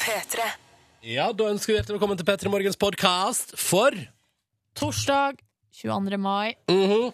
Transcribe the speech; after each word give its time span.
P3. 0.00 0.44
Ja, 1.02 1.32
da 1.34 1.48
ønsker 1.50 1.72
vi 1.72 1.76
hjertelig 1.80 1.96
velkommen 1.96 2.18
til 2.20 2.26
P3 2.28 2.50
Morgens 2.52 2.76
podkast 2.78 3.56
for 3.58 3.96
Torsdag 4.78 5.40
22. 5.74 6.18
mai. 6.20 6.54
Mhm. 6.70 7.10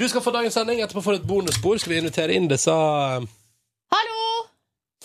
Du 0.00 0.06
skal 0.08 0.24
få 0.24 0.32
dagens 0.32 0.54
sending. 0.56 0.80
Etterpå 0.80 1.02
får 1.04 1.12
du 1.12 1.18
et 1.18 1.26
bonusbord. 1.28 1.82
Skal 1.82 1.92
vi 1.92 1.98
invitere 2.00 2.32
inn 2.32 2.48
disse 2.48 2.72
uh, 2.72 3.26
Hallo! 3.92 4.24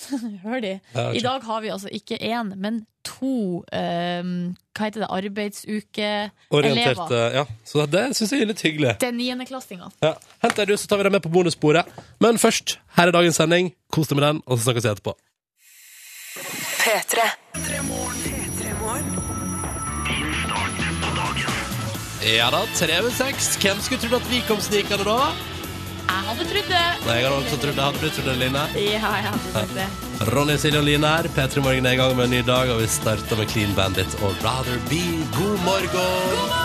Hør 0.45 0.63
de. 0.63 0.79
Ja, 0.93 1.09
ok. 1.09 1.15
I 1.19 1.25
dag 1.25 1.43
har 1.49 1.61
vi 1.65 1.73
altså 1.75 1.91
ikke 1.91 2.21
én, 2.23 2.55
men 2.55 2.85
to 3.03 3.65
eh, 3.73 4.23
Hva 4.23 4.85
heter 4.87 5.03
det? 5.03 5.09
Arbeidsuke-elever. 5.11 6.55
orienterte 6.55 7.19
Ja, 7.35 7.43
så 7.67 7.83
det 7.89 8.05
syns 8.15 8.31
jeg 8.31 8.45
er 8.45 8.51
litt 8.53 8.63
hyggelig. 8.63 8.95
Det 9.01 9.11
er 9.11 9.17
niendeklassinger. 9.17 9.91
Ja. 10.05 10.13
Hent 10.45 10.55
deg 10.55 10.71
du, 10.71 10.77
så 10.79 10.87
tar 10.87 11.03
vi 11.03 11.09
deg 11.09 11.17
med 11.17 11.25
på 11.27 11.33
bonussporet. 11.35 11.91
Men 12.23 12.39
først, 12.39 12.77
her 12.95 13.11
er 13.11 13.17
dagens 13.19 13.41
sending. 13.43 13.73
Kos 13.91 14.07
deg 14.07 14.21
med 14.21 14.29
den, 14.29 14.43
og 14.47 14.55
så 14.55 14.69
snakkes 14.69 14.87
vi 14.87 14.93
etterpå. 14.95 15.17
P3. 16.33 17.19
Ja 22.35 22.51
da, 22.51 22.61
tre 22.77 22.99
over 23.01 23.11
seks. 23.13 23.51
Hvem 23.61 23.81
skulle 23.81 24.01
trodd 24.01 24.15
at 24.17 24.29
vi 24.31 24.39
kom 24.47 24.61
snikende 24.63 25.05
da? 25.05 25.17
Jeg 26.07 26.23
hadde 26.29 26.47
trodd 26.49 26.71
det. 26.71 26.81
Nei, 27.05 27.17
Jeg 27.19 27.27
hadde 27.27 27.37
også 27.37 27.59
trodd 27.61 27.77
det. 27.77 27.83
Hadde 27.85 28.01
du 28.01 28.09
trodd 28.15 28.29
det, 28.31 28.35
Line? 28.41 28.63
Ja, 28.79 29.11
jeg 29.19 29.27
hadde 29.27 29.51
trodd 29.51 29.75
det. 29.77 29.87
Ronny, 30.33 30.55
Silje 30.57 30.81
og 30.81 30.87
Line 30.87 31.11
her. 31.13 31.29
P3 31.35 31.63
Morgen 31.67 31.85
er 31.91 31.97
i 31.97 32.01
gang 32.01 32.15
med 32.17 32.25
en 32.25 32.35
ny 32.37 32.41
dag, 32.47 32.71
og 32.73 32.81
vi 32.81 32.89
starter 32.95 33.37
med 33.37 33.53
Clean 33.53 33.75
Bandit 33.77 34.17
og 34.25 34.33
Rather 34.45 34.81
Be. 34.89 35.03
God 35.37 35.61
morgen! 35.67 36.57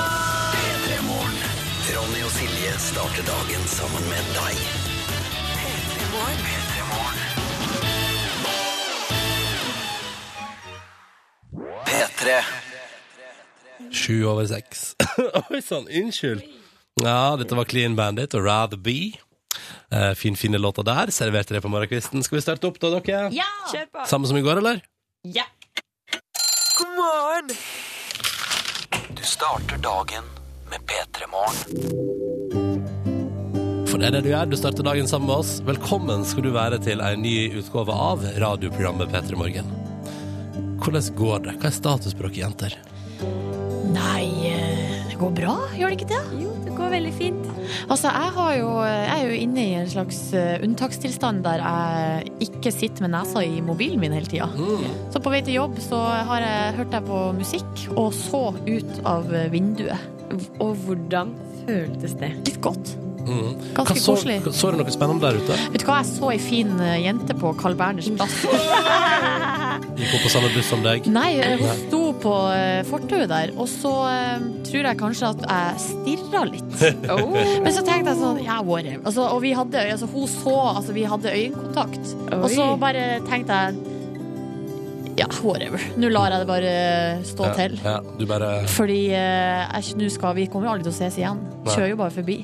Ronny 1.93 2.25
og 2.25 2.33
Silje 2.39 2.73
starter 2.89 3.29
dagen 3.29 3.69
sammen 3.75 4.09
med 4.15 4.33
deg. 4.39 4.65
P3. 5.61 6.68
Sju 13.93 14.25
over 14.27 14.47
seks. 14.47 14.95
Oi 15.53 15.63
sann, 15.63 15.89
unnskyld. 15.89 16.43
Ja, 17.03 17.37
dette 17.39 17.55
var 17.55 17.69
Clean 17.71 17.95
Bandit 17.97 18.35
og 18.35 18.45
Rather 18.47 18.77
Be. 18.81 19.13
Uh, 19.95 20.13
fin, 20.19 20.37
fine 20.37 20.59
låter 20.59 20.83
der. 20.83 21.11
Serverte 21.15 21.55
det 21.55 21.63
på 21.65 21.71
morgenkvisten. 21.73 22.23
Skal 22.27 22.39
vi 22.39 22.43
starte 22.45 22.69
opp 22.69 22.81
da, 22.83 22.91
dere? 22.99 23.29
Ja! 23.33 23.49
Samme 24.07 24.29
som 24.29 24.37
i 24.37 24.45
går, 24.45 24.61
eller? 24.63 24.83
ja! 25.23 25.47
God 26.79 26.93
morgen! 26.95 27.55
Du 29.17 29.23
starter 29.27 29.79
dagen 29.83 30.25
med 30.71 30.79
P3 30.87 31.27
Morgen. 31.33 31.67
For 33.89 33.99
det 33.99 34.11
er 34.11 34.19
det 34.19 34.25
du 34.27 34.31
gjør. 34.31 34.51
Du 34.53 34.57
starter 34.61 34.87
dagen 34.87 35.09
sammen 35.11 35.27
med 35.31 35.41
oss. 35.41 35.59
Velkommen 35.67 36.23
skal 36.29 36.45
du 36.47 36.53
være 36.55 36.79
til 36.85 37.03
en 37.03 37.23
ny 37.25 37.37
utgave 37.59 37.95
av 37.95 38.23
radioprogrammet 38.39 39.11
P3 39.15 39.39
Morgen. 39.41 39.88
Hvordan 40.79 41.15
går 41.19 41.41
det? 41.47 41.55
Hva 41.59 41.71
er 41.71 41.75
status 41.75 42.15
på 42.17 42.27
dere 42.29 42.43
jenter? 42.45 42.77
Nei, 43.89 44.25
eh, 44.47 45.09
det 45.09 45.17
går 45.19 45.33
bra, 45.37 45.55
gjør 45.75 45.91
det 45.91 45.99
ikke 45.99 46.11
det? 46.13 46.21
Jo, 46.43 46.53
det 46.65 46.75
går 46.77 46.93
veldig 46.93 47.13
fint. 47.17 47.49
Altså, 47.89 48.13
jeg, 48.13 48.33
har 48.37 48.53
jo, 48.59 48.69
jeg 48.85 49.15
er 49.17 49.25
jo 49.27 49.41
inne 49.43 49.65
i 49.65 49.75
en 49.81 49.91
slags 49.91 50.21
eh, 50.37 50.61
unntakstilstand 50.65 51.43
der 51.47 51.65
jeg 51.65 52.49
ikke 52.49 52.73
sitter 52.75 53.07
med 53.07 53.15
nesa 53.17 53.43
i 53.45 53.59
mobilen 53.65 54.01
min 54.03 54.15
hele 54.15 54.31
tida. 54.31 54.49
Så 55.13 55.23
på 55.25 55.33
vei 55.35 55.43
til 55.47 55.59
jobb 55.59 55.81
så 55.83 56.01
har 56.31 56.45
jeg 56.45 56.79
hørt 56.79 56.95
deg 56.95 57.11
på 57.11 57.25
musikk, 57.41 57.85
og 57.97 58.13
så 58.17 58.45
ut 58.69 59.03
av 59.09 59.29
vinduet. 59.53 60.09
Og 60.61 60.77
hvordan 60.85 61.35
føltes 61.65 62.17
det? 62.21 62.35
Litt 62.47 62.61
godt. 62.65 62.95
Mm. 63.29 63.51
Ganske 63.77 63.95
Hva 63.95 64.03
så, 64.03 64.15
koselig. 64.17 64.39
så 64.57 64.71
du 64.73 64.79
noe 64.81 64.95
spennende 64.95 65.29
der 65.29 65.41
ute? 65.43 65.59
Vet 65.75 65.83
du 65.83 65.87
hva, 65.89 65.99
jeg 66.01 66.11
så 66.15 66.31
ei 66.33 66.39
fin 66.43 66.71
eh, 66.81 66.95
jente 67.05 67.37
på 67.39 67.53
Carl 67.61 67.77
Berners 67.79 68.09
plass. 68.17 68.39
Gikk 69.99 70.15
hun 70.15 70.23
på 70.25 70.31
samme 70.33 70.51
buss 70.55 70.71
som 70.71 70.85
deg? 70.87 71.09
Nei, 71.13 71.31
eh, 71.43 71.59
hun 71.61 71.83
sto 71.85 72.03
på 72.23 72.35
eh, 72.55 72.81
fortauet 72.89 73.29
der, 73.31 73.53
og 73.59 73.69
så 73.71 73.93
tror 74.69 74.91
jeg 74.91 75.01
kanskje 75.01 75.33
at 75.35 75.45
jeg 75.45 75.85
stirra 75.89 76.45
litt. 76.49 76.67
Oh. 77.09 77.33
Men 77.35 77.73
så 77.73 77.81
tenkte 77.87 78.13
jeg 78.13 78.19
sånn, 78.21 78.41
ja, 78.45 78.59
whatever. 78.65 79.01
Altså, 79.09 79.25
og 79.33 79.41
vi 79.43 79.55
hadde, 79.57 79.81
altså, 79.95 80.07
hun 80.13 80.27
så, 80.31 80.57
altså, 80.75 80.93
vi 80.95 81.07
hadde 81.09 81.33
øyekontakt. 81.33 82.13
Og 82.37 82.51
så 82.53 82.67
bare 82.81 83.07
tenkte 83.27 83.57
jeg, 83.57 83.79
ja, 85.19 85.27
whatever. 85.43 85.83
Nå 85.99 86.11
lar 86.13 86.31
jeg 86.31 86.45
det 86.45 86.49
bare 86.49 86.75
stå 87.27 87.51
til. 87.59 87.75
Ja, 87.83 87.97
du 88.19 88.25
bare 88.31 88.53
Fordi 88.71 89.01
eh, 89.17 89.91
nå 89.99 90.11
skal 90.15 90.37
vi 90.39 90.47
kommer 90.51 90.69
jo 90.69 90.77
aldri 90.77 90.87
til 90.87 90.95
å 90.95 90.99
ses 91.01 91.19
igjen. 91.19 91.43
Nei. 91.65 91.75
Kjører 91.75 91.93
jo 91.95 92.01
bare 92.05 92.15
forbi. 92.15 92.39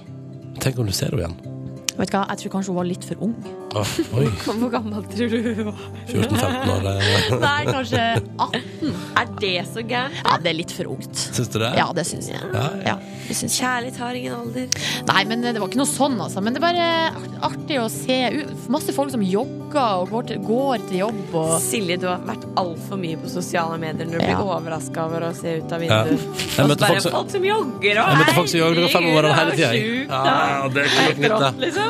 Tenk 0.61 0.79
om 0.79 0.87
du 0.87 0.93
ser 0.93 1.11
henne 1.11 1.25
igjen. 1.25 1.54
Vet 1.95 2.11
du 2.11 2.17
hva, 2.17 2.25
jeg 2.33 2.39
tror 2.43 2.51
kanskje 2.57 2.73
hun 2.73 2.77
var 2.81 2.87
litt 2.89 3.05
for 3.07 3.21
ung. 3.23 3.35
Ah, 3.75 3.91
oi, 4.19 4.25
Hvor 4.45 4.71
gammel 4.71 5.03
tror 5.11 5.31
du 5.31 5.37
hun 5.55 5.69
var? 5.69 5.79
14-15 6.11 6.73
år. 6.75 6.89
eh, 6.91 7.35
Nei, 7.45 7.65
kanskje 7.69 8.03
18. 8.39 8.95
Er 9.21 9.31
det 9.41 9.53
så 9.71 9.83
gærent? 9.87 10.19
Ja, 10.25 10.37
det 10.43 10.51
er 10.53 10.59
litt 10.59 10.75
for 10.75 10.91
ungt. 10.95 11.15
Syns 11.35 11.51
du 11.55 11.59
det? 11.63 11.71
Ja, 11.79 11.87
det 11.95 12.05
syns 12.11 12.29
jeg. 12.33 12.39
Ja, 12.55 12.65
Ja, 12.85 12.95
Ja, 12.95 13.35
syns 13.35 13.55
jeg. 13.57 13.65
Kjærlighet 13.65 13.99
har 14.03 14.19
ingen 14.19 14.35
alder. 14.37 14.69
Nei, 15.11 15.23
men 15.31 15.43
det 15.47 15.55
var 15.63 15.71
ikke 15.71 15.81
noe 15.83 15.91
sånn, 15.91 16.19
altså. 16.23 16.43
Men 16.45 16.55
det 16.55 16.63
er 16.63 16.67
bare 16.67 16.89
artig 17.51 17.79
å 17.83 17.87
se. 17.91 18.19
Masse 18.75 18.95
folk 18.95 19.11
som 19.15 19.23
jogger 19.27 19.63
og 19.99 20.11
går 20.15 20.29
til, 20.29 20.43
går 20.47 20.83
til 20.89 21.01
jobb 21.01 21.33
og 21.35 21.55
Silje, 21.65 21.97
du 21.99 22.07
har 22.07 22.21
vært 22.29 22.45
altfor 22.61 22.99
mye 23.01 23.19
på 23.19 23.31
sosiale 23.33 23.75
medier 23.83 24.07
når 24.07 24.21
du 24.21 24.27
Ja. 24.27 24.37
blir 24.37 24.53
overraska 24.55 25.07
over 25.09 25.27
å 25.31 25.33
se 25.35 25.57
ut 25.63 25.73
av 25.75 25.83
Ja. 25.83 26.03
vinduet. 26.05 26.21
Jeg 26.55 26.65
Og 26.65 26.71
så 26.71 26.79
bare 26.79 26.91
folk 26.93 27.03
som- 27.03 27.13
folk 27.17 27.31
som 27.35 27.43
jogger 27.49 27.99
og 27.99 28.07
Jeg 28.11 28.19
møtte 28.21 28.35
folk 28.39 28.49
som 28.53 28.61
jogger 28.61 28.85
og 28.85 28.91
fem 28.95 29.03
morgenen 29.11 29.35
hele 29.41 29.51
tida. 29.59 29.73
Ja, 30.07 30.69
det 30.69 30.85
er 30.85 30.87
ikke 30.87 31.29
noe 31.29 31.51
nytt, 31.51 31.61
det. 31.61 31.73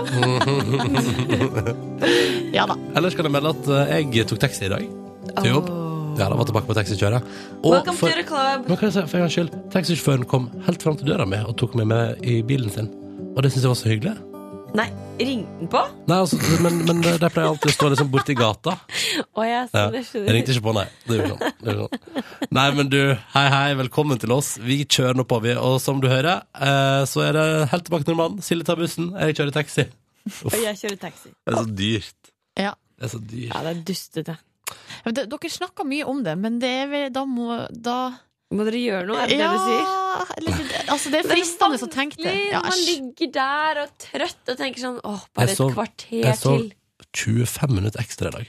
Ja 2.55 2.67
da. 2.71 2.77
Ellers 2.95 3.17
kan 3.19 3.27
jeg 3.27 3.35
melde 3.35 3.51
at 3.55 3.69
eh, 3.91 4.05
jeg 4.15 4.29
tok 4.31 4.39
taxi 4.45 4.69
i 4.69 4.71
dag 4.71 4.85
til 5.41 5.49
jobb. 5.51 5.71
Ja, 6.15 6.29
da 6.31 6.37
var 6.39 6.47
tilbake 6.47 6.69
på 6.69 6.77
taxikjøret. 6.79 7.25
Og 7.67 7.89
for, 7.99 8.13
si, 8.15 8.23
for 8.69 9.17
en 9.19 9.25
gangs 9.25 9.35
skyld, 9.35 9.51
taxisjåføren 9.75 10.23
kom 10.31 10.47
helt 10.69 10.85
fram 10.85 10.95
til 11.01 11.11
døra 11.11 11.27
mi 11.27 11.41
og 11.43 11.57
tok 11.59 11.75
meg 11.81 11.89
med 11.91 12.23
i 12.23 12.39
bilen 12.47 12.71
sin. 12.71 12.87
Og 13.35 13.43
det 13.43 13.51
syns 13.51 13.67
jeg 13.67 13.73
var 13.73 13.81
så 13.81 13.91
hyggelig. 13.91 14.15
Nei, 14.75 14.89
ringte 15.21 15.61
den 15.61 15.69
på? 15.71 15.81
Nei, 16.11 16.17
altså, 16.19 16.37
men, 16.65 16.81
men 16.89 16.99
der 17.05 17.21
pleier 17.31 17.45
jeg 17.47 17.51
alltid 17.53 17.71
å 17.71 17.75
stå 17.77 17.91
liksom 17.93 18.09
borti 18.11 18.35
gata. 18.35 18.73
Oh, 19.37 19.45
jeg 19.47 19.53
Ja. 19.55 19.67
så 19.71 19.91
det 19.95 20.01
Jeg 20.27 20.35
ringte 20.35 20.51
ikke 20.57 20.65
på, 20.67 20.73
nei. 20.75 20.87
Det 21.07 21.19
gjorde 21.21 21.29
sånn. 21.37 21.53
Det 21.61 21.75
gjorde 21.77 21.85
sånn. 21.85 22.49
Nei, 22.59 22.65
men 22.75 22.89
du, 22.91 22.99
hei, 23.37 23.45
hei, 23.55 23.69
velkommen 23.79 24.19
til 24.19 24.35
oss. 24.35 24.57
Vi 24.59 24.81
kjører 24.85 25.15
nå 25.21 25.27
på, 25.31 25.39
vi. 25.45 25.55
Og 25.55 25.77
som 25.85 26.01
du 26.03 26.09
hører, 26.11 26.43
eh, 26.59 27.05
så 27.07 27.23
er 27.29 27.39
det 27.39 27.45
helt 27.71 27.87
tilbake 27.87 28.09
til 28.09 28.17
normalen. 28.17 28.43
Silje 28.43 28.67
tar 28.67 28.81
bussen, 28.83 29.13
jeg 29.15 29.39
kjører 29.39 29.55
taxi. 29.61 29.87
Og 30.51 30.59
jeg 30.59 30.75
kjører 30.83 30.99
taxi. 31.07 31.31
Det 31.31 31.55
er 31.55 31.61
så 31.63 31.71
dyrt. 31.85 32.33
Ja. 32.59 32.75
Det 32.99 33.07
er 33.07 33.15
så 33.15 33.23
dyrt. 33.23 33.49
Ja, 33.55 33.63
det 33.69 33.73
er 33.77 33.83
dustete. 33.93 34.37
Det- 35.05 35.29
Dere 35.31 35.51
snakker 35.61 35.87
mye 35.87 36.05
om 36.11 36.23
det, 36.27 36.35
men 36.41 36.59
det 36.59 36.71
er 36.83 36.87
vel 36.89 37.11
Da 37.13 37.23
må 37.29 37.61
da 37.71 37.99
Må 38.53 38.65
dere 38.69 38.77
gjøre 38.83 39.07
noe, 39.09 39.17
er 39.25 39.27
det 39.33 39.39
Ja, 39.39 39.51
det 39.51 39.59
du 39.59 39.65
sier? 39.65 39.87
eller, 40.37 40.59
altså, 40.93 41.11
det 41.15 41.21
er 41.25 41.29
fristende 41.31 41.79
å 41.81 41.89
tenke 41.91 42.17
det. 42.23 42.35
Ja, 42.53 42.61
man 42.63 42.79
ligger 42.79 43.31
der 43.33 43.81
og 43.85 43.95
trøtt 44.05 44.53
og 44.53 44.59
tenker 44.61 44.81
sånn 44.85 44.99
Åh, 45.05 45.23
bare 45.35 45.49
så- 45.57 45.69
et 45.71 45.75
kvarter 45.75 46.21
jeg 46.23 46.37
så- 46.39 46.57
til. 46.59 46.73
25 47.15 47.71
minutter 47.75 48.01
ekstra 48.03 48.29
i 48.29 48.31
dag. 48.35 48.47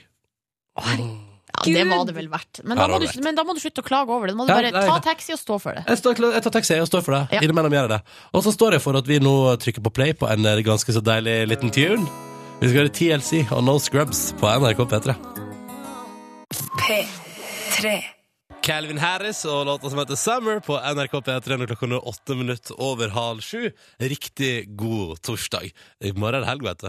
Ja, 0.76 1.62
det 1.64 1.86
var 1.88 2.04
det 2.04 2.14
vel 2.14 2.28
verdt. 2.28 2.60
Men 2.64 2.76
Ja, 2.76 2.86
da, 2.86 2.98
må 2.98 3.00
du, 3.00 3.20
men 3.22 3.34
da 3.34 3.42
må 3.44 3.54
du 3.54 3.60
slutte 3.60 3.80
å 3.80 3.86
klage 3.86 4.10
over 4.12 4.26
det. 4.26 4.34
Da 4.34 4.38
må 4.42 4.46
du 4.46 4.52
Ja, 4.52 4.58
bare 4.60 4.72
nei, 4.74 4.86
ta 4.86 4.98
taxi 5.00 5.32
og 5.32 5.38
stå 5.40 5.58
for 5.60 5.72
det. 5.72 5.84
Jeg, 5.88 5.98
står, 6.02 6.20
jeg 6.34 6.42
tar 6.42 6.50
taxi 6.50 6.78
og 6.82 6.86
står 6.90 7.02
for 7.06 7.12
det. 7.16 7.22
Ja. 7.32 7.40
Innimellom 7.46 7.72
gjør 7.72 7.88
jeg 7.88 7.92
det. 7.96 8.00
Og 8.34 8.42
så 8.44 8.52
står 8.52 8.72
jeg 8.76 8.82
for 8.82 8.96
at 8.98 9.06
vi 9.06 9.18
nå 9.22 9.34
trykker 9.62 9.82
på 9.82 9.92
play 9.94 10.12
på 10.12 10.28
en 10.30 10.44
eh, 10.44 10.60
ganske 10.66 10.92
så 10.92 11.00
deilig 11.02 11.48
liten 11.48 11.70
tune. 11.72 12.04
Vi 12.60 12.68
skal 12.68 12.82
høre 12.84 12.92
TLC 12.92 13.46
og 13.52 13.64
No 13.64 13.78
Scrubs 13.78 14.32
på 14.36 14.46
NRK 14.50 14.84
P3. 14.90 15.16
P3. 16.76 18.15
Calvin 18.66 18.98
Harris 18.98 19.44
og 19.46 19.66
låta 19.68 19.86
som 19.90 20.00
heter 20.00 20.18
Summer 20.18 20.56
på 20.64 20.74
NRK 20.74 21.12
P3 21.22 21.54
når 21.54 21.68
klokka 21.70 21.86
er 21.86 22.08
åtte 22.10 22.34
minutter 22.34 22.80
over 22.82 23.12
halv 23.14 23.44
sju. 23.46 23.68
Riktig 24.02 24.72
god 24.74 25.20
torsdag. 25.22 25.68
I 26.02 26.10
morgen 26.16 26.40
er 26.40 26.42
det 26.42 26.48
helg, 26.48 26.64
vet 26.66 26.82
du. 26.82 26.88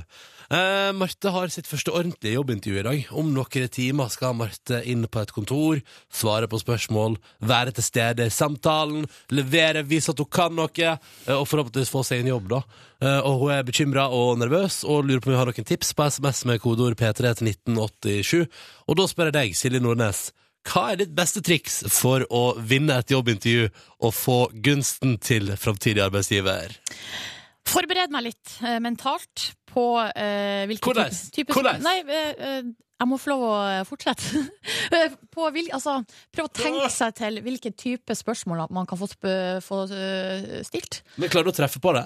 Eh, 0.57 0.89
Marte 0.97 1.33
har 1.35 1.53
sitt 1.53 1.69
første 1.69 1.93
ordentlige 1.93 2.39
jobbintervju 2.39 2.79
i 2.81 2.85
dag. 2.87 3.11
Om 3.21 3.29
noen 3.35 3.69
timer 3.69 4.09
skal 4.09 4.33
Marte 4.39 4.79
inn 4.89 5.05
på 5.05 5.21
et 5.21 5.33
kontor, 5.35 5.83
svare 6.09 6.49
på 6.49 6.57
spørsmål, 6.63 7.19
være 7.45 7.75
til 7.77 7.85
stede 7.85 8.25
i 8.25 8.33
samtalen, 8.33 9.05
levere, 9.29 9.85
vise 9.85 10.15
at 10.15 10.23
hun 10.23 10.31
kan 10.33 10.57
noe, 10.57 10.73
eh, 10.73 11.35
og 11.35 11.45
forhåpentligvis 11.45 11.93
få 11.93 12.01
seg 12.07 12.25
en 12.25 12.31
jobb, 12.33 12.49
da. 12.55 12.63
Eh, 13.03 13.19
og 13.21 13.43
hun 13.43 13.53
er 13.53 13.69
bekymra 13.69 14.07
og 14.09 14.41
nervøs 14.41 14.81
og 14.81 15.05
lurer 15.05 15.21
på 15.21 15.29
om 15.29 15.37
vi 15.37 15.39
har 15.43 15.53
noen 15.53 15.69
tips 15.69 15.93
på 15.93 16.09
SMS 16.09 16.41
med 16.49 16.63
kodeord 16.65 16.97
P3 16.97 17.37
til 17.37 17.53
1987. 17.53 18.49
Og 18.89 18.97
da 18.97 19.05
spør 19.05 19.29
jeg 19.29 19.39
deg, 19.43 19.57
Silje 19.61 19.85
Nordnes. 19.85 20.31
Hva 20.67 20.87
er 20.91 20.99
ditt 21.03 21.13
beste 21.15 21.41
triks 21.45 21.81
for 21.93 22.25
å 22.33 22.41
vinne 22.59 22.97
et 22.99 23.11
jobbintervju 23.13 23.67
og 24.03 24.13
få 24.15 24.39
gunsten 24.65 25.17
til 25.23 25.53
framtidig 25.59 26.03
arbeidsgiver? 26.03 26.73
Forbered 27.67 28.11
meg 28.15 28.29
litt 28.29 28.57
eh, 28.63 28.77
mentalt 28.83 29.51
på 29.71 29.85
eh, 30.15 30.65
hvilke 30.69 30.87
Hvordan? 30.89 31.11
type- 31.11 31.35
type- 31.35 31.55
Hvordan? 31.55 31.81
Nei, 31.83 31.97
eh, 32.07 32.29
eh, 32.49 32.69
jeg 32.97 33.09
må 33.11 33.17
få 33.21 33.33
lov 33.35 33.47
å 33.51 33.55
fortsette. 33.87 34.43
Eh, 34.87 35.11
på 35.35 35.43
hvil, 35.51 35.65
altså, 35.75 35.97
prøv 36.31 36.45
å 36.47 36.51
tenke 36.55 36.87
seg 36.93 37.11
til 37.17 37.41
hvilken 37.43 37.73
type 37.75 38.15
spørsmål 38.15 38.61
man 38.71 38.85
kan 38.87 38.95
få, 39.01 39.09
få 39.65 39.79
eh, 39.91 40.61
stilt. 40.63 41.01
Men 41.19 41.27
klarer 41.33 41.49
du 41.49 41.51
å 41.51 41.57
treffe 41.57 41.81
på 41.83 41.91
det? 41.97 42.05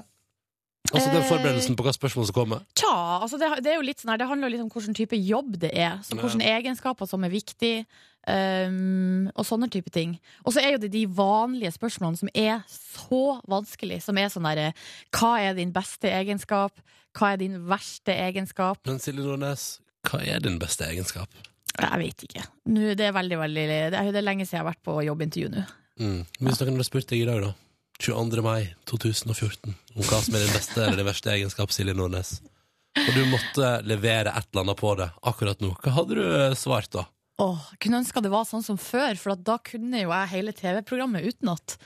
Altså 0.91 1.11
den 1.13 1.21
Eh, 1.21 1.27
forberedelsen 1.29 1.75
på 1.77 1.83
hva 1.85 1.93
spørsmål 1.95 2.25
som 2.27 2.33
kommer? 2.35 2.63
Tja, 2.75 2.89
altså 3.21 3.37
det, 3.39 3.47
det 3.63 3.71
er 3.71 3.77
jo 3.77 3.85
litt 3.85 4.01
sånn 4.01 4.11
her, 4.11 4.17
det 4.19 4.27
handler 4.27 4.49
jo 4.49 4.55
litt 4.57 4.63
om 4.65 4.71
hvilken 4.73 4.97
type 4.97 5.15
jobb 5.15 5.59
det 5.61 5.69
er. 5.77 5.99
Så 6.03 6.17
Ja. 6.17 6.23
hvilke 6.25 6.47
egenskaper 6.57 7.07
som 7.07 7.23
er 7.23 7.29
viktig, 7.31 7.85
um, 8.27 9.27
og 9.35 9.45
sånne 9.47 9.69
type 9.71 9.91
ting. 9.93 10.17
Og 10.45 10.53
så 10.55 10.63
er 10.63 10.73
jo 10.75 10.81
det 10.83 10.91
de 10.91 11.05
vanlige 11.07 11.71
spørsmålene 11.77 12.17
som 12.19 12.29
er 12.35 12.63
så 12.67 13.21
vanskelig, 13.47 14.01
som 14.03 14.17
er 14.17 14.27
sånn 14.33 14.43
derre 14.49 14.73
Hva 15.15 15.39
er 15.39 15.53
din 15.57 15.71
beste 15.71 16.09
egenskap? 16.11 16.73
Hva 17.17 17.33
er 17.33 17.37
din 17.37 17.57
verste 17.67 18.13
egenskap? 18.15 18.79
Men 18.87 18.99
Silje 18.99 19.23
Nordnes, 19.25 19.79
hva 20.07 20.21
er 20.25 20.39
din 20.43 20.59
beste 20.59 20.85
egenskap? 20.87 21.29
Jeg 21.79 21.99
vet 22.01 22.23
ikke. 22.27 22.45
Nå, 22.67 22.95
det 22.99 23.07
er 23.07 23.13
veldig, 23.15 23.37
veldig 23.39 23.65
Det 23.67 23.93
er, 23.95 24.11
det 24.11 24.19
er 24.19 24.25
lenge 24.27 24.45
siden 24.45 24.59
jeg 24.59 24.65
har 24.65 24.73
vært 24.73 24.83
på 24.83 24.97
jobbintervju 25.07 25.49
nå. 25.53 25.65
Mm. 26.01 26.25
Hvis 26.41 26.59
noen 26.59 26.73
hadde 26.75 26.87
spurt 26.87 27.07
deg 27.11 27.21
i 27.21 27.27
dag, 27.29 27.41
da, 27.45 27.53
22. 28.01 28.41
mai 28.45 28.69
2014, 28.89 29.73
om 29.95 30.03
hva 30.07 30.19
som 30.25 30.35
er 30.37 30.45
din 30.45 30.55
beste 30.55 30.81
eller 30.83 30.99
din 30.99 31.07
verste 31.07 31.31
egenskap, 31.33 31.71
Silje 31.73 31.93
Nordnes, 31.97 32.39
og 32.97 33.11
du 33.15 33.21
måtte 33.31 33.69
levere 33.87 34.33
et 34.35 34.47
eller 34.51 34.65
annet 34.65 34.79
på 34.81 34.93
det 34.99 35.09
akkurat 35.31 35.61
nå, 35.63 35.73
hva 35.83 35.93
hadde 35.99 36.17
du 36.17 36.23
eh, 36.25 36.55
svart 36.59 36.89
da? 36.97 37.05
Åh, 37.41 37.61
kunne 37.81 38.01
ønska 38.03 38.21
det 38.21 38.29
var 38.33 38.43
sånn 38.45 38.61
som 38.65 38.77
før, 38.77 39.15
for 39.17 39.33
at 39.33 39.45
da 39.47 39.55
kunne 39.65 40.03
jo 40.03 40.11
jeg 40.11 40.31
hele 40.35 40.51
TV-programmet 40.53 41.25
utenat. 41.31 41.77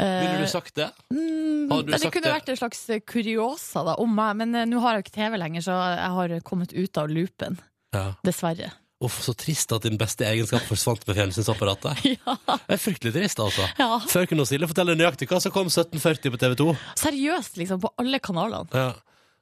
Ville 0.00 0.30
Eh, 0.30 0.40
du 0.40 0.48
sagt 0.48 0.72
det? 0.78 0.86
Mm, 1.12 1.66
Hadde 1.68 1.82
du 1.84 1.90
det 1.92 1.98
sagt 2.00 2.14
kunne 2.14 2.30
det? 2.30 2.36
vært 2.38 2.48
en 2.48 2.56
slags 2.56 2.78
kuriosa 3.04 3.82
da, 3.84 3.98
om 4.00 4.14
meg, 4.16 4.38
men 4.40 4.54
eh, 4.56 4.64
nå 4.70 4.80
har 4.80 4.94
jeg 4.96 5.02
jo 5.02 5.04
ikke 5.04 5.16
TV 5.18 5.36
lenger, 5.42 5.66
så 5.66 5.74
jeg 5.92 6.14
har 6.16 6.32
kommet 6.48 6.72
ut 6.72 7.00
av 7.02 7.10
loopen. 7.12 7.58
Ja. 7.92 8.06
Dessverre. 8.24 8.70
Uff, 9.00 9.14
så 9.24 9.32
trist 9.32 9.70
at 9.72 9.86
din 9.86 9.96
beste 9.96 10.26
egenskap 10.28 10.60
forsvant 10.68 11.06
med 11.08 11.16
fjernsynsapparatet. 11.16 12.02
Ja. 12.20 12.34
Det 12.66 12.76
er 12.76 12.80
fryktelig 12.82 13.12
trist, 13.14 13.40
altså. 13.40 13.64
ja. 13.80 13.86
Før 14.10 14.26
kunne 14.28 14.44
Silje 14.48 14.68
fortelle 14.68 14.96
nøyaktig 14.98 15.28
hva 15.30 15.38
som 15.40 15.54
kom 15.54 15.70
1740 15.70 16.34
på 16.34 16.40
TV 16.42 16.56
2. 16.60 16.66
Seriøst, 17.00 17.56
liksom, 17.62 17.80
på 17.80 17.90
alle 18.02 18.20
kanalene. 18.20 18.68
Ja. 18.76 18.90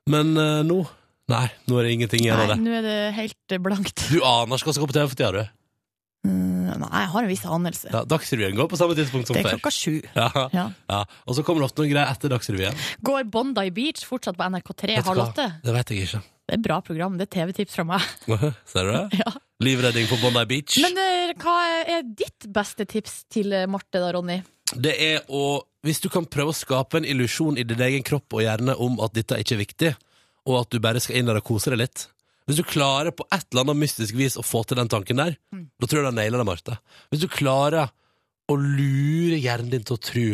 Men 0.08 0.32
uh, 0.38 0.62
nå 0.66 0.82
Nei, 1.28 1.44
nå 1.68 1.76
er 1.76 1.84
det 1.84 1.90
ingenting 1.92 2.22
igjen 2.24 2.38
av 2.40 2.46
Nei, 2.48 2.54
det. 2.54 2.62
nå 2.64 2.76
er 2.78 2.84
det 2.86 2.92
helt 3.18 3.52
eh, 3.52 3.58
blankt. 3.60 4.04
Du 4.08 4.22
aner 4.24 4.56
ikke 4.56 4.70
hva 4.70 4.72
som 4.78 4.84
går 4.86 4.88
på 4.88 4.96
TV 4.96 5.10
for 5.10 5.18
tida, 5.18 5.42
du. 5.42 6.30
Mm, 6.30 6.57
nei, 6.76 6.88
jeg 7.04 7.10
har 7.14 7.26
en 7.26 7.30
viss 7.30 7.44
anelse. 7.48 7.90
Ja, 7.92 8.02
Dagsrevyen 8.08 8.56
går 8.58 8.68
på 8.70 8.78
samme 8.80 8.96
tidspunkt 8.98 9.30
som 9.30 9.36
Det 9.38 9.44
er 9.44 9.56
klokka 9.56 9.72
sju. 9.74 10.00
Ja. 10.16 10.28
Ja. 10.52 10.64
Ja. 10.90 11.02
Og 11.26 11.38
så 11.38 11.44
kommer 11.46 11.62
det 11.62 11.70
ofte 11.70 11.84
noen 11.84 11.92
greier 11.94 12.10
etter 12.10 12.32
Dagsrevyen. 12.32 12.82
Går 13.06 13.28
Bondi 13.32 13.70
Beach 13.74 14.04
fortsatt 14.08 14.38
på 14.38 14.48
NRK3 14.50 14.98
Vet 14.98 15.08
halv 15.08 15.24
åtte? 15.28 15.46
Det 15.64 15.76
vet 15.76 15.94
jeg 15.94 16.08
ikke. 16.08 16.20
Det 16.48 16.54
er 16.54 16.60
et 16.60 16.64
bra 16.64 16.78
program. 16.84 17.16
Det 17.20 17.28
er 17.28 17.32
TV-tips 17.36 17.78
fra 17.78 17.86
meg. 17.88 18.04
Ser 18.72 18.88
du 18.88 18.92
det? 18.94 19.04
Ja. 19.22 19.34
Livredding 19.64 20.06
på 20.10 20.20
Bondi 20.22 20.44
Beach. 20.52 20.76
Men 20.84 21.00
uh, 21.00 21.32
hva 21.42 21.56
er 21.96 22.04
ditt 22.06 22.46
beste 22.54 22.86
tips 22.88 23.24
til 23.32 23.52
eh, 23.56 23.66
Marte, 23.70 23.98
da, 23.98 24.12
Ronny? 24.14 24.38
Det 24.74 24.92
er 25.00 25.24
å 25.32 25.62
Hvis 25.86 26.02
du 26.04 26.10
kan 26.12 26.26
prøve 26.28 26.52
å 26.52 26.56
skape 26.56 26.98
en 26.98 27.06
illusjon 27.06 27.56
i 27.56 27.64
din 27.64 27.80
egen 27.86 28.04
kropp 28.04 28.34
og 28.34 28.42
hjerne 28.44 28.74
om 28.82 28.98
at 29.04 29.14
dette 29.16 29.38
ikke 29.40 29.54
er 29.54 29.60
viktig, 29.62 29.90
og 30.48 30.56
at 30.60 30.72
du 30.74 30.80
bare 30.82 31.00
skal 31.00 31.20
inn 31.20 31.28
der 31.30 31.38
og 31.38 31.46
kose 31.46 31.70
deg 31.72 31.84
litt 31.84 32.08
Hvis 32.48 32.58
du 32.58 32.64
klarer 32.64 33.12
på 33.12 33.26
et 33.28 33.44
eller 33.52 33.66
annet 33.66 33.82
mystisk 33.84 34.16
vis 34.16 34.38
å 34.40 34.44
få 34.46 34.62
til 34.64 34.80
den 34.80 34.88
tanken 34.88 35.20
der, 35.20 35.36
da 35.52 35.86
tror 35.86 36.00
jeg 36.00 36.06
du 36.06 36.08
har 36.08 36.16
naila 36.16 36.40
det, 36.40 36.48
Marte. 36.48 36.78
Hvis 37.12 37.20
du 37.26 37.28
klarer 37.28 37.90
å 38.48 38.56
lure 38.56 39.36
hjernen 39.36 39.68
din 39.74 39.84
til 39.84 39.98
å 39.98 40.00
tro 40.00 40.26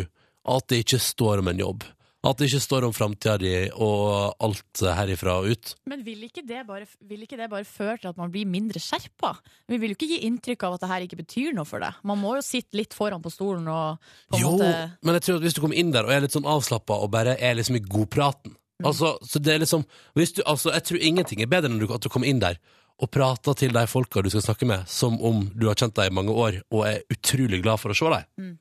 at 0.54 0.70
det 0.70 0.84
ikke 0.84 1.00
står 1.02 1.42
om 1.42 1.50
en 1.50 1.62
jobb, 1.64 1.82
at 2.24 2.38
det 2.40 2.46
ikke 2.48 2.60
står 2.64 2.86
om 2.86 2.94
framtida 2.96 3.34
di 3.36 3.50
og 3.84 4.38
alt 4.46 4.80
herifra 4.96 5.34
og 5.42 5.50
ut 5.52 5.72
Men 5.90 6.00
vil 6.06 6.22
ikke, 6.24 6.40
det 6.46 6.62
bare, 6.64 6.86
vil 7.04 7.26
ikke 7.26 7.36
det 7.36 7.50
bare 7.52 7.66
føre 7.68 7.98
til 8.00 8.12
at 8.14 8.16
man 8.22 8.32
blir 8.32 8.48
mindre 8.48 8.80
skjerpa? 8.80 9.34
Vi 9.68 9.76
vil 9.82 9.92
jo 9.92 9.98
ikke 9.98 10.08
gi 10.08 10.22
inntrykk 10.30 10.64
av 10.64 10.78
at 10.78 10.86
det 10.86 10.90
her 10.94 11.04
ikke 11.04 11.18
betyr 11.20 11.52
noe 11.52 11.68
for 11.68 11.84
deg. 11.84 11.98
Man 12.08 12.22
må 12.22 12.38
jo 12.38 12.46
sitte 12.46 12.78
litt 12.80 12.96
foran 12.96 13.20
på 13.20 13.32
stolen 13.34 13.68
og 13.68 14.00
på 14.30 14.38
en 14.38 14.40
Jo, 14.40 14.54
måte 14.54 14.70
men 15.04 15.18
jeg 15.18 15.26
tror 15.26 15.42
at 15.42 15.44
hvis 15.48 15.58
du 15.58 15.60
kommer 15.66 15.82
inn 15.82 15.92
der 15.92 16.08
og 16.08 16.14
er 16.14 16.24
litt 16.24 16.38
sånn 16.38 16.48
avslappa 16.48 16.96
og 17.04 17.12
bare 17.12 17.36
er 17.36 17.58
liksom 17.58 17.76
i 17.76 17.84
godpraten 17.84 18.54
Mm. 18.54 18.63
Altså, 18.82 19.14
så 19.22 19.38
det 19.38 19.54
er 19.54 19.62
liksom 19.62 19.84
du, 19.84 20.42
altså, 20.46 20.72
Jeg 20.72 20.82
tror 20.88 20.98
ingenting 20.98 21.42
er 21.42 21.50
bedre 21.50 21.70
enn 21.70 21.78
at 21.84 22.02
du 22.02 22.08
kommer 22.08 22.26
inn 22.30 22.42
der 22.42 22.58
og 23.02 23.10
prater 23.10 23.56
til 23.58 23.72
de 23.74 23.86
folka 23.90 24.22
du 24.22 24.30
skal 24.30 24.44
snakke 24.44 24.66
med, 24.70 24.84
som 24.86 25.16
om 25.22 25.48
du 25.54 25.66
har 25.66 25.74
kjent 25.74 25.96
dem 25.98 26.12
i 26.12 26.14
mange 26.14 26.30
år 26.30 26.60
og 26.70 26.86
er 26.86 27.02
utrolig 27.10 27.58
glad 27.64 27.82
for 27.82 27.90
å 27.90 27.96
se 27.98 28.12
dem. 28.12 28.52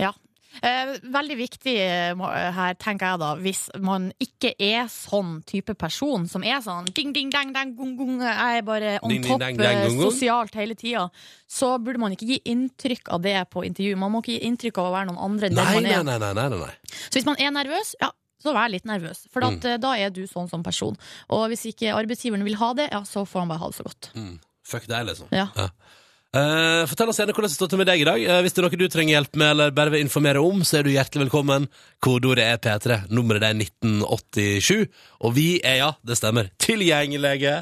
Ja. 0.00 0.12
Eh, 0.60 0.90
veldig 1.08 1.36
viktig 1.38 1.72
eh, 1.80 2.22
her, 2.52 2.74
tenker 2.76 3.14
jeg 3.14 3.20
da, 3.22 3.30
hvis 3.40 3.62
man 3.80 4.10
ikke 4.20 4.50
er 4.60 4.84
sånn 4.92 5.38
type 5.48 5.72
person 5.80 6.26
som 6.28 6.44
er 6.44 6.60
sånn 6.60 6.90
ding, 6.92 7.14
ding, 7.16 7.30
dang, 7.32 7.54
dang, 7.56 7.72
gung, 7.78 7.94
gung, 7.96 8.18
jeg 8.20 8.58
er 8.60 8.66
bare 8.66 8.90
on 9.00 9.08
Ding, 9.08 9.22
ding, 9.24 9.30
top 9.32 9.40
dang, 9.40 9.56
dang, 9.56 9.80
eh, 9.80 9.88
gung. 9.88 10.02
sosialt 10.10 10.58
hele 10.60 10.76
tida, 10.76 11.06
så 11.48 11.72
burde 11.80 12.02
man 12.02 12.12
ikke 12.12 12.28
gi 12.34 12.42
inntrykk 12.52 13.08
av 13.16 13.24
det 13.24 13.38
på 13.48 13.64
intervju. 13.64 13.96
Man 14.04 14.12
må 14.12 14.20
ikke 14.20 14.36
gi 14.36 14.44
inntrykk 14.50 14.82
av 14.82 14.90
å 14.90 14.96
være 14.98 15.08
noen 15.08 15.22
andre 15.30 15.48
enn 15.48 15.56
den 15.56 15.64
man 15.64 15.88
er. 15.88 16.02
nei, 16.04 16.18
nei, 16.18 16.18
nei, 16.20 16.50
nei, 16.52 16.60
nei. 16.66 16.98
Så 17.06 17.16
hvis 17.16 17.30
man 17.32 17.40
er 17.40 17.56
nervøs, 17.56 17.96
ja, 18.04 18.12
så 18.42 18.54
vær 18.56 18.72
litt 18.72 18.88
nervøs. 18.88 19.26
For 19.32 19.46
at, 19.46 19.58
mm. 19.62 19.80
da 19.82 19.96
er 19.98 20.14
du 20.14 20.24
sånn 20.30 20.50
som 20.50 20.64
person. 20.66 20.98
Og 21.32 21.48
hvis 21.52 21.66
ikke 21.70 21.94
arbeidsgiveren 21.96 22.46
vil 22.46 22.58
ha 22.60 22.72
det, 22.78 22.90
ja, 22.92 23.02
så 23.08 23.26
får 23.28 23.44
han 23.44 23.52
bare 23.54 23.64
ha 23.64 23.72
det 23.72 23.78
så 23.80 23.88
godt. 23.88 24.12
Mm. 24.18 24.38
Fuck 24.66 24.86
deg, 24.90 25.08
liksom. 25.10 25.30
Ja. 25.34 25.48
Eh, 26.32 26.82
fortell 26.88 27.10
oss 27.12 27.18
gjerne 27.20 27.34
hvordan 27.36 27.50
det 27.50 27.56
står 27.58 27.68
til 27.68 27.80
med 27.82 27.88
deg 27.90 28.02
i 28.02 28.06
dag. 28.08 28.22
Uh, 28.24 28.38
hvis 28.40 28.54
det 28.56 28.62
er 28.62 28.64
noe 28.64 28.78
du 28.80 28.86
trenger 28.88 29.18
hjelp 29.18 29.34
med 29.36 29.50
eller 29.52 29.74
bare 29.76 29.92
vil 29.92 30.04
informere 30.06 30.40
om, 30.40 30.62
så 30.64 30.78
er 30.78 30.86
du 30.86 30.94
hjertelig 30.94 31.26
velkommen. 31.26 31.66
Kodeordet 32.04 32.46
er 32.46 32.62
P3. 32.62 33.02
Nummeret 33.12 33.44
er 33.50 33.58
1987. 33.58 34.86
Og 35.20 35.34
vi 35.36 35.48
er, 35.60 35.82
ja, 35.82 35.90
det 36.08 36.16
stemmer, 36.16 36.48
tilgjengelige. 36.62 37.58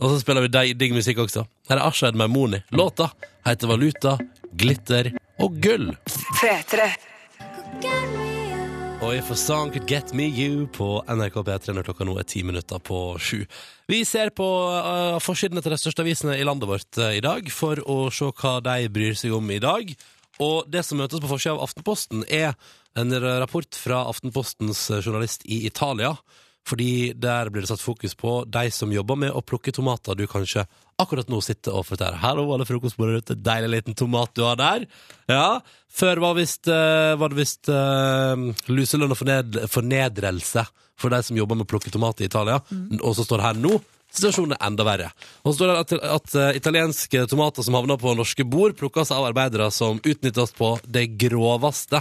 Og 0.00 0.14
så 0.14 0.20
spiller 0.22 0.46
vi 0.46 0.54
deg- 0.54 0.78
digg 0.80 0.96
musikk 0.96 1.20
også. 1.26 1.44
Her 1.68 1.76
er 1.76 1.90
Ashad 1.90 2.16
Maimoni. 2.16 2.62
Låta 2.72 3.10
heter 3.44 3.68
Valuta, 3.68 4.16
Glitter 4.56 5.12
og 5.44 5.60
Gull. 5.60 5.92
P3. 6.40 8.35
Og 9.04 9.12
If 9.12 9.28
a 9.28 9.36
Song 9.36 9.68
Could 9.74 9.84
Get 9.90 10.14
Me 10.16 10.24
You 10.24 10.64
på 10.72 10.86
NRK 11.04 11.34
P3 11.44 11.74
når 11.76 11.84
klokka 11.84 12.06
nå 12.08 12.14
er 12.16 12.24
ti 12.24 12.40
minutter 12.48 12.80
på 12.80 13.00
sju. 13.20 13.42
Vi 13.92 13.98
ser 14.08 14.30
på 14.32 14.46
uh, 14.72 15.18
forsidene 15.20 15.60
til 15.60 15.74
de 15.74 15.78
største 15.82 16.00
avisene 16.00 16.38
i 16.40 16.46
landet 16.48 16.70
vårt 16.70 17.00
uh, 17.02 17.12
i 17.12 17.20
dag 17.20 17.50
for 17.52 17.82
å 17.84 18.08
se 18.08 18.30
hva 18.40 18.54
de 18.64 18.88
bryr 18.88 19.18
seg 19.18 19.36
om 19.36 19.52
i 19.52 19.60
dag. 19.60 19.92
Og 20.40 20.64
det 20.72 20.80
som 20.88 20.96
møtes 21.02 21.20
på 21.20 21.28
forsida 21.28 21.58
av 21.58 21.66
Aftenposten, 21.68 22.24
er 22.24 22.56
en 22.96 23.12
rapport 23.42 23.76
fra 23.76 24.00
Aftenpostens 24.08 24.86
uh, 24.88 25.02
journalist 25.02 25.44
i 25.44 25.66
Italia. 25.68 26.14
Fordi 26.66 27.12
der 27.14 27.50
blir 27.52 27.62
det 27.62 27.70
satt 27.70 27.84
fokus 27.84 28.16
på 28.18 28.40
de 28.50 28.70
som 28.74 28.92
jobber 28.92 29.18
med 29.22 29.34
å 29.34 29.44
plukke 29.44 29.74
tomater 29.74 30.18
du 30.18 30.26
kanskje 30.30 30.66
akkurat 30.98 31.28
nå 31.30 31.38
sitter 31.44 31.76
og 31.76 31.86
forteller. 31.86 32.18
Hallo, 32.22 32.48
alle 32.54 32.66
frokostbordet 32.66 33.22
ute. 33.22 33.36
Deilig 33.38 33.70
liten 33.74 33.96
tomat 33.98 34.32
du 34.34 34.42
har 34.46 34.58
der. 34.58 34.86
Ja, 35.30 35.60
før 35.92 36.22
var, 36.24 36.38
visst, 36.40 36.66
eh, 36.66 37.14
var 37.20 37.30
det 37.30 37.38
visst 37.38 37.70
uh, 37.70 38.48
luselønn 38.72 39.12
og 39.12 39.20
forned 39.20 39.60
fornedrelse 39.70 40.64
for 40.96 41.12
de 41.12 41.20
som 41.22 41.36
jobber 41.36 41.58
med 41.58 41.68
å 41.68 41.70
plukke 41.70 41.92
tomater 41.92 42.24
i 42.24 42.30
Italia. 42.30 42.56
Og 43.02 43.12
så 43.14 43.26
står 43.26 43.42
det 43.42 43.50
her 43.50 43.60
nå 43.60 43.76
situasjonen 44.16 44.56
er 44.56 44.64
enda 44.66 44.86
verre. 44.86 45.10
Og 45.44 45.52
så 45.52 45.58
står 45.58 45.70
det 45.70 45.76
at, 45.82 45.94
at 46.16 46.36
eh, 46.40 46.58
italienske 46.60 47.26
tomater 47.30 47.66
som 47.66 47.76
havner 47.76 48.00
på 48.00 48.14
norske 48.16 48.46
bord, 48.48 48.76
plukkes 48.78 49.12
av 49.14 49.28
arbeidere 49.28 49.68
som 49.74 50.00
utnyttes 50.00 50.54
på 50.56 50.76
det 50.84 51.08
groveste. 51.20 52.00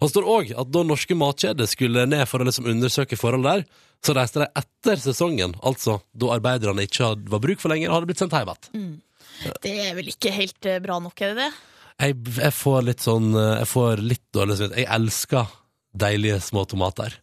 Og 0.00 0.08
så 0.08 0.14
står 0.14 0.24
det 0.24 0.34
òg 0.36 0.52
at 0.62 0.72
da 0.72 0.84
norske 0.86 1.16
matkjeder 1.18 1.68
skulle 1.68 2.06
ned 2.08 2.24
for 2.30 2.40
å 2.40 2.48
liksom 2.48 2.70
undersøke 2.72 3.18
forhold 3.20 3.44
der, 3.44 3.66
så 4.04 4.14
reiste 4.16 4.42
de 4.42 4.48
etter 4.56 5.00
sesongen, 5.02 5.54
altså 5.60 5.98
da 6.16 6.32
arbeiderne 6.36 6.86
ikke 6.86 7.12
var 7.30 7.42
bruk 7.42 7.60
for 7.62 7.72
lenger 7.72 7.90
og 7.90 7.98
hadde 7.98 8.10
blitt 8.10 8.22
sendt 8.22 8.36
hjem 8.36 8.52
igjen. 8.54 8.94
Det 9.64 9.74
er 9.86 9.96
vel 9.96 10.08
ikke 10.12 10.32
helt 10.34 10.68
eh, 10.68 10.80
bra 10.84 10.98
nok, 11.00 11.20
er 11.20 11.34
det 11.34 11.46
det? 11.46 11.50
Jeg, 12.00 12.16
jeg 12.40 12.56
får 12.56 12.84
litt 12.86 13.02
sånn 13.04 13.26
Jeg 13.36 13.66
får 13.68 14.00
litt 14.00 14.22
dårlig 14.32 14.54
samvittighet. 14.56 14.86
Jeg 14.86 14.94
elsker 14.96 15.50
deilige 15.92 16.40
små 16.40 16.64
tomater. 16.64 17.16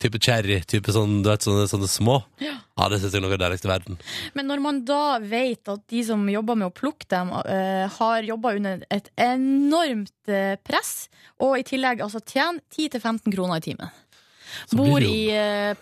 Type 0.00 0.18
cherry, 0.22 0.60
type 0.64 0.92
sånn, 0.92 1.18
du 1.24 1.28
vet, 1.28 1.44
sånne, 1.44 1.66
sånne 1.68 1.88
små. 1.90 2.18
Ja. 2.42 2.56
det 2.88 3.00
synes 3.00 3.12
jeg 3.12 3.20
er 3.20 3.24
noe 3.24 3.32
av 3.32 3.36
det 3.36 3.44
deiligste 3.44 3.68
i 3.68 3.72
verden. 3.72 3.98
Men 4.36 4.48
når 4.48 4.62
man 4.64 4.80
da 4.88 5.18
vet 5.20 5.68
at 5.72 5.84
de 5.92 6.04
som 6.06 6.24
jobber 6.30 6.58
med 6.60 6.70
å 6.70 6.74
plukke 6.74 7.08
dem, 7.12 7.34
uh, 7.34 7.84
har 7.98 8.28
jobba 8.30 8.54
under 8.58 8.86
et 8.94 9.10
enormt 9.20 10.32
eh, 10.32 10.56
press, 10.64 11.10
og 11.44 11.58
i 11.60 11.66
tillegg 11.68 12.00
altså 12.04 12.22
tjener 12.24 12.62
10-15 12.72 13.28
kroner 13.34 13.60
i 13.60 13.66
timen. 13.68 13.92
Bor 14.72 15.04
i 15.04 15.28
uh, 15.28 15.36
eh, 15.36 15.76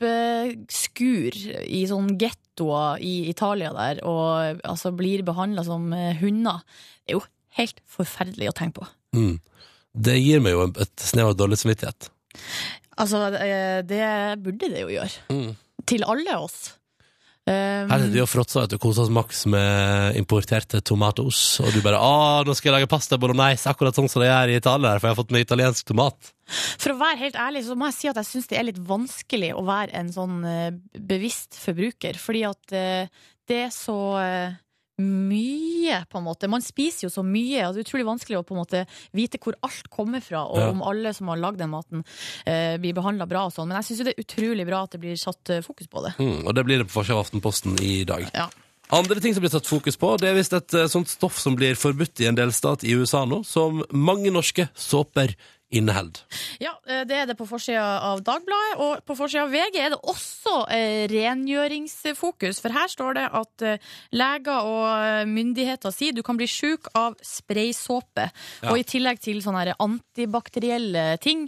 pappskur 0.00 1.36
i 1.62 1.82
sånn 1.88 2.14
gettoer 2.20 3.02
i 3.04 3.28
Italia 3.30 3.72
der, 3.76 4.02
og 4.08 4.62
altså 4.68 4.92
blir 4.96 5.24
behandla 5.26 5.64
som 5.66 5.92
eh, 5.96 6.16
hunder. 6.20 6.62
Det 7.02 7.14
er 7.14 7.18
jo 7.18 7.24
helt 7.58 7.82
forferdelig 7.90 8.50
å 8.50 8.56
tenke 8.56 8.80
på. 8.80 8.90
Mm. 9.16 9.36
Det 9.92 10.16
gir 10.18 10.40
meg 10.44 10.56
jo 10.56 10.68
et 10.70 11.04
snev 11.04 11.32
av 11.32 11.38
dårlig 11.38 11.60
samvittighet. 11.60 12.08
Altså, 13.02 13.26
eh, 13.36 13.80
det 13.84 14.04
burde 14.44 14.70
det 14.72 14.84
jo 14.86 14.92
gjøre. 14.94 15.26
Mm. 15.32 15.50
Til 15.88 16.06
alle 16.08 16.38
oss. 16.40 16.60
Um, 17.42 17.88
Her 17.90 17.98
er 17.98 18.10
det 18.12 18.20
jo 18.20 18.22
og 18.22 18.30
fråtser 18.30 18.68
du 18.70 18.76
koser 18.78 19.02
oss 19.02 19.10
maks 19.10 19.40
med 19.50 20.14
importerte 20.20 20.78
tomatos, 20.78 21.58
og 21.58 21.72
du 21.74 21.80
bare 21.82 21.98
'Å, 21.98 22.44
nå 22.46 22.54
skal 22.54 22.70
jeg 22.70 22.76
lage 22.76 22.90
pasta 22.92 23.18
bolognese', 23.18 23.66
akkurat 23.66 23.96
sånn 23.98 24.08
som 24.08 24.22
de 24.22 24.28
gjør 24.28 24.52
i 24.52 24.60
Italia, 24.60 24.94
for 24.94 25.08
jeg 25.08 25.14
har 25.16 25.22
fått 25.24 25.34
med 25.34 25.42
italiensk 25.42 25.84
tomat. 25.90 26.32
For 26.78 26.94
å 26.94 27.00
være 27.00 27.18
helt 27.18 27.34
ærlig 27.34 27.64
så 27.66 27.74
må 27.74 27.90
jeg 27.90 27.98
si 27.98 28.08
at 28.08 28.20
jeg 28.20 28.30
syns 28.30 28.46
det 28.46 28.58
er 28.60 28.68
litt 28.68 28.78
vanskelig 28.78 29.50
å 29.58 29.64
være 29.66 29.90
en 29.98 30.12
sånn 30.14 30.44
eh, 30.44 30.70
bevisst 30.94 31.58
forbruker. 31.58 32.14
Fordi 32.14 32.44
at 32.46 32.72
eh, 32.78 33.10
det 33.48 33.58
er 33.66 33.72
så 33.74 33.98
eh, 34.22 34.54
mye, 35.02 35.98
på 36.10 36.18
en 36.20 36.24
måte. 36.26 36.48
Man 36.50 36.62
spiser 36.64 37.06
jo 37.08 37.12
så 37.12 37.24
mye, 37.26 37.66
og 37.66 37.74
det 37.74 37.82
er 37.82 37.86
utrolig 37.88 38.06
vanskelig 38.08 38.38
å 38.40 38.44
på 38.46 38.54
en 38.56 38.62
måte 38.62 38.84
vite 39.16 39.40
hvor 39.42 39.56
alt 39.66 39.90
kommer 39.92 40.22
fra, 40.24 40.44
og 40.46 40.58
Ja. 40.62 40.70
om 40.70 40.82
alle 40.86 41.12
som 41.14 41.28
har 41.28 41.36
lagd 41.42 41.58
den 41.58 41.70
maten, 41.70 42.04
eh, 42.46 42.76
blir 42.78 42.94
behandla 42.94 43.26
bra 43.28 43.46
og 43.46 43.52
sånn. 43.52 43.68
Men 43.68 43.82
jeg 43.82 43.90
syns 43.96 44.04
det 44.04 44.14
er 44.18 44.22
utrolig 44.24 44.66
bra 44.66 44.82
at 44.84 44.90
det 44.92 45.00
blir 45.00 45.16
satt 45.16 45.50
eh, 45.50 45.60
fokus 45.62 45.86
på 45.88 46.02
det. 46.04 46.14
Mm, 46.18 46.46
og 46.46 46.54
det 46.54 46.64
blir 46.64 46.78
det 46.78 46.86
på 46.88 47.00
forsida 47.02 47.18
av 47.18 47.26
Aftenposten 47.26 47.78
i 47.82 48.04
dag. 48.04 48.28
Ja. 48.34 48.48
Andre 48.92 49.20
ting 49.20 49.32
som 49.32 49.40
blir 49.40 49.50
satt 49.50 49.64
fokus 49.66 49.96
på, 49.96 50.18
det 50.20 50.28
er 50.28 50.34
visst 50.36 50.52
et 50.52 50.74
eh, 50.74 50.86
sånt 50.86 51.08
stoff 51.08 51.38
som 51.40 51.54
blir 51.56 51.74
forbudt 51.74 52.20
i 52.20 52.26
en 52.28 52.36
delstat 52.36 52.84
i 52.84 52.92
USA 52.92 53.24
nå, 53.24 53.42
som 53.44 53.82
mange 53.90 54.30
norske 54.30 54.68
såper 54.76 55.34
inneholder. 55.72 56.20
Ja, 56.60 56.74
eh, 56.86 57.02
det 57.08 57.16
er 57.16 57.28
det 57.30 57.36
på 57.38 57.46
forsida 57.48 57.82
av 58.04 58.22
Dagbladet, 58.24 58.76
og 58.82 59.02
på 59.08 59.16
forsida 59.16 59.46
av 59.46 59.52
VG 59.54 59.78
er 59.80 59.94
det 59.94 60.00
også 60.12 60.54
eh, 60.72 61.04
rengjøringsfokus. 61.12 62.60
For 62.62 62.74
her 62.74 62.92
står 62.92 63.16
det 63.18 63.26
at 63.40 63.66
eh, 63.66 63.90
leger 64.12 64.68
og 64.68 65.32
myndigheter 65.32 65.94
sier 65.94 66.16
du 66.16 66.22
kan 66.26 66.38
bli 66.40 66.48
sjuk 66.50 66.90
av 66.98 67.16
spraysåpe. 67.24 68.28
Ja. 68.62 68.72
Og 68.72 68.80
i 68.82 68.86
tillegg 68.86 69.22
til 69.22 69.40
sånne 69.44 69.76
antibakterielle 69.82 71.16
ting. 71.22 71.44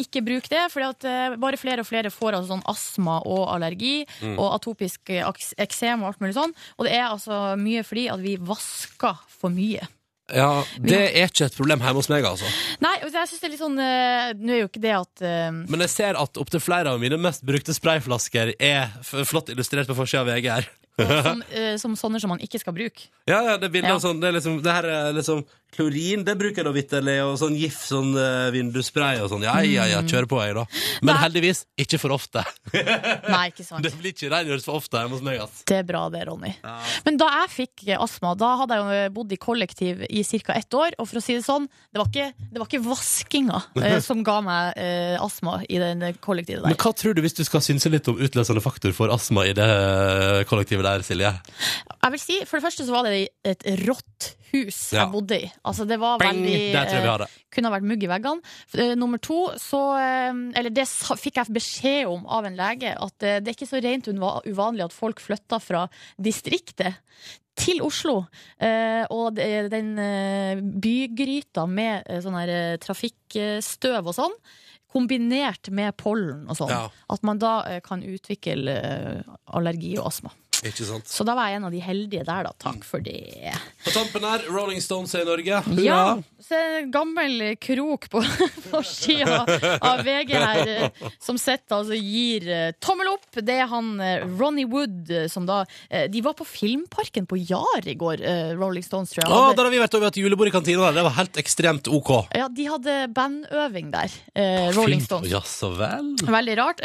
Ikke 0.00 0.22
bruk 0.24 0.46
det, 0.50 0.62
for 0.72 0.94
bare 1.40 1.58
flere 1.60 1.84
og 1.84 1.88
flere 1.88 2.12
får 2.12 2.38
altså 2.38 2.54
sånn 2.54 2.64
astma 2.70 3.18
og 3.28 3.46
allergi 3.52 4.04
og 4.34 4.46
atopisk 4.54 5.12
eksem 5.12 6.02
og 6.02 6.12
alt 6.12 6.22
mulig 6.24 6.36
sånn. 6.36 6.54
Og 6.78 6.88
det 6.88 6.94
er 6.96 7.06
altså 7.08 7.42
mye 7.60 7.84
fordi 7.86 8.08
at 8.12 8.24
vi 8.24 8.38
vasker 8.40 9.20
for 9.38 9.54
mye. 9.54 9.84
Ja, 10.32 10.64
det 10.80 11.00
er 11.10 11.26
ikke 11.28 11.50
et 11.50 11.56
problem 11.56 11.82
hjemme 11.84 12.00
hos 12.00 12.08
meg, 12.08 12.24
altså. 12.24 12.48
Nei, 12.80 12.94
og 13.04 13.10
jeg 13.12 13.28
synes 13.28 13.42
det 13.42 13.48
er 13.48 13.52
litt 13.52 13.60
sånn 13.60 13.82
eh, 13.84 14.30
Nå 14.40 14.54
er 14.54 14.62
jo 14.62 14.68
ikke 14.70 14.80
det 14.80 14.94
at 14.96 15.24
eh, 15.26 15.50
Men 15.52 15.84
jeg 15.84 15.92
ser 15.92 16.16
at 16.16 16.40
opptil 16.40 16.62
flere 16.64 16.94
av 16.94 17.02
mine 17.02 17.18
mest 17.20 17.44
brukte 17.44 17.76
sprayflasker 17.76 18.54
er 18.56 18.94
flott 19.04 19.52
illustrert 19.52 19.90
på 19.90 19.98
forsida 19.98 20.24
av 20.24 20.32
VG 20.32 20.48
her. 20.48 20.70
Som, 20.98 21.42
eh, 21.50 21.74
som 21.80 21.96
sånne 21.98 22.20
som 22.22 22.30
man 22.34 22.42
ikke 22.44 22.60
skal 22.62 22.74
bruke. 22.76 23.08
Ja, 23.26 23.40
ja, 23.42 23.56
det 23.58 23.70
er 23.70 23.74
bilder 23.80 23.96
Ja. 23.96 24.00
sånn, 24.02 24.20
det 24.22 24.28
er 24.30 24.38
liksom, 24.38 24.62
det 24.62 24.72
her 24.72 24.84
er 24.90 25.12
liksom 25.16 25.44
klorin, 25.74 26.22
det 26.22 26.36
bruker 26.38 26.62
jeg 26.62 26.66
da 26.68 26.72
vitterlig, 26.76 27.14
og 27.26 27.32
sånn 27.40 27.56
gif, 27.58 27.80
sånn 27.82 28.12
uh, 28.14 28.46
vindusspray 28.54 29.18
og 29.24 29.32
sånn. 29.32 29.42
Ja, 29.42 29.56
ja, 29.66 29.88
ja, 29.90 30.02
kjør 30.06 30.28
på 30.30 30.38
jeg 30.44 30.54
da. 30.54 30.62
Men 31.02 31.16
Nei. 31.16 31.22
heldigvis, 31.24 31.64
ikke 31.82 31.98
for 31.98 32.14
ofte. 32.14 32.44
Nei, 33.34 33.48
ikke 33.50 33.66
sant. 33.66 33.82
Det 33.84 33.90
blir 33.98 34.14
ikke 34.14 34.30
rengjort 34.30 34.62
for 34.62 34.78
ofte 34.78 35.00
hjemme 35.02 35.16
hos 35.18 35.24
meg, 35.26 35.40
ass. 35.42 35.64
Det 35.66 35.80
er 35.80 35.88
bra 35.88 36.04
det, 36.14 36.22
Ronny. 36.28 36.52
Men 37.08 37.18
da 37.18 37.26
jeg 37.40 37.50
fikk 37.56 37.88
astma, 37.98 38.36
da 38.38 38.52
hadde 38.62 38.78
jeg 38.78 39.00
jo 39.08 39.10
bodd 39.16 39.34
i 39.34 39.40
kollektiv 39.42 40.04
i 40.06 40.22
ca. 40.46 40.54
ett 40.60 40.78
år. 40.78 40.94
Og 41.02 41.10
for 41.10 41.18
å 41.18 41.24
si 41.26 41.34
det 41.34 41.42
sånn, 41.48 41.66
det 41.90 41.98
var 42.04 42.06
ikke, 42.12 42.28
det 42.54 42.62
var 42.62 42.70
ikke 42.70 42.82
vaskinga 42.86 43.60
eh, 43.82 43.98
som 44.08 44.22
ga 44.22 44.38
meg 44.46 44.78
eh, 44.78 45.16
astma 45.18 45.56
i 45.66 45.82
den 45.82 46.06
kollektivet 46.22 46.62
Men 46.68 46.76
der. 46.76 46.82
hva 46.86 46.94
tror 46.94 47.18
du 47.18 47.22
hvis 47.26 47.34
du 47.34 47.42
skal 47.42 47.64
synse 47.66 47.90
litt 47.90 48.06
om 48.14 48.22
utløsende 48.22 48.62
faktor 48.62 48.94
for 48.94 49.10
astma 49.10 49.48
i 49.50 49.56
det 49.58 49.68
kollektivet 50.46 50.83
der, 50.84 51.02
Silje? 51.06 51.32
Jeg 52.04 52.12
vil 52.14 52.20
si, 52.22 52.38
For 52.46 52.58
det 52.60 52.64
første 52.66 52.86
så 52.86 52.94
var 52.94 53.08
det 53.08 53.28
et 53.44 53.64
rått 53.86 54.34
hus 54.54 54.92
Ja. 54.94 55.00
jeg 55.04 55.10
bodde 55.12 55.38
i. 55.42 55.46
Altså 55.66 55.86
det 55.88 55.96
var 55.98 56.18
Bang! 56.22 56.38
veldig 56.44 56.74
eh, 56.78 57.26
Kunne 57.50 57.70
ha 57.70 57.74
vært 57.74 57.86
mugg 57.90 58.04
i 58.06 58.10
veggene. 58.10 58.42
Eh, 58.78 58.92
Nummer 59.00 59.18
to, 59.18 59.38
så 59.58 59.80
eh, 59.98 60.30
Eller 60.60 60.70
det 60.74 60.86
fikk 60.86 61.40
jeg 61.40 61.54
beskjed 61.56 62.06
om 62.12 62.26
av 62.30 62.46
en 62.46 62.56
lege, 62.58 62.92
at 62.94 63.16
det 63.18 63.42
er 63.48 63.54
ikke 63.56 63.66
så 63.70 63.80
rent 63.82 64.06
uvanlig 64.12 64.84
at 64.86 64.94
folk 64.94 65.20
flytter 65.24 65.62
fra 65.62 65.86
distriktet 66.22 67.00
til 67.58 67.80
Oslo. 67.86 68.24
Eh, 68.58 69.04
og 69.14 69.36
den 69.38 69.92
bygryta 70.82 71.66
med 71.70 72.06
sånn 72.24 72.38
her 72.38 72.78
trafikkstøv 72.82 74.06
og 74.10 74.16
sånn, 74.16 74.34
kombinert 74.94 75.70
med 75.74 75.96
pollen 75.98 76.44
og 76.48 76.56
sånn, 76.58 76.70
Ja. 76.70 76.88
at 77.10 77.22
man 77.26 77.38
da 77.38 77.80
kan 77.82 78.02
utvikle 78.02 79.24
allergi 79.46 79.96
og 79.98 80.06
astma. 80.10 80.30
Ikke 80.64 80.86
sant? 80.88 81.08
Så 81.10 81.24
da 81.28 81.34
var 81.36 81.50
jeg 81.50 81.60
en 81.60 81.66
av 81.68 81.74
de 81.74 81.80
heldige 81.84 82.24
der, 82.24 82.46
da. 82.46 82.52
Takk 82.62 82.84
for 82.88 83.02
det. 83.04 83.52
På 83.84 83.92
tampen 83.92 84.24
her, 84.24 84.44
Rolling 84.48 84.80
Stones 84.80 85.12
er 85.16 85.24
i 85.24 85.28
Norge. 85.28 85.60
Ja, 85.84 86.00
så 86.40 86.58
en 86.80 86.90
gammel 86.92 87.54
krok 87.60 88.06
på 88.12 88.22
forsida 88.70 89.42
av 89.80 90.02
VG 90.04 90.32
her, 90.32 90.72
eh, 90.72 91.10
som 91.22 91.38
sitter 91.40 91.78
altså 91.78 91.96
gir 91.98 92.48
eh, 92.48 92.70
tommel 92.84 93.10
opp. 93.12 93.28
Det 93.44 93.58
er 93.60 93.68
han 93.70 93.92
eh, 94.00 94.24
Ronny 94.38 94.64
Wood 94.68 95.12
som 95.30 95.46
da 95.48 95.62
De 96.10 96.20
var 96.24 96.34
på 96.36 96.44
Filmparken 96.48 97.26
på 97.28 97.36
Jar 97.38 97.84
i 97.88 97.94
går, 97.98 98.22
Rolling 98.58 98.84
Stones, 98.84 99.12
tror 99.12 99.24
jeg. 99.24 99.32
Å, 99.32 99.52
der 99.56 99.66
har 99.66 99.72
vi 99.72 99.80
vært 99.82 99.96
over 99.98 100.08
et 100.08 100.18
julebord 100.18 100.48
i 100.48 100.54
kantina. 100.54 100.88
der. 100.88 100.98
Det 100.98 101.04
var 101.06 101.16
helt 101.18 101.40
ekstremt 101.40 101.88
OK. 101.92 102.10
ja, 102.34 102.48
de 102.48 102.66
hadde 102.70 102.96
bandøving 103.14 103.90
der, 103.94 104.14
Rolling 104.76 105.02
Stones. 105.04 105.30
Ja, 105.30 105.42
så 105.46 105.70
vel. 105.76 106.14
Veldig 106.24 106.56
rart. 106.60 106.82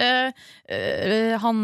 Han, 1.43 1.61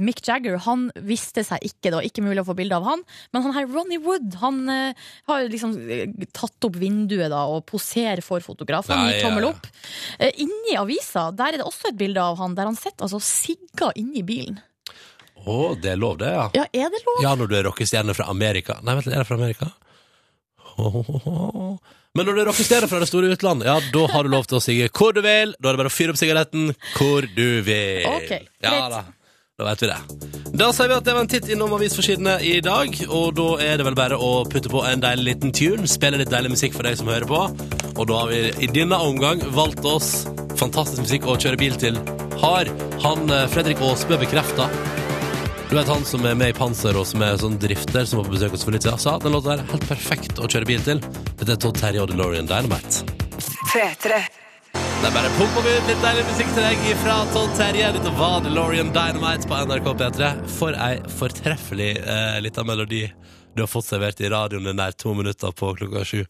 Mick 0.00 0.22
Jagger 0.26 0.58
han 0.66 0.88
visste 1.06 1.44
seg 1.46 1.55
ikke, 1.64 1.88
det 1.88 1.96
var 1.98 2.06
ikke 2.08 2.24
mulig 2.24 2.42
å 2.42 2.48
få 2.48 2.56
bilde 2.58 2.76
av 2.78 2.86
han. 2.88 3.02
Men 3.34 3.46
han 3.46 3.56
her 3.56 3.68
Ronny 3.70 3.98
Wood 4.02 4.38
han 4.42 4.62
uh, 4.68 5.08
har 5.30 5.48
liksom 5.50 5.74
eh, 5.90 6.28
tatt 6.36 6.68
opp 6.68 6.78
vinduet 6.80 7.30
da 7.32 7.44
og 7.52 7.64
poserer 7.70 8.22
for 8.24 8.44
fotografen. 8.44 8.96
Ja, 9.10 9.22
tommel 9.24 9.50
opp. 9.50 9.68
Eh, 10.18 10.32
inni 10.44 10.76
avisa 10.78 11.28
der 11.36 11.56
er 11.56 11.62
det 11.62 11.68
også 11.68 11.92
et 11.92 12.00
bilde 12.00 12.22
av 12.22 12.38
han 12.40 12.56
der 12.58 12.68
han 12.68 12.78
sitter 12.78 13.06
altså 13.08 13.22
sigga 13.22 13.92
inni 13.98 14.24
bilen. 14.26 14.60
Å, 15.46 15.76
det 15.78 15.92
er 15.92 15.98
lov, 16.00 16.16
det, 16.18 16.32
ja. 16.34 16.46
Ja, 16.56 16.64
er 16.74 16.88
det 16.90 17.02
lov? 17.06 17.20
Ja, 17.22 17.34
når 17.38 17.50
du 17.50 17.54
er 17.58 17.68
rockestjerne 17.68 18.16
fra 18.18 18.26
Amerika. 18.32 18.80
Nei, 18.82 18.96
vent 18.98 19.12
er 19.12 19.20
det 19.22 19.28
fra 19.28 19.38
Amerika? 19.38 19.70
Men 22.16 22.26
når 22.26 22.32
du 22.32 22.40
er 22.40 22.48
rockestjerne 22.50 22.88
fra 22.90 22.98
det 23.02 23.06
store 23.10 23.30
utland, 23.30 23.62
ja, 23.66 23.76
da 23.92 24.06
har 24.10 24.26
du 24.26 24.32
lov 24.32 24.48
til 24.50 24.58
å 24.58 24.62
sigge 24.64 24.88
hvor 24.90 25.14
du 25.14 25.22
vil. 25.24 25.54
Da 25.60 25.70
er 25.70 25.76
det 25.76 25.82
bare 25.84 25.92
å 25.92 25.94
fyre 25.94 26.14
opp 26.14 26.18
sigaretten 26.20 26.72
hvor 26.96 27.28
du 27.36 27.60
vil. 27.66 28.08
Okay, 28.16 28.48
ja. 28.64 29.04
Da. 29.58 29.64
veit 29.64 29.82
vi 29.82 29.90
det. 29.90 29.98
Da 30.56 30.70
sier 30.72 30.88
vi 30.88 30.96
at 30.96 31.04
det 31.04 31.14
var 31.16 31.24
en 31.24 31.30
titt 31.30 31.48
innom 31.52 31.74
avisforsidene 31.76 32.38
i 32.44 32.60
dag, 32.64 32.92
og 33.08 33.34
da 33.36 33.48
er 33.64 33.76
det 33.76 33.86
vel 33.88 33.98
bare 33.98 34.16
å 34.16 34.44
putte 34.48 34.72
på 34.72 34.82
en 34.88 35.02
deilig 35.02 35.26
liten 35.30 35.52
tune, 35.52 35.88
spille 35.90 36.20
litt 36.20 36.32
deilig 36.32 36.54
musikk 36.54 36.76
for 36.76 36.88
deg 36.88 36.96
som 37.00 37.10
hører 37.12 37.28
på. 37.28 37.42
Og 37.96 38.04
da 38.08 38.20
har 38.22 38.32
vi 38.32 38.42
i 38.64 38.70
denne 38.72 38.98
omgang 39.00 39.42
valgt 39.56 39.84
oss 39.88 40.26
fantastisk 40.56 41.04
musikk 41.04 41.28
å 41.28 41.36
kjøre 41.40 41.60
bil 41.60 41.76
til. 41.80 41.98
Har 42.40 42.68
han 43.04 43.32
eh, 43.32 43.48
Fredrik 43.52 43.80
Aasbø 43.84 44.20
bekrefta 44.20 44.70
du 45.66 45.74
vet 45.74 45.88
han 45.90 46.04
som 46.06 46.22
er 46.22 46.36
med 46.38 46.52
i 46.52 46.54
Panser 46.54 46.94
og 46.94 47.08
som 47.10 47.24
er 47.26 47.40
sånn 47.40 47.56
drifter 47.58 48.06
som 48.06 48.20
var 48.20 48.28
på 48.28 48.36
besøk 48.36 48.54
hos 48.54 48.62
for 48.62 48.76
litt 48.76 48.86
siden, 48.86 49.02
sa 49.02 49.16
at 49.18 49.26
den 49.26 49.34
låta 49.34 49.56
er 49.56 49.64
helt 49.72 49.88
perfekt 49.90 50.38
å 50.38 50.46
kjøre 50.46 50.68
bil 50.70 50.86
til. 50.86 51.02
Dette 51.34 51.56
er 51.56 51.58
Todd 51.58 51.82
Terje 51.82 52.04
og 52.04 52.12
DeLorean 52.12 52.46
Dynamite. 52.46 53.02
P3. 53.72 54.45
Det 54.96 55.10
er 55.10 55.14
bare 55.14 55.30
pumpa 55.36 55.62
vi 55.62 55.72
ut 55.76 55.88
litt 55.90 56.00
deilig 56.02 56.22
musikk 56.26 56.52
til 56.56 56.64
deg 56.64 56.84
fra 57.02 57.16
Todd 57.34 57.52
Terje. 57.58 57.90
Litt 57.94 58.06
var 58.16 58.38
DeLorean 58.44 58.88
Dynamite 58.94 59.48
på 59.50 59.58
NRK 59.68 59.90
P3. 60.00 60.30
For 60.56 60.78
ei 60.86 60.94
fortreffelig 61.18 61.90
eh, 62.00 62.38
lita 62.42 62.64
melodi 62.66 63.02
du 63.56 63.62
har 63.62 63.70
fått 63.70 63.88
servert 63.90 64.20
i 64.20 64.30
radioen 64.32 64.68
i 64.68 64.74
nær 64.76 64.96
to 64.96 65.12
minutter 65.16 65.52
på 65.56 65.74
klokka 65.78 66.02
sju. 66.08 66.22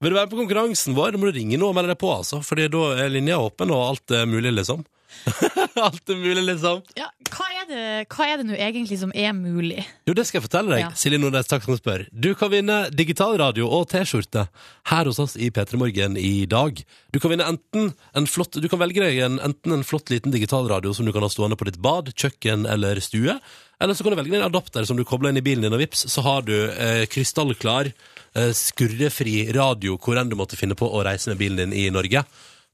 Vil 0.00 0.12
du 0.12 0.16
være 0.16 0.26
med 0.26 0.32
på 0.32 0.40
konkurransen 0.40 0.96
vår, 0.96 1.18
må 1.20 1.28
du 1.28 1.38
ringe 1.38 1.60
nå 1.60 1.68
og 1.70 1.76
melde 1.76 1.92
deg 1.92 2.00
på, 2.00 2.10
altså. 2.12 2.40
Fordi 2.44 2.70
da 2.72 2.86
er 3.04 3.12
linja 3.12 3.38
åpen, 3.40 3.72
og 3.72 3.84
alt 3.90 4.16
er 4.16 4.28
mulig, 4.28 4.52
liksom. 4.56 4.82
alt 5.86 6.12
er 6.12 6.18
mulig, 6.18 6.42
liksom. 6.46 6.82
Ja, 6.98 7.08
hva 7.30 7.46
er 7.54 7.66
det, 7.70 7.82
hva 8.10 8.26
er 8.26 8.40
det 8.40 8.46
nå 8.48 8.56
egentlig 8.58 8.98
som 9.00 9.12
er 9.14 9.32
mulig? 9.36 9.84
Jo, 10.08 10.14
det 10.16 10.24
skal 10.28 10.40
jeg 10.40 10.46
fortelle 10.48 10.74
deg, 10.74 10.82
Ja. 10.84 10.90
Silje 10.98 11.20
Nordnes, 11.22 11.48
takk 11.50 11.64
som 11.66 11.78
spør. 11.78 12.06
Du 12.10 12.32
kan 12.38 12.52
vinne 12.52 12.78
digitalradio 12.94 13.68
og 13.68 13.88
T-skjorte 13.92 14.46
her 14.90 15.10
hos 15.10 15.20
oss 15.22 15.36
i 15.38 15.50
P3 15.54 15.80
Morgen 15.80 16.18
i 16.20 16.46
dag. 16.50 16.82
Du 17.12 17.20
kan 17.22 17.34
vinne 17.34 17.46
enten 17.50 17.92
en 18.16 18.28
flott 18.30 18.58
Du 18.60 18.68
kan 18.70 18.80
velge 18.82 19.02
deg 19.02 19.18
en, 19.26 19.40
enten 19.44 19.76
en 19.76 19.86
flott 19.86 20.10
liten 20.10 20.34
digitalradio 20.34 20.92
som 20.96 21.06
du 21.06 21.12
kan 21.14 21.24
ha 21.24 21.30
stående 21.32 21.58
på 21.60 21.68
ditt 21.68 21.80
bad, 21.82 22.12
kjøkken 22.18 22.66
eller 22.70 23.00
stue, 23.04 23.38
eller 23.80 23.96
så 23.96 24.04
kan 24.04 24.12
du 24.12 24.18
velge 24.20 24.34
deg 24.34 24.42
en 24.42 24.50
adapter 24.50 24.84
som 24.88 24.98
du 24.98 25.06
kobler 25.08 25.32
inn 25.32 25.40
i 25.40 25.44
bilen 25.44 25.64
din, 25.64 25.72
og 25.72 25.80
vips, 25.80 26.04
så 26.12 26.24
har 26.26 26.44
du 26.44 26.54
eh, 26.68 27.06
krystallklar, 27.08 27.88
eh, 28.36 28.50
skurrefri 28.56 29.46
radio 29.56 29.96
hvor 30.00 30.20
enn 30.20 30.28
du 30.28 30.36
måtte 30.36 30.58
finne 30.60 30.76
på 30.76 30.88
å 30.90 31.00
reise 31.06 31.32
med 31.32 31.40
bilen 31.40 31.62
din 31.62 31.76
i 31.76 31.86
Norge. 31.94 32.24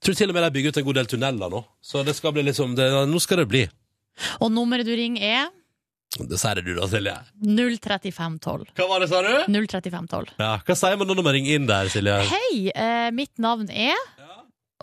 Tror 0.04 0.16
til 0.18 0.30
og 0.30 0.36
med 0.36 0.44
de 0.46 0.52
bygger 0.54 0.72
ut 0.74 0.80
en 0.80 0.86
god 0.88 0.98
del 1.00 1.08
tunneler 1.10 1.52
nå, 1.52 1.62
så 1.82 2.02
det 2.06 2.14
skal 2.18 2.34
bli 2.36 2.44
liksom 2.46 2.74
det, 2.78 2.88
Nå 3.08 3.20
skal 3.22 3.42
det 3.42 3.46
bli. 3.50 3.62
Og 4.40 4.52
nummeret 4.52 4.86
du 4.88 4.92
ringer 4.96 5.22
er 5.24 5.48
Det 6.16 6.38
sier 6.40 6.60
du 6.64 6.70
da, 6.76 6.86
Silje. 6.88 7.14
03512. 7.44 8.70
Hva 8.76 8.86
var 8.88 9.02
det, 9.02 9.08
sa 9.10 9.22
du? 9.24 9.32
03512. 9.52 10.36
Ja, 10.40 10.52
Hva 10.64 10.76
sier 10.78 11.00
man 11.00 11.10
når 11.10 11.24
man 11.26 11.36
ringer 11.36 11.58
inn 11.58 11.68
der, 11.68 11.90
Silje? 11.92 12.18
Hei, 12.30 12.68
eh, 12.72 13.08
mitt 13.16 13.34
navn 13.42 13.68
er 13.70 13.96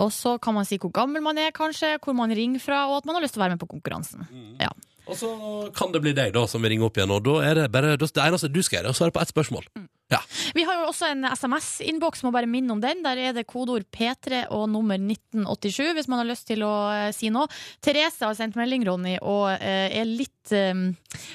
Og 0.02 0.10
så 0.14 0.40
kan 0.42 0.56
man 0.58 0.66
si 0.66 0.80
hvor 0.82 0.90
gammel 0.94 1.22
man 1.22 1.38
er, 1.38 1.52
kanskje, 1.54 2.00
hvor 2.02 2.16
man 2.18 2.32
ringer 2.34 2.62
fra, 2.62 2.88
og 2.90 2.98
at 3.02 3.06
man 3.06 3.18
har 3.20 3.22
lyst 3.26 3.36
til 3.36 3.44
å 3.44 3.46
være 3.46 3.54
med 3.54 3.62
på 3.62 3.70
konkurransen. 3.76 4.26
Ja. 4.58 4.72
Og 5.06 5.18
så 5.20 5.30
kan 5.76 5.92
det 5.94 6.02
bli 6.02 6.14
deg 6.18 6.32
da 6.34 6.48
som 6.50 6.64
ringer 6.66 6.88
opp 6.88 6.98
igjen, 6.98 7.12
og 7.14 7.22
da 7.28 7.36
er 7.46 7.60
det 7.60 7.66
bare 7.74 7.94
det 8.00 8.10
eneste 8.24 8.50
du 8.50 8.62
skal 8.66 8.80
gjøre, 8.80 8.90
er 8.90 8.96
å 8.96 8.98
svare 8.98 9.14
på 9.14 9.22
ett 9.22 9.34
spørsmål. 9.34 9.68
Ja. 10.12 10.20
Vi 10.54 10.62
har 10.68 10.76
jo 10.82 10.90
også 10.92 11.08
en 11.10 11.24
SMS-innboks, 11.26 12.22
må 12.26 12.30
bare 12.36 12.46
minne 12.50 12.70
om 12.76 12.82
den. 12.84 13.00
Der 13.06 13.18
er 13.18 13.34
det 13.34 13.46
kodeord 13.50 13.86
P3 13.90 14.44
og 14.54 14.68
nummer 14.70 15.00
1987, 15.00 15.94
hvis 15.98 16.10
man 16.12 16.22
har 16.22 16.28
lyst 16.30 16.46
til 16.52 16.62
å 16.68 16.74
eh, 16.94 17.08
si 17.16 17.32
noe. 17.34 17.48
Therese 17.82 18.22
har 18.28 18.36
sendt 18.38 18.58
melding, 18.60 18.86
Ronny, 18.86 19.16
og 19.22 19.48
eh, 19.56 19.90
er 20.02 20.06
litt 20.06 20.54
eh, 20.54 20.74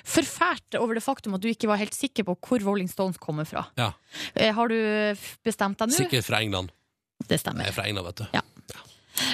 forfært 0.06 0.78
over 0.78 0.94
det 0.98 1.02
faktum 1.04 1.34
at 1.38 1.42
du 1.42 1.48
ikke 1.50 1.70
var 1.70 1.80
helt 1.80 1.96
sikker 1.96 2.26
på 2.28 2.36
hvor 2.44 2.62
Rolling 2.68 2.90
Stones 2.92 3.18
kommer 3.18 3.48
fra. 3.48 3.64
Ja. 3.80 3.90
Eh, 4.34 4.52
har 4.54 4.70
du 4.70 4.76
f- 5.16 5.38
bestemt 5.46 5.80
deg 5.80 5.90
nå? 5.90 5.98
Sikkert 5.98 6.28
fra 6.28 6.42
England. 6.44 6.70
Det 7.24 7.34
Jeg 7.40 7.42
stemmer. 7.48 7.66
er 7.66 7.74
fra 7.74 7.88
England, 7.90 8.06
vet 8.12 8.22
du. 8.22 8.26
Ja. 8.36 8.44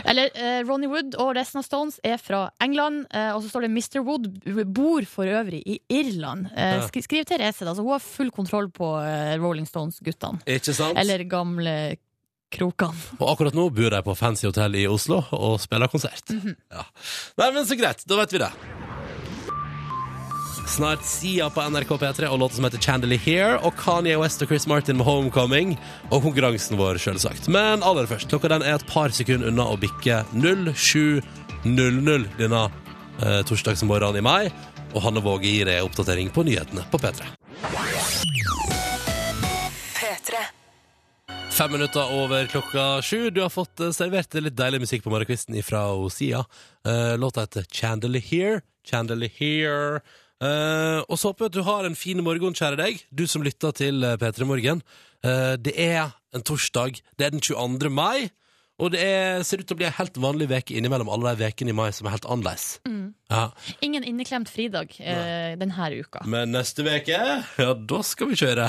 Eller 0.04 0.30
eh, 0.34 0.60
Ronny 0.66 0.88
Wood 0.90 1.16
og 1.20 1.34
resten 1.38 1.60
av 1.60 1.66
Stones 1.66 1.98
er 2.04 2.18
fra 2.22 2.46
England, 2.64 3.04
eh, 3.10 3.30
og 3.34 3.42
så 3.44 3.52
står 3.52 3.66
det 3.66 3.72
Mr. 3.74 4.00
Wood 4.06 4.30
bor 4.74 5.06
for 5.08 5.28
øvrig 5.28 5.62
i 5.66 5.78
Irland. 5.92 6.48
Eh, 6.56 6.80
sk 6.88 7.00
skriv 7.04 7.28
til 7.28 7.40
Reset. 7.42 7.66
Altså, 7.68 7.84
hun 7.84 7.94
har 7.96 8.02
full 8.04 8.32
kontroll 8.34 8.70
på 8.74 8.94
eh, 9.02 9.34
Rolling 9.42 9.68
Stones-guttene. 9.68 10.42
Ikke 10.46 10.74
sant? 10.76 10.98
Eller 11.00 11.26
gamle 11.28 11.76
krokene. 12.54 12.94
Og 13.18 13.28
akkurat 13.32 13.56
nå 13.56 13.68
bor 13.74 13.94
de 13.96 14.02
på 14.06 14.16
fancy 14.18 14.46
hotell 14.48 14.76
i 14.78 14.86
Oslo 14.90 15.22
og 15.34 15.58
spiller 15.62 15.90
konsert. 15.92 16.34
ja. 16.74 16.86
Nei, 17.40 17.50
men 17.56 17.66
så 17.68 17.78
greit, 17.78 18.04
da 18.08 18.20
vet 18.20 18.36
vi 18.36 18.44
det. 18.44 18.52
Snart 20.66 21.04
Sia 21.04 21.50
på 21.50 21.62
NRK 21.70 21.88
P3 21.88 22.26
og 22.26 22.38
låta 22.38 22.54
som 22.54 22.64
heter 22.64 22.78
Chandelier 22.78 23.20
Here, 23.20 23.58
og 23.62 23.76
Kanye 23.76 24.16
West 24.18 24.42
og 24.42 24.48
Chris 24.48 24.66
Martin 24.66 24.96
med 24.96 25.06
Homecoming, 25.06 25.74
og 26.10 26.24
konkurransen 26.24 26.78
vår, 26.80 26.98
selvsagt. 27.02 27.48
Men 27.52 27.84
aller 27.84 28.08
først, 28.08 28.30
klokka 28.32 28.48
den 28.50 28.64
er 28.64 28.78
et 28.78 28.86
par 28.88 29.12
sekunder 29.14 29.52
unna 29.52 29.68
å 29.68 29.76
bikke 29.80 30.22
07.00 30.32 32.26
denne 32.40 32.62
eh, 32.64 33.40
torsdagsmorgenen 33.46 34.18
i 34.18 34.24
mai, 34.24 34.50
og 34.94 35.04
Hanne 35.04 35.22
Våge 35.24 35.52
gir 35.52 35.68
deg 35.68 35.84
oppdatering 35.84 36.32
på 36.32 36.46
nyhetene 36.48 36.86
på 36.90 37.00
P3. 37.02 37.28
P3. 40.00 40.42
Fem 41.54 41.72
minutter 41.76 42.18
over 42.18 42.48
klokka 42.50 42.88
sju. 43.04 43.30
Du 43.30 43.44
har 43.44 43.52
fått 43.52 43.84
eh, 43.84 43.94
servert 43.94 44.34
litt 44.40 44.56
deilig 44.58 44.86
musikk 44.88 45.04
på 45.04 45.12
morgenkvisten 45.12 45.60
fra 45.62 45.86
Sia. 46.10 46.42
Uh, 46.88 47.14
låta 47.20 47.44
heter 47.44 47.68
Chandelier 47.70 48.24
Here. 48.24 48.60
Chandelier 48.84 50.00
Eh, 50.42 51.00
og 51.06 51.18
så 51.20 51.30
håper 51.30 51.46
jeg 51.46 51.52
at 51.52 51.58
du 51.58 51.66
har 51.66 51.86
en 51.86 51.98
fin 51.98 52.20
morgen, 52.24 52.56
kjære 52.56 52.80
deg, 52.80 53.04
du 53.14 53.26
som 53.30 53.44
lytter 53.46 53.74
til 53.76 54.02
eh, 54.04 54.16
P3 54.20 54.48
Morgen. 54.48 54.82
Uh, 55.24 55.54
det 55.56 55.72
er 55.80 56.10
en 56.36 56.42
torsdag. 56.44 56.98
Det 57.16 57.24
er 57.26 57.30
den 57.32 57.40
22. 57.40 57.88
mai. 57.88 58.28
Og 58.82 58.90
det 58.90 59.00
er, 59.06 59.44
ser 59.46 59.62
ut 59.62 59.68
til 59.70 59.76
å 59.76 59.78
bli 59.78 59.86
en 59.86 59.94
helt 60.00 60.16
vanlig 60.18 60.48
veke 60.50 60.74
innimellom 60.74 61.08
alle 61.14 61.30
de 61.36 61.44
vekene 61.44 61.70
i 61.70 61.76
mai 61.78 61.92
som 61.94 62.08
er 62.08 62.16
helt 62.16 62.26
annerledes. 62.26 62.80
Ja. 63.30 63.44
Ingen 63.86 64.02
inneklemt 64.02 64.50
fridag 64.50 64.96
eh, 64.98 65.54
denne 65.60 65.90
uka. 65.94 66.24
Men 66.26 66.50
neste 66.52 66.82
veke, 66.86 67.20
ja, 67.62 67.68
da 67.78 68.00
skal 68.02 68.32
vi 68.32 68.40
kjøre. 68.42 68.66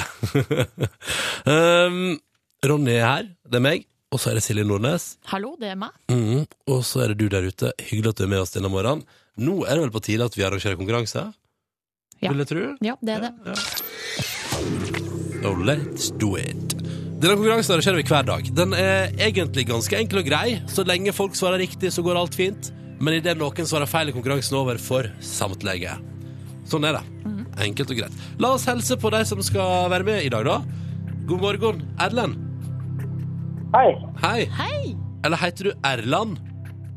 um, 1.49 2.19
Ronny 2.69 2.93
er 2.99 3.05
her, 3.09 3.31
det 3.49 3.59
er 3.59 3.65
meg, 3.65 3.87
og 4.13 4.21
så 4.21 4.29
er 4.31 4.37
det 4.37 4.45
Silje 4.45 4.65
Nordnes. 4.65 5.15
Hallo, 5.33 5.55
det 5.59 5.73
er 5.73 5.79
meg. 5.81 5.97
Mm, 6.13 6.45
Og 6.69 6.85
så 6.85 7.01
er 7.03 7.11
det 7.11 7.19
du 7.19 7.27
der 7.33 7.49
ute. 7.49 7.73
Hyggelig 7.89 8.13
at 8.13 8.21
du 8.21 8.27
er 8.27 8.31
med 8.31 8.45
oss 8.45 8.53
denne 8.53 8.69
morgenen. 8.71 9.03
Nå 9.41 9.63
er 9.65 9.73
det 9.75 9.87
vel 9.87 9.95
på 9.97 10.05
tide 10.05 10.29
at 10.29 10.37
vi 10.37 10.45
arrangerer 10.45 10.77
konkurranse? 10.79 11.25
Ja. 12.23 12.31
Vil 12.31 12.41
jeg 12.43 12.49
tro? 12.51 12.63
Ja, 12.85 12.95
det 13.01 13.17
er 13.17 13.25
det. 13.27 13.33
So 15.43 15.51
let's 15.61 16.09
do 16.17 16.35
it. 16.39 16.73
Denne 17.21 17.35
konkurransen 17.37 17.75
arrangerer 17.75 17.99
vi 18.01 18.05
hver 18.09 18.25
dag. 18.27 18.47
Den 18.57 18.73
er 18.77 19.11
egentlig 19.21 19.67
ganske 19.69 19.97
enkel 19.99 20.21
og 20.23 20.27
grei. 20.27 20.59
Så 20.71 20.85
lenge 20.87 21.13
folk 21.15 21.35
svarer 21.37 21.61
riktig, 21.61 21.91
så 21.93 22.03
går 22.05 22.17
alt 22.19 22.35
fint. 22.37 22.71
Men 22.99 23.17
idet 23.19 23.35
noen 23.39 23.67
svarer 23.67 23.89
feil, 23.89 24.09
er 24.09 24.15
konkurransen 24.15 24.57
over 24.57 24.79
for 24.81 25.07
samtlige. 25.23 25.95
Sånn 26.69 26.87
er 26.87 26.97
det. 26.97 27.03
Enkelt 27.65 27.91
og 27.93 27.99
greit. 28.01 28.17
La 28.41 28.53
oss 28.55 28.65
helse 28.67 28.97
på 28.99 29.11
de 29.13 29.21
som 29.27 29.41
skal 29.45 29.87
være 29.93 30.07
med 30.07 30.25
i 30.25 30.31
dag, 30.33 30.47
da. 30.47 30.57
God 31.29 31.41
morgen, 31.45 31.83
Erlend. 32.03 32.41
Hei, 33.75 33.89
Hei. 34.23 34.39
Hei! 34.55 34.81
Eller 35.25 35.41
heter 35.41 35.69
du 35.71 35.71
Erland? 35.83 36.37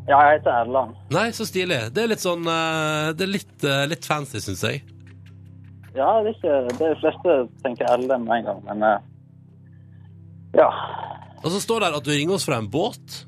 ja, 0.09 0.19
jeg 0.25 0.39
heter 0.39 0.63
Erland. 0.63 0.95
Nei, 1.13 1.27
så 1.37 1.45
stilig. 1.49 1.79
Det 1.93 2.05
er 2.05 2.11
litt 2.13 2.23
sånn 2.23 2.47
eh, 2.49 3.09
Det 3.17 3.25
er 3.27 3.31
litt, 3.33 3.57
eh, 3.65 3.83
litt 3.91 4.07
fancy, 4.09 4.41
syns 4.41 4.63
jeg. 4.65 4.83
Ja, 5.99 6.09
det 6.23 6.31
er 6.31 6.37
ikke 6.37 6.59
det 6.69 6.79
de 6.79 6.99
fleste 7.01 7.37
tenker 7.65 7.97
LM 7.99 8.27
med 8.29 8.37
en 8.37 8.49
gang, 8.49 8.61
men 8.69 8.85
eh, 8.87 8.99
ja. 10.61 10.69
Og 11.43 11.51
så 11.51 11.61
står 11.63 11.85
det 11.85 11.91
at 11.99 12.07
du 12.07 12.13
ringer 12.13 12.37
oss 12.39 12.47
fra 12.47 12.59
en 12.63 12.71
båt. 12.71 13.23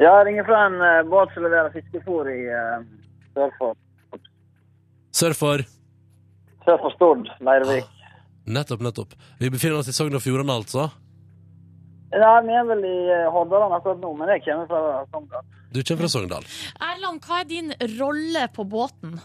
Ja, 0.00 0.16
Jeg 0.18 0.26
ringer 0.30 0.46
fra 0.46 0.64
en 0.66 0.78
uh, 0.80 1.02
båt 1.10 1.34
som 1.34 1.44
leverer 1.44 1.74
fiskefôr 1.74 2.30
i 2.32 2.40
uh, 2.50 2.84
sør 3.34 3.52
for 3.58 3.78
Sør 5.12 5.34
for 5.36 5.62
sør 6.64 6.78
for 6.80 6.94
Stord, 6.94 7.28
Leirvik. 7.44 7.88
Nettopp, 8.46 8.82
nettopp. 8.82 9.16
Vi 9.38 9.50
befinner 9.52 9.82
oss 9.82 9.90
i 9.90 9.94
Sogn 9.94 10.16
og 10.16 10.22
Fjordane, 10.24 10.54
altså. 10.54 10.86
Nei, 12.12 12.32
vi 12.46 12.54
er 12.56 12.64
vel 12.68 12.86
i 12.86 12.96
Hordaland 13.34 13.74
akkurat 13.76 14.00
nå, 14.02 14.12
men 14.18 14.30
jeg 14.34 14.44
kommer 14.46 14.70
fra 14.70 15.02
Sogndal. 15.12 15.44
Du 15.74 15.80
kommer 15.82 16.04
fra 16.04 16.12
Sogndal. 16.14 16.48
Erland, 16.88 17.22
hva 17.26 17.42
er 17.42 17.50
din 17.50 17.74
rolle 17.98 18.46
på 18.54 18.66
båten? 18.68 19.18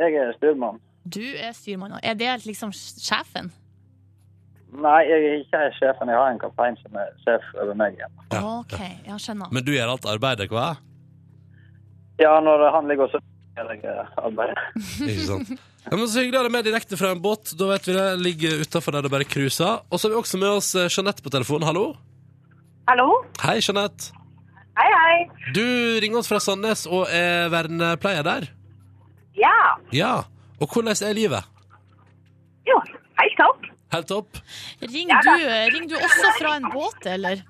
Jeg 0.00 0.18
er 0.20 0.34
styrmann. 0.38 0.80
Du 1.04 1.20
er 1.22 1.52
styrmann. 1.52 1.98
Er 2.02 2.16
det 2.16 2.30
liksom 2.46 2.72
sjefen? 2.72 3.50
Nei, 4.74 5.02
jeg 5.06 5.26
er 5.28 5.36
ikke 5.42 5.60
sjefen. 5.76 6.10
Jeg 6.10 6.18
har 6.18 6.32
en 6.32 6.40
kaptein 6.42 6.78
som 6.80 6.96
er 6.98 7.12
sjef 7.22 7.44
over 7.62 7.76
meg 7.78 7.94
igjen. 7.98 8.16
Ja, 8.32 8.40
OK, 8.62 8.74
jeg 8.80 9.20
skjønner. 9.22 9.52
Men 9.54 9.66
du 9.66 9.70
gjør 9.74 9.92
alt 9.92 10.08
arbeidet, 10.10 10.48
hva? 10.50 10.72
Ja, 12.22 12.32
når 12.42 12.64
han 12.74 12.90
ligger 12.90 13.06
og 13.06 13.12
sover, 13.12 13.28
gjør 13.54 13.70
jeg 13.74 13.84
eh, 13.92 14.16
arbeidet. 14.24 14.64
Ikke 15.12 15.28
sant? 15.28 15.54
Ja, 15.84 15.94
men 15.94 16.08
Så 16.08 16.24
hyggelig 16.24 16.40
å 16.40 16.42
ha 16.42 16.48
deg 16.48 16.56
med 16.56 16.66
direkte 16.66 16.98
fra 16.98 17.12
en 17.14 17.22
båt. 17.22 17.52
Da 17.60 17.68
vet 17.70 17.86
vi 17.86 17.94
det. 17.94 18.08
Ligger 18.24 18.64
utafor 18.64 18.96
der 18.96 19.06
det 19.06 19.12
bare 19.14 19.28
cruiser. 19.28 19.84
Og 19.92 20.00
så 20.00 20.08
har 20.08 20.16
vi 20.16 20.20
også 20.24 20.40
med 20.40 20.50
oss 20.56 20.72
eh, 20.74 20.88
Jeanette 20.90 21.22
på 21.22 21.32
telefonen. 21.34 21.68
Hallo. 21.68 21.86
Hallo? 22.88 23.08
Hei, 23.44 23.58
Jeanette. 23.62 24.10
Hei, 24.74 24.90
hei. 24.90 25.18
Du 25.54 25.62
ringer 26.02 26.18
oss 26.18 26.28
fra 26.32 26.40
Sandnes 26.42 26.88
og 26.90 27.06
er 27.14 27.46
vernepleier 27.52 28.26
der. 28.26 28.48
Ja. 29.38 29.58
Ja. 29.94 30.14
Og 30.64 30.72
hvordan 30.72 30.96
er 30.96 31.12
livet? 31.16 31.44
Jo, 32.64 32.76
helt 33.20 33.36
topp. 33.40 33.66
Helt 33.92 34.08
topp? 34.08 34.38
Ringer 34.82 35.26
du, 35.26 35.32
ring 35.74 35.90
du 35.90 35.96
også 35.98 36.30
fra 36.38 36.54
en 36.56 36.70
båt, 36.72 37.04
eller? 37.12 37.42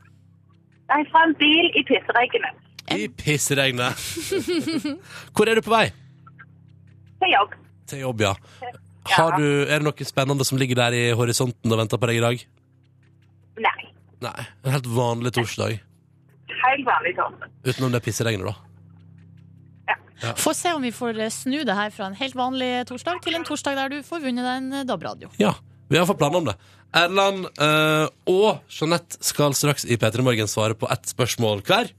Er 0.90 1.06
fra 1.12 1.22
en 1.28 1.34
bil 1.38 1.70
i 1.78 1.84
pisseregnet. 1.86 2.58
I 2.94 3.06
pissregnet. 3.08 4.02
Hvor 5.34 5.48
er 5.48 5.56
du 5.56 5.62
på 5.64 5.72
vei? 5.72 5.86
Til 7.22 7.32
jobb. 7.32 7.54
Til 7.88 8.02
jobb, 8.02 8.26
ja. 8.26 8.34
Har 9.14 9.38
du, 9.38 9.46
er 9.64 9.78
det 9.78 9.86
noe 9.86 10.08
spennende 10.08 10.44
som 10.48 10.58
ligger 10.60 10.82
der 10.82 10.96
i 10.98 11.06
horisonten 11.16 11.72
og 11.72 11.80
venter 11.80 12.00
på 12.00 12.10
deg 12.10 12.18
i 12.18 12.24
dag? 12.24 12.44
Nei. 13.64 13.78
Nei. 14.24 14.38
En 14.66 14.74
helt 14.74 14.90
vanlig 14.90 15.32
torsdag. 15.38 15.78
Helt 16.64 16.86
vanlig 16.88 17.14
torsdag. 17.16 17.52
Utenom 17.64 17.94
det 17.94 18.02
pisseregnet, 18.04 18.50
da. 18.50 18.73
Få 20.40 20.54
se 20.56 20.72
om 20.74 20.82
vi 20.84 20.92
får 20.94 21.18
eh, 21.20 21.32
snu 21.32 21.62
det 21.66 21.74
her 21.76 21.90
fra 21.94 22.08
en 22.10 22.16
helt 22.18 22.36
vanlig 22.38 22.70
torsdag 22.88 23.20
til 23.24 23.36
en 23.38 23.46
torsdag 23.46 23.76
der 23.80 23.92
du 23.96 24.06
får 24.06 24.22
vunnet 24.24 24.46
deg 24.46 24.62
en 24.62 24.88
DAB-radio. 24.88 25.32
Ja, 25.42 25.54
vi 25.90 25.98
har 26.00 26.06
fått 26.08 26.20
planer 26.22 26.40
om 26.40 26.48
det. 26.48 26.56
Erland 26.94 27.48
eh, 27.58 28.06
og 28.30 28.62
Jeanette 28.70 29.18
skal 29.24 29.56
straks 29.58 29.84
i 29.84 29.98
P3 29.98 30.22
Morgen 30.22 30.50
svare 30.50 30.78
på 30.78 30.88
ett 30.94 31.10
spørsmål 31.10 31.64
hver. 31.66 31.90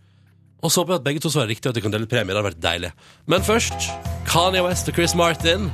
Og 0.63 0.71
så 0.71 0.82
håper 0.82 0.95
jeg 0.95 1.01
at 1.01 1.06
begge 1.06 1.21
to 1.21 1.30
svarer 1.30 1.51
riktig, 1.51 1.67
og 1.67 1.75
at 1.75 1.78
de 1.78 1.84
kan 1.86 1.93
dele 1.93 2.10
premie. 2.10 2.32
Det 2.32 2.39
hadde 2.39 2.47
vært 2.47 2.63
deilig. 2.63 2.91
Men 3.30 3.43
først 3.45 3.89
Kanye 4.25 4.63
West 4.65 4.89
og 4.89 4.97
Chris 4.97 5.13
Martin 5.17 5.67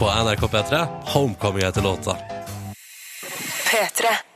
på 0.00 0.10
NRK 0.10 0.44
P3. 0.52 0.82
Homecoming 1.14 1.64
heter 1.64 1.86
låta. 1.86 2.18
P3. 3.68 4.27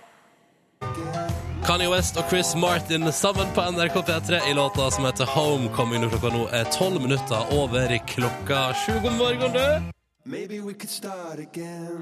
Kanye 1.62 1.86
West 1.92 2.16
og 2.18 2.26
Chris 2.26 2.56
Martin 2.58 3.06
sammen 3.14 3.46
på 3.54 3.62
NRK 3.62 3.94
P3 3.94 4.38
i 4.50 4.54
låta 4.54 4.90
som 4.90 5.04
heter 5.06 5.28
Homecoming. 5.30 6.02
Når 6.02 6.10
klokka 6.10 6.30
nå 6.34 6.46
er 6.50 6.70
tolv 6.74 7.02
minutter 7.04 7.52
over 7.54 7.92
klokka 8.10 8.62
sju. 8.80 8.96
God 9.04 9.12
morgen, 9.20 9.54
du! 9.54 9.92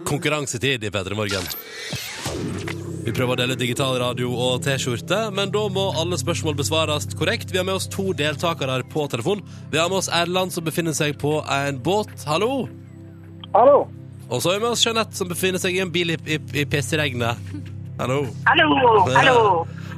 Konkurransetid 0.09 0.85
i 0.85 0.91
P3 0.91 1.17
Morgen. 1.17 1.45
Vi 3.05 3.13
prøver 3.13 3.35
å 3.35 3.39
dele 3.43 3.57
digital 3.61 3.99
radio 4.01 4.31
og 4.33 4.63
T-skjorte, 4.65 5.19
men 5.37 5.53
da 5.53 5.67
må 5.73 5.87
alle 6.01 6.17
spørsmål 6.21 6.57
besvares 6.57 7.09
korrekt. 7.13 7.53
Vi 7.53 7.61
har 7.61 7.67
med 7.69 7.77
oss 7.77 7.89
to 7.93 8.15
deltakere 8.17 8.81
på 8.89 9.07
telefon. 9.13 9.45
Vi 9.73 9.81
har 9.81 9.93
med 9.93 10.01
oss 10.01 10.09
Erland, 10.09 10.53
som 10.57 10.65
befinner 10.65 10.97
seg 10.97 11.19
på 11.21 11.43
en 11.45 11.83
båt. 11.85 12.13
Hallo! 12.29 12.65
Hallo. 13.53 13.83
Og 14.31 14.41
så 14.41 14.55
har 14.55 14.57
vi 14.57 14.65
med 14.65 14.73
oss 14.73 14.87
Jeanette, 14.87 15.17
som 15.21 15.29
befinner 15.29 15.61
seg 15.61 15.77
i 15.77 15.85
en 15.85 15.93
bil 15.93 16.17
i, 16.17 16.19
i, 16.25 16.41
i 16.63 16.67
pisseregnet. 16.69 17.77
Hallo. 18.01 18.23
Hallo, 18.49 18.67
hallo. 19.13 19.41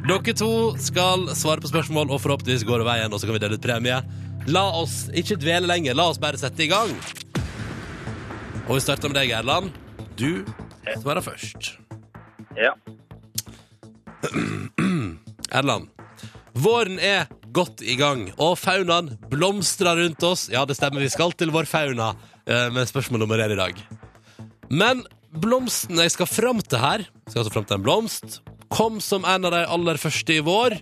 Dere 0.03 0.33
to 0.35 0.75
skal 0.83 1.29
svare 1.39 1.63
på 1.63 1.69
spørsmål, 1.71 2.09
og 2.11 2.19
forhåpentligvis 2.25 2.65
går 2.67 2.83
det 2.83 2.87
veien, 2.89 3.13
og 3.15 3.23
så 3.23 3.29
kan 3.29 3.37
vi 3.37 3.43
dele 3.45 3.59
ut 3.61 3.63
premie. 3.63 4.01
La 4.51 4.65
oss 4.75 5.05
ikke 5.15 5.37
dvele 5.39 5.71
lenger, 5.71 5.95
la 5.95 6.09
oss 6.11 6.19
bare 6.19 6.41
sette 6.41 6.65
i 6.65 6.69
gang. 6.73 6.91
Og 8.67 8.73
vi 8.75 8.81
starter 8.83 9.07
med 9.07 9.21
deg, 9.21 9.31
Erland. 9.39 9.71
Du 10.19 10.43
svarer 10.97 11.23
først. 11.23 11.77
Ja. 12.59 12.75
Erland. 15.63 15.87
Våren 16.59 16.99
er 16.99 17.31
godt 17.55 17.87
i 17.87 17.95
gang, 18.03 18.33
og 18.35 18.59
faunaen 18.59 19.15
blomstrer 19.31 20.03
rundt 20.03 20.27
oss. 20.27 20.49
Ja, 20.51 20.67
det 20.67 20.75
stemmer, 20.81 21.07
vi 21.07 21.15
skal 21.15 21.39
til 21.39 21.55
vår 21.55 21.71
fauna 21.71 22.17
eh, 22.51 22.67
med 22.75 22.91
spørsmål 22.91 23.23
nummer 23.29 23.47
én 23.47 23.55
i 23.55 23.63
dag. 23.63 23.87
Men 24.75 25.07
blomsten 25.33 26.01
jeg 26.01 26.13
skal 26.13 26.29
fram 26.29 26.61
til 26.61 26.81
her, 26.83 27.07
skal 27.29 27.43
altså 27.43 27.55
fram 27.55 27.69
til 27.69 27.79
en 27.79 27.87
blomst, 27.87 28.41
kom 28.73 29.01
som 29.05 29.25
en 29.29 29.49
av 29.49 29.55
de 29.55 29.63
aller 29.65 30.01
første 30.01 30.37
i 30.37 30.45
vår, 30.45 30.77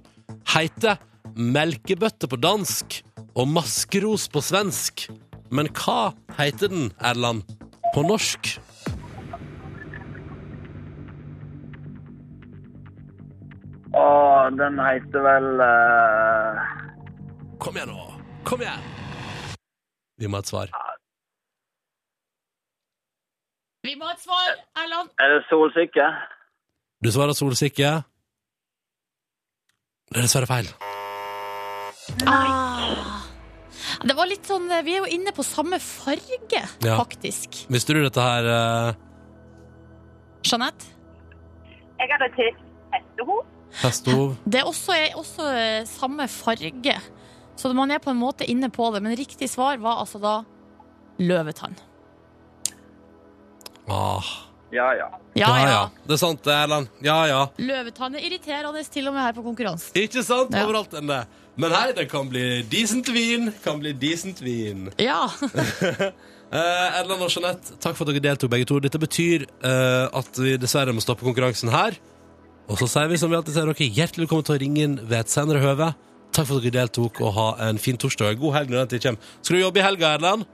heter 0.55 0.99
melkebøtte 1.37 2.29
på 2.31 2.39
dansk 2.41 3.01
og 3.39 3.49
maskeros 3.51 4.27
på 4.31 4.43
svensk. 4.43 5.09
Men 5.51 5.71
hva 5.75 6.13
heter 6.39 6.71
den, 6.71 6.91
Erland, 7.03 7.43
på 7.95 8.05
norsk? 8.07 8.53
Åh, 13.91 14.45
den 14.55 14.79
heter 14.79 15.27
vel 15.27 15.49
uh... 15.59 16.63
Kom 17.61 17.75
igjen 17.77 17.91
nå! 17.91 18.07
Kom 18.47 18.63
igjen! 18.63 18.87
Vi 20.21 20.31
må 20.31 20.39
ha 20.39 20.47
et 20.47 20.53
svar. 20.53 20.71
Vi 23.91 23.97
må 23.99 24.07
ha 24.07 24.13
et 24.15 24.23
svar, 24.23 24.51
Erland. 24.79 25.09
Er 25.19 25.33
det 25.35 25.39
Solsikke? 25.49 26.05
Du 27.03 27.09
svarer 27.11 27.35
solsikke. 27.35 27.89
Det 30.11 30.21
er 30.21 30.27
dessverre 30.27 30.47
feil. 30.47 30.69
Ah. 32.31 33.25
Det 34.07 34.15
var 34.17 34.29
litt 34.31 34.47
sånn 34.49 34.69
Vi 34.87 34.95
er 34.95 35.03
jo 35.03 35.09
inne 35.11 35.33
på 35.35 35.43
samme 35.47 35.81
farge, 35.83 36.63
Ja. 36.87 36.97
faktisk. 37.01 37.65
Visste 37.73 37.97
du 37.97 38.03
dette 38.05 38.23
her 38.23 38.47
eh, 38.53 38.95
Jeanette? 40.47 40.87
Jeg 41.99 42.15
hadde 42.15 42.31
til 42.39 42.55
hestehov. 42.95 43.43
hestehov? 43.83 44.37
Det 44.47 44.61
er 44.63 44.71
også, 44.71 44.95
er 44.95 45.19
også 45.19 45.51
eh, 45.51 45.85
samme 45.91 46.29
farge. 46.31 46.97
Så 47.57 47.75
man 47.75 47.91
er 47.91 47.99
på 47.99 48.15
en 48.15 48.23
måte 48.23 48.47
inne 48.47 48.71
på 48.71 48.93
det. 48.95 49.03
Men 49.03 49.19
riktig 49.19 49.51
svar 49.51 49.83
var 49.83 49.99
altså 50.05 50.23
da 50.23 50.39
løvetann. 51.19 51.75
Ah. 53.91 54.31
Ja, 54.71 54.93
ja. 54.95 55.09
Ja, 55.35 55.51
ja. 55.67 55.83
Det 56.07 56.15
er 56.15 56.21
sant, 56.21 56.43
det, 56.47 56.55
Erland. 56.55 56.91
Ja, 57.03 57.19
ja. 57.27 57.41
Løvetann 57.59 58.15
er 58.19 58.27
irriterende 58.27 58.83
til 58.87 59.09
og 59.11 59.17
med 59.17 59.25
her 59.27 59.35
på 59.35 59.43
konkurransen. 59.43 59.95
Ikke 59.99 60.23
sant? 60.27 60.55
Ja. 60.55 60.63
Overalt 60.67 60.95
enn 60.99 61.11
det. 61.11 61.25
Men 61.61 61.75
hei, 61.75 61.89
det 61.97 62.07
kan 62.11 62.29
bli 62.31 62.45
decent 62.71 63.11
vin. 63.13 63.51
Kan 63.65 63.83
bli 63.83 63.95
decent 63.99 64.43
vin. 64.47 64.91
Ja. 65.11 65.25
Eh, 66.51 66.97
Erland 66.99 67.23
og 67.23 67.29
Jeanette, 67.31 67.77
takk 67.79 67.95
for 67.95 68.09
at 68.11 68.17
dere 68.17 68.25
deltok 68.25 68.51
begge 68.51 68.67
to. 68.67 68.81
Dette 68.83 68.99
betyr 68.99 69.45
eh, 69.47 70.07
at 70.19 70.39
vi 70.43 70.57
dessverre 70.59 70.91
må 70.91 70.99
stoppe 70.99 71.23
konkurransen 71.23 71.71
her. 71.71 71.95
Og 72.67 72.81
så 72.81 72.89
sier 72.91 73.07
vi 73.07 73.19
som 73.23 73.31
vi 73.31 73.37
alltid 73.39 73.55
sier 73.55 73.69
dere, 73.71 73.87
hjertelig 73.87 74.25
velkommen 74.25 74.49
til 74.49 74.57
å 74.57 74.59
ringe 74.59 74.83
inn 74.83 74.97
ved 74.99 75.21
et 75.21 75.31
senere 75.31 75.63
høve. 75.63 75.93
Takk 76.35 76.49
for 76.49 76.59
at 76.59 76.67
dere 76.67 76.81
deltok, 76.81 77.21
og 77.23 77.37
ha 77.37 77.47
en 77.69 77.79
fin 77.79 77.95
torsdag. 77.95 78.35
God 78.43 78.57
helg 78.57 78.75
når 78.75 78.83
den 78.83 78.91
tid 78.97 79.05
kommer. 79.07 79.31
Skal 79.47 79.61
du 79.61 79.63
jobbe 79.63 79.79
i 79.79 79.87
helga, 79.87 80.11
Erland? 80.19 80.51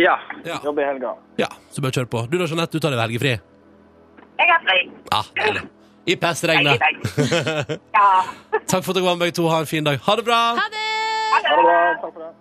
Ja. 0.00 0.16
Ja. 0.48 0.56
Jobbe 0.64 0.80
i 0.80 0.88
helga. 0.88 1.12
Ja, 1.44 1.50
så 1.74 1.82
bare 1.84 1.96
kjør 1.98 2.08
på. 2.10 2.22
Du 2.30 2.36
da, 2.38 2.46
Jeanette, 2.50 2.72
du 2.78 2.82
tar 2.82 2.94
deg 2.94 3.02
helgefri? 3.02 3.34
Jeg 4.38 4.50
har 4.50 4.62
fri. 4.66 4.78
Ja, 5.10 5.20
deilig. 5.40 5.64
I 6.04 6.14
pestregnet. 6.20 6.80
Ja. 7.96 8.08
Takk 8.68 8.82
for 8.84 8.90
at 8.92 8.96
dere 8.98 9.06
var 9.06 9.14
med 9.16 9.24
begge 9.26 9.36
to. 9.38 9.46
Ha 9.48 9.60
en 9.62 9.68
fin 9.70 9.84
dag. 9.86 9.96
Ha 10.04 10.16
det 10.18 10.24
bra! 10.26 10.40
Ha 10.58 10.66
det! 10.72 10.82
Ha 11.32 11.38
det 11.44 11.52
bra. 11.64 11.76
Takk 12.02 12.12
for 12.12 12.20
det. 12.24 12.32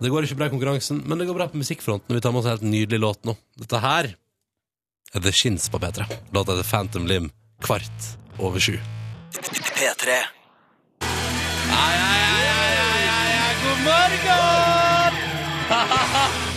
Det 0.00 0.08
går 0.08 0.24
ikke 0.24 0.38
bra 0.40 0.46
i 0.48 0.52
konkurransen, 0.54 1.02
men 1.04 1.20
det 1.20 1.26
går 1.28 1.36
bra 1.36 1.46
på 1.52 1.60
musikkfronten. 1.60 2.14
Vi 2.16 2.22
tar 2.24 2.32
med 2.32 2.40
oss 2.40 2.48
en 2.48 2.54
helt 2.56 2.64
nydelig 2.64 3.00
låt 3.02 3.28
nå. 3.28 3.34
Dette 3.60 3.78
her 3.84 4.08
er 5.12 5.20
The 5.26 5.32
Shins 5.36 5.68
på 5.68 5.76
P3. 5.82 6.06
Låta 6.32 6.56
heter 6.56 6.70
Phantom 6.70 7.04
Lim. 7.06 7.28
Kvart 7.60 8.00
over 8.40 8.60
sju. 8.64 8.78
P3. 9.36 10.16
Ai, 11.04 11.06
ai, 11.76 11.96
ai, 12.00 12.40
ai, 12.48 12.72
ai, 12.88 13.04
ai, 13.12 13.32
ai, 13.44 13.52
God 13.64 13.80
morgen! 13.90 15.14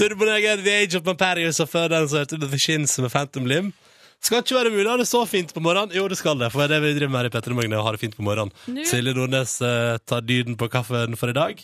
Turboneger, 0.00 0.62
The 0.64 0.74
Age 0.82 0.96
of 0.98 1.04
Mamparius 1.06 1.60
og 1.60 1.68
før 1.68 1.90
den 1.92 2.08
så 2.08 2.22
hørte 2.22 2.38
du 2.40 2.46
The 2.48 2.58
Shins 2.60 2.96
med 3.04 3.12
Phantom 3.12 3.46
Lim. 3.50 3.72
Skal 4.20 4.42
ikke 4.42 4.56
være 4.58 4.70
mulig 4.72 4.84
å 4.88 4.94
ha 4.94 5.00
det 5.00 5.08
så 5.08 5.22
fint 5.28 5.52
på 5.56 5.60
morgenen. 5.64 5.92
Jo, 5.96 6.02
det 6.08 6.18
skal 6.20 6.36
det, 6.40 6.50
for 6.52 6.60
det 6.60 6.66
er 6.76 6.80
det 6.82 6.90
vi 6.90 6.96
driver 6.98 7.12
med 7.14 7.22
her 7.22 7.28
i 7.30 7.32
Petter 7.32 7.54
Morgen, 7.56 7.72
er 7.72 7.80
å 7.80 7.84
ha 7.86 7.92
det 7.96 8.00
fint 8.02 8.16
på 8.18 8.24
morgenen. 8.26 8.52
Nå- 8.68 8.84
Silje 8.88 9.14
Nordnes 9.16 9.54
eh, 9.64 9.94
tar 10.08 10.24
dyden 10.28 10.58
på 10.60 10.68
kaffen 10.72 11.16
for 11.20 11.32
i 11.32 11.36
dag. 11.36 11.62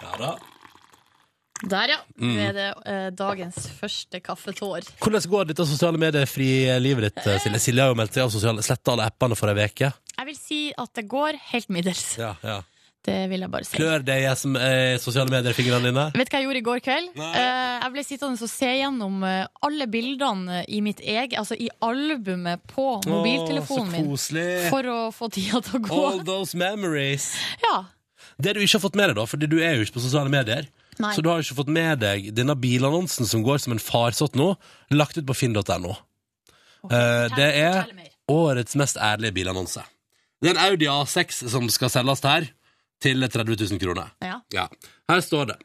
Ja 0.00 0.16
da. 0.18 0.32
Der, 1.60 1.90
ja. 1.92 1.98
Mm. 2.16 2.36
Er 2.40 2.52
det 2.56 2.66
eh, 2.88 3.06
dagens 3.12 3.66
første 3.76 4.18
kaffetår. 4.24 4.86
Hvordan 5.02 5.26
går 5.34 5.50
dette 5.50 5.66
sosiale 5.68 6.00
medier-frie 6.00 6.78
livet 6.80 7.10
ditt, 7.10 7.20
eh, 7.28 7.36
Silje? 7.44 7.60
Silje 7.66 7.84
har 7.84 7.92
jo 7.92 7.98
meldt 8.00 8.16
seg 8.16 8.24
av 8.24 8.32
sosiale, 8.32 8.64
sletta 8.64 8.94
alle 8.94 9.06
appene 9.10 9.36
for 9.38 9.52
ei 9.52 9.66
uke. 9.68 9.90
Jeg 10.16 10.28
vil 10.30 10.38
si 10.40 10.60
at 10.78 10.90
det 10.96 11.04
går 11.10 11.36
helt 11.52 11.68
middels. 11.72 12.06
Ja, 12.18 12.32
ja. 12.44 12.58
Det 13.06 13.16
vil 13.30 13.40
jeg 13.40 13.48
bare 13.50 13.64
si. 13.64 13.76
Klør 13.78 14.02
det 14.04 14.16
i 14.20 14.26
SM, 14.28 14.56
eh, 14.60 14.98
sosiale 15.00 15.32
medier-fingrene 15.32 15.88
dine? 15.88 16.02
Vet 16.12 16.28
du 16.28 16.34
hva 16.34 16.40
jeg 16.42 16.46
gjorde 16.48 16.60
i 16.60 16.64
går 16.66 16.82
kveld? 16.84 17.06
Nei. 17.16 17.30
Eh, 17.40 17.76
jeg 17.80 17.92
ble 17.94 18.02
sittende 18.04 18.44
og 18.44 18.50
se 18.52 18.72
gjennom 18.76 19.22
eh, 19.24 19.46
alle 19.64 19.86
bildene 19.88 20.58
i 20.68 20.82
mitt 20.84 21.00
eget 21.00 21.38
Altså 21.40 21.56
i 21.56 21.70
albumet 21.80 22.60
på 22.68 22.84
mobiltelefonen 23.08 23.88
Å, 23.88 23.94
min. 23.94 24.04
så 24.04 24.10
koselig. 24.12 24.44
For 24.74 24.90
å 24.92 24.98
få 25.16 25.30
tida 25.32 25.62
til 25.64 25.78
å 25.80 25.82
gå. 25.86 26.02
All 26.10 26.20
those 26.28 26.52
memories. 26.60 27.30
Ja. 27.64 27.78
Det 28.36 28.52
du 28.56 28.60
ikke 28.60 28.76
har 28.76 28.84
fått 28.84 29.00
med 29.00 29.08
deg, 29.10 29.16
da, 29.16 29.24
fordi 29.32 29.48
du 29.48 29.56
er 29.64 29.78
jo 29.80 29.86
ikke 29.88 29.96
på 29.96 30.04
sosiale 30.04 30.28
medier, 30.32 30.68
Nei. 31.00 31.14
så 31.16 31.24
du 31.24 31.30
har 31.32 31.40
jo 31.40 31.46
ikke 31.48 31.58
fått 31.62 31.72
med 31.72 32.00
deg 32.04 32.28
denne 32.36 32.52
bilannonsen 32.60 33.24
som 33.28 33.40
går 33.44 33.64
som 33.64 33.72
en 33.72 33.80
farsott 33.80 34.36
nå, 34.36 34.52
lagt 34.92 35.16
ut 35.16 35.24
på 35.28 35.36
finn.no. 35.40 35.96
Eh, 36.84 37.26
det 37.36 37.48
er 37.64 37.80
Fortell 37.82 37.96
mer. 37.96 38.12
årets 38.32 38.76
mest 38.80 38.96
ærlige 39.00 39.32
bilannonse. 39.40 39.82
Det 40.40 40.52
er 40.52 40.56
en 40.56 40.62
Audi 40.70 40.86
A6 40.88 41.42
som 41.52 41.66
skal 41.72 41.92
selges 41.92 42.22
her, 42.24 42.48
til 43.02 43.24
30 43.26 43.56
000 43.56 43.80
kroner. 43.82 44.12
Ja. 44.24 44.40
Ja. 44.54 44.68
Her 45.10 45.22
står 45.24 45.52
det. 45.52 45.58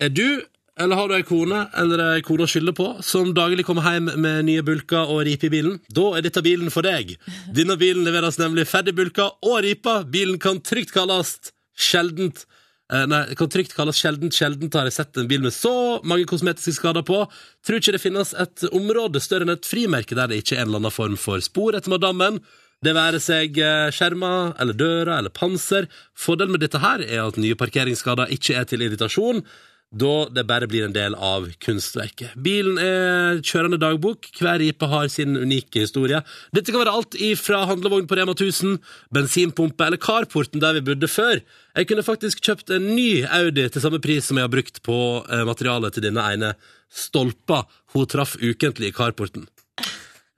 Er 0.00 0.08
du, 0.08 0.42
eller 0.80 0.96
har 0.96 1.10
du 1.10 1.14
ei 1.14 1.24
kone, 1.28 1.64
eller 1.76 2.02
ei 2.14 2.22
kone 2.24 2.46
å 2.46 2.50
skylde 2.50 2.72
på, 2.76 2.86
som 3.04 3.34
daglig 3.36 3.66
kommer 3.68 3.84
hjem 3.84 4.08
med 4.22 4.46
nye 4.48 4.64
bulker 4.64 5.10
og 5.12 5.24
riper 5.28 5.50
i 5.50 5.54
bilen? 5.58 5.80
Da 5.92 6.06
er 6.16 6.24
dette 6.24 6.42
bilen 6.44 6.72
for 6.72 6.86
deg. 6.86 7.16
Denne 7.56 7.76
bilen 7.80 8.06
leveres 8.06 8.40
nemlig 8.40 8.64
ferdig 8.70 8.96
bulker 8.96 9.34
og 9.44 9.60
ripa. 9.66 10.00
Bilen 10.08 10.40
kan 10.40 10.62
trygt 10.64 10.94
kalles 10.96 11.36
sjeldent 11.80 12.46
eh, 12.92 13.04
Nei, 13.08 13.22
kan 13.38 13.52
trygt 13.52 13.76
kalles 13.76 14.00
sjeldent. 14.00 14.36
Sjeldent 14.36 14.78
har 14.78 14.88
jeg 14.88 14.96
sett 14.96 15.20
en 15.20 15.28
bil 15.30 15.44
med 15.44 15.54
så 15.54 15.74
mange 16.00 16.26
kosmetiske 16.30 16.78
skader 16.80 17.04
på. 17.06 17.22
Tror 17.66 17.80
ikke 17.80 17.94
det 17.98 18.02
finnes 18.02 18.32
et 18.32 18.64
område 18.72 19.20
større 19.22 19.46
enn 19.46 19.54
et 19.58 19.68
frimerke 19.68 20.16
der 20.16 20.32
det 20.32 20.40
ikke 20.40 20.56
er 20.56 20.64
en 20.64 20.72
eller 20.72 20.82
annen 20.82 20.96
form 20.96 21.20
for 21.20 21.44
spor 21.44 21.76
etter 21.76 21.92
madammen. 21.92 22.40
Det 22.80 22.94
være 22.96 23.18
seg 23.20 23.58
eh, 23.60 23.90
skjermer 23.92 24.54
eller 24.62 24.76
dører 24.76 25.18
eller 25.18 25.32
panser. 25.36 25.84
Fordelen 26.16 26.54
med 26.54 26.62
dette 26.64 26.80
her 26.80 27.02
er 27.04 27.26
at 27.26 27.36
nye 27.36 27.58
parkeringsskader 27.60 28.32
ikke 28.32 28.56
er 28.56 28.64
til 28.70 28.80
irritasjon, 28.86 29.42
da 29.90 30.14
det 30.32 30.46
bare 30.48 30.68
blir 30.70 30.86
en 30.86 30.94
del 30.94 31.16
av 31.18 31.50
kunstverket. 31.60 32.38
Bilen 32.40 32.78
er 32.80 33.42
kjørende 33.44 33.76
dagbok. 33.82 34.30
Hver 34.38 34.62
ripe 34.62 34.88
har 34.88 35.12
sin 35.12 35.36
unike 35.36 35.82
historie. 35.82 36.22
Dette 36.56 36.72
kan 36.72 36.80
være 36.80 36.96
alt 36.96 37.18
ifra 37.20 37.66
handlevogn 37.68 38.08
på 38.08 38.16
Rema 38.16 38.32
1000, 38.32 38.78
bensinpumpe 39.12 39.90
eller 39.90 40.00
carporten 40.00 40.62
der 40.64 40.78
vi 40.78 40.86
bodde 40.88 41.10
før. 41.10 41.44
Jeg 41.76 41.90
kunne 41.90 42.06
faktisk 42.06 42.40
kjøpt 42.46 42.72
en 42.78 42.94
ny 42.94 43.26
Audi 43.28 43.68
til 43.68 43.84
samme 43.84 44.00
pris 44.00 44.30
som 44.30 44.40
jeg 44.40 44.48
har 44.48 44.56
brukt 44.56 44.80
på 44.86 45.00
eh, 45.28 45.44
materialet 45.44 45.98
til 45.98 46.08
denne 46.08 46.32
ene 46.32 46.54
stolpa 46.88 47.66
hun 47.92 48.08
traff 48.08 48.38
ukentlig 48.40 48.94
i 48.94 48.96
carporten. 48.96 49.50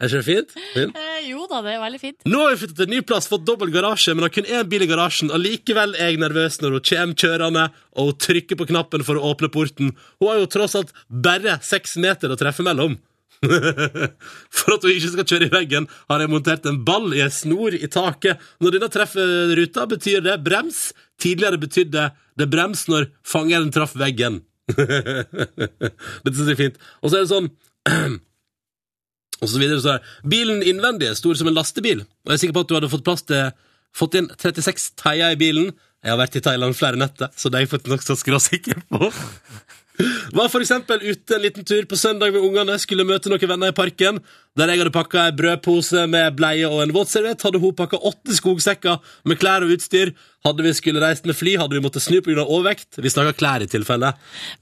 Er 0.02 0.10
ikke 0.10 0.18
det 0.18 0.26
fint? 0.26 0.54
fint? 0.74 0.96
Eh, 0.98 1.28
jo 1.30 1.44
da, 1.46 1.60
det 1.62 1.76
er 1.76 1.82
veldig 1.84 2.00
fint. 2.02 2.16
Nå 2.26 2.40
har 2.42 2.50
vi 2.50 2.58
flyttet 2.64 2.78
til 2.80 2.88
en 2.88 2.92
ny 2.96 3.02
plass, 3.06 3.28
fått 3.30 3.44
dobbel 3.46 3.70
garasje, 3.70 4.16
men 4.16 4.26
har 4.26 4.32
kun 4.34 4.48
én 4.50 4.66
bil 4.66 4.82
i 4.82 4.88
garasjen. 4.90 5.30
Allikevel 5.30 5.94
er 5.94 6.10
jeg 6.10 6.18
nervøs 6.18 6.58
når 6.58 6.74
hun 6.74 6.84
kommer 6.88 7.20
kjørende 7.22 7.66
og 7.92 8.08
hun 8.08 8.18
trykker 8.26 8.58
på 8.58 8.66
knappen 8.72 9.06
for 9.06 9.20
å 9.20 9.30
åpne 9.30 9.52
porten. 9.54 9.92
Hun 10.18 10.30
har 10.32 10.40
jo 10.40 10.48
tross 10.50 10.74
alt 10.80 10.90
bare 11.06 11.60
seks 11.62 11.94
meter 12.02 12.34
å 12.34 12.38
treffe 12.40 12.66
mellom. 12.66 12.98
for 14.56 14.74
at 14.74 14.84
hun 14.86 14.90
ikke 14.90 15.12
skal 15.14 15.28
kjøre 15.28 15.48
i 15.48 15.54
veggen, 15.54 15.86
har 16.10 16.22
jeg 16.22 16.32
montert 16.34 16.66
en 16.66 16.82
ball 16.86 17.08
i 17.14 17.22
en 17.22 17.32
snor 17.34 17.78
i 17.78 17.86
taket. 17.90 18.42
Når 18.58 18.76
denne 18.76 18.90
treffer 18.90 19.54
ruta, 19.58 19.86
betyr 19.90 20.26
det 20.26 20.36
brems. 20.42 20.88
Tidligere 21.22 21.62
betydde 21.62 22.10
det 22.42 22.50
brems 22.50 22.88
når 22.90 23.06
fangeren 23.22 23.70
traff 23.74 23.94
veggen. 23.98 24.42
Dette 24.72 26.34
syns 26.34 26.46
jeg 26.48 26.54
er 26.56 26.62
fint. 26.64 26.84
Og 27.02 27.10
så 27.10 27.18
er 27.18 27.26
det 27.26 27.34
sånn 27.36 27.50
Og 29.42 29.50
så 29.50 29.59
videre 29.59 29.83
så 29.83 29.96
er 29.96 30.09
bilen 30.28 30.62
innvendig 30.62 31.11
er 31.11 31.18
stor 31.18 31.35
som 31.38 31.50
en 31.50 31.57
lastebil, 31.57 32.05
og 32.07 32.31
jeg 32.31 32.38
er 32.38 32.42
sikker 32.44 32.57
på 32.57 32.64
at 32.64 32.70
du 32.70 32.76
hadde 32.78 32.92
fått 32.92 33.07
plass 33.07 33.26
til 33.26 33.50
Fått 33.92 34.16
inn 34.16 34.31
36 34.33 34.94
teier 34.96 35.35
i 35.35 35.37
bilen. 35.37 35.72
Jeg 36.02 36.14
har 36.14 36.18
vært 36.18 36.38
i 36.38 36.42
Thailand 36.42 36.74
flere 36.74 36.98
netter, 36.98 37.28
så 37.37 37.50
det 37.52 37.59
er 37.59 37.66
jeg 37.66 37.74
fått 37.74 37.90
nokså 37.92 38.16
skråsikker 38.18 38.81
på. 38.88 39.11
Var 40.33 40.48
eksempel 40.62 41.02
ute 41.05 41.35
en 41.37 41.42
liten 41.44 41.64
tur 41.68 41.85
på 41.85 41.96
søndag 42.00 42.33
med 42.33 42.40
ungene, 42.40 42.78
skulle 42.81 43.05
møte 43.05 43.28
noen 43.28 43.42
venner 43.50 43.72
i 43.72 43.76
parken. 43.76 44.20
Der 44.57 44.68
jeg 44.68 44.81
hadde 44.83 44.92
pakka 44.92 45.26
en 45.28 45.37
brødpose 45.37 46.07
med 46.12 46.35
bleie 46.37 46.68
og 46.68 46.83
en 46.83 46.92
våtserviett, 46.92 47.40
hadde 47.44 47.61
hun 47.61 47.74
pakka 47.76 48.00
åtte 48.00 48.35
skogsekker 48.37 48.98
med 49.28 49.38
klær 49.40 49.64
og 49.66 49.72
utstyr. 49.76 50.14
Hadde 50.44 50.64
vi 50.64 50.72
skulle 50.76 51.00
reist 51.05 51.28
med 51.28 51.37
fly, 51.38 51.55
hadde 51.61 51.76
vi 51.76 51.83
måttet 51.85 52.05
snu 52.05 52.18
pga. 52.24 52.42
overvekt. 52.44 52.98
Vi 53.05 53.12
snakka 53.12 53.33
klær 53.38 53.62
i 53.64 53.68
tilfelle. 53.70 54.12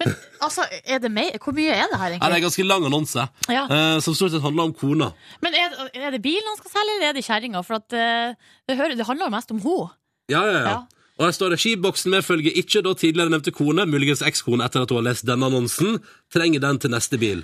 Men 0.02 0.14
altså, 0.42 0.66
er 0.84 0.98
det 1.02 1.10
meg? 1.14 1.38
Hvor 1.42 1.54
mye 1.56 1.72
er 1.72 1.86
det 1.90 1.98
her, 2.02 2.10
Ja, 2.18 2.18
det 2.18 2.32
er 2.32 2.36
en 2.42 2.46
ganske 2.48 2.66
lang 2.66 2.84
annonse, 2.90 3.28
Ja. 3.48 3.64
eh, 3.70 3.98
som 4.00 4.14
stort 4.14 4.32
sett 4.32 4.42
handler 4.42 4.64
om 4.64 4.74
kona. 4.74 5.12
Men 5.42 5.54
er, 5.54 5.74
er 5.94 6.10
det 6.10 6.22
bilen 6.22 6.46
han 6.46 6.58
skal 6.58 6.70
selge, 6.76 6.96
eller 6.98 7.08
er 7.08 7.12
det 7.14 7.24
kjerringa? 7.24 7.62
For 7.64 7.74
at, 7.80 7.92
eh, 7.92 8.34
det, 8.68 8.76
hører, 8.76 8.96
det 8.96 9.06
handler 9.06 9.26
jo 9.26 9.36
mest 9.36 9.50
om 9.50 9.58
henne. 9.62 9.90
Ja, 10.30 10.44
ja, 10.46 10.52
ja. 10.52 10.64
Ja. 10.70 10.80
Og 11.20 11.26
her 11.28 11.34
står 11.36 11.52
det 11.52 11.60
skiboksen 11.60 12.14
medfølger 12.14 12.54
ikke 12.56 12.80
da 12.86 12.94
tidligere 12.96 13.28
nevnte 13.28 13.52
kone, 13.52 13.84
muligens 13.84 14.22
ekskone 14.24 14.64
etter 14.64 14.86
at 14.86 14.92
hun 14.92 15.02
har 15.02 15.10
lest 15.10 15.26
denne 15.28 15.50
annonsen, 15.50 15.98
trenger 16.32 16.62
den 16.64 16.80
til 16.80 16.94
neste 16.94 17.20
bil. 17.20 17.42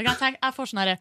Jeg, 0.00 0.06
kan 0.08 0.18
tenke, 0.18 0.40
jeg 0.42 0.56
får 0.56 0.72
sånn 0.72 0.82
herre 0.82 0.96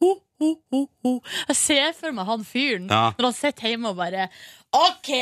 ho, 0.00 0.10
ho, 0.40 0.48
ho, 0.72 0.80
ho. 1.04 1.12
Jeg 1.50 1.58
ser 1.60 1.92
for 1.98 2.16
meg 2.16 2.28
han 2.28 2.46
fyren 2.48 2.88
Ja. 2.88 3.10
når 3.18 3.28
han 3.28 3.36
sitter 3.36 3.68
hjemme 3.72 3.92
og 3.92 4.00
bare 4.00 4.28
OK, 4.76 5.12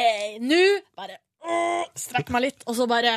nå 0.43 0.63
bare 0.99 1.19
åh, 1.43 1.85
Strekk 1.99 2.31
meg 2.35 2.47
litt, 2.49 2.63
og 2.67 2.79
så 2.79 2.87
bare 2.91 3.17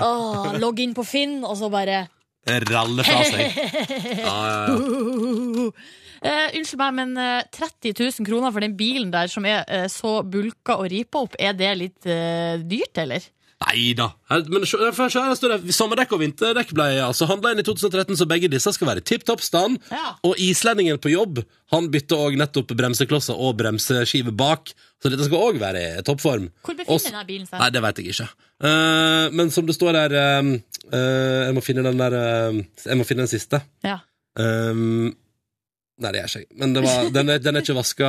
å, 0.00 0.12
Logg 0.60 0.80
inn 0.84 0.94
på 0.96 1.04
Finn, 1.06 1.38
og 1.44 1.56
så 1.60 1.72
bare 1.72 2.04
Ralle 2.46 2.68
raller 2.70 3.08
fra 3.08 3.24
seg. 3.26 3.56
Ja, 4.22 4.36
ja, 4.46 4.58
ja. 4.68 5.70
Eh, 6.22 6.56
unnskyld 6.58 6.80
meg, 6.80 6.94
men 7.00 7.16
eh, 7.20 7.46
30 7.52 7.94
000 8.20 8.28
kroner 8.28 8.52
for 8.54 8.64
den 8.64 8.76
bilen 8.78 9.10
der 9.14 9.28
som 9.32 9.44
er 9.48 9.64
eh, 9.68 9.86
så 9.92 10.18
bulka 10.24 10.78
og 10.80 10.90
ripa 10.92 11.24
opp, 11.26 11.36
er 11.38 11.56
det 11.58 11.72
litt 11.80 12.06
eh, 12.08 12.60
dyrt, 12.64 13.02
eller? 13.04 13.32
Nei 13.56 13.94
da. 13.96 14.10
Men 14.52 14.66
se- 14.68 14.76
her 14.76 15.08
står 15.32 15.54
det 15.54 15.72
sommerdekk 15.72 16.10
og 16.12 16.20
vinterdekk 16.20 16.74
ble 16.76 16.90
altså 17.00 17.24
handla 17.30 17.54
inn 17.54 17.62
i 17.62 17.64
2013, 17.64 18.18
så 18.20 18.26
begge 18.28 18.50
disse 18.52 18.68
skal 18.76 18.90
være 18.90 19.00
tipp 19.00 19.24
topp 19.24 19.40
stand. 19.40 19.78
Ja. 19.88 20.10
Og 20.28 20.36
islendingen 20.44 21.00
på 21.00 21.08
jobb 21.14 21.40
han 21.72 21.88
bytter 21.92 22.20
òg 22.26 22.36
nettopp 22.36 22.74
bremseklosser 22.76 23.32
og 23.40 23.56
bremseskive 23.56 24.34
bak, 24.36 24.74
så 25.00 25.08
dette 25.08 25.24
skal 25.24 25.40
òg 25.48 25.60
være 25.62 25.84
i 25.96 26.04
toppform. 26.04 26.50
Hvor 26.68 26.76
befinner 26.76 26.98
Også, 26.98 27.14
denne 27.14 27.24
bilen 27.30 27.48
seg? 27.48 27.56
Nei, 27.62 27.70
det 27.72 27.82
veit 27.86 28.02
jeg 28.04 28.12
ikke. 28.12 28.28
Uh, 28.60 29.32
men 29.40 29.48
som 29.52 29.64
det 29.68 29.74
står 29.76 29.98
her 30.02 30.12
uh, 30.16 30.52
uh, 30.92 31.40
Jeg 31.48 31.56
må 31.56 31.60
finne 31.64 31.82
den 31.84 31.98
der 32.00 32.14
eh, 32.16 32.60
Jeg 32.86 32.96
må 32.96 33.04
finne 33.08 33.24
den 33.26 33.32
siste. 33.32 33.60
Ja. 33.84 33.98
Um, 34.36 35.10
nei, 36.02 36.12
det 36.12 36.20
gjør 36.20 36.30
ikke 36.30 36.42
jeg. 36.42 36.48
Men 36.60 36.76
var, 36.84 37.10
den, 37.14 37.32
er, 37.32 37.42
den 37.42 37.56
er 37.56 37.64
ikke 37.64 37.76
vaska 37.78 38.08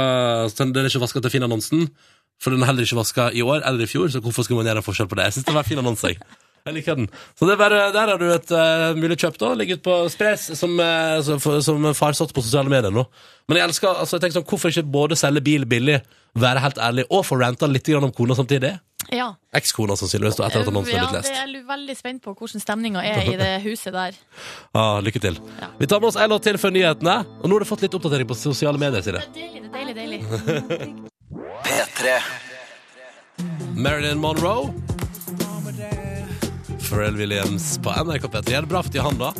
Den 0.57 0.75
er 0.75 0.89
ikke 0.89 1.03
vaska 1.03 1.23
til 1.23 1.33
fin 1.37 1.47
annonsen. 1.47 1.87
For 2.41 2.53
den 2.53 2.61
er 2.61 2.69
heller 2.69 2.85
ikke 2.85 2.99
vaska 2.99 3.31
i 3.33 3.41
år 3.41 3.63
eller 3.65 3.87
i 3.87 3.89
fjor, 3.89 4.11
så 4.13 4.21
hvorfor 4.21 4.45
skulle 4.45 4.61
man 4.61 4.69
gjøre 4.69 4.83
en 4.83 4.85
forskjell 4.85 5.09
på 5.09 5.17
det? 5.17 5.29
Jeg 5.29 5.37
synes 5.37 5.47
det 5.47 5.55
var 5.55 5.65
en 5.65 5.71
fin 5.71 5.81
annonse. 5.81 6.11
Jeg. 6.57 6.65
Jeg 6.67 6.77
liker 6.79 6.99
den. 6.99 7.07
Så 7.37 7.47
det 7.49 7.57
bare, 7.59 7.87
der 7.95 8.11
har 8.11 8.19
du 8.21 8.27
et 8.33 8.51
uh, 8.51 8.97
mulig 8.97 9.17
kjøp, 9.21 9.39
da. 9.41 9.53
Ligger 9.59 9.79
ute 9.79 9.85
på 9.87 9.97
spres 10.13 10.49
som, 10.59 10.73
uh, 10.81 11.17
som, 11.25 11.39
som 11.63 11.89
farsott 11.97 12.33
på 12.35 12.43
sosiale 12.45 12.71
medier 12.71 12.93
nå. 12.93 13.05
Men 13.47 13.61
jeg 13.61 13.69
elsker, 13.69 13.93
altså 14.03 14.17
jeg 14.17 14.25
tenker 14.25 14.39
sånn, 14.41 14.49
hvorfor 14.49 14.73
ikke 14.73 14.89
både 14.97 15.19
selge 15.19 15.45
bil 15.45 15.63
billig, 15.69 16.01
være 16.37 16.61
helt 16.65 16.81
ærlig, 16.83 17.07
og 17.09 17.23
få 17.25 17.39
ranta 17.39 17.69
litt 17.71 17.89
om 17.95 18.11
kona 18.13 18.35
samtidig? 18.37 18.75
Ja. 19.13 19.29
Ekskona 19.55 19.95
sannsynligvis, 19.95 20.35
da, 20.35 20.49
etter 20.49 20.65
at 20.65 20.69
annonsen 20.69 20.91
er 20.91 20.99
ja, 20.99 21.05
blitt 21.05 21.15
det 21.15 21.21
lest. 21.31 21.37
er 21.39 21.67
veldig 21.69 21.95
spent 21.95 22.23
på 22.25 22.33
hvordan 22.35 22.63
stemninga 22.63 23.03
er 23.07 23.29
i 23.31 23.37
det 23.39 23.51
huset 23.63 23.95
der. 23.95 24.17
Ah, 24.77 24.99
lykke 25.01 25.21
til. 25.23 25.39
Ja. 25.61 25.69
Vi 25.79 25.87
tar 25.89 26.01
med 26.03 26.11
oss 26.11 26.19
en 26.19 26.29
låt 26.29 26.43
til 26.45 26.59
før 26.61 26.73
nyhetene, 26.75 27.15
og 27.41 27.47
nå 27.47 27.55
har 27.55 27.63
du 27.63 27.69
fått 27.69 27.85
litt 27.85 27.95
oppdatering 27.97 28.27
på 28.29 28.37
sosiale 28.37 28.81
medier. 28.81 29.01
Det 29.01 29.15
er 29.15 29.31
deilig, 29.33 29.63
det 29.63 29.71
deilig, 29.73 29.95
deilig. 29.95 31.07
P3. 31.67 32.19
Marilyn 33.77 34.19
Monroe. 34.21 34.73
Pharrell 36.87 37.15
Williams 37.19 37.77
på 37.83 37.91
NRK 37.91 38.27
P3. 38.31 38.51
Gjør 38.53 38.65
det 38.65 38.71
bra 38.71 38.81
for 38.85 39.07
han, 39.07 39.17
da? 39.19 39.31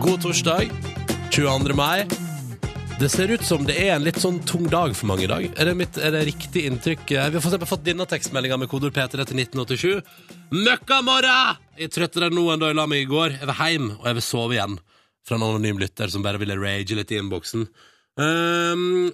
God 0.00 0.20
torsdag, 0.24 0.68
22. 1.32 1.74
mai. 1.76 2.04
Det 3.00 3.08
ser 3.08 3.32
ut 3.32 3.44
som 3.48 3.64
det 3.64 3.78
er 3.80 3.94
en 3.94 4.04
litt 4.04 4.18
sånn 4.20 4.42
tung 4.44 4.66
dag 4.68 4.92
for 4.96 5.08
mange 5.08 5.24
i 5.24 5.30
dag. 5.30 5.46
Er 5.56 5.70
det, 5.70 5.74
mitt, 5.78 5.96
er 5.96 6.12
det 6.12 6.26
riktig 6.28 6.66
inntrykk? 6.68 7.06
Eh, 7.16 7.30
Vi 7.32 7.38
har 7.38 7.40
for 7.40 7.48
eksempel 7.48 7.70
fått 7.70 7.86
denne 7.86 8.04
tekstmeldinga 8.08 8.58
med 8.60 8.68
kodord 8.68 8.92
P3 8.92 9.24
til 9.30 9.40
1987. 9.40 10.02
Møkkamorra! 10.52 11.38
Jeg 11.80 11.88
er 11.88 11.94
trøttere 11.96 12.28
enn 12.28 12.36
noen 12.36 12.60
da 12.60 12.68
jeg 12.68 12.76
la 12.76 12.84
meg 12.90 13.06
i 13.06 13.08
går. 13.08 13.38
Jeg 13.38 13.48
vil 13.48 13.60
hjem, 13.62 13.88
og 13.96 14.04
jeg 14.10 14.18
vil 14.20 14.26
sove 14.28 14.58
igjen. 14.58 14.76
Fra 15.24 15.38
en 15.40 15.46
anonym 15.48 15.80
lytter 15.80 16.12
som 16.12 16.24
bare 16.26 16.42
ville 16.42 16.58
rage 16.60 17.00
litt 17.00 17.16
i 17.16 17.20
innboksen. 17.22 17.64
Um, 18.20 19.08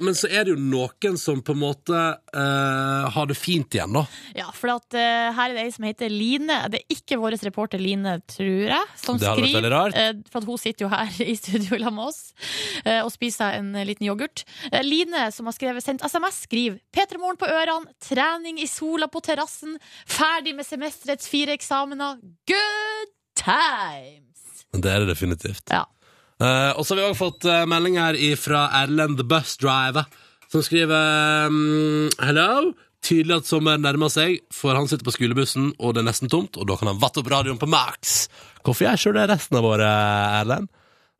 men 0.00 0.16
så 0.16 0.28
er 0.32 0.44
det 0.48 0.54
jo 0.54 0.60
noen 0.60 1.16
som 1.20 1.42
på 1.44 1.52
en 1.54 1.60
måte 1.60 1.96
eh, 2.34 3.08
har 3.14 3.26
det 3.30 3.36
fint 3.38 3.74
igjen, 3.76 3.92
da. 3.94 4.02
Ja, 4.36 4.46
for 4.56 4.72
at, 4.74 4.94
eh, 4.96 5.28
her 5.36 5.50
er 5.50 5.56
det 5.58 5.64
ei 5.66 5.72
som 5.74 5.84
heter 5.86 6.10
Line. 6.12 6.56
Det 6.72 6.80
er 6.82 6.94
ikke 6.96 7.18
vår 7.20 7.36
reporter 7.44 7.78
Line, 7.82 8.16
tror 8.30 8.70
jeg, 8.72 8.88
som 9.00 9.18
Det 9.20 9.28
hadde 9.28 9.42
vært 9.42 9.50
skriver. 9.50 9.60
veldig 9.60 9.72
rart. 9.74 9.98
eh, 10.00 10.12
for 10.32 10.40
at 10.42 10.48
hun 10.50 10.58
sitter 10.64 10.86
jo 10.86 10.90
her 10.92 11.20
i 11.32 11.36
studio 11.38 11.78
sammen 11.78 11.98
med 12.00 12.06
oss 12.08 12.20
eh, 12.84 13.00
og 13.04 13.12
spiser 13.14 13.38
seg 13.44 13.58
en 13.60 13.70
eh, 13.76 13.86
liten 13.88 14.08
yoghurt. 14.08 14.44
Eh, 14.72 14.82
Line, 14.86 15.26
som 15.36 15.46
har 15.50 15.56
skrevet, 15.58 15.84
sendt 15.84 16.02
SMS, 16.08 16.42
skriver 16.48 16.80
P3 16.96 17.20
Morgen 17.20 17.40
på 17.40 17.48
ørene, 17.50 17.92
trening 18.02 18.58
i 18.62 18.66
sola 18.70 19.06
på 19.12 19.20
terrassen, 19.26 19.76
ferdig 20.08 20.56
med 20.58 20.66
semesterets 20.68 21.28
fire 21.30 21.52
eksamener. 21.58 22.18
Good 22.48 23.14
times! 23.36 24.64
Det 24.72 24.86
er 24.86 25.02
det 25.02 25.08
definitivt. 25.10 25.64
Ja. 25.74 25.84
Eh, 26.40 26.72
og 26.72 26.86
så 26.86 26.94
har 26.94 27.00
vi 27.00 27.06
også 27.08 27.20
fått 27.20 27.48
uh, 27.50 27.64
melding 27.68 27.98
her 28.00 28.16
fra 28.40 28.66
Erlend 28.80 29.18
the 29.20 29.26
Bus 29.28 29.58
Driver, 29.60 30.08
som 30.50 30.64
skriver 30.64 31.50
um, 31.50 32.08
Hello. 32.22 32.72
Tydelig 33.00 33.38
at 33.40 33.48
sommeren 33.48 33.80
nærmer 33.80 34.10
seg, 34.12 34.42
for 34.52 34.76
han 34.76 34.88
sitter 34.88 35.06
på 35.06 35.14
skolebussen, 35.14 35.70
og 35.80 35.94
det 35.96 36.02
er 36.02 36.10
nesten 36.10 36.28
tomt, 36.32 36.58
og 36.60 36.66
da 36.68 36.76
kan 36.76 36.90
han 36.90 36.98
vatte 37.00 37.22
opp 37.22 37.30
radioen 37.32 37.60
på 37.60 37.68
maks. 37.70 38.26
Hvorfor 38.60 38.84
gjør 38.84 38.98
ikke 38.98 39.14
det 39.16 39.24
resten 39.30 39.56
av 39.56 39.68
året, 39.70 39.88
Erlend? 40.42 40.68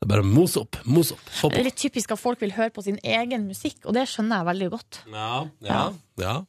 Det 0.00 0.06
er 0.06 0.10
bare 0.14 0.24
mos 0.24 0.56
opp, 0.56 0.76
mos 0.88 1.10
opp. 1.12 1.24
Få 1.28 1.50
Det 1.52 1.60
er 1.60 1.66
litt 1.66 1.80
typisk 1.80 2.12
at 2.14 2.20
folk 2.20 2.40
vil 2.40 2.54
høre 2.56 2.72
på 2.72 2.84
sin 2.84 2.96
egen 3.04 3.42
musikk, 3.48 3.82
og 3.84 3.96
det 3.96 4.06
skjønner 4.08 4.40
jeg 4.40 4.48
veldig 4.48 4.68
godt. 4.72 5.00
Ja, 5.12 5.32
ja, 5.60 5.68
ja. 5.68 5.80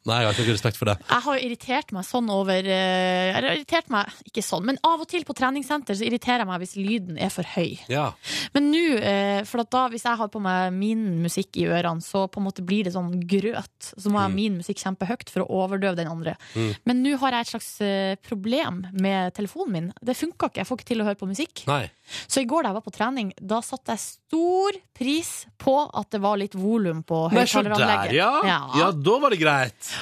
Nei, 0.10 0.20
jeg 0.22 0.30
har 0.30 0.40
ikke 0.44 0.56
respekt 0.56 0.80
for 0.80 0.92
det. 0.92 0.98
Jeg 1.08 1.26
har 1.26 1.38
jo 1.38 1.48
irritert 1.48 1.94
meg 1.96 2.08
sånn 2.08 2.30
over 2.34 2.66
eh, 2.66 3.30
Jeg 3.30 3.36
har 3.38 3.48
irritert 3.54 3.92
meg, 3.94 4.12
ikke 4.28 4.44
sånn, 4.46 4.66
men 4.68 4.80
av 4.88 5.04
og 5.04 5.10
til 5.12 5.26
på 5.28 5.36
treningssenter 5.38 5.98
så 5.98 6.08
irriterer 6.08 6.44
jeg 6.44 6.50
meg 6.52 6.64
hvis 6.64 6.76
lyden 6.80 7.20
er 7.22 7.32
for 7.34 7.48
høy. 7.56 7.78
Ja. 7.92 8.10
Men 8.56 8.70
nå, 8.74 8.84
eh, 8.98 9.42
for 9.50 9.64
at 9.64 9.72
da 9.74 9.86
hvis 9.94 10.06
jeg 10.08 10.20
har 10.22 10.32
på 10.34 10.42
meg 10.44 10.76
min 10.76 11.06
musikk 11.24 11.60
i 11.62 11.68
ørene, 11.70 12.04
så 12.06 12.26
på 12.32 12.42
en 12.42 12.48
måte 12.48 12.66
blir 12.66 12.88
det 12.88 12.96
sånn 12.96 13.14
grøt. 13.30 13.92
Så 13.92 14.12
må 14.12 14.20
jeg 14.20 14.30
ha 14.30 14.34
min 14.34 14.60
musikk 14.62 14.82
kjempehøyt 14.84 15.32
for 15.34 15.46
å 15.46 15.64
overdøve 15.64 16.00
den 16.00 16.12
andre. 16.12 16.36
Mm. 16.56 16.72
Men 16.90 17.04
nå 17.06 17.16
har 17.22 17.38
jeg 17.38 17.48
et 17.48 17.54
slags 17.56 17.72
eh, 17.86 18.16
problem 18.26 18.86
med 18.94 19.36
telefonen 19.38 19.76
min. 19.76 19.90
Det 20.02 20.18
funka 20.18 20.52
ikke, 20.52 20.64
jeg 20.64 20.70
får 20.70 20.82
ikke 20.82 20.92
til 20.94 21.04
å 21.04 21.10
høre 21.10 21.22
på 21.22 21.30
musikk. 21.30 21.66
Nei. 21.70 21.84
Så 22.28 22.44
i 22.44 22.50
går 22.50 22.66
da 22.66 22.72
jeg 22.72 22.80
var 22.80 22.86
på 22.86 22.96
trening, 22.96 23.32
da 23.40 23.62
satte 23.64 23.96
jeg 23.96 24.04
stor 24.04 24.78
pris 24.98 25.32
på 25.62 25.76
at 25.88 26.12
det 26.14 26.22
var 26.24 26.40
litt 26.40 26.56
volum 26.58 27.02
på 27.08 27.24
høyttaleranlegget. 27.32 28.16
Ja. 28.18 28.32
ja. 28.48 28.60
ja. 28.80 28.90
Da 28.92 29.18
var 29.22 29.34
det 29.34 29.40
greit. 29.42 29.61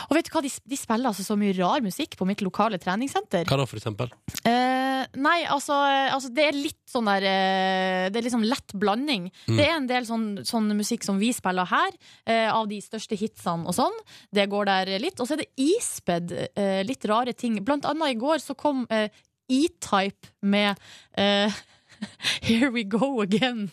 Og 0.10 0.18
vet 0.18 0.28
du 0.28 0.34
hva, 0.34 0.44
de, 0.46 0.52
de 0.72 0.80
spiller 0.80 1.10
altså 1.12 1.26
så 1.26 1.38
mye 1.40 1.56
rar 1.58 1.84
musikk 1.86 2.18
på 2.20 2.28
mitt 2.30 2.44
lokale 2.46 2.80
treningssenter. 2.82 3.46
Hva 3.50 3.60
da, 3.62 3.68
for 3.70 3.80
eksempel? 3.80 4.12
Eh, 4.48 5.04
nei, 5.20 5.38
altså, 5.50 5.76
altså 6.14 6.32
Det 6.36 6.46
er 6.50 6.58
litt 6.58 6.82
sånn 6.90 7.08
der 7.10 7.26
eh, 7.28 8.06
Det 8.10 8.20
er 8.20 8.28
liksom 8.28 8.46
lett 8.48 8.76
blanding. 8.80 9.30
Mm. 9.48 9.56
Det 9.58 9.66
er 9.66 9.76
en 9.76 9.90
del 9.90 10.08
sånn, 10.10 10.28
sånn 10.48 10.70
musikk 10.78 11.08
som 11.08 11.20
vi 11.22 11.32
spiller 11.36 11.70
her, 11.70 11.96
eh, 12.30 12.48
av 12.52 12.70
de 12.72 12.80
største 12.84 13.18
hitsene 13.20 13.68
og 13.70 13.76
sånn. 13.78 13.98
Det 14.36 14.48
går 14.52 14.70
der 14.70 14.94
litt. 15.04 15.20
Og 15.20 15.30
så 15.30 15.38
er 15.38 15.44
det 15.44 15.52
ispedd 15.60 16.36
eh, 16.50 16.82
litt 16.88 17.06
rare 17.10 17.36
ting. 17.38 17.60
Blant 17.66 17.88
annet 17.90 18.16
i 18.16 18.20
går 18.20 18.44
så 18.44 18.56
kom 18.60 18.86
eh, 18.94 19.10
E-Type 19.50 20.34
med 20.42 20.80
eh, 21.18 21.52
Here 22.48 22.72
We 22.72 22.84
Go 22.84 23.22
Again. 23.22 23.70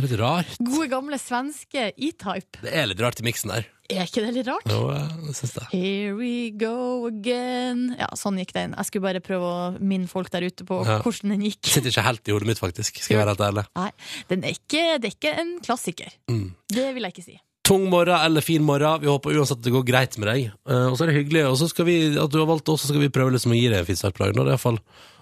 Det 0.00 0.06
er 0.08 0.14
litt 0.14 0.20
rart. 0.22 0.54
Gode, 0.64 0.86
gamle 0.88 1.18
svenske 1.20 1.90
E-Type. 1.92 2.62
Det 2.64 2.72
er 2.72 2.86
litt 2.88 3.00
rart 3.04 3.20
i 3.20 3.24
miksen 3.26 3.52
der. 3.52 3.66
Er 3.90 4.06
ikke 4.06 4.22
det 4.22 4.30
litt 4.36 4.46
rart? 4.46 4.68
Jo, 4.70 4.84
jeg 4.94 5.34
synes 5.34 5.52
det. 5.58 5.64
Here 5.74 6.14
we 6.14 6.30
go 6.56 7.08
again. 7.10 7.96
Ja, 7.98 8.06
sånn 8.16 8.38
gikk 8.38 8.52
den. 8.54 8.72
Jeg 8.78 8.86
skulle 8.88 9.08
bare 9.08 9.20
prøve 9.24 9.50
å 9.50 9.64
minne 9.82 10.06
folk 10.08 10.30
der 10.30 10.46
ute 10.46 10.64
på 10.64 10.78
Ja. 10.86 11.00
hvordan 11.02 11.34
den 11.34 11.42
gikk. 11.48 11.66
Sitter 11.66 11.90
ikke 11.90 12.06
helt 12.06 12.28
i 12.30 12.32
hodet 12.36 12.46
mitt, 12.52 12.62
faktisk. 12.62 13.02
Skal 13.02 13.16
jeg 13.18 13.20
være 13.26 13.34
helt 13.34 13.44
ærlig. 13.50 13.66
Nei, 13.76 13.90
den 14.30 14.44
er 14.46 14.54
ikke, 14.56 14.84
det 15.02 15.10
er 15.10 15.16
ikke 15.18 15.34
en 15.42 15.52
klassiker. 15.66 16.14
Mm. 16.30 16.46
Det 16.70 16.88
vil 16.94 17.02
jeg 17.08 17.12
ikke 17.18 17.26
si. 17.28 17.40
tung 17.70 17.84
morgen 17.90 18.16
eller 18.18 18.40
fin 18.42 18.62
morgen. 18.66 19.00
Vi 19.02 19.06
håper 19.06 19.36
uansett 19.36 19.58
at 19.58 19.62
det 19.66 19.70
går 19.74 19.84
greit 19.86 20.16
med 20.18 20.26
deg. 20.32 20.46
Eh, 20.66 20.86
og 20.90 20.96
så 20.98 21.04
er 21.04 21.12
det 21.12 21.20
hyggelig 21.20 21.44
og 21.50 21.58
så 21.60 21.68
skal 21.70 21.84
vi, 21.86 21.98
at 22.18 22.30
du 22.32 22.38
har 22.40 22.46
valgt 22.48 22.68
oss, 22.72 22.82
så 22.82 22.88
skal 22.94 23.00
vi 23.04 23.08
prøve 23.14 23.30
liksom 23.36 23.52
å 23.52 23.58
gi 23.58 23.68
deg 23.70 23.78
en 23.82 23.86
fin 23.86 23.98
start 24.00 24.14
på 24.16 24.24
dagen. 24.24 24.38
Det 24.40 24.46
er 24.48 24.56
iallfall 24.56 24.80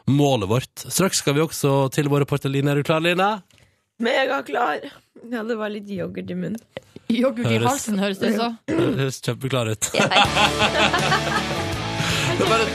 målet 0.09 0.49
vårt. 0.49 0.85
Straks 0.89 1.19
skal 1.21 1.35
vi 1.37 1.43
også 1.45 1.91
til 1.93 2.09
vår 2.09 2.23
reporter 2.25 2.49
Line. 2.49 2.69
Er 2.73 2.77
du 2.81 2.83
klar, 2.89 3.01
Line? 3.05 3.43
Megaklar. 3.99 4.81
Ja, 5.31 5.43
det 5.43 5.55
var 5.59 5.69
litt 5.75 5.89
yoghurt 5.91 6.31
i 6.31 6.35
munnen. 6.39 6.61
Yoghurt 7.11 7.47
i 7.47 7.55
Høres- 7.57 7.69
halsen, 7.71 7.99
høres 7.99 8.19
det 8.21 8.29
ut 8.35 8.37
som. 8.41 8.59
Det 8.69 8.99
høres 9.01 9.21
kjempeklar 9.25 9.71
ut. 9.73 9.89
Det 12.39 12.45
er 12.45 12.51
bare. 12.53 12.67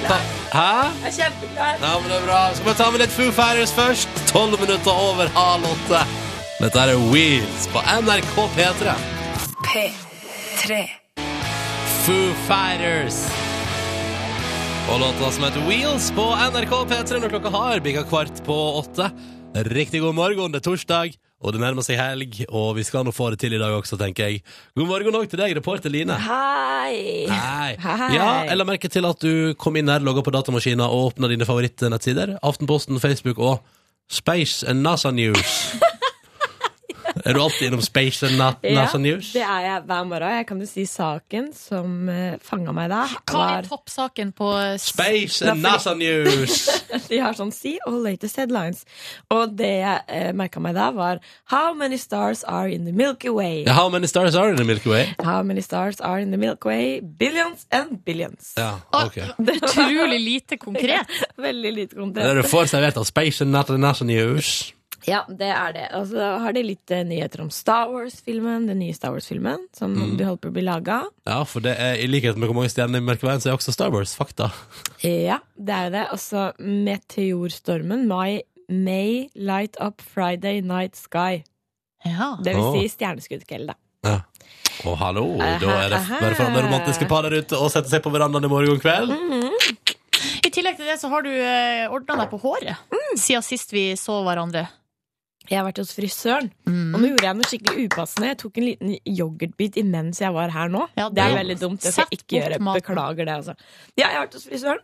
Hæ? 0.53 0.63
Jeg 1.03 1.07
er 1.07 1.13
kjempeklar. 1.17 1.77
Ja, 1.79 1.91
men 2.01 2.09
det 2.11 2.17
er 2.17 2.25
bra. 2.27 2.39
Skal 2.57 2.67
vi 2.67 2.73
ta 2.81 2.87
med 2.91 2.99
litt 3.05 3.13
Foo 3.15 3.29
Fighters 3.37 3.71
først? 3.77 4.09
Tolv 4.29 4.57
minutter 4.59 4.91
over 5.05 5.31
halv 5.37 5.69
åtte. 5.69 6.01
Dette 6.59 6.83
er 6.83 6.99
Wheels 7.13 7.69
på 7.71 7.79
NRK 8.03 8.35
P3. 8.57 8.97
P3. 9.69 10.81
Foo 12.03 12.27
Fighters. 12.49 13.21
Og 14.91 14.99
låta 14.99 15.31
som 15.31 15.45
heter 15.47 15.63
Wheels 15.69 16.09
på 16.17 16.25
NRK 16.51 16.73
P3 16.91 17.21
når 17.23 17.31
klokka 17.37 17.53
har 17.55 17.79
bikka 17.85 18.03
kvart 18.11 18.43
på 18.45 18.57
åtte. 18.81 19.07
Riktig 19.53 20.01
god 20.01 20.15
morgen, 20.17 20.49
det 20.49 20.63
er 20.63 20.65
torsdag, 20.65 21.11
og 21.43 21.53
det 21.53 21.59
nærmer 21.61 21.85
seg 21.85 21.99
helg. 21.99 22.39
Og 22.49 22.71
vi 22.79 22.85
skal 22.87 23.05
nå 23.05 23.11
få 23.13 23.27
det 23.33 23.39
til 23.43 23.53
i 23.53 23.59
dag 23.61 23.75
også, 23.77 23.99
tenker 24.01 24.31
jeg. 24.31 24.41
God 24.73 24.89
morgen 24.89 25.17
òg 25.19 25.27
til 25.29 25.37
deg, 25.43 25.53
reporter 25.59 25.93
Line. 25.93 26.15
Hei. 26.17 27.27
Hei. 27.29 27.75
Hei. 27.77 28.09
Ja, 28.15 28.29
jeg 28.49 28.57
la 28.57 28.65
merke 28.65 28.89
til 28.89 29.05
at 29.05 29.21
du 29.21 29.53
kom 29.61 29.77
inn 29.77 29.93
her, 29.93 30.01
logga 30.01 30.25
på 30.25 30.33
datamaskina 30.33 30.89
og 30.89 31.11
åpna 31.11 31.29
dine 31.29 31.45
favorittnettsider. 31.45 32.39
Aftenposten, 32.41 32.97
Facebook 33.03 33.37
og 33.37 33.61
Space 34.09 34.65
and 34.65 34.81
NASA 34.81 35.13
News. 35.13 35.59
er 37.25 37.33
du 37.35 37.41
alltid 37.43 37.67
innom 37.67 37.81
Space 37.85 38.25
and 38.27 38.37
Na 38.37 38.51
NASA 38.63 38.97
News? 38.97 39.31
det 39.33 39.41
er 39.45 39.65
jeg 39.67 39.81
hver 39.89 40.03
morgen. 40.09 40.35
Jeg 40.37 40.47
kan 40.49 40.59
jo 40.63 40.67
si 40.69 40.85
saken 40.89 41.49
som 41.57 42.09
uh, 42.09 42.35
fanga 42.43 42.73
meg 42.75 42.89
da. 42.93 43.03
Hva 43.29 43.47
er 43.59 43.67
toppsaken 43.69 44.31
på 44.37 44.49
Space 44.81 45.45
and 45.45 45.61
Da, 45.63 45.71
NASA 45.71 45.93
News! 45.97 46.67
de 47.09 47.19
har 47.21 47.37
sånn 47.37 47.51
See 47.53 47.77
all 47.87 47.99
latest 48.03 48.37
headlines. 48.41 48.83
Og 49.33 49.53
det 49.59 49.71
jeg 49.83 50.01
uh, 50.09 50.31
merka 50.37 50.61
meg 50.63 50.75
da, 50.77 50.89
var 50.95 51.21
How 51.53 51.73
many 51.77 51.97
stars 52.01 52.43
are 52.43 52.69
in 52.73 52.85
the 52.85 52.93
Milky 52.95 53.29
Way? 53.29 53.63
How 53.69 53.89
many 53.89 54.07
stars 54.07 54.35
are 54.35 54.49
in 54.49 54.57
the 54.57 54.65
Milky 54.65 54.89
Way? 54.89 55.13
How 55.23 55.43
many 55.43 55.61
stars 55.61 56.01
are 56.01 56.19
in 56.19 56.31
the 56.31 56.37
Milky 56.37 56.67
Way? 56.69 57.01
Billions 57.01 57.67
and 57.71 58.03
billions. 58.05 58.53
Ja, 58.57 58.79
okay. 59.05 59.29
det 59.37 59.57
er 59.59 59.67
Utrolig 59.67 60.19
lite 60.19 60.57
konkret. 60.57 61.07
Veldig 61.37 61.73
lite 61.73 61.95
Det 61.95 61.99
er 61.99 62.01
kontent. 62.01 62.25
det 62.25 62.43
du 62.43 62.47
får 62.49 62.65
servert 62.71 62.97
av 62.97 63.03
Space 63.09 63.43
and 63.43 63.51
NASA 63.51 63.77
NASA 63.77 64.05
News. 64.05 64.73
Ja, 65.07 65.23
det 65.27 65.49
er 65.51 65.73
det. 65.75 65.85
Og 65.97 66.05
så 66.11 66.27
har 66.39 66.53
de 66.55 66.61
litt 66.63 66.91
eh, 66.95 67.01
nyheter 67.03 67.41
om 67.43 67.49
Star 67.51 67.89
Wars-filmen, 67.91 68.67
den 68.69 68.79
nye 68.79 68.93
Star 68.95 69.11
Wars-filmen, 69.11 69.65
som 69.75 69.93
Mm. 69.95 70.17
de 70.17 70.23
holder 70.27 70.41
på 70.45 70.49
å 70.51 70.55
bli 70.55 70.63
laga. 70.63 71.01
Ja, 71.27 71.41
for 71.43 71.59
det 71.65 71.73
er 71.79 71.95
i 71.99 72.07
likhet 72.07 72.37
med 72.37 72.47
hvor 72.49 72.55
mange 72.61 72.71
stjerner 72.71 73.01
i 73.01 73.05
Mørkeveien, 73.07 73.41
så 73.43 73.51
er 73.51 73.57
også 73.57 73.73
Star 73.75 73.91
Wars 73.91 74.15
fakta. 74.15 74.51
Ja, 75.03 75.39
det 75.59 75.73
er 75.75 75.89
jo 75.89 75.93
det. 75.97 76.05
Og 76.15 76.19
så 76.23 76.45
Meteorstormen. 76.59 78.07
May, 78.07 78.41
May 78.69 79.29
light 79.35 79.75
up 79.79 80.01
Friday 80.01 80.61
night 80.61 80.95
sky. 80.95 81.43
Ja. 82.05 82.37
Det 82.43 82.55
vil 82.55 82.81
si 82.81 82.89
stjerneskuddkveld, 82.97 83.67
da. 83.71 83.75
Ja. 84.03 84.19
Å, 84.83 84.95
hallo! 84.99 85.37
Da 85.37 85.75
er 85.85 85.89
det 85.93 85.99
bare 86.09 86.33
for 86.35 86.47
alle 86.49 86.63
romantiske 86.65 87.05
par 87.07 87.23
der 87.27 87.37
ute 87.43 87.55
å 87.59 87.69
sette 87.71 87.91
seg 87.91 88.01
på 88.03 88.11
verandaen 88.11 88.43
i 88.47 88.51
morgen 88.51 88.79
kveld. 88.81 89.13
I 90.43 90.49
tillegg 90.51 90.75
til 90.79 90.87
det 90.89 90.97
så 90.99 91.07
har 91.13 91.23
du 91.23 91.29
eh, 91.31 91.85
ordna 91.93 92.17
deg 92.23 92.31
på 92.33 92.39
håret 92.43 92.75
siden 93.19 93.43
sist 93.45 93.71
vi 93.71 93.91
så 93.99 94.17
hverandre. 94.25 94.65
Jeg 95.49 95.59
har 95.59 95.65
vært 95.67 95.81
hos 95.81 95.91
frisøren, 95.95 96.47
og 96.69 97.01
nå 97.01 97.09
gjorde 97.09 97.27
jeg 97.27 97.37
noe 97.39 97.49
skikkelig 97.49 97.85
upassende. 97.89 98.29
Jeg 98.31 98.39
tok 98.39 98.59
en 98.61 98.65
liten 98.69 98.93
yoghurtbit 99.09 99.79
imens 99.81 100.21
jeg 100.23 100.31
var 100.35 100.53
her 100.55 100.71
nå. 100.71 100.85
Ja, 100.95 101.09
det 101.11 101.19
er 101.25 101.35
veldig 101.41 101.57
dumt. 101.59 101.83
Det 101.83 101.91
skal 101.91 102.07
jeg 102.07 102.21
ikke 102.21 102.37
gjøre. 102.39 102.59
Beklager 102.69 103.27
det, 103.27 103.35
altså. 103.41 103.55
Ja, 103.99 104.07
jeg 104.07 104.15
har 104.15 104.25
vært 104.25 104.37
hos 104.39 104.47
frisøren. 104.47 104.83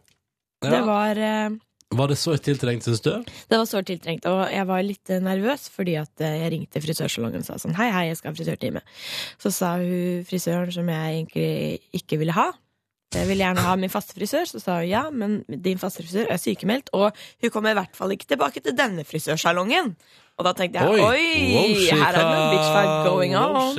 Ja. 0.59 0.69
Det 0.73 0.81
var 0.89 1.21
eh, 1.23 1.49
Var 1.95 2.11
det 2.11 2.17
så 2.19 2.35
tiltrengt, 2.43 2.83
syns 2.83 2.99
du? 3.05 3.11
Det 3.23 3.57
var 3.61 3.67
sårt 3.69 3.87
tiltrengt, 3.87 4.27
og 4.27 4.41
jeg 4.51 4.67
var 4.67 4.83
litt 4.83 5.09
eh, 5.15 5.21
nervøs 5.23 5.69
fordi 5.71 5.95
at 6.01 6.25
eh, 6.25 6.35
jeg 6.43 6.51
ringte 6.57 6.81
frisørsalongen 6.83 7.45
og 7.45 7.47
sa 7.47 7.55
sånn 7.61 7.77
Hei, 7.79 7.87
hei, 7.95 8.09
jeg 8.11 8.19
skal 8.19 8.33
ha 8.33 8.39
frisørtime. 8.41 8.83
Så 9.39 9.53
sa 9.55 9.77
hun 9.79 10.25
frisøren 10.27 10.75
som 10.75 10.91
jeg 10.91 11.21
egentlig 11.21 12.01
ikke 12.01 12.19
ville 12.19 12.35
ha. 12.35 12.49
Jeg 13.09 13.25
vil 13.25 13.41
gjerne 13.41 13.61
ha 13.65 13.71
min 13.79 13.89
faste 13.89 14.13
frisør, 14.13 14.45
så 14.45 14.59
sa 14.61 14.75
hun 14.79 14.89
ja, 14.89 15.03
men 15.09 15.39
din 15.49 15.79
faste 15.81 16.03
frisør 16.03 16.29
er 16.29 16.37
sykemeldt, 16.37 16.91
og 16.93 17.09
hun 17.41 17.49
kommer 17.53 17.73
i 17.73 17.77
hvert 17.79 17.95
fall 17.97 18.13
ikke 18.13 18.27
tilbake 18.29 18.61
til 18.61 18.75
denne 18.77 19.01
frisørsalongen. 19.07 19.95
Og 20.39 20.45
da 20.45 20.53
tenkte 20.55 20.79
jeg 20.79 20.93
oi, 20.93 21.01
oi 21.01 21.87
her 21.89 22.05
er 22.05 22.15
det 22.15 22.21
noe 22.29 22.51
bitch 22.53 22.69
fight 22.71 23.09
going 23.09 23.33
on. 23.35 23.73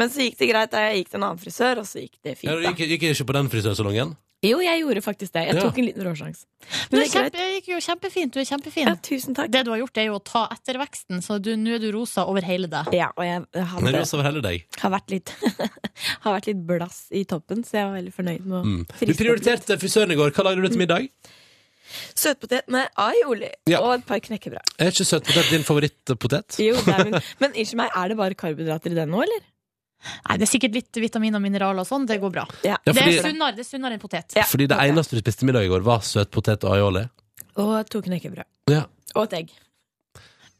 Men 0.00 0.10
så 0.10 0.24
gikk 0.24 0.40
det 0.40 0.48
greit 0.50 0.72
da 0.72 0.80
jeg 0.88 1.02
gikk 1.02 1.12
til 1.12 1.20
en 1.20 1.26
annen 1.28 1.42
frisør, 1.44 1.82
og 1.84 1.86
så 1.86 2.02
gikk 2.02 2.16
det 2.24 2.32
Ja, 2.34 2.38
fint. 2.40 2.50
du 2.50 2.64
da 2.64 2.72
gikk, 2.72 2.86
gikk 2.96 3.06
ikke 3.12 3.28
på 3.28 3.36
den 3.36 3.50
frisørsalongen? 3.52 4.16
Jo, 4.44 4.58
jeg 4.60 4.80
gjorde 4.82 5.02
faktisk 5.04 5.32
det. 5.32 5.42
Jeg 5.48 5.54
Ja. 5.56 5.60
tok 5.64 5.78
en 5.80 5.84
liten 5.88 6.04
råsjans. 6.04 6.44
Men 6.90 7.00
Men 7.00 7.00
det, 7.00 7.10
kjempe, 7.12 7.44
gikk 7.54 7.68
jo 7.72 7.78
kjempefint. 7.86 8.32
Du 8.32 8.38
er 8.40 8.44
kjempefin. 8.48 8.86
Ja, 8.88 8.94
tusen 8.96 9.34
takk. 9.34 9.50
Det 9.50 9.64
du 9.64 9.70
har 9.72 9.78
gjort, 9.80 9.96
er 9.98 10.04
jo 10.06 10.18
å 10.18 10.24
ta 10.24 10.46
etter 10.52 10.78
veksten, 10.80 11.22
så 11.24 11.38
nå 11.40 11.74
er 11.74 11.78
du 11.78 11.90
rosa 11.92 12.24
over 12.26 12.42
hele 12.42 12.66
deg. 12.68 12.92
Ja, 12.92 13.08
og 13.16 13.24
jeg 13.24 13.44
hadde 13.54 13.92
rosa 13.98 14.16
over 14.16 14.24
hele 14.30 14.42
deg. 14.42 14.64
har 14.80 14.90
vært 14.90 15.10
litt 15.10 15.32
Har 16.24 16.34
vært 16.40 16.46
litt 16.46 16.66
blass 16.66 17.06
i 17.12 17.24
toppen, 17.24 17.64
så 17.64 17.72
jeg 17.80 17.86
var 17.88 17.96
veldig 18.00 18.14
fornøyd 18.14 18.44
med 18.44 18.58
å 18.58 18.64
Mm. 18.64 18.86
Du 19.06 19.14
prioriterte 19.14 19.76
frisøren 19.78 20.12
i 20.12 20.16
går. 20.16 20.30
Hva 20.32 20.44
lagde 20.44 20.62
du 20.62 20.68
til 20.68 20.78
middag? 20.78 21.08
Søtpotet 22.16 22.66
med 22.68 22.88
aioli 22.98 23.50
Ja. 23.68 23.80
og 23.80 23.92
et 24.00 24.06
par 24.06 24.18
knekkebrød. 24.18 24.64
Er 24.80 24.90
ikke 24.90 25.04
søtpotet 25.06 25.50
din 25.50 25.62
favorittpotet? 25.62 26.56
Jo, 26.58 26.74
det 26.80 26.88
er 26.94 27.04
min. 27.04 27.20
Men 27.40 27.52
unnskyld 27.52 27.76
meg, 27.76 27.90
er 27.94 28.08
det 28.08 28.16
bare 28.16 28.34
karbohydrater 28.34 28.90
i 28.90 28.94
den 28.94 29.10
nå, 29.12 29.22
eller? 29.22 29.40
Nei, 30.28 30.36
det 30.40 30.46
er 30.48 30.52
sikkert 30.52 30.74
litt 30.78 31.00
vitamin 31.04 31.34
og 31.38 31.42
mineraler 31.44 31.80
og 31.84 31.88
sånn. 31.88 32.06
Det 32.06 32.20
går 32.22 32.32
bra. 32.34 32.46
Ja. 32.66 32.76
Ja, 32.86 32.92
Det 32.92 33.02
er 33.02 33.22
sunnere, 33.30 33.54
det 33.56 33.64
er 33.66 33.70
sunnere 33.70 33.96
enn 33.96 34.02
potet. 34.02 34.34
Ja. 34.36 34.44
fordi 34.48 34.66
det 34.68 34.78
eneste 34.78 35.16
du 35.16 35.20
spiste 35.24 35.44
middag 35.48 35.64
i 35.66 35.72
går, 35.72 35.82
var 35.86 36.00
søtpotet 36.06 36.64
og 36.64 36.76
aioli. 36.76 37.04
Og 37.56 37.76
to 37.88 38.00
knekkebrød. 38.02 38.44
Ja. 38.72 38.84
Og 39.14 39.24
et 39.28 39.38
egg. 39.42 39.52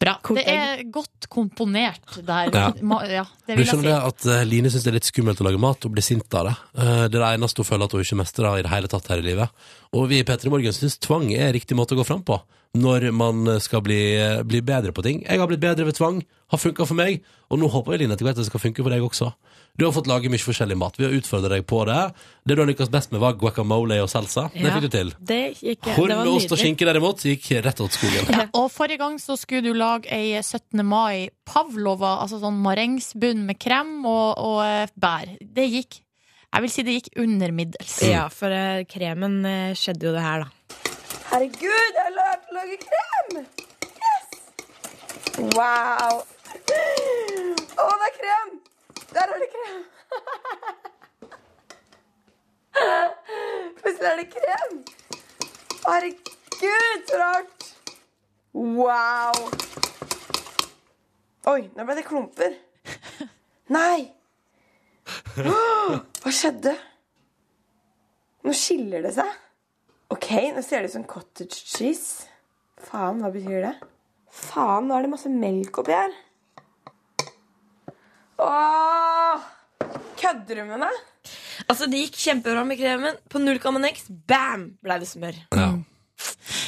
Bra. 0.00 0.16
Kort 0.26 0.36
Det 0.40 0.46
er 0.50 0.82
godt 0.90 1.28
komponert 1.30 2.16
der. 2.26 2.50
Ja. 2.52 2.64
Ma- 2.82 3.04
ja 3.08 3.22
det 3.46 3.56
Du 3.56 3.62
skjønner 3.64 3.86
si. 3.86 3.88
det 3.92 4.00
at 4.08 4.26
eh, 4.26 4.44
Line 4.44 4.70
syns 4.72 4.82
det 4.84 4.90
er 4.90 4.96
litt 4.98 5.06
skummelt 5.08 5.40
å 5.40 5.46
lage 5.46 5.60
mat 5.62 5.86
og 5.86 5.92
bli 5.94 6.02
sint 6.02 6.34
av 6.34 6.48
det. 6.50 6.54
Eh, 6.82 7.04
Det 7.08 7.14
er 7.14 7.22
det 7.22 7.30
eneste 7.38 7.62
hun 7.62 7.68
føler 7.70 7.84
at 7.86 7.92
hun 7.94 8.02
ikke 8.02 8.18
mestrer 8.18 8.58
i 8.58 8.62
det 8.66 8.72
hele 8.74 8.90
tatt 8.90 9.06
her 9.08 9.22
i 9.22 9.26
livet. 9.28 9.48
Og 9.94 10.08
vi 10.10 10.18
i 10.18 10.24
P3 10.26 10.50
Morgen 10.50 10.72
syns 10.76 10.98
tvang 10.98 11.30
er 11.32 11.52
riktig 11.54 11.78
måte 11.78 11.94
å 11.94 12.00
gå 12.02 12.04
fram 12.10 12.24
på 12.26 12.40
når 12.74 13.10
man 13.14 13.46
skal 13.62 13.82
bli, 13.86 14.00
bli 14.46 14.60
bedre 14.66 14.92
på 14.94 15.04
ting. 15.06 15.22
Jeg 15.22 15.40
har 15.40 15.50
blitt 15.50 15.62
bedre 15.62 15.86
ved 15.86 15.96
tvang, 15.98 16.22
har 16.50 16.60
funka 16.60 16.86
for 16.88 16.98
meg, 16.98 17.22
og 17.50 17.60
nå 17.60 17.68
håper 17.70 17.94
jeg 17.94 18.04
Line 18.04 18.16
at 18.18 18.38
det 18.38 18.46
skal 18.48 18.62
funke 18.62 18.82
for 18.82 18.90
deg 18.90 19.04
også. 19.04 19.30
Du 19.74 19.82
har 19.82 19.90
fått 19.90 20.06
lage 20.06 20.30
mye 20.30 20.38
forskjellig 20.38 20.76
mat. 20.78 20.94
Vi 21.00 21.02
har 21.02 21.14
utfordra 21.16 21.48
deg 21.50 21.64
på 21.66 21.80
det. 21.88 21.98
Det 22.46 22.54
du 22.54 22.60
har 22.62 22.68
lykkes 22.68 22.92
best 22.94 23.10
med, 23.10 23.18
var 23.24 23.34
guacamole 23.40 23.96
og 24.04 24.06
salsa. 24.12 24.44
Det 24.54 24.70
fikk 24.70 24.84
du 24.84 24.92
til. 24.92 25.10
Det 25.18 25.40
gikk 25.58 25.88
det 25.88 25.96
var 25.98 26.12
med 26.20 26.30
ost 26.30 26.54
og 26.54 26.60
skinke 26.60 26.86
derimot 26.86 27.24
gikk 27.26 27.48
rett 27.66 27.82
åt 27.82 27.96
skogen. 27.96 28.30
Ja, 28.30 28.46
og 28.54 28.68
forrige 28.70 29.02
gang 29.02 29.18
så 29.18 29.34
skulle 29.40 29.64
du 29.66 29.74
lage 29.74 30.06
ei 30.14 30.38
17. 30.38 30.84
mai 30.86 31.26
pavlova, 31.42 32.20
altså 32.22 32.38
sånn 32.42 32.62
marengsbunn 32.62 33.42
med 33.48 33.58
krem 33.58 33.96
og, 34.06 34.38
og 34.38 34.62
eh, 34.62 34.94
bær. 34.94 35.34
Det 35.42 35.66
gikk 35.72 36.00
Jeg 36.54 36.62
vil 36.62 36.70
si 36.70 36.82
det 36.86 36.92
gikk 36.94 37.14
under 37.18 37.50
middels. 37.50 37.98
Ja, 38.06 38.28
for 38.30 38.54
eh, 38.54 38.84
kremen 38.86 39.40
eh, 39.42 39.74
skjedde 39.74 40.06
jo 40.06 40.14
det 40.14 40.22
her, 40.22 40.46
da. 40.46 40.83
Herregud, 41.34 41.94
jeg 41.94 42.02
har 42.06 42.12
lært 42.14 42.44
å 42.46 42.52
lage 42.54 42.76
krem! 42.78 43.40
Yes! 43.98 44.26
Wow! 45.56 46.20
Å, 46.22 47.86
det 47.88 48.06
er 48.06 48.12
krem! 48.20 48.52
Der 49.08 49.32
er 49.34 49.42
det 49.42 49.48
krem! 49.50 49.80
Plutselig 53.80 54.12
er 54.12 54.22
det 54.22 54.28
krem! 54.36 54.78
Herregud, 55.88 57.02
så 57.10 57.18
rart! 57.24 57.66
Wow! 58.54 59.34
Oi, 61.50 61.60
nå 61.74 61.88
ble 61.88 61.98
det 61.98 62.06
klumper. 62.06 62.60
Nei! 63.74 64.04
Hva 65.34 66.30
skjedde? 66.30 66.78
Nå 68.46 68.54
skiller 68.54 69.02
det 69.02 69.18
seg. 69.18 69.40
Ok, 70.12 70.28
nå 70.54 70.62
ser 70.62 70.82
det 70.84 70.90
ut 70.92 70.96
som 70.98 71.04
cottage 71.08 71.62
cheese. 71.64 72.26
Faen, 72.84 73.22
hva 73.24 73.30
betyr 73.32 73.64
det? 73.64 73.74
Faen, 74.34 74.88
nå 74.88 74.96
er 74.98 75.06
det 75.06 75.12
masse 75.14 75.30
melk 75.32 75.78
oppi 75.82 75.94
her. 75.96 76.12
Åh! 78.44 79.40
Kødder 80.18 80.60
du 80.60 80.64
med 80.68 80.80
meg? 80.84 81.00
Altså, 81.70 81.86
det 81.90 82.00
gikk 82.04 82.18
kjempebra 82.20 82.64
med 82.66 82.78
kremen. 82.80 83.18
På 83.30 83.40
0,x 83.40 84.08
bam, 84.28 84.68
ble 84.84 85.00
det 85.02 85.08
smør. 85.10 85.38
Ja. 85.56 85.72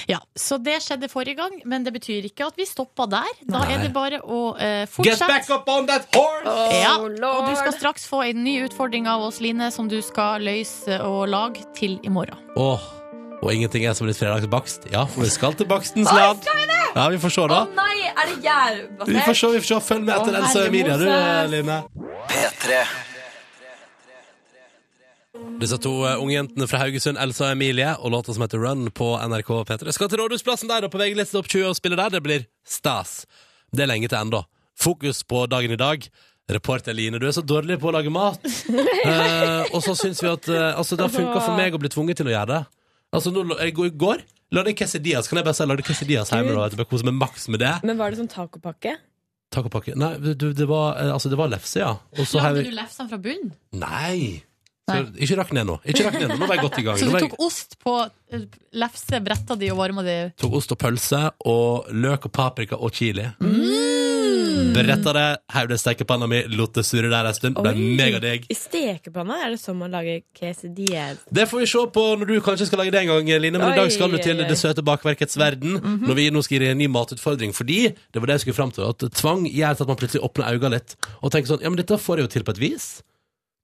Ja, 0.06 0.18
Så 0.38 0.58
det 0.62 0.76
skjedde 0.84 1.08
forrige 1.10 1.34
gang, 1.40 1.54
men 1.66 1.82
det 1.86 1.90
betyr 1.94 2.26
ikke 2.28 2.46
at 2.46 2.58
vi 2.58 2.66
stoppa 2.68 3.06
der. 3.10 3.26
Da 3.46 3.64
Nei. 3.64 3.72
er 3.74 3.80
det 3.82 3.90
bare 3.94 4.20
å 4.22 4.52
eh, 4.54 4.84
Get 5.02 5.18
back 5.26 5.48
up 5.50 5.66
on 5.72 5.88
that 5.90 6.06
horse! 6.14 6.52
Ja, 6.78 6.92
Oh, 6.96 7.08
og 7.10 7.48
du 7.50 7.56
skal 7.58 7.74
straks 7.74 8.06
få 8.06 8.20
en 8.28 8.44
ny 8.46 8.60
utfordring 8.66 9.08
av 9.10 9.24
oss, 9.26 9.40
Line, 9.42 9.70
som 9.74 9.88
du 9.90 9.98
skal 10.06 10.44
løse 10.46 11.00
og 11.02 11.26
lage 11.32 11.64
til 11.74 11.98
i 12.06 12.12
morgen. 12.12 12.38
Åh, 12.56 12.86
og 13.46 13.54
ingenting 13.54 13.84
er 13.86 13.94
som 13.94 14.08
litt 14.08 14.18
fredagsbakst. 14.18 14.88
Ja, 14.90 15.04
for 15.06 15.22
vi 15.22 15.30
skal 15.30 15.54
til 15.54 15.68
bakstens 15.70 16.10
land. 16.10 16.42
Ja, 16.96 17.04
vi 17.12 17.20
får 17.22 17.34
se, 17.34 17.44
Å 17.44 17.50
da. 17.52 17.60
nei, 17.76 18.08
er 18.10 18.32
det 18.32 19.10
Vi 19.12 19.20
får 19.22 19.36
se, 19.38 19.50
vi 19.54 19.60
får 19.62 19.68
se. 19.68 19.80
Følg 19.86 20.06
med 20.08 20.16
etter 20.16 20.38
Elsa 20.40 20.64
Emilie, 20.66 20.96
du, 20.98 21.06
Line. 21.52 21.76
P3. 22.32 22.80
Disse 25.60 25.78
to 25.80 25.92
ungjentene 25.92 26.22
unge 26.24 26.34
jentene 26.34 26.68
fra 26.68 26.80
Haugesund, 26.82 27.20
Elsa 27.20 27.46
og 27.50 27.54
Emilie, 27.54 27.92
og 28.00 28.12
låta 28.12 28.34
som 28.34 28.42
heter 28.42 28.60
Run 28.64 28.88
på 28.90 29.12
NRK 29.28 29.52
P3. 29.68 29.94
Skal 29.94 30.10
til 30.10 30.24
Rådhusplassen 30.24 30.72
der 30.72 30.88
og 30.88 30.92
på 30.92 31.00
VG 31.00 31.22
Topp 31.30 31.48
20 31.52 31.70
og 31.70 31.76
spille 31.78 31.98
der. 32.00 32.16
Det 32.16 32.22
blir 32.24 32.46
stas. 32.66 33.22
Det 33.72 33.84
er 33.84 33.92
lenge 33.92 34.08
til 34.10 34.18
enda. 34.18 34.42
Fokus 34.76 35.22
på 35.22 35.46
dagen 35.52 35.72
i 35.76 35.80
dag. 35.80 36.08
Reporter 36.50 36.94
Line, 36.94 37.18
du 37.18 37.26
er 37.26 37.34
så 37.34 37.42
dårlig 37.42 37.78
på 37.82 37.90
å 37.90 37.96
lage 37.96 38.12
mat. 38.12 38.40
Eh, 39.06 39.68
og 39.70 39.82
så 39.84 39.92
syns 39.94 40.18
vi 40.22 40.26
at 40.26 40.48
eh, 40.50 40.72
altså, 40.74 40.96
det 40.98 41.04
har 41.06 41.12
funka 41.14 41.38
for 41.38 41.54
meg 41.54 41.74
å 41.74 41.78
bli 41.78 41.90
tvunget 41.92 42.18
til 42.18 42.26
å 42.26 42.32
gjøre 42.32 42.48
det. 42.50 42.60
Altså, 43.16 43.32
nå, 43.34 43.44
jeg, 43.58 43.74
går- 43.76 43.90
i 43.90 43.96
går 44.04 44.24
lagde 44.54 44.72
jeg 44.72 44.78
quesadillas. 44.84 45.28
Kan 45.30 45.40
jeg 45.40 45.46
bare 45.48 45.58
si 45.58 45.66
lagde 45.66 45.84
quesadillas 45.86 46.30
hjemme? 46.34 46.54
da, 46.54 46.66
etterpå, 46.70 46.88
kose 46.94 47.08
meg 47.08 47.16
maks 47.18 47.48
med 47.52 47.64
det. 47.64 47.74
Men 47.88 47.98
var 48.00 48.12
det 48.14 48.20
sånn 48.22 48.30
tacopakke? 48.32 48.96
Tacopakke. 49.54 49.94
Nei, 49.98 50.12
du, 50.34 50.50
det 50.52 50.66
var, 50.68 50.96
eh, 51.00 51.12
altså, 51.14 51.30
det 51.32 51.38
var 51.40 51.50
lefse, 51.52 51.80
ja. 51.82 51.94
Og 52.18 52.26
så 52.28 52.42
Lagde 52.42 52.62
vi 52.64 52.70
du 52.70 52.76
lefsene 52.76 53.10
fra 53.10 53.18
bunnen? 53.22 53.52
Nei! 53.78 54.42
Så, 54.86 55.00
ikke 55.18 55.36
rakk 55.40 55.50
ned 55.56 55.66
nå. 55.66 55.80
Ikke 55.82 56.04
rakk 56.06 56.14
ned 56.20 56.28
nå. 56.30 56.36
Nå 56.38 56.46
var 56.46 56.60
jeg 56.60 56.62
godt 56.62 56.76
i 56.78 56.84
gang. 56.86 56.98
Så 57.00 57.08
du 57.10 57.14
jeg, 57.16 57.26
tok 57.26 57.40
ost 57.42 57.74
på 57.82 57.94
eh, 58.06 58.44
lefse, 58.78 59.18
bretta 59.26 59.56
de 59.58 59.70
og 59.74 59.80
varma 59.80 60.04
de? 60.06 60.14
tok 60.38 60.52
ost 60.60 60.74
og 60.76 60.78
pølse 60.78 61.22
og 61.50 61.88
løk 61.90 62.28
og 62.28 62.32
paprika 62.36 62.78
og 62.78 62.94
chili. 62.94 63.26
Mm. 63.42 64.15
Bretta 64.76 65.14
det, 65.16 65.24
heiv 65.56 65.70
det 65.70 65.78
i 65.78 65.82
stekepanna 65.82 66.28
mi, 66.30 66.42
lot 66.52 66.74
det 66.76 66.84
surre 66.86 67.10
der 67.12 67.30
en 67.30 67.36
stund. 67.36 67.58
Ble 67.58 67.72
megadigg. 67.76 68.46
I 68.52 68.56
stekepanna 68.58 69.40
er 69.46 69.54
det 69.54 69.60
som 69.62 69.80
å 69.82 69.88
lage 69.90 70.18
quesadillas. 70.36 71.24
Det 71.32 71.48
får 71.50 71.64
vi 71.64 71.70
se 71.72 71.84
på 71.96 72.06
når 72.20 72.32
du 72.32 72.36
kanskje 72.44 72.68
skal 72.70 72.82
lage 72.84 72.94
det 72.94 73.02
en 73.04 73.12
gang, 73.14 73.32
Line. 73.40 73.58
Men 73.58 73.72
i 73.74 73.80
dag 73.80 73.92
skal 73.94 74.12
du 74.12 74.20
til 74.22 74.44
det 74.44 74.58
søte 74.60 74.84
bakverkets 74.86 75.38
verden. 75.40 75.80
Når 76.06 76.20
vi 76.20 76.28
nå 76.34 76.44
skal 76.44 76.58
gi 76.58 76.64
deg 76.66 76.74
en 76.76 76.82
ny 76.84 76.90
matutfordring. 76.92 77.54
Fordi 77.56 77.80
det 77.92 78.22
var 78.22 78.30
det 78.30 78.38
jeg 78.40 78.46
skulle 78.46 78.60
fram 78.60 78.74
til. 78.74 78.86
At 78.88 79.04
tvang 79.20 79.46
gjør 79.50 79.76
at 79.76 79.90
man 79.90 80.00
plutselig 80.00 80.24
åpner 80.26 80.52
øynene 80.52 80.76
litt 80.76 80.96
og 81.20 81.32
tenker 81.32 81.54
sånn 81.54 81.62
Ja, 81.64 81.70
men 81.72 81.80
dette 81.80 81.98
får 82.00 82.20
jeg 82.20 82.28
jo 82.28 82.32
til 82.36 82.46
på 82.46 82.54
et 82.56 82.62
vis. 82.62 82.88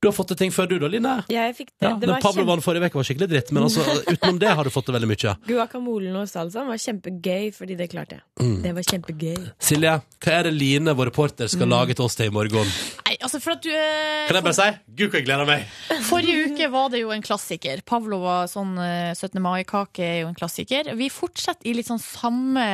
Du 0.03 0.09
har 0.09 0.15
fått 0.17 0.33
til 0.33 0.39
ting 0.41 0.51
før 0.51 0.67
du 0.67 0.73
da, 0.83 0.89
Line. 0.91 1.11
Ja, 1.31 1.45
jeg 1.47 1.55
fikk 1.61 1.69
det. 1.77 1.85
Ja, 1.87 1.93
det 1.95 2.09
den 2.09 2.11
var 2.11 2.25
kjempe... 2.25 2.57
forrige 2.65 2.89
uke 2.91 2.99
var 2.99 3.07
skikkelig 3.07 3.29
dritt, 3.31 3.51
men 3.55 3.69
altså, 3.69 3.85
utenom 4.13 4.41
det 4.43 4.51
har 4.59 4.67
du 4.67 4.71
fått 4.75 4.89
til 4.89 4.97
veldig 4.97 5.09
mye. 5.13 5.35
Guacamolen 5.47 6.17
og 6.19 6.25
salsaen 6.27 6.67
var 6.67 6.81
kjempegøy, 6.83 7.53
fordi 7.55 7.77
det 7.79 7.87
klarte 7.93 8.17
jeg. 8.19 8.25
Mm. 8.43 8.57
Det 8.65 8.73
var 8.75 8.89
kjempegøy. 8.89 9.37
Silje, 9.63 9.93
hva 10.27 10.35
er 10.41 10.49
det 10.49 10.53
Line, 10.57 10.97
vår 10.99 11.13
reporter, 11.13 11.47
skal 11.53 11.71
lage 11.71 11.95
til 11.95 12.03
oss 12.09 12.19
til 12.19 12.33
i 12.33 12.35
morgen? 12.35 12.73
Nei, 13.07 13.15
altså 13.23 13.39
for 13.45 13.55
at 13.55 13.63
du 13.63 13.71
eh, 13.71 14.27
Kan 14.27 14.41
jeg 14.41 14.47
bare 14.49 14.59
si 14.59 14.67
Gud, 14.91 15.07
hvor 15.07 15.21
jeg 15.21 15.29
gleder 15.29 15.47
meg! 15.53 15.71
Forrige 16.11 16.51
uke 16.51 16.71
var 16.75 16.91
det 16.91 17.05
jo 17.05 17.15
en 17.15 17.23
klassiker. 17.23 17.85
Pavlova 17.87 18.37
sånn 18.51 18.75
eh, 18.83 19.13
17. 19.15 19.39
mai-kake 19.45 20.03
er 20.03 20.19
jo 20.25 20.33
en 20.33 20.39
klassiker. 20.39 20.91
Vi 20.99 21.13
fortsetter 21.15 21.71
i 21.71 21.77
litt 21.79 21.87
sånn 21.93 22.03
samme 22.03 22.67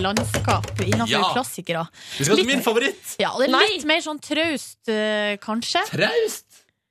landskap 0.00 0.72
innenfor 0.80 1.12
Ja. 1.12 1.28
klassikere. 1.36 1.84
Vi 2.16 2.24
skal 2.24 2.40
til 2.40 2.48
min 2.48 2.64
favoritt! 2.64 3.18
Ja, 3.20 3.34
det 3.36 3.50
er 3.50 3.54
Nei. 3.58 3.66
litt 3.76 3.88
mer 3.92 4.00
sånn 4.04 4.22
traust, 4.24 4.80
eh, 4.88 5.36
kanskje. 5.44 5.84
Traust! 5.92 6.46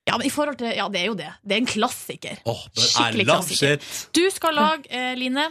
Ja, 0.08 0.16
men 0.16 0.26
i 0.26 0.30
forhold 0.32 0.56
til 0.58 0.72
Ja, 0.74 0.88
det 0.88 1.00
er 1.02 1.10
jo 1.10 1.16
det. 1.18 1.28
Det 1.44 1.56
er 1.56 1.60
en 1.62 1.68
klassiker. 1.68 2.38
Oh, 2.48 2.62
Skikkelig 2.76 3.26
klassiker. 3.28 3.80
shit. 3.80 4.08
Du 4.16 4.22
skal 4.32 4.56
lage, 4.56 4.88
eh, 4.90 5.12
Line, 5.18 5.48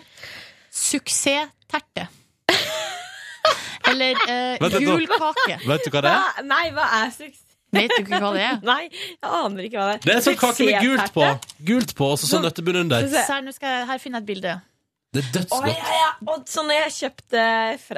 suksessterte. 0.72 2.08
Eller 3.90 4.18
eh, 4.30 4.58
Vent 4.62 4.80
gul 4.86 5.06
kake. 5.08 5.60
Vet 5.68 5.86
du 5.86 5.94
hva 5.94 6.02
det 6.04 6.12
er? 6.12 6.26
Hva? 6.26 6.48
Nei, 6.50 6.66
hva 6.76 6.90
er 7.04 7.14
suksess? 7.14 7.46
Vet 7.70 7.92
du 7.94 8.02
ikke 8.02 8.18
hva 8.18 8.32
det 8.34 8.46
er? 8.48 8.58
Nei, 8.72 8.82
jeg 8.90 9.30
aner 9.30 9.68
ikke 9.68 9.78
hva 9.78 9.92
det 9.92 10.00
er. 10.00 10.02
Det 10.08 10.16
er 10.16 10.26
sånn 10.26 10.40
kake 10.42 10.66
med 10.66 10.88
gult 10.88 11.14
på. 11.16 11.28
Gult 11.70 11.96
på, 12.00 12.10
og 12.16 12.20
så 12.22 12.30
sånn 12.32 12.46
nøttebunn 12.48 12.82
under. 12.84 13.06
Her, 13.06 13.46
jeg, 13.46 13.86
her 13.92 14.02
finner 14.02 14.20
jeg 14.20 14.26
et 14.26 14.30
bilde. 14.34 14.56
Det 15.14 15.24
er 15.24 15.30
dødsgodt. 15.34 15.66
Oh, 15.66 15.70
ja, 15.70 16.00
ja. 16.02 16.10
Og 16.34 16.50
sånn 16.50 16.70
jeg 16.74 16.94
kjøpte 16.94 17.46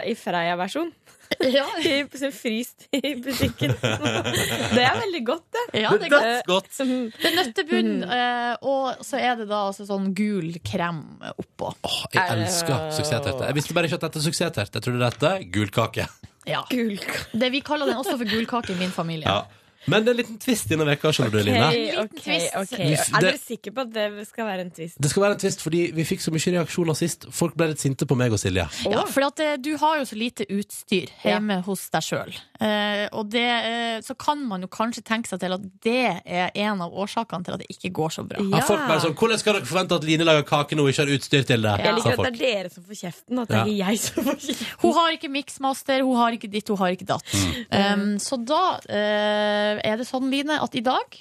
i 0.08 0.14
Freia-versjon. 0.16 0.92
Ja, 1.58 1.66
I 1.80 2.06
fryst 2.32 2.88
i 2.92 3.14
butikken. 3.22 3.74
Det 4.76 4.84
er 4.84 4.98
veldig 5.00 5.22
godt, 5.26 5.46
det. 5.56 5.82
ja 5.82 5.92
det 5.98 6.10
er 6.10 6.44
godt. 6.48 6.70
Det 6.78 7.30
er 7.30 7.38
nøttebunn, 7.38 7.92
mm. 8.04 8.66
og 8.68 9.06
så 9.06 9.20
er 9.22 9.40
det 9.40 9.48
da 9.50 9.64
altså 9.70 9.88
sånn 9.88 10.12
gul 10.18 10.54
krem 10.66 11.02
oppå. 11.32 11.72
Åh, 11.88 12.02
jeg 12.16 12.36
elsker 12.38 12.92
suksessterte. 12.98 13.38
Jeg 13.48 13.58
visste 13.58 13.78
bare 13.78 13.90
ikke 13.90 14.00
at 14.02 14.06
dette 14.08 14.22
er 14.22 14.28
suksessterte. 14.28 14.68
Jeg 14.80 14.86
trodde 14.88 15.02
dette 15.04 15.32
er 15.32 15.48
gulkake. 15.56 16.08
Ja. 16.50 16.64
Gul. 16.70 16.96
Det, 17.34 17.52
vi 17.54 17.62
kaller 17.66 17.90
den 17.92 18.00
også 18.02 18.18
for 18.18 18.30
gulkake 18.30 18.74
i 18.74 18.80
min 18.80 18.94
familie. 18.94 19.30
Ja. 19.30 19.61
Men 19.90 20.04
det 20.06 20.12
er 20.12 20.14
en 20.14 20.20
liten 20.20 20.38
twist 20.42 20.70
denne 20.70 20.86
veka, 20.86 21.10
skjønner 21.16 21.34
du, 21.34 21.40
Line. 21.48 21.70
Ok, 22.04 22.20
ok, 22.22 22.28
ok. 22.62 22.76
Er 22.82 23.26
dere 23.26 23.40
sikre 23.42 23.74
på 23.74 23.86
at 23.86 23.94
det 23.96 24.26
skal 24.30 24.46
være 24.46 24.66
en 24.68 24.72
twist? 24.76 25.00
Det 25.02 25.10
skal 25.10 25.26
være 25.26 25.38
en 25.38 25.42
twist, 25.42 25.64
fordi 25.66 25.82
vi 25.98 26.06
fikk 26.06 26.22
så 26.22 26.34
mye 26.36 26.54
reaksjoner 26.58 26.98
sist. 26.98 27.26
Folk 27.34 27.56
ble 27.58 27.72
litt 27.72 27.82
sinte 27.82 28.06
på 28.10 28.18
meg 28.20 28.36
og 28.36 28.42
Silje. 28.42 28.68
Ja, 28.92 29.06
for 29.10 29.26
at, 29.26 29.42
eh, 29.42 29.56
du 29.58 29.72
har 29.82 29.98
jo 30.02 30.06
så 30.06 30.18
lite 30.20 30.46
utstyr 30.54 31.10
hjemme 31.26 31.62
hos 31.66 31.88
deg 31.94 32.06
sjøl. 32.06 32.36
Eh, 32.62 33.08
og 33.18 33.32
det, 33.34 33.48
eh, 33.48 33.98
så 34.06 34.14
kan 34.18 34.44
man 34.46 34.62
jo 34.62 34.70
kanskje 34.70 35.02
tenke 35.08 35.32
seg 35.32 35.42
til 35.42 35.58
at 35.58 35.66
det 35.82 36.22
er 36.26 36.52
en 36.54 36.82
av 36.86 36.94
årsakene 36.94 37.46
til 37.48 37.58
at 37.58 37.64
det 37.64 37.70
ikke 37.74 37.94
går 37.98 38.14
så 38.14 38.28
bra. 38.28 38.38
Ja. 38.38 38.62
Folk 38.68 38.86
bare 38.86 39.02
sånn, 39.02 39.18
Hvordan 39.18 39.42
skal 39.42 39.58
dere 39.58 39.70
forvente 39.70 39.98
at 39.98 40.06
Line 40.06 40.26
lager 40.26 40.46
kake 40.46 40.78
nå 40.78 40.86
og 40.86 40.94
ikke 40.94 41.06
har 41.06 41.14
utstyr 41.18 41.46
til 41.48 41.66
det? 41.66 41.74
Jeg 41.82 41.96
liker 41.98 42.14
at 42.14 42.26
det 42.26 42.34
er 42.34 42.40
dere 42.42 42.70
som 42.74 42.86
får 42.86 43.00
kjeften, 43.02 43.42
at 43.42 43.50
det 43.50 43.62
er 43.62 43.74
jeg 43.82 44.00
som 44.06 44.24
får 44.30 44.40
kjeften. 44.46 44.72
Hun 44.82 44.94
har 44.98 45.18
ikke 45.18 45.32
miksmaster, 45.34 46.06
hun 46.06 46.16
har 46.22 46.38
ikke 46.38 46.52
ditt, 46.52 46.70
hun 46.70 46.78
har 46.78 46.96
ikke 46.96 47.10
datt. 47.10 47.36
Um, 47.72 48.06
så 48.22 48.38
da 48.46 48.62
eh, 48.90 49.71
er 49.80 50.02
det 50.02 50.08
sånn, 50.10 50.28
Line, 50.32 50.60
at 50.62 50.76
i 50.76 50.84
dag 50.86 51.18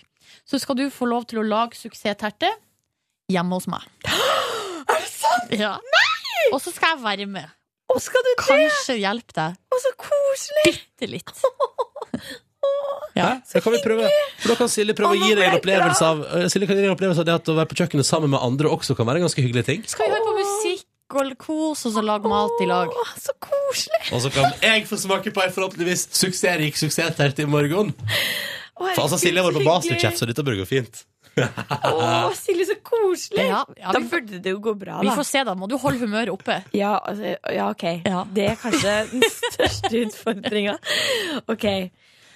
så 0.48 0.58
skal 0.58 0.78
du 0.78 0.86
få 0.92 1.06
lov 1.10 1.26
til 1.30 1.42
å 1.42 1.46
lage 1.46 1.78
suksessterte 1.78 2.50
hjemme 3.30 3.58
hos 3.58 3.68
meg. 3.70 3.86
Er 4.90 4.98
det 4.98 5.10
sant? 5.12 5.52
Ja. 5.54 5.76
Og 6.50 6.58
så 6.58 6.72
skal 6.74 6.96
jeg 6.96 7.04
være 7.04 7.26
med. 7.30 7.46
Å, 7.90 7.98
skal 8.02 8.22
du 8.26 8.30
det? 8.32 8.38
Kanskje 8.42 8.96
hjelpe 8.98 9.34
deg 9.36 9.54
Å, 9.54 9.78
så 9.82 9.90
koselig! 9.98 10.64
bitte 10.66 11.10
litt. 11.10 11.34
Ja, 13.16 13.40
så 13.48 13.58
kan 13.60 13.72
vi 13.74 13.80
prøve. 13.82 14.06
For 14.40 14.52
da 14.52 14.56
kan 14.60 14.68
Silje 14.70 14.94
prøve 14.96 15.16
Å, 15.16 15.18
gi 15.18 15.32
deg 15.34 15.48
en 15.48 15.56
opplevelse 15.58 16.06
av 16.06 16.20
eh, 16.36 16.44
Silje 16.52 16.68
kan 16.68 16.76
gi 16.78 16.84
deg 16.84 16.90
en 16.90 16.94
opplevelse 16.94 17.24
av 17.24 17.26
det 17.26 17.34
at 17.40 17.48
å 17.50 17.56
være 17.56 17.70
på 17.72 17.78
kjøkkenet 17.80 18.06
sammen 18.06 18.30
med 18.32 18.38
andre 18.44 18.70
også 18.70 18.94
kan 18.96 19.08
være 19.08 19.20
en 19.20 19.26
ganske 19.26 19.42
hyggelig 19.42 19.64
ting. 19.66 19.82
Skal 19.90 20.06
vi 20.06 20.14
høre 20.14 20.26
på 20.28 20.29
musikk 21.14 21.46
og 21.50 21.76
så 21.76 22.02
lage 22.04 22.28
mat 22.30 22.62
i 22.62 22.66
lag? 22.70 22.88
Å, 22.90 23.04
så 23.18 23.34
koselig! 23.42 24.02
Og 24.14 24.22
så 24.24 24.30
kan 24.34 24.52
jeg 24.62 24.86
få 24.88 24.98
smake 25.00 25.32
på 25.34 25.42
ei 25.44 25.50
forhåpentligvis 25.54 26.08
suksessrik 26.16 26.76
suksessterte 26.78 27.42
i 27.44 27.50
morgen. 27.50 27.94
Å, 28.80 28.92
For 28.94 29.04
altså 29.06 29.18
Silje 29.20 29.42
har 29.42 29.50
vært 29.50 29.60
på 29.60 29.66
Masterchef, 29.68 30.16
så 30.16 30.28
dette 30.28 30.44
bør 30.46 30.60
gå 30.62 30.68
fint. 30.68 31.02
Å, 31.40 32.30
Silje, 32.36 32.66
så 32.70 32.76
koselig! 32.84 33.44
Ja, 33.48 33.62
ja, 33.78 33.92
Da 33.94 34.00
vi, 34.00 34.08
burde 34.10 34.40
det 34.42 34.54
jo 34.54 34.60
gå 34.62 34.74
bra, 34.78 35.00
vi 35.02 35.10
da. 35.10 35.16
får 35.18 35.28
se, 35.28 35.44
da. 35.46 35.54
Må 35.58 35.68
du 35.70 35.76
holde 35.80 36.00
humøret 36.02 36.32
oppe? 36.32 36.60
Ja, 36.76 36.96
altså, 36.98 37.34
ja 37.54 37.68
ok. 37.70 37.86
Ja. 38.06 38.24
Det 38.34 38.48
er 38.52 38.58
kanskje 38.60 38.96
den 39.12 39.26
største 39.36 40.04
utfordringa. 40.06 40.78
Ok. 41.50 41.66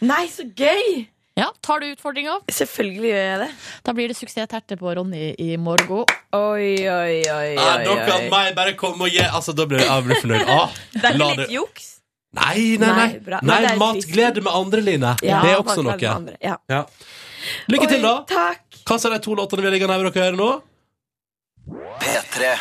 Nei, 0.05 0.25
så 0.33 0.47
gøy! 0.57 1.05
Ja, 1.35 1.49
Tar 1.67 1.81
du 1.83 1.89
utfordringa? 1.91 2.37
Selvfølgelig 2.53 3.09
gjør 3.11 3.25
jeg 3.27 3.39
det. 3.41 3.49
Da 3.87 3.93
blir 3.97 4.11
det 4.11 4.15
suksessterte 4.15 4.77
på 4.79 4.93
Ronny 4.95 5.33
i 5.43 5.57
morgen. 5.59 6.05
Oi, 6.35 6.77
oi, 6.87 6.87
oi, 6.87 7.25
oi, 7.27 7.49
oi, 7.59 7.79
dere 7.89 8.05
kan 8.07 8.29
meg 8.31 8.53
bare 8.55 8.77
komme 8.79 9.09
og 9.09 9.11
gi 9.11 9.25
Altså, 9.25 9.55
da 9.59 9.67
blir 9.67 9.83
jeg 9.83 9.91
jeg 9.91 10.21
fornøyd. 10.23 10.53
Ah, 10.55 10.77
Det 10.95 11.03
er 11.11 11.19
ikke 11.19 11.31
litt 11.41 11.55
juks? 11.57 11.89
Nei, 12.35 12.77
nei, 12.83 12.93
nei. 12.99 13.09
Nei, 13.47 13.59
nei 13.67 13.75
matglede 13.79 14.43
med 14.47 14.55
andre, 14.61 14.83
Line. 14.87 15.17
Ja, 15.27 15.43
det 15.43 15.53
er 15.55 15.59
også 15.63 15.83
noe. 15.83 15.97
med 15.99 16.07
andre, 16.11 16.39
Ja. 16.43 16.57
Ja. 16.71 16.85
Lykke 17.71 17.91
til, 17.91 18.03
da. 18.03 18.15
Oi, 18.21 18.31
takk. 18.31 18.81
Hva 18.87 19.01
sa 19.01 19.11
de 19.11 19.19
to 19.27 19.35
låtene 19.35 19.67
vi 19.67 19.75
ligger 19.75 19.91
nær 19.91 20.07
dere 20.15 20.39
nå? 20.39 20.51
P3. 21.99 22.55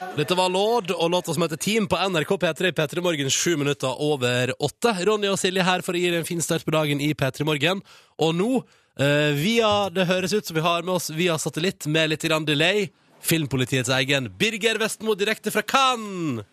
Dette 0.00 0.32
var 0.34 0.48
Lord 0.48 0.90
og 0.94 1.10
låta 1.12 1.34
som 1.34 1.42
heter 1.44 1.58
Team 1.60 1.86
på 1.88 1.98
NRK 2.08 2.30
P3 2.40 2.70
P3 2.72 3.02
Morgen 3.04 3.30
sju 3.30 3.56
minutter 3.60 3.98
over 4.00 4.54
åtte. 4.56 4.94
Ronny 5.04 5.28
og 5.28 5.36
Silje 5.36 5.64
her 5.66 5.82
for 5.84 5.92
å 5.92 6.00
gi 6.00 6.08
deg 6.08 6.22
en 6.22 6.28
fin 6.28 6.40
start 6.40 6.64
på 6.64 6.72
dagen 6.72 7.02
i 7.04 7.10
P3 7.12 7.44
Morgen. 7.44 7.82
Og 8.16 8.32
nå, 8.34 8.62
eh, 8.96 9.36
via 9.36 9.90
Det 9.90 10.06
høres 10.08 10.32
ut 10.32 10.46
som 10.46 10.56
vi 10.56 10.64
har 10.64 10.82
med 10.82 10.94
oss 10.94 11.10
via 11.10 11.36
satellitt 11.36 11.86
med 11.86 12.10
litt 12.10 12.24
grann 12.24 12.46
delay, 12.48 12.88
Filmpolitiets 13.20 13.90
egen 13.92 14.30
Birger 14.38 14.78
Vestmo 14.80 15.14
direkte 15.14 15.52
fra 15.52 15.60
Cannes. 15.60 16.46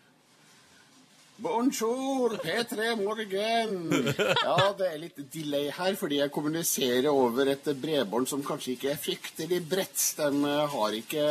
Bonjour, 1.40 2.36
P3 2.42 2.96
Morgen. 2.96 4.14
Ja, 4.44 4.74
det 4.76 4.88
er 4.90 4.98
litt 4.98 5.20
delay 5.32 5.70
her, 5.70 5.94
fordi 5.94 6.18
jeg 6.18 6.32
kommuniserer 6.34 7.08
over 7.12 7.48
et 7.48 7.64
bredbånd 7.64 8.28
som 8.28 8.42
kanskje 8.42 8.74
ikke 8.74 8.90
er 8.92 9.00
fryktelig 9.00 9.62
bredt. 9.70 10.02
De 10.18 10.28
eh, 10.28 10.68
har 10.74 10.98
ikke 10.98 11.24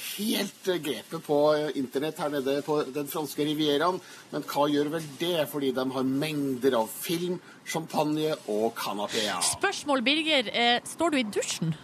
helt 0.00 0.68
eh, 0.68 0.80
grepet 0.82 1.24
på 1.24 1.38
eh, 1.54 1.70
internett 1.80 2.20
her 2.22 2.32
nede 2.32 2.60
på 2.66 2.80
den 2.94 3.08
franske 3.10 3.44
rivieraen. 3.46 4.00
Men 4.32 4.46
hva 4.50 4.66
gjør 4.70 4.92
vel 4.96 5.08
det, 5.20 5.48
fordi 5.50 5.72
de 5.76 5.86
har 5.96 6.14
mengder 6.24 6.78
av 6.80 6.88
film, 6.92 7.40
champagne 7.64 8.34
og 8.50 8.72
canapéer. 8.78 9.40
Spørsmål, 9.52 10.04
Birger. 10.06 10.50
Eh, 10.52 10.78
står 10.88 11.14
du 11.14 11.20
i 11.20 11.28
dusjen? 11.38 11.74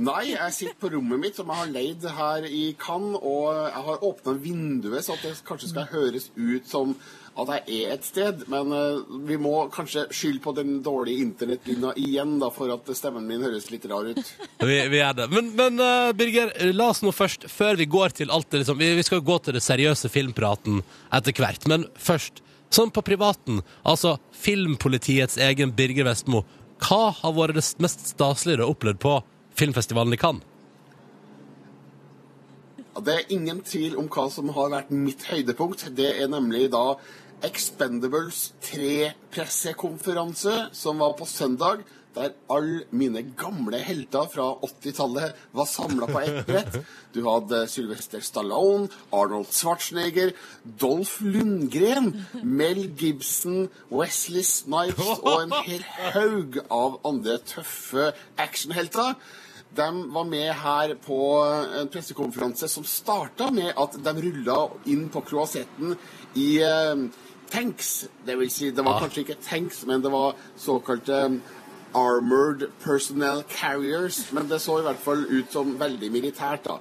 Nei, 0.00 0.30
jeg 0.32 0.52
sitter 0.56 0.76
på 0.80 0.88
rommet 0.94 1.20
mitt 1.20 1.36
som 1.36 1.50
jeg 1.50 1.60
har 1.60 1.72
leid 1.74 2.04
her 2.16 2.46
i 2.48 2.62
Cannes, 2.80 3.18
og 3.20 3.50
jeg 3.52 3.82
har 3.88 4.04
åpna 4.06 4.32
vinduet 4.40 5.04
så 5.04 5.16
at 5.18 5.26
det 5.26 5.34
kanskje 5.44 5.72
skal 5.74 5.90
høres 5.90 6.30
ut 6.38 6.68
som 6.70 6.94
at 7.38 7.52
jeg 7.54 7.84
er 7.84 7.94
et 7.94 8.06
sted. 8.06 8.44
Men 8.50 8.72
eh, 8.74 9.00
vi 9.28 9.38
må 9.40 9.54
kanskje 9.72 10.06
skylde 10.14 10.42
på 10.44 10.54
den 10.56 10.80
dårlige 10.84 11.24
internettlinja 11.24 11.94
igjen, 12.00 12.38
da, 12.42 12.50
for 12.54 12.72
at 12.74 12.90
stemmen 12.96 13.26
min 13.28 13.44
høres 13.44 13.70
litt 13.72 13.86
rar 13.90 14.10
ut. 14.10 14.20
Vi, 14.70 14.76
vi 14.92 15.00
er 15.02 15.14
det. 15.16 15.26
Men, 15.32 15.52
men 15.56 15.80
eh, 15.80 16.10
Birger, 16.16 16.52
la 16.76 16.90
oss 16.92 17.00
nå 17.04 17.12
først, 17.14 17.46
før 17.50 17.78
vi 17.80 17.86
går 17.90 18.12
til 18.20 18.32
alt 18.34 18.50
det 18.52 18.60
liksom, 18.62 18.78
vi, 18.80 18.90
vi 18.98 19.06
skal 19.06 19.22
gå 19.24 19.38
til 19.40 19.56
det 19.56 19.62
seriøse 19.64 20.10
filmpraten 20.12 20.82
etter 21.16 21.34
hvert, 21.40 21.64
men 21.70 21.86
først, 21.96 22.42
sånn 22.70 22.92
på 22.94 23.02
privaten, 23.06 23.62
altså 23.88 24.18
Filmpolitiets 24.36 25.38
egen 25.40 25.72
Birger 25.76 26.10
Vestmo, 26.10 26.44
hva 26.84 27.10
har 27.16 27.34
vært 27.36 27.58
det 27.58 27.66
mest 27.82 28.04
staselige 28.12 28.60
du 28.60 28.66
har 28.66 28.74
opplevd 28.74 29.00
på 29.02 29.16
filmfestivalen 29.58 30.16
i 30.16 30.20
Cannes? 30.20 30.49
Det 33.04 33.14
er 33.14 33.32
ingen 33.32 33.60
tvil 33.64 33.96
om 34.00 34.08
hva 34.12 34.30
som 34.32 34.48
har 34.56 34.70
vært 34.74 34.90
mitt 34.92 35.22
høydepunkt. 35.30 35.80
Det 35.96 36.10
er 36.20 36.28
nemlig 36.32 36.72
da 36.72 36.94
Expendables 37.46 38.52
3-pressekonferanse, 38.66 40.54
som 40.76 40.98
var 41.00 41.12
på 41.16 41.24
søndag. 41.28 41.76
Der 42.14 42.28
alle 42.50 42.84
mine 42.90 43.22
gamle 43.38 43.78
helter 43.86 44.26
fra 44.32 44.58
80-tallet 44.66 45.32
var 45.54 45.66
samla 45.70 46.06
på 46.10 46.20
ett 46.20 46.46
brett. 46.48 46.80
Du 47.14 47.22
hadde 47.28 47.68
Sylvester 47.70 48.20
Stallone, 48.20 48.88
Arnold 49.14 49.52
Schwarzenegger, 49.54 50.30
Dolph 50.80 51.22
Lundgren, 51.22 52.26
Mel 52.42 52.90
Gibson, 52.98 53.68
Wesley 53.90 54.42
Snipes 54.42 55.22
og 55.22 55.42
en 55.44 55.54
hel 55.68 55.84
haug 56.16 56.58
av 56.66 56.98
andre 57.06 57.38
tøffe 57.46 58.10
actionhelter. 58.42 59.14
De 59.76 59.88
var 60.10 60.24
med 60.26 60.50
her 60.62 60.94
på 60.98 61.18
en 61.80 61.90
pressekonferanse 61.92 62.68
som 62.68 62.86
starta 62.86 63.50
med 63.54 63.70
at 63.78 63.98
de 64.02 64.14
rulla 64.18 64.64
inn 64.90 65.06
på 65.12 65.22
kloasetten 65.28 65.94
i 66.34 66.48
eh, 66.66 67.04
tanks. 67.50 67.92
Det 68.26 68.36
vil 68.40 68.50
si, 68.50 68.70
det 68.74 68.84
var 68.86 68.98
kanskje 69.02 69.24
ikke 69.24 69.38
tanks, 69.44 69.84
men 69.86 70.02
det 70.02 70.10
var 70.12 70.38
såkalte 70.58 71.22
armored 71.94 72.68
personnel 72.84 73.42
carriers. 73.48 74.32
Men 74.32 74.48
det 74.48 74.60
så 74.62 74.78
i 74.80 74.86
hvert 74.88 75.02
fall 75.04 75.24
ut 75.30 75.52
som 75.52 75.76
veldig 75.80 76.10
militært, 76.14 76.64
da. 76.66 76.78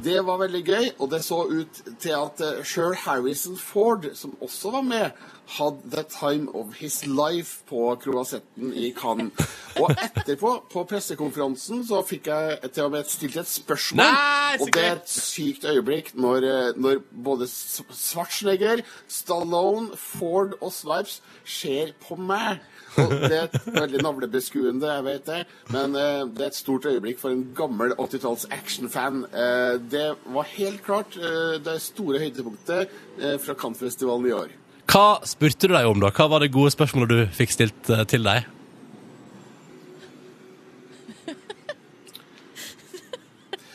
Det 0.00 0.16
var 0.24 0.38
veldig 0.40 0.62
gøy, 0.64 0.86
og 0.98 1.10
det 1.12 1.20
så 1.26 1.42
ut 1.50 1.82
til 2.00 2.14
at 2.16 2.40
Sher 2.64 2.94
Harrison 3.04 3.56
Ford, 3.60 4.06
som 4.16 4.32
også 4.40 4.70
var 4.72 4.82
med, 4.86 5.10
hadde 5.58 5.90
the 5.92 6.02
time 6.08 6.48
of 6.56 6.70
his 6.78 7.02
life 7.04 7.58
på 7.68 7.90
Croasetten 8.00 8.70
i 8.72 8.94
Cannes. 8.96 9.32
Og 9.76 9.90
etterpå, 9.92 10.54
på 10.72 10.84
pressekonferansen, 10.88 11.82
så 11.84 12.00
fikk 12.06 12.30
jeg 12.32 12.70
til 12.72 12.86
og 12.86 12.94
med 12.94 13.10
stilt 13.12 13.36
et 13.42 13.50
spørsmål. 13.50 14.06
Nei, 14.08 14.56
og 14.62 14.72
det 14.72 14.84
er 14.86 14.96
et 15.02 15.10
sykt 15.12 15.66
øyeblikk 15.68 16.14
når, 16.16 16.46
eh, 16.48 16.72
når 16.80 17.02
både 17.12 17.44
S- 17.50 17.82
Schwarzenegger, 17.92 18.80
Stallone, 19.08 19.92
Ford 20.00 20.56
og 20.62 20.72
Swipes 20.72 21.20
ser 21.44 21.92
på 22.08 22.16
meg. 22.16 22.62
Og 23.02 23.10
det 23.24 23.32
er 23.36 23.46
et 23.48 23.68
veldig 23.74 24.00
navlebeskuende, 24.06 24.86
jeg 24.96 25.04
vet 25.06 25.26
det, 25.26 25.38
men 25.74 25.96
eh, 25.98 26.20
det 26.30 26.44
er 26.44 26.50
et 26.52 26.58
stort 26.58 26.86
øyeblikk 26.86 27.18
for 27.20 27.34
en 27.34 27.44
gammel 27.58 27.94
80-talls 27.98 28.44
actionfan. 28.54 29.24
Eh, 29.34 29.76
det 29.90 30.04
var 30.36 30.50
helt 30.54 30.82
klart 30.86 31.16
eh, 31.18 31.56
det 31.64 31.78
store 31.82 32.20
høydepunktet 32.22 32.92
eh, 33.20 33.34
fra 33.42 33.56
Cannes-festivalen 33.58 34.28
i 34.30 34.34
år. 34.36 34.52
Hva 34.94 35.06
spurte 35.26 35.66
du 35.66 35.74
deg 35.74 35.88
om, 35.88 36.02
da? 36.04 36.12
Hva 36.14 36.28
var 36.30 36.44
det 36.44 36.52
gode 36.54 36.70
spørsmålet 36.74 37.10
du 37.14 37.36
fikk 37.38 37.54
stilt 37.56 37.90
eh, 37.90 38.04
til 38.10 38.26
deg? 38.26 38.46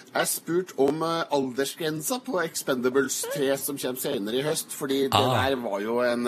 Jeg 0.09 0.27
spurte 0.27 0.73
om 0.81 1.03
eh, 1.05 1.21
aldersgrensa 1.35 2.17
på 2.25 2.39
Expendables 2.41 3.21
3 3.35 3.51
som 3.61 3.77
kommer 3.79 4.01
senere 4.01 4.39
i 4.39 4.45
høst, 4.45 4.73
fordi 4.75 5.03
det 5.05 5.13
Ah. 5.13 5.35
der 5.45 5.55
var 5.61 5.79
jo 5.83 5.99
en, 6.01 6.25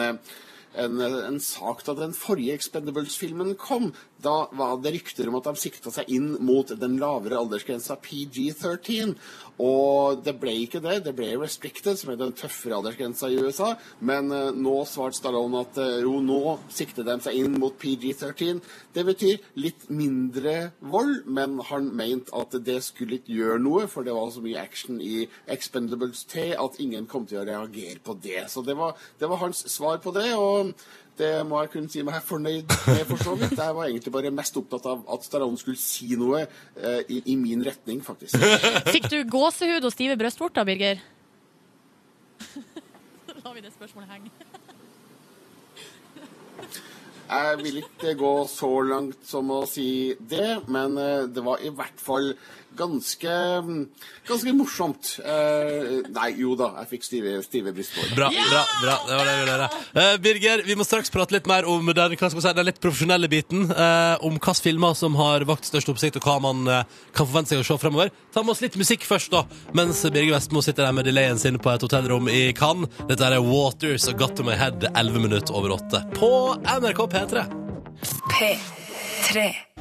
en, 0.74 1.01
eh, 1.01 1.28
en 1.28 1.39
sak 1.39 1.86
da 1.86 1.95
den 1.97 2.13
forrige 2.13 2.53
Expendables-filmen 2.53 3.55
kom. 3.55 3.93
Da 4.22 4.36
var 4.57 4.78
det 4.82 4.93
rykter 4.95 5.30
om 5.30 5.39
at 5.39 5.49
de 5.49 5.59
sikta 5.59 5.93
seg 5.93 6.09
inn 6.13 6.34
mot 6.45 6.69
den 6.78 6.97
lavere 7.01 7.39
aldersgrensa 7.41 7.97
PG-13. 8.01 9.15
Og 9.61 10.22
det 10.26 10.36
ble 10.41 10.53
ikke 10.63 10.82
det. 10.84 11.01
Det 11.05 11.13
ble 11.17 11.34
restricted, 11.41 11.99
som 11.99 12.13
er 12.13 12.19
den 12.19 12.36
tøffere 12.38 12.80
aldersgrensa 12.80 13.30
i 13.30 13.39
USA. 13.41 13.74
Men 13.99 14.32
uh, 14.34 14.49
nå 14.55 14.76
svarte 14.89 15.19
Stallone 15.19 15.63
at 15.65 15.78
jo, 16.01 16.17
nå 16.24 16.57
sikter 16.72 17.05
de 17.07 17.17
seg 17.24 17.38
inn 17.41 17.57
mot 17.61 17.76
PG-13. 17.82 18.61
Det 18.95 19.05
betyr 19.07 19.41
litt 19.61 19.88
mindre 19.91 20.72
vold, 20.80 21.26
men 21.26 21.59
han 21.69 21.91
mente 21.97 22.34
at 22.38 22.55
det 22.65 22.80
skulle 22.86 23.19
ikke 23.19 23.38
gjøre 23.38 23.61
noe, 23.61 23.86
for 23.91 24.07
det 24.07 24.15
var 24.15 24.32
så 24.34 24.43
mye 24.43 24.61
action 24.61 25.01
i 25.03 25.26
Expendables 25.51 26.26
T 26.32 26.51
at 26.57 26.80
ingen 26.84 27.07
kom 27.09 27.28
til 27.30 27.41
å 27.41 27.47
reagere 27.47 27.99
på 28.03 28.17
det. 28.24 28.45
Så 28.51 28.63
det 28.65 28.78
var, 28.80 28.97
det 29.19 29.30
var 29.30 29.43
hans 29.45 29.65
svar 29.72 30.01
på 30.03 30.13
det. 30.15 30.30
og 30.36 30.74
det 31.22 31.32
må 31.47 31.61
jeg 31.61 31.72
kunne 31.76 31.91
si 31.91 32.03
meg 32.05 32.17
fornøyd 32.26 32.65
med, 32.67 33.01
for 33.09 33.22
så 33.22 33.36
vidt. 33.38 33.55
Jeg 33.57 33.78
var 33.78 33.88
egentlig 33.88 34.13
bare 34.13 34.34
mest 34.34 34.57
opptatt 34.57 34.88
av 34.89 35.03
at 35.13 35.26
Stallone 35.28 35.59
skulle 35.61 35.80
si 35.80 36.15
noe 36.19 36.43
eh, 36.43 37.01
i, 37.07 37.22
i 37.34 37.38
min 37.39 37.63
retning, 37.65 38.01
faktisk. 38.05 38.38
Fikk 38.89 39.09
du 39.13 39.19
gåsehud 39.30 39.86
og 39.86 39.93
stive 39.93 40.17
brystvorter, 40.19 40.65
Birger? 40.67 41.03
La 43.43 43.53
vi 43.53 43.63
det 43.63 43.74
spørsmålet 43.74 44.17
henge. 44.17 44.34
Jeg 47.32 47.59
vil 47.61 47.78
ikke 47.80 48.11
gå 48.19 48.32
så 48.51 48.69
langt 48.84 49.22
som 49.24 49.53
å 49.55 49.61
si 49.69 50.11
det, 50.19 50.65
men 50.67 50.97
eh, 50.99 51.30
det 51.32 51.45
var 51.45 51.63
i 51.63 51.72
hvert 51.72 52.01
fall 52.01 52.34
ganske, 52.78 53.34
ganske 54.28 54.53
morsomt. 54.55 55.15
Uh, 55.24 56.01
nei, 56.13 56.30
jo 56.39 56.55
da, 56.59 56.72
jeg 56.82 56.91
fikk 56.95 57.07
stive, 57.07 57.34
stive 57.45 57.74
brystvorter. 57.76 58.15
Bra, 58.17 58.30
bra, 58.32 58.63
bra. 58.82 58.95
Det 59.07 59.19
var 59.19 59.28
det 59.28 59.36
vi 59.36 59.41
ville 59.41 59.55
høre. 59.55 59.69
Eh, 60.01 60.15
Birger, 60.24 60.63
vi 60.67 60.78
må 60.80 60.88
straks 60.88 61.13
prate 61.13 61.36
litt 61.36 61.49
mer 61.49 61.67
om 61.69 61.91
den, 61.91 62.15
hva 62.17 62.32
skal 62.32 62.45
si, 62.45 62.53
den 62.57 62.69
litt 62.69 62.82
profesjonelle 62.84 63.30
biten. 63.32 63.67
Uh, 63.69 64.15
om 64.26 64.38
hvilke 64.38 64.57
filmer 64.61 64.97
som 64.97 65.15
har 65.19 65.45
vakt 65.49 65.69
størst 65.69 65.91
oppsikt, 65.93 66.19
og 66.19 66.28
hva 66.28 66.38
man 66.43 66.65
kan 67.15 67.28
forvente 67.28 67.53
seg 67.53 67.63
å 67.63 67.67
se 67.67 67.80
fremover. 67.82 68.11
Ta 68.34 68.43
med 68.45 68.55
oss 68.55 68.63
litt 68.63 68.78
musikk 68.80 69.05
først, 69.07 69.34
da. 69.34 69.45
Mens 69.78 70.03
Birger 70.07 70.36
Vestmo 70.38 70.63
sitter 70.65 70.88
der 70.88 70.95
med 70.95 71.07
delayen 71.09 71.39
sin 71.41 71.59
på 71.61 71.74
et 71.74 71.86
hotellrom 71.86 72.30
i 72.32 72.43
Cannes. 72.57 72.91
Dette 73.09 73.28
er 73.28 73.39
Waters 73.43 74.09
og 74.11 74.19
Got 74.22 74.38
to 74.39 74.47
my 74.47 74.57
head 74.59 74.86
11 74.91 75.24
minutter 75.24 75.57
over 75.57 75.78
8 75.80 76.05
på 76.17 76.32
NRK 76.82 77.07
P3. 77.15 77.47
P3. 78.32 78.80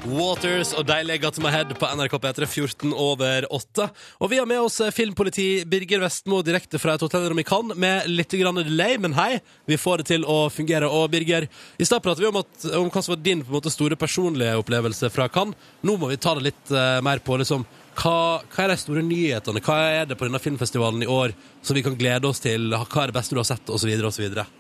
Waters 0.05 0.71
og 0.79 0.85
Deilig 0.89 1.19
Got 1.23 1.39
my 1.43 1.51
head 1.53 1.73
på 1.79 1.89
NRK 1.97 2.15
P3 2.23 2.47
14 2.47 2.93
over 2.93 3.47
8. 3.51 3.87
Og 4.21 4.31
vi 4.33 4.39
har 4.41 4.49
med 4.49 4.61
oss 4.63 4.79
eh, 4.85 4.93
filmpoliti 4.95 5.65
Birger 5.69 6.03
Vestmo 6.05 6.41
direkte 6.45 6.81
fra 6.81 6.95
et 6.95 7.05
hotellrom 7.05 7.41
i 7.41 7.45
Cannes 7.47 7.79
med 7.81 8.09
litt 8.11 8.33
grann 8.41 8.61
delay, 8.61 8.99
men 9.01 9.17
hei, 9.17 9.41
vi 9.69 9.79
får 9.81 10.03
det 10.03 10.09
til 10.13 10.27
å 10.29 10.39
fungere. 10.53 10.89
Og 10.89 11.11
Birger, 11.13 11.49
i 11.51 11.89
stad 11.89 12.05
pratet 12.05 12.25
vi 12.25 12.31
om, 12.31 12.41
at, 12.41 12.69
om 12.79 12.93
hva 12.93 13.03
som 13.05 13.15
var 13.15 13.25
din 13.25 13.45
måte, 13.49 13.73
store 13.73 13.99
personlige 14.01 14.57
opplevelse 14.61 15.13
fra 15.15 15.29
Cannes. 15.33 15.69
Nå 15.85 15.97
må 16.01 16.13
vi 16.13 16.21
ta 16.21 16.37
det 16.37 16.49
litt 16.51 16.75
uh, 16.75 17.01
mer 17.05 17.25
på 17.25 17.41
liksom 17.41 17.67
hva, 18.01 18.17
hva 18.45 18.65
er 18.65 18.73
de 18.73 18.81
store 18.81 19.05
nyhetene? 19.05 19.65
Hva 19.65 19.83
er 19.99 20.09
det 20.09 20.21
på 20.21 20.29
denne 20.29 20.41
filmfestivalen 20.41 21.05
i 21.05 21.11
år 21.11 21.35
som 21.61 21.77
vi 21.77 21.85
kan 21.85 21.99
glede 21.99 22.29
oss 22.29 22.45
til? 22.45 22.73
Hva 22.73 23.05
er 23.05 23.13
det 23.13 23.21
beste 23.21 23.37
du 23.37 23.43
har 23.43 23.49
sett, 23.51 23.69
Og 23.69 23.81
så 23.83 23.91
videre 23.91 24.09
og 24.09 24.17
så 24.17 24.25
osv.? 24.25 24.60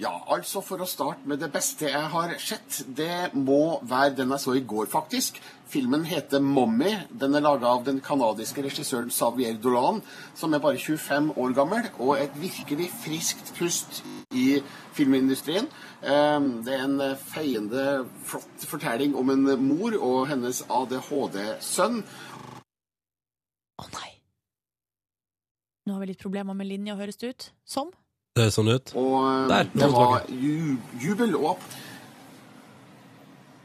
Ja, 0.00 0.14
altså 0.32 0.62
for 0.64 0.80
å 0.80 0.86
starte 0.88 1.28
med 1.28 1.42
det 1.42 1.50
beste 1.52 1.90
jeg 1.90 2.06
har 2.12 2.30
sett, 2.40 2.78
det 2.96 3.34
må 3.36 3.82
være 3.84 4.14
den 4.22 4.30
jeg 4.32 4.40
så 4.40 4.54
i 4.56 4.62
går, 4.64 4.86
faktisk. 4.88 5.36
Filmen 5.68 6.06
heter 6.08 6.40
Mommy. 6.40 6.94
Den 7.12 7.36
er 7.36 7.44
laga 7.44 7.68
av 7.68 7.84
den 7.84 7.98
canadiske 8.00 8.64
regissøren 8.64 9.12
Xavier 9.12 9.58
Dolan, 9.60 10.00
som 10.34 10.56
er 10.56 10.64
bare 10.64 10.80
25 10.80 11.34
år 11.36 11.52
gammel, 11.58 11.90
og 12.00 12.14
et 12.16 12.32
virkelig 12.40 12.88
friskt 13.02 13.52
pust 13.58 14.00
i 14.32 14.62
filmindustrien. 14.96 15.68
Eh, 16.00 16.40
Det 16.64 16.78
er 16.78 16.88
en 16.88 17.16
feiende, 17.20 18.06
flott 18.24 18.66
fortelling 18.72 19.14
om 19.14 19.28
en 19.36 19.44
mor 19.68 20.00
og 20.00 20.28
hennes 20.32 20.64
ADHD-sønn. 20.64 22.00
Å 23.76 23.92
nei. 24.00 24.12
Nå 25.84 25.92
har 25.92 26.00
vi 26.00 26.14
litt 26.14 26.24
problemer 26.24 26.56
med 26.56 26.72
linja, 26.72 26.96
høres 26.96 27.20
det 27.20 27.34
ut 27.34 27.52
som. 27.68 27.92
Det 28.38 28.44
er 28.46 28.52
sånn 28.54 28.68
ut. 28.70 28.90
Og 28.94 29.14
eh, 29.26 29.46
Der, 29.50 29.70
nå 29.74 29.80
det 29.80 29.86
var 29.90 30.26
ju 30.30 30.76
jubel 31.02 31.32
og 31.34 31.64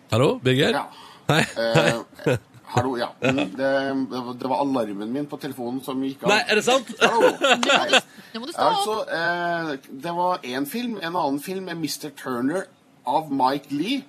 Hallo, 0.09 0.29
Birger? 0.41 0.73
Ja. 0.73 0.85
Hei. 1.29 1.43
Eh, 1.61 2.37
hallo, 2.73 2.95
ja. 2.97 3.11
Det, 3.21 3.51
det 3.59 4.49
var- 4.49 4.63
alarmen 4.63 5.11
min 5.13 5.27
på 5.29 5.37
telefonen 5.41 5.83
som 5.85 6.01
gikk 6.01 6.23
av. 6.25 6.31
Nei, 6.33 6.39
er 6.49 6.57
det 6.57 6.63
sant? 6.65 6.89
Hallo. 7.03 7.29
Nei. 7.61 8.01
Nå 8.33 8.41
må 8.41 8.49
du 8.49 8.53
stå! 8.55 8.65
Altså, 8.71 8.97
eh, 9.19 9.71
det 10.01 10.13
var 10.17 10.41
én 10.49 10.65
film. 10.69 10.97
En 10.97 11.13
annen 11.13 11.37
film 11.45 11.69
er 11.69 11.77
Mr. 11.77 12.09
Turner 12.17 12.65
av 13.05 13.29
Mike 13.29 13.69
Lee. 13.69 14.01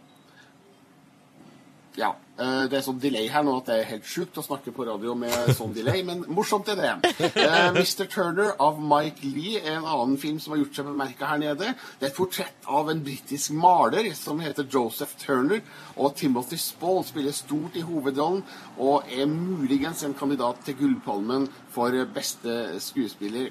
Ja. 2.01 2.15
Eh, 2.39 2.65
det 2.71 2.79
er 2.79 2.85
sånn 2.85 3.01
delay 3.03 3.29
her 3.33 3.45
nå 3.47 3.57
at 3.61 3.69
det 3.71 3.77
er 3.81 3.89
helt 3.91 4.09
sjukt 4.09 4.39
å 4.41 4.45
snakke 4.45 4.73
på 4.75 4.87
radio 4.89 5.15
med 5.19 5.53
sånn 5.57 5.75
delay, 5.77 6.03
men 6.07 6.25
morsomt 6.33 6.69
er 6.73 6.81
det. 6.81 6.93
Uh, 7.37 7.71
Mr. 7.77 8.05
Turner 8.13 8.53
av 8.63 8.81
Mike 8.83 9.27
Lee 9.29 9.63
er 9.63 9.79
en 9.79 9.89
annen 9.89 10.19
film 10.21 10.41
som 10.43 10.55
har 10.55 10.63
gjort 10.63 10.81
seg 10.81 10.91
bemerka 10.91 11.31
her 11.31 11.43
nede. 11.43 11.73
Det 11.99 12.09
er 12.09 12.13
et 12.13 12.19
portrett 12.19 12.71
av 12.79 12.91
en 12.93 13.03
britisk 13.07 13.57
maler 13.57 14.11
som 14.19 14.43
heter 14.45 14.69
Joseph 14.73 15.17
Turner, 15.23 15.65
og 15.97 16.17
Timothy 16.19 16.61
Spall 16.61 17.03
spiller 17.09 17.37
stort 17.37 17.77
i 17.79 17.85
hovedrollen 17.87 18.45
og 18.77 19.09
er 19.13 19.27
muligens 19.31 20.05
en 20.07 20.17
kandidat 20.17 20.63
til 20.67 20.77
Gullpalmen 20.81 21.49
for 21.73 21.95
beste 22.15 22.77
skuespiller. 22.85 23.51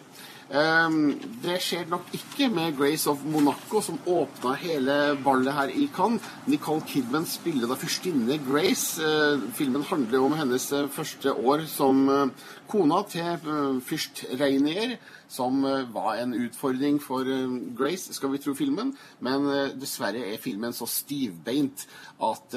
Ehm, 0.53 1.15
det 1.41 1.57
skjer 1.63 1.87
nok 1.89 2.11
ikke 2.13 2.51
med 2.53 2.75
Grace 2.77 3.09
of 3.09 3.23
Monaco, 3.25 3.81
som 3.81 3.97
åpna 4.05 4.53
hele 4.61 5.17
ballet 5.25 5.53
her 5.57 5.71
i 5.73 5.87
Cannes. 5.95 6.21
Nicole 6.45 6.85
Kidman 6.85 7.25
spiller 7.25 7.67
da 7.67 7.77
fyrstinne 7.79 8.37
Grace. 8.45 9.01
Eh, 9.01 9.41
filmen 9.57 9.83
handler 9.83 10.21
om 10.21 10.37
hennes 10.37 10.71
eh, 10.71 10.85
første 10.87 11.33
år 11.33 11.65
som 11.65 12.05
eh, 12.09 12.51
kona 12.69 13.01
til 13.09 13.25
eh, 13.25 13.81
fyrst 13.89 14.25
Reinier, 14.37 14.99
som 15.27 15.63
eh, 15.65 15.85
var 15.93 16.19
en 16.21 16.33
utfordring 16.37 16.99
for 17.03 17.27
eh, 17.29 17.57
Grace, 17.77 18.13
skal 18.13 18.31
vi 18.33 18.41
tro 18.41 18.55
filmen. 18.57 18.93
Men 19.25 19.47
eh, 19.51 19.73
dessverre 19.79 20.23
er 20.31 20.41
filmen 20.41 20.75
så 20.75 20.87
stivbeint 20.89 21.87
at 22.23 22.53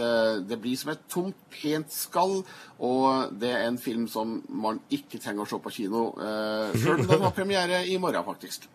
det 0.47 0.55
blir 0.62 0.77
som 0.79 0.93
et 0.93 1.01
tomt, 1.11 1.39
pent 1.51 1.91
skall. 1.91 2.45
Og 2.79 3.33
det 3.41 3.51
er 3.51 3.64
en 3.66 3.79
film 3.83 4.05
som 4.11 4.37
man 4.49 4.79
ikke 4.95 5.19
trenger 5.19 5.43
å 5.43 5.51
se 5.51 5.59
på 5.62 5.73
kino, 5.75 6.05
eh, 6.23 6.77
selv 6.79 7.09
den 7.11 7.25
har 7.25 7.35
premiere 7.35 7.81
i 7.91 7.97
morgen, 7.99 8.23
faktisk. 8.27 8.69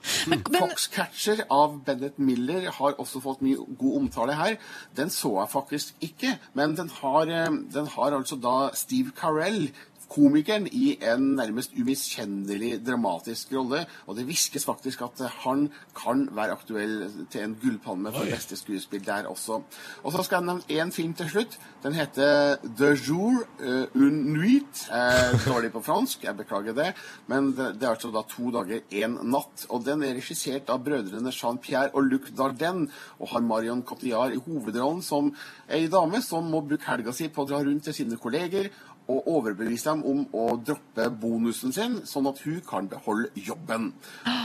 Foxcatcher 0.52 1.46
av 1.54 1.78
Bennett 1.88 2.20
Miller 2.20 2.68
har 2.68 3.00
også 3.00 3.22
fått 3.24 3.46
mye 3.46 3.64
god 3.80 4.02
omtale 4.02 4.36
her. 4.36 4.58
Den 4.98 5.14
så 5.14 5.38
jeg 5.39 5.54
faktisk 5.54 6.04
ikke, 6.04 6.36
men 6.60 6.76
den 6.76 6.91
har, 7.00 7.32
den 7.78 7.89
har 7.96 8.18
altså 8.20 8.36
da 8.44 8.74
Steve 8.76 9.16
Carell 9.16 9.70
komikeren 10.14 10.68
i 10.72 10.93
en 11.01 11.34
nærmest 11.38 11.74
umiskjennelig 11.80 12.78
dramatisk 12.86 13.53
rolle. 13.55 13.84
Og 14.07 14.18
det 14.18 14.26
hviskes 14.28 14.66
faktisk 14.66 15.01
at 15.05 15.24
eh, 15.26 15.38
han 15.43 15.68
kan 15.97 16.28
være 16.36 16.57
aktuell 16.57 16.95
til 17.34 17.47
en 17.47 17.55
gullpalme 17.61 18.14
for 18.14 18.30
beste 18.30 18.57
skuespill 18.59 19.03
der 19.05 19.30
også. 19.32 19.61
Og 20.03 20.14
så 20.14 20.24
skal 20.26 20.41
jeg 20.41 20.49
nevne 20.49 20.82
én 20.82 20.93
film 20.93 21.14
til 21.18 21.30
slutt. 21.30 21.57
Den 21.84 21.97
heter 21.97 22.55
The 22.64 22.93
Jour 22.93 23.43
uh, 23.59 23.86
une 23.95 24.34
nuit. 24.34 24.86
Eh, 24.93 25.47
dårlig 25.47 25.72
på 25.74 25.82
fransk, 25.84 26.24
jeg 26.24 26.38
beklager 26.38 26.78
det. 26.78 26.93
Men 27.28 27.51
det, 27.57 27.74
det 27.80 27.88
er 27.88 27.95
altså 27.95 28.14
da 28.14 28.24
to 28.30 28.51
dager, 28.53 28.86
én 28.91 29.18
natt. 29.28 29.66
Og 29.70 29.84
den 29.86 30.03
er 30.03 30.16
regissert 30.18 30.70
av 30.72 30.84
brødrene 30.86 31.34
Jean-Pierre 31.34 31.93
og 31.93 32.07
Luc 32.07 32.32
Dardenne, 32.38 32.88
og 33.20 33.34
har 33.34 33.43
Marion 33.43 33.84
Cotillard 33.84 34.36
i 34.36 34.41
hovedrollen 34.41 35.01
som 35.03 35.32
ei 35.74 35.88
dame 35.91 36.22
som 36.24 36.47
må 36.51 36.61
bruke 36.66 36.88
helga 36.88 37.14
si 37.16 37.30
på 37.32 37.43
å 37.43 37.49
dra 37.49 37.61
rundt 37.64 37.88
til 37.88 37.95
sine 37.95 38.20
kolleger 38.22 38.70
og 39.14 39.28
overbevise 39.30 39.91
dem 39.91 40.03
om 40.09 40.24
å 40.34 40.47
droppe 40.57 41.07
bonusen 41.22 41.74
sin, 41.76 41.99
sånn 42.09 42.30
at 42.32 42.41
hun 42.45 42.61
kan 42.68 42.89
beholde 42.91 43.30
jobben. 43.38 43.91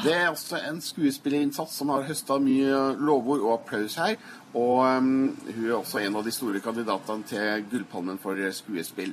Det 0.05 0.15
er 0.15 0.29
også 0.31 0.61
en 0.69 0.83
skuespillerinnsats 0.85 1.79
som 1.81 1.93
har 1.95 2.07
høsta 2.09 2.39
mye 2.43 2.83
lovord 3.01 3.45
og 3.47 3.55
applaus 3.59 3.99
her. 4.01 4.19
Og 4.57 4.85
um, 4.85 5.09
hun 5.49 5.65
er 5.67 5.77
også 5.77 6.03
en 6.03 6.19
av 6.19 6.27
de 6.27 6.33
store 6.35 6.61
kandidatene 6.65 7.27
til 7.29 7.65
Gullpalmen 7.71 8.21
for 8.23 8.39
skuespill. 8.57 9.13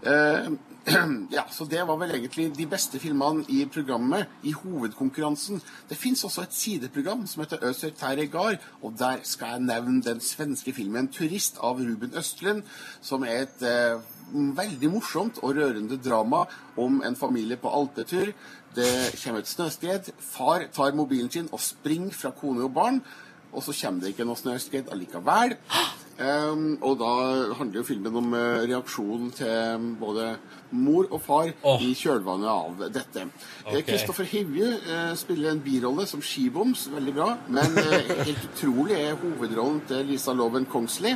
Uh, 0.00 0.54
ja, 1.30 1.44
så 1.50 1.64
Det 1.64 1.82
var 1.84 1.96
vel 1.96 2.14
egentlig 2.14 2.50
de 2.56 2.66
beste 2.66 2.98
filmene 2.98 3.44
i 3.48 3.64
programmet, 3.72 4.26
i 4.42 4.52
hovedkonkurransen. 4.52 5.60
Det 5.88 5.96
fins 5.96 6.24
også 6.24 6.42
et 6.42 6.54
sideprogram 6.56 7.26
som 7.26 7.42
heter 7.42 7.64
Øser 7.68 7.90
Terregar, 7.90 8.56
og 8.82 8.94
der 8.98 9.20
skal 9.22 9.46
jeg 9.46 9.60
nevne 9.60 10.02
den 10.02 10.20
svenske 10.20 10.72
filmen 10.72 11.08
'Turist' 11.08 11.60
av 11.62 11.78
Ruben 11.78 12.16
Østlund, 12.16 12.62
som 13.00 13.22
er 13.22 13.42
et 13.42 13.62
eh, 13.62 14.00
veldig 14.32 14.90
morsomt 14.92 15.40
og 15.42 15.56
rørende 15.58 15.98
drama 16.00 16.44
om 16.80 17.00
en 17.06 17.16
familie 17.16 17.58
på 17.60 17.72
alpetur. 17.74 18.32
Det 18.74 18.90
kommer 19.22 19.42
et 19.42 19.50
snøskred. 19.50 20.12
Far 20.22 20.66
tar 20.74 20.94
mobilen 20.94 21.30
sin 21.30 21.50
og 21.52 21.60
springer 21.60 22.14
fra 22.14 22.30
kone 22.30 22.64
og 22.64 22.74
barn. 22.74 23.02
Og 23.50 23.64
så 23.66 23.74
kommer 23.74 24.04
det 24.04 24.14
ikke 24.14 24.28
noe 24.28 24.38
snøskred 24.38 24.92
allikevel. 24.94 25.56
Um, 26.20 26.74
og 26.84 26.98
da 27.00 27.10
handler 27.56 27.80
jo 27.80 27.86
filmen 27.88 28.16
om 28.20 28.34
uh, 28.36 28.60
reaksjonen 28.68 29.30
til 29.32 29.86
både 30.00 30.34
mor 30.76 31.06
og 31.08 31.22
far 31.24 31.48
oh. 31.64 31.80
i 31.80 31.94
kjølvannet 31.96 32.50
av 32.50 32.82
dette. 32.92 33.24
Kristoffer 33.64 33.86
Kristoffer 33.88 34.28
Hivju 34.28 34.66
uh, 34.68 35.14
spiller 35.16 35.54
en 35.54 35.62
birolle 35.64 36.04
som 36.10 36.20
skiboms, 36.20 36.90
veldig 36.92 37.14
bra. 37.16 37.30
Men 37.48 37.72
uh, 37.78 37.96
helt 38.26 38.44
utrolig 38.50 38.98
er 38.98 39.16
hovedrollen 39.22 39.80
til 39.88 40.04
Lisa 40.12 40.36
Loven 40.36 40.68
Kongsli, 40.68 41.14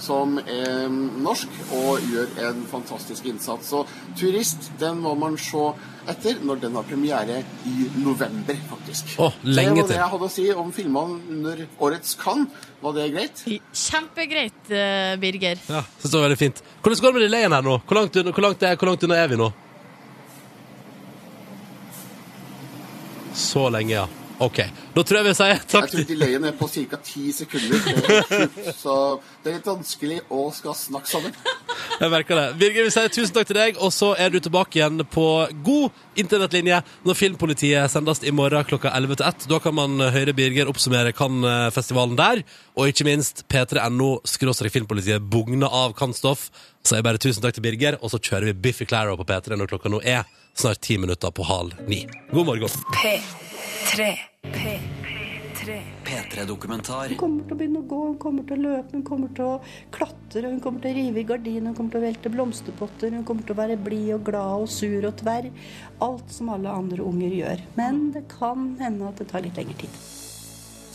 som 0.00 0.40
er 0.40 0.88
norsk 0.88 1.60
og 1.76 2.08
gjør 2.08 2.32
en 2.48 2.64
fantastisk 2.70 3.28
innsats. 3.28 3.68
Så 3.68 3.84
'Turist' 4.16 4.72
den 4.80 5.04
må 5.04 5.12
man 5.20 5.36
se 5.36 5.66
etter 6.10 6.40
når 6.44 6.60
den 6.62 6.76
har 6.78 6.86
premiere 6.86 7.40
i 7.66 7.88
november, 7.98 8.56
faktisk. 8.70 9.16
Åh, 9.18 9.32
lenge 9.42 9.56
til. 9.56 9.76
det 9.76 9.82
var 9.82 9.88
det 9.88 9.98
jeg 9.98 10.10
hadde 10.14 10.28
å 10.28 10.34
si 10.36 10.46
om 10.54 10.72
filmene 10.74 11.20
under 11.36 11.62
årets 11.82 12.14
Cannes. 12.20 12.66
Var 12.82 12.94
det 12.94 13.06
greit? 13.14 13.42
Kjempegreit, 13.72 14.45
eh, 14.70 15.16
Birger. 15.20 15.58
Ja, 15.68 15.82
synes 15.98 16.10
det 16.10 16.18
var 16.18 16.26
veldig 16.28 16.38
fint. 16.38 16.62
Hvordan 16.82 17.00
går 17.02 17.12
det 17.12 17.18
med 17.18 17.26
delayen 17.26 17.56
her 17.56 17.64
nå? 17.66 17.78
Hvor 17.86 18.00
langt, 18.00 18.20
hvor, 18.20 18.44
langt 18.44 18.62
er, 18.62 18.76
hvor 18.76 18.90
langt 18.92 19.06
unna 19.06 19.18
er 19.22 19.32
vi 19.32 19.40
nå? 19.40 19.50
Så 23.36 23.68
lenge, 23.70 23.92
ja. 23.92 24.06
OK. 24.42 24.58
Da 24.92 25.02
tror 25.02 25.18
jeg 25.20 25.26
vi 25.26 25.34
sier 25.38 25.60
takk 25.64 25.86
Jeg 25.86 25.92
tror 25.92 26.08
delayen 26.10 26.44
er 26.44 26.56
på 26.56 26.68
ca. 26.68 26.98
ti 27.04 27.30
sekunder. 27.32 27.86
Er 28.66 28.74
Så 28.76 28.96
det 29.42 29.50
er 29.50 29.56
litt 29.56 29.68
vanskelig 29.68 30.18
å 30.32 30.42
skal 30.52 30.76
snakke 30.76 31.08
sammen. 31.08 31.32
Jeg 31.96 32.12
merker 32.12 32.36
det. 32.36 32.46
Birger, 32.60 32.84
vi 32.84 32.92
sier 32.92 33.12
tusen 33.12 33.32
takk 33.32 33.48
til 33.48 33.56
deg, 33.56 33.80
og 33.80 33.92
så 33.94 34.10
er 34.20 34.32
du 34.34 34.38
tilbake 34.44 34.80
igjen 34.80 35.00
på 35.08 35.26
god 35.64 36.20
internettlinje 36.20 36.82
når 37.06 37.18
Filmpolitiet 37.18 37.92
sendes 37.92 38.20
i 38.26 38.34
morgen 38.36 38.68
klokka 38.68 38.92
11 38.92 39.20
til 39.20 39.28
1. 39.30 39.48
Da 39.54 39.60
kan 39.64 39.76
man 39.78 39.96
høre 40.12 40.36
Birger 40.36 40.68
oppsummere 40.72 41.14
Cannes-festivalen 41.16 42.18
der, 42.20 42.44
og 42.76 42.92
ikke 42.92 43.08
minst 43.08 43.46
p3.no 43.48 44.16
skråstrek 44.28 44.74
Filmpolitiet 44.76 45.24
bugner 45.32 45.72
av 45.72 45.96
Cannes-stoff. 45.96 46.50
Så 46.84 46.98
jeg 46.98 47.06
bare 47.06 47.22
tusen 47.22 47.42
takk 47.44 47.56
til 47.56 47.64
Birger, 47.64 47.96
og 48.02 48.12
så 48.12 48.20
kjører 48.20 48.50
vi 48.50 48.58
Biffy 48.68 48.84
Claro 48.88 49.16
på 49.16 49.26
P3 49.26 49.56
når 49.56 49.72
klokka 49.72 49.92
nå 49.92 50.04
er 50.04 50.26
snart 50.56 50.80
ti 50.80 50.98
minutter 50.98 51.30
på 51.30 51.42
halv 51.42 51.74
ni. 51.86 52.08
God 52.32 52.46
morgen. 52.46 52.68
P3. 52.68 54.18
P3. 54.42 55.82
P3-dokumentar. 56.04 57.08
Hun 57.08 57.18
kommer 57.18 57.44
til 57.44 57.56
å 57.56 57.58
begynne 57.58 57.80
å 57.82 57.88
gå, 57.90 57.98
hun 58.06 58.18
kommer 58.22 58.44
til 58.46 58.60
å 58.60 58.62
løpe, 58.62 58.92
hun 58.94 59.04
kommer 59.06 59.32
til 59.34 59.46
å 59.48 59.54
klatre, 59.94 60.44
hun 60.46 60.60
kommer 60.62 60.84
til 60.84 60.92
å 60.92 60.98
rive 61.00 61.20
i 61.20 61.26
gardiner, 61.26 61.66
hun 61.66 61.74
kommer 61.76 61.96
til 61.96 62.00
å 62.00 62.06
velte 62.06 62.32
blomsterpotter, 62.32 63.16
hun 63.16 63.24
kommer 63.26 63.46
til 63.48 63.56
å 63.56 63.58
være 63.58 63.78
blid 63.88 64.12
og 64.14 64.22
glad 64.28 64.66
og 64.66 64.70
sur 64.70 65.08
og 65.08 65.16
tverr. 65.18 65.50
Alt 66.06 66.30
som 66.32 66.52
alle 66.54 66.70
andre 66.70 67.02
unger 67.02 67.34
gjør. 67.40 67.64
Men 67.80 68.06
det 68.14 68.28
kan 68.32 68.70
hende 68.80 69.10
at 69.10 69.20
det 69.20 69.28
tar 69.32 69.44
litt 69.44 69.58
lengre 69.58 69.76
tid. 69.82 70.00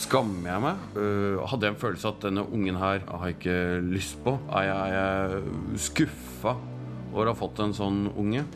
Skammer 0.01 0.55
jeg 0.55 0.63
meg? 0.63 0.87
Øh, 0.97 1.43
hadde 1.51 1.67
jeg 1.67 1.75
en 1.75 1.83
følelse 1.83 2.09
at 2.09 2.23
denne 2.23 2.47
ungen 2.47 2.79
her 2.81 3.03
har 3.05 3.27
jeg 3.27 3.37
ikke 3.37 3.59
lyst 3.91 4.17
på? 4.23 4.39
Er 4.49 4.69
jeg, 4.71 4.79
er 4.79 5.35
jeg 5.35 5.85
skuffa 5.91 6.55
over 7.11 7.27
å 7.27 7.35
ha 7.35 7.37
fått 7.37 7.61
en 7.61 7.75
sånn 7.75 8.05
unge? 8.15 8.47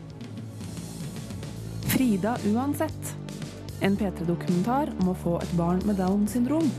Frida 1.88 2.36
uansett. 2.44 3.16
En 3.80 3.96
P3-dokumentar 3.96 4.90
om 5.00 5.08
å 5.12 5.14
få 5.14 5.36
et 5.42 5.52
barn 5.58 5.82
med 5.86 5.98
Downs 6.00 6.32
syndrom. 6.32 6.70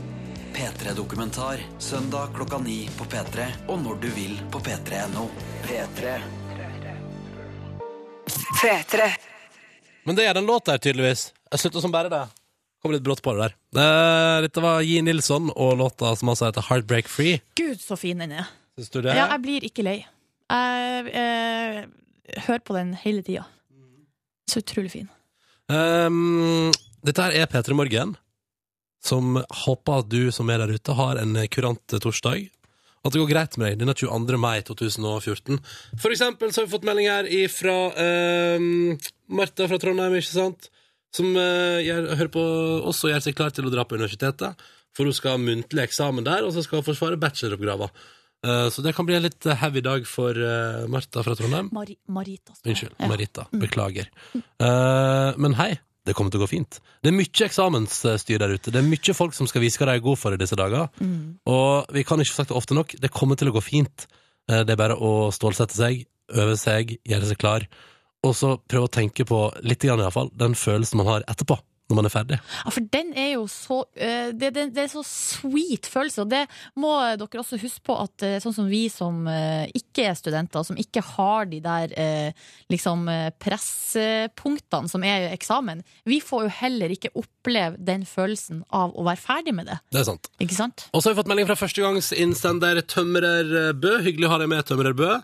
P3-dokumentar. 0.54 1.60
Søndag 1.78 2.34
klokka 2.34 2.58
ni 2.58 2.88
på 2.98 3.04
P3 3.04 3.46
og 3.68 3.82
når 3.84 4.00
du 4.02 4.08
vil 4.16 4.34
på 4.52 4.60
p3.no. 4.64 5.28
P3. 5.66 6.16
P3. 8.62 9.08
Men 10.04 10.16
det 10.18 10.26
er 10.26 10.34
den 10.34 10.48
låta 10.48 10.74
her, 10.74 10.82
tydeligvis. 10.82 11.28
Jeg 11.52 11.62
slutter 11.62 11.84
som 11.84 11.94
bare 11.94 12.10
det. 12.12 12.24
Kom 12.82 12.94
litt 12.94 13.04
brått 13.06 13.22
på 13.22 13.34
det 13.34 13.48
der. 13.48 13.54
Eh, 13.82 14.40
Dette 14.46 14.62
var 14.62 14.82
Gi 14.86 15.00
Nilsson 15.02 15.50
og 15.54 15.76
låta 15.80 16.14
som 16.16 16.30
altså 16.32 16.48
heter 16.48 16.66
Heartbreak 16.70 17.10
Free. 17.10 17.40
Gud, 17.58 17.80
så 17.82 17.96
fin 17.98 18.18
den 18.22 18.34
er. 18.38 18.50
Syns 18.78 18.90
du 18.94 19.00
det? 19.02 19.14
Ja, 19.18 19.28
jeg 19.34 19.42
blir 19.46 19.66
ikke 19.66 19.86
lei. 19.86 19.98
Jeg 20.48 21.14
eh, 21.22 21.80
hører 22.46 22.62
på 22.64 22.76
den 22.76 22.94
hele 23.02 23.24
tida. 23.26 23.46
Så 24.48 24.62
utrolig 24.62 24.92
fin. 24.94 25.08
Um, 25.68 26.70
dette 27.04 27.24
her 27.24 27.36
er 27.36 27.50
P3 27.50 27.76
Morgen, 27.76 28.14
som 29.04 29.36
håper 29.64 30.02
at 30.02 30.08
du 30.08 30.30
som 30.34 30.48
er 30.50 30.62
der 30.62 30.72
ute, 30.78 30.96
har 30.96 31.20
en 31.20 31.36
kurant 31.52 31.98
torsdag. 32.00 32.48
At 33.06 33.14
det 33.14 33.20
går 33.20 33.30
greit 33.30 33.54
med 33.60 33.70
deg 33.70 33.82
denne 33.82 33.94
22. 33.94 34.40
mai 34.40 34.58
2014. 34.66 35.60
For 36.00 36.12
eksempel 36.12 36.50
så 36.50 36.62
har 36.62 36.66
vi 36.66 36.74
fått 36.74 36.88
melding 36.88 37.06
her 37.08 37.28
fra 37.52 37.76
Martha 39.28 39.68
fra 39.70 39.78
Trondheim, 39.80 40.16
ikke 40.18 40.32
sant? 40.32 40.70
Som 41.14 41.30
uh, 41.36 41.78
gjør, 41.80 42.10
hører 42.18 42.32
på 42.32 42.42
oss 42.90 43.04
og 43.06 43.14
gjør 43.14 43.22
seg 43.24 43.36
klar 43.38 43.54
til 43.54 43.68
å 43.68 43.72
dra 43.72 43.86
på 43.88 43.96
universitetet. 43.96 44.66
For 44.96 45.08
hun 45.08 45.16
skal 45.16 45.36
ha 45.36 45.40
muntlig 45.40 45.84
eksamen 45.84 46.26
der, 46.26 46.44
og 46.44 46.52
så 46.52 46.64
skal 46.64 46.80
hun 46.80 46.88
forsvare 46.88 47.20
bacheloroppgaven. 47.20 47.92
Eh, 48.46 48.68
så 48.70 48.82
det 48.84 48.92
kan 48.94 49.06
bli 49.08 49.16
en 49.18 49.24
litt 49.24 49.44
heavy 49.58 49.80
dag 49.82 50.04
for 50.06 50.36
uh, 50.38 50.84
Martha 50.90 51.24
fra 51.26 51.34
Trondheim. 51.38 51.70
Mar 51.74 51.90
Marita. 52.06 52.54
Unnskyld, 52.64 52.94
Ja. 52.98 53.08
Marita. 53.10 53.46
Beklager. 53.50 54.10
Eh, 54.34 55.32
men 55.42 55.56
hei, 55.58 55.72
det 56.06 56.14
kommer 56.16 56.30
til 56.32 56.40
å 56.40 56.44
gå 56.46 56.50
fint. 56.54 56.78
Det 57.02 57.10
er 57.10 57.16
mye 57.18 57.44
eksamensstyr 57.48 58.38
der 58.40 58.54
ute. 58.54 58.70
Det 58.72 58.80
er 58.80 58.86
mye 58.86 59.14
folk 59.16 59.34
som 59.36 59.50
skal 59.50 59.64
vise 59.64 59.80
hva 59.80 59.90
de 59.90 59.98
er 59.98 60.04
gode 60.04 60.20
for 60.20 60.32
i 60.36 60.40
disse 60.40 60.56
dager. 60.58 60.86
Mm. 61.02 61.38
Og 61.50 61.90
vi 61.94 62.04
kan 62.06 62.22
ikke 62.22 62.32
få 62.32 62.40
sagt 62.42 62.54
det 62.54 62.60
ofte 62.60 62.78
nok, 62.78 62.94
det 63.02 63.10
kommer 63.14 63.36
til 63.38 63.50
å 63.50 63.56
gå 63.58 63.64
fint. 63.64 64.06
Eh, 64.48 64.62
det 64.62 64.74
er 64.76 64.80
bare 64.80 64.96
å 64.96 65.28
stålsette 65.34 65.76
seg, 65.76 66.06
øve 66.32 66.56
seg, 66.60 66.94
gjøre 67.08 67.28
seg 67.32 67.40
klar, 67.42 67.66
og 68.26 68.34
så 68.34 68.54
prøve 68.68 68.88
å 68.88 68.92
tenke 68.92 69.24
på, 69.28 69.42
litt 69.62 69.84
iallfall, 69.86 70.00
i 70.00 70.06
hvert 70.08 70.16
fall, 70.16 70.30
den 70.46 70.56
følelsen 70.58 70.98
man 71.02 71.06
har 71.10 71.26
etterpå, 71.30 71.58
når 71.88 71.96
man 71.96 72.08
er 72.08 72.12
ferdig. 72.12 72.38
Ja, 72.60 72.72
for 72.74 72.88
den 72.92 73.14
er 73.16 73.30
jo 73.32 73.46
så 73.48 73.78
eh, 73.96 74.30
det, 74.36 74.52
det, 74.56 74.66
det 74.76 74.84
er 74.84 74.90
så 74.92 75.02
sweet 75.06 75.88
følelse, 75.88 76.26
og 76.26 76.32
det 76.32 76.44
må 76.76 76.92
dere 77.16 77.40
også 77.40 77.60
huske 77.62 77.86
på 77.88 77.96
at 77.96 78.24
eh, 78.26 78.36
sånn 78.44 78.56
som 78.58 78.68
vi 78.68 78.84
som 78.92 79.22
eh, 79.32 79.64
ikke 79.78 80.04
er 80.10 80.18
studenter, 80.18 80.66
som 80.68 80.78
ikke 80.78 81.02
har 81.14 81.48
de 81.48 81.62
der 81.64 81.94
liksom 82.70 83.06
presspunktene 83.40 84.90
som 84.90 85.04
er 85.06 85.30
eksamen, 85.32 85.80
vi 86.08 86.20
får 86.24 86.44
jo 86.46 86.52
heller 86.60 86.92
ikke 86.92 87.10
oppleve 87.18 87.80
den 87.80 88.04
følelsen 88.08 88.62
av 88.74 88.92
å 88.92 89.06
være 89.06 89.22
ferdig 89.22 89.54
med 89.56 89.70
det. 89.70 89.78
Det 89.94 90.02
er 90.02 90.08
sant. 90.10 90.30
Ikke 90.42 90.56
sant? 90.58 90.88
Og 90.92 91.00
så 91.00 91.08
har 91.08 91.16
vi 91.16 91.22
fått 91.22 91.32
melding 91.32 91.48
fra 91.48 91.58
førstegangsinnsender 91.58 92.82
Tømrer 92.90 93.72
Bø. 93.78 93.98
Hyggelig 94.04 94.28
å 94.28 94.34
ha 94.34 94.40
deg 94.42 94.52
med, 94.52 94.66
Tømrer 94.68 94.96
Bø. 94.98 95.16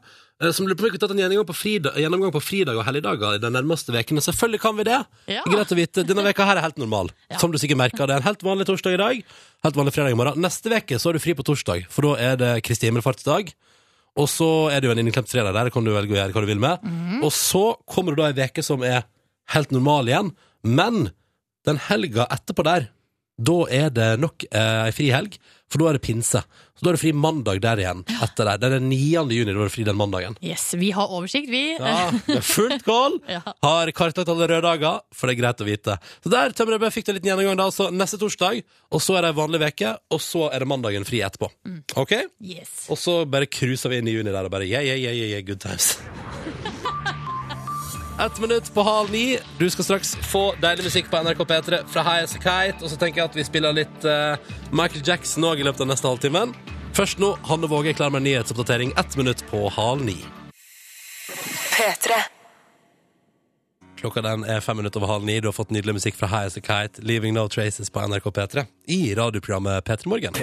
Eh, 0.43 0.51
Som 0.55 0.67
lurer 0.67 0.79
på 0.79 0.85
om 0.85 0.89
vi 0.89 0.93
kunne 0.95 1.05
tatt 1.05 1.15
en 1.15 1.23
gjennomgang 1.23 1.49
på, 1.49 1.57
fridag, 1.57 1.99
gjennomgang 2.01 2.33
på 2.35 2.43
fridag 2.43 2.79
og 2.81 2.87
helligdager 2.89 3.37
i 3.37 3.43
de 3.43 3.51
nærmeste 3.55 3.95
ukene. 3.95 4.25
Selvfølgelig 4.25 4.63
kan 4.63 4.79
vi 4.79 4.87
det! 4.89 5.01
Ja. 5.31 5.45
Greit 5.49 5.75
å 5.75 5.79
vite. 5.79 6.07
Denne 6.07 6.25
veka 6.27 6.47
her 6.49 6.61
er 6.61 6.67
helt 6.67 6.81
normal. 6.81 7.13
Som 7.41 7.53
du 7.55 7.59
sikkert 7.63 7.81
merker. 7.81 8.07
Det 8.07 8.17
er 8.17 8.23
en 8.23 8.29
helt 8.29 8.47
vanlig 8.47 8.69
torsdag 8.71 8.97
i 8.97 9.03
dag. 9.03 9.37
Helt 9.69 9.79
vanlig 9.81 9.95
fredag 9.97 10.17
i 10.17 10.19
morgen. 10.19 10.41
Neste 10.45 10.73
veke 10.73 10.99
så 11.01 11.11
er 11.13 11.19
du 11.19 11.25
fri 11.25 11.37
på 11.39 11.47
torsdag, 11.47 11.87
for 11.93 12.11
da 12.11 12.17
er 12.33 12.41
det 12.41 12.53
Kristi 12.67 12.91
himmelfartsdag. 12.91 13.55
Og 14.15 14.29
så 14.31 14.49
er 14.71 14.79
det 14.79 14.87
jo 14.87 14.95
en 14.95 15.03
innklemt 15.03 15.31
fredag 15.31 15.57
der, 15.57 15.73
kan 15.75 15.83
du 15.87 15.91
velge 15.91 16.15
å 16.15 16.19
gjøre 16.21 16.35
hva 16.37 16.43
du 16.45 16.51
vil 16.53 16.63
med. 16.63 16.85
Og 17.27 17.33
så 17.35 17.65
kommer 17.91 18.15
du 18.15 18.23
da 18.23 18.29
ei 18.31 18.37
veke 18.37 18.63
som 18.63 18.85
er 18.87 19.03
helt 19.55 19.75
normal 19.75 20.11
igjen. 20.11 20.31
Men 20.63 21.09
den 21.67 21.81
helga 21.89 22.29
etterpå 22.33 22.65
der, 22.67 22.87
da 23.35 23.57
er 23.75 23.91
det 23.91 24.13
nok 24.23 24.45
eh, 24.55 24.91
frihelg, 24.95 25.35
for 25.75 25.83
da 25.83 25.91
er 25.91 25.99
det 25.99 26.05
pinse. 26.07 26.41
Så 26.75 26.87
da 26.87 26.91
er 26.93 26.97
det 26.97 27.03
fri 27.03 27.11
mandag 27.15 27.59
der 27.63 27.81
igjen. 27.83 28.03
Etter 28.23 28.47
der. 28.47 28.59
Det 28.63 28.69
er 28.69 28.75
den 28.79 28.87
9. 28.91 28.99
juni, 29.35 29.51
da 29.51 29.59
er 29.59 29.67
det 29.67 29.75
fri 29.75 29.85
den 29.87 29.99
mandagen. 29.99 30.37
Yes, 30.43 30.69
vi 30.79 30.93
har 30.95 31.11
oversikt, 31.11 31.51
vi. 31.51 31.65
Ja, 31.75 32.13
det 32.29 32.39
er 32.39 32.47
fullt 32.47 32.87
kål! 32.87 33.19
Ja. 33.35 33.41
Har 33.65 33.91
kartlagt 33.97 34.29
alle 34.31 34.47
røde 34.47 34.63
dager, 34.63 35.01
for 35.15 35.27
det 35.27 35.35
er 35.35 35.41
greit 35.41 35.63
å 35.65 35.67
vite. 35.67 35.97
Så 36.23 36.31
der 36.31 36.53
tømmer 36.55 36.79
Bø, 36.79 36.91
fikk 36.95 37.09
du 37.09 37.11
en 37.11 37.17
liten 37.19 37.31
gjennomgang 37.33 37.59
da, 37.59 37.67
altså 37.71 37.89
neste 37.91 38.19
torsdag, 38.21 38.61
og 38.95 39.03
så 39.03 39.17
er 39.19 39.27
det 39.27 39.33
ei 39.33 39.39
vanlig 39.41 39.63
veke, 39.65 39.95
og 40.15 40.23
så 40.23 40.47
er 40.55 40.63
det 40.63 40.69
mandagen 40.71 41.09
fri 41.09 41.23
etterpå. 41.27 41.51
Ok? 41.99 42.15
Yes. 42.45 42.85
Og 42.93 43.01
så 43.01 43.17
bare 43.27 43.51
cruiser 43.51 43.91
vi 43.91 44.03
inn 44.03 44.13
i 44.13 44.15
juni 44.15 44.31
der 44.31 44.47
og 44.47 44.55
bare 44.55 44.69
yeah, 44.69 44.85
yeah, 44.87 45.01
yeah, 45.01 45.33
yeah, 45.35 45.43
good 45.47 45.63
times. 45.65 45.97
Ett 48.21 48.39
minutt 48.39 48.75
på 48.75 48.83
halv 48.83 49.11
ni. 49.11 49.39
Du 49.59 49.71
skal 49.71 49.85
straks 49.85 50.17
få 50.17 50.55
deilig 50.63 50.85
musikk 50.85 51.11
på 51.11 51.19
NRK 51.23 51.39
P3 51.39 51.81
fra 51.91 52.03
High 52.03 52.25
As 52.25 52.37
A 52.37 52.39
Kite. 52.39 52.85
Og 52.85 52.91
så 52.91 52.99
tenker 52.99 53.21
jeg 53.21 53.31
at 53.31 53.39
vi 53.39 53.45
spiller 53.47 53.75
litt 53.75 54.07
uh, 54.07 54.39
Michael 54.71 55.03
Jackson 55.03 55.47
òg 55.49 55.59
i 55.59 55.67
løpet 55.67 55.83
av 55.83 55.91
neste 55.91 56.07
halvtimen. 56.07 56.55
Først 56.95 57.19
nå, 57.19 57.33
Hanne 57.51 57.67
Våge 57.67 57.91
er 57.91 57.99
klar 57.99 58.15
med 58.15 58.23
en 58.23 58.29
nyhetsoppdatering 58.31 58.95
ett 58.97 59.19
minutt 59.19 59.43
på 59.51 59.67
halv 59.75 60.07
ni. 60.07 60.21
P3. 61.75 62.23
Klokka 63.99 64.23
den 64.23 64.47
er 64.47 64.63
fem 64.63 64.79
minutter 64.79 65.03
over 65.03 65.17
halv 65.17 65.27
ni. 65.27 65.41
Du 65.43 65.51
har 65.51 65.59
fått 65.59 65.75
nydelig 65.75 65.99
musikk 65.99 66.15
fra 66.21 66.31
High 66.31 66.47
As 66.53 66.59
A 66.61 66.63
Kite, 66.63 67.03
Leaving 67.03 67.35
No 67.35 67.49
Traces 67.51 67.91
på 67.91 68.07
NRK 68.07 68.31
P3, 68.31 68.69
i 68.95 69.15
radioprogrammet 69.19 69.83
P3 69.91 70.15
Morgen. 70.15 70.39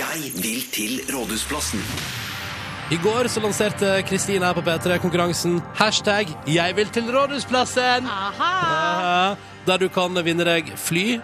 Jeg 0.00 0.36
vil 0.40 0.62
til 0.72 1.02
Rådhusplassen. 1.12 1.84
I 2.92 2.96
går 3.00 3.30
så 3.32 3.40
lanserte 3.40 4.02
Kristine 4.04 4.44
her 4.44 4.52
på 4.52 4.60
P3 4.60 4.98
konkurransen 5.00 5.54
hashtag 5.74 6.28
'Jeg 6.46 6.76
vil 6.76 6.88
til 6.92 7.04
Rådhusplassen'. 7.08 8.04
Aha. 8.04 9.36
Der 9.66 9.78
du 9.78 9.88
kan 9.88 10.12
vinne 10.24 10.44
deg 10.44 10.68
fly 10.76 11.18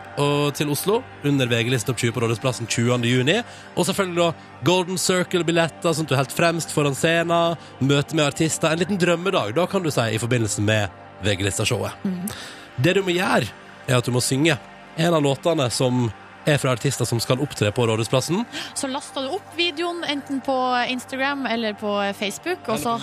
til 0.57 0.71
Oslo 0.71 1.03
under 1.23 1.47
VG-liste 1.47 1.87
topp 1.87 1.99
20 1.99 2.13
på 2.13 2.21
Rådhusplassen 2.21 2.67
20. 2.67 3.05
juni. 3.05 3.43
Og 3.77 3.85
selvfølgelig 3.87 4.17
da 4.17 4.33
Golden 4.65 4.97
Circle-billetter, 4.97 5.93
sånn 5.93 6.05
at 6.05 6.09
du 6.09 6.15
er 6.15 6.23
helt 6.25 6.33
fremst 6.33 6.73
foran 6.73 6.95
scenen. 6.95 7.57
Møte 7.81 8.17
med 8.17 8.25
artister. 8.25 8.73
En 8.73 8.79
liten 8.79 8.97
drømmedag, 8.97 9.55
da 9.55 9.67
kan 9.67 9.83
du 9.83 9.91
si, 9.91 10.01
i 10.01 10.19
forbindelse 10.19 10.63
med 10.63 10.89
VG-lista-showet. 11.23 11.93
Det 12.83 12.95
du 12.95 13.03
må 13.03 13.13
gjøre, 13.13 13.53
er 13.87 13.99
at 13.99 14.05
du 14.05 14.13
må 14.13 14.21
synge 14.21 14.59
en 14.97 15.15
av 15.15 15.23
låtene 15.23 15.71
som 15.71 16.11
er 16.53 16.59
fra 16.63 16.73
artister 16.75 17.07
som 17.09 17.21
skal 17.23 17.41
opptre 17.43 17.71
på 17.75 17.87
Rådhusplassen. 17.89 18.45
Så 18.75 18.89
lasta 18.91 19.23
du 19.25 19.29
opp 19.37 19.55
videoen 19.57 20.03
enten 20.09 20.41
på 20.45 20.55
Instagram 20.91 21.47
eller 21.51 21.75
på 21.81 21.93
Facebook, 22.19 22.69
og 22.69 22.79
så 22.83 22.97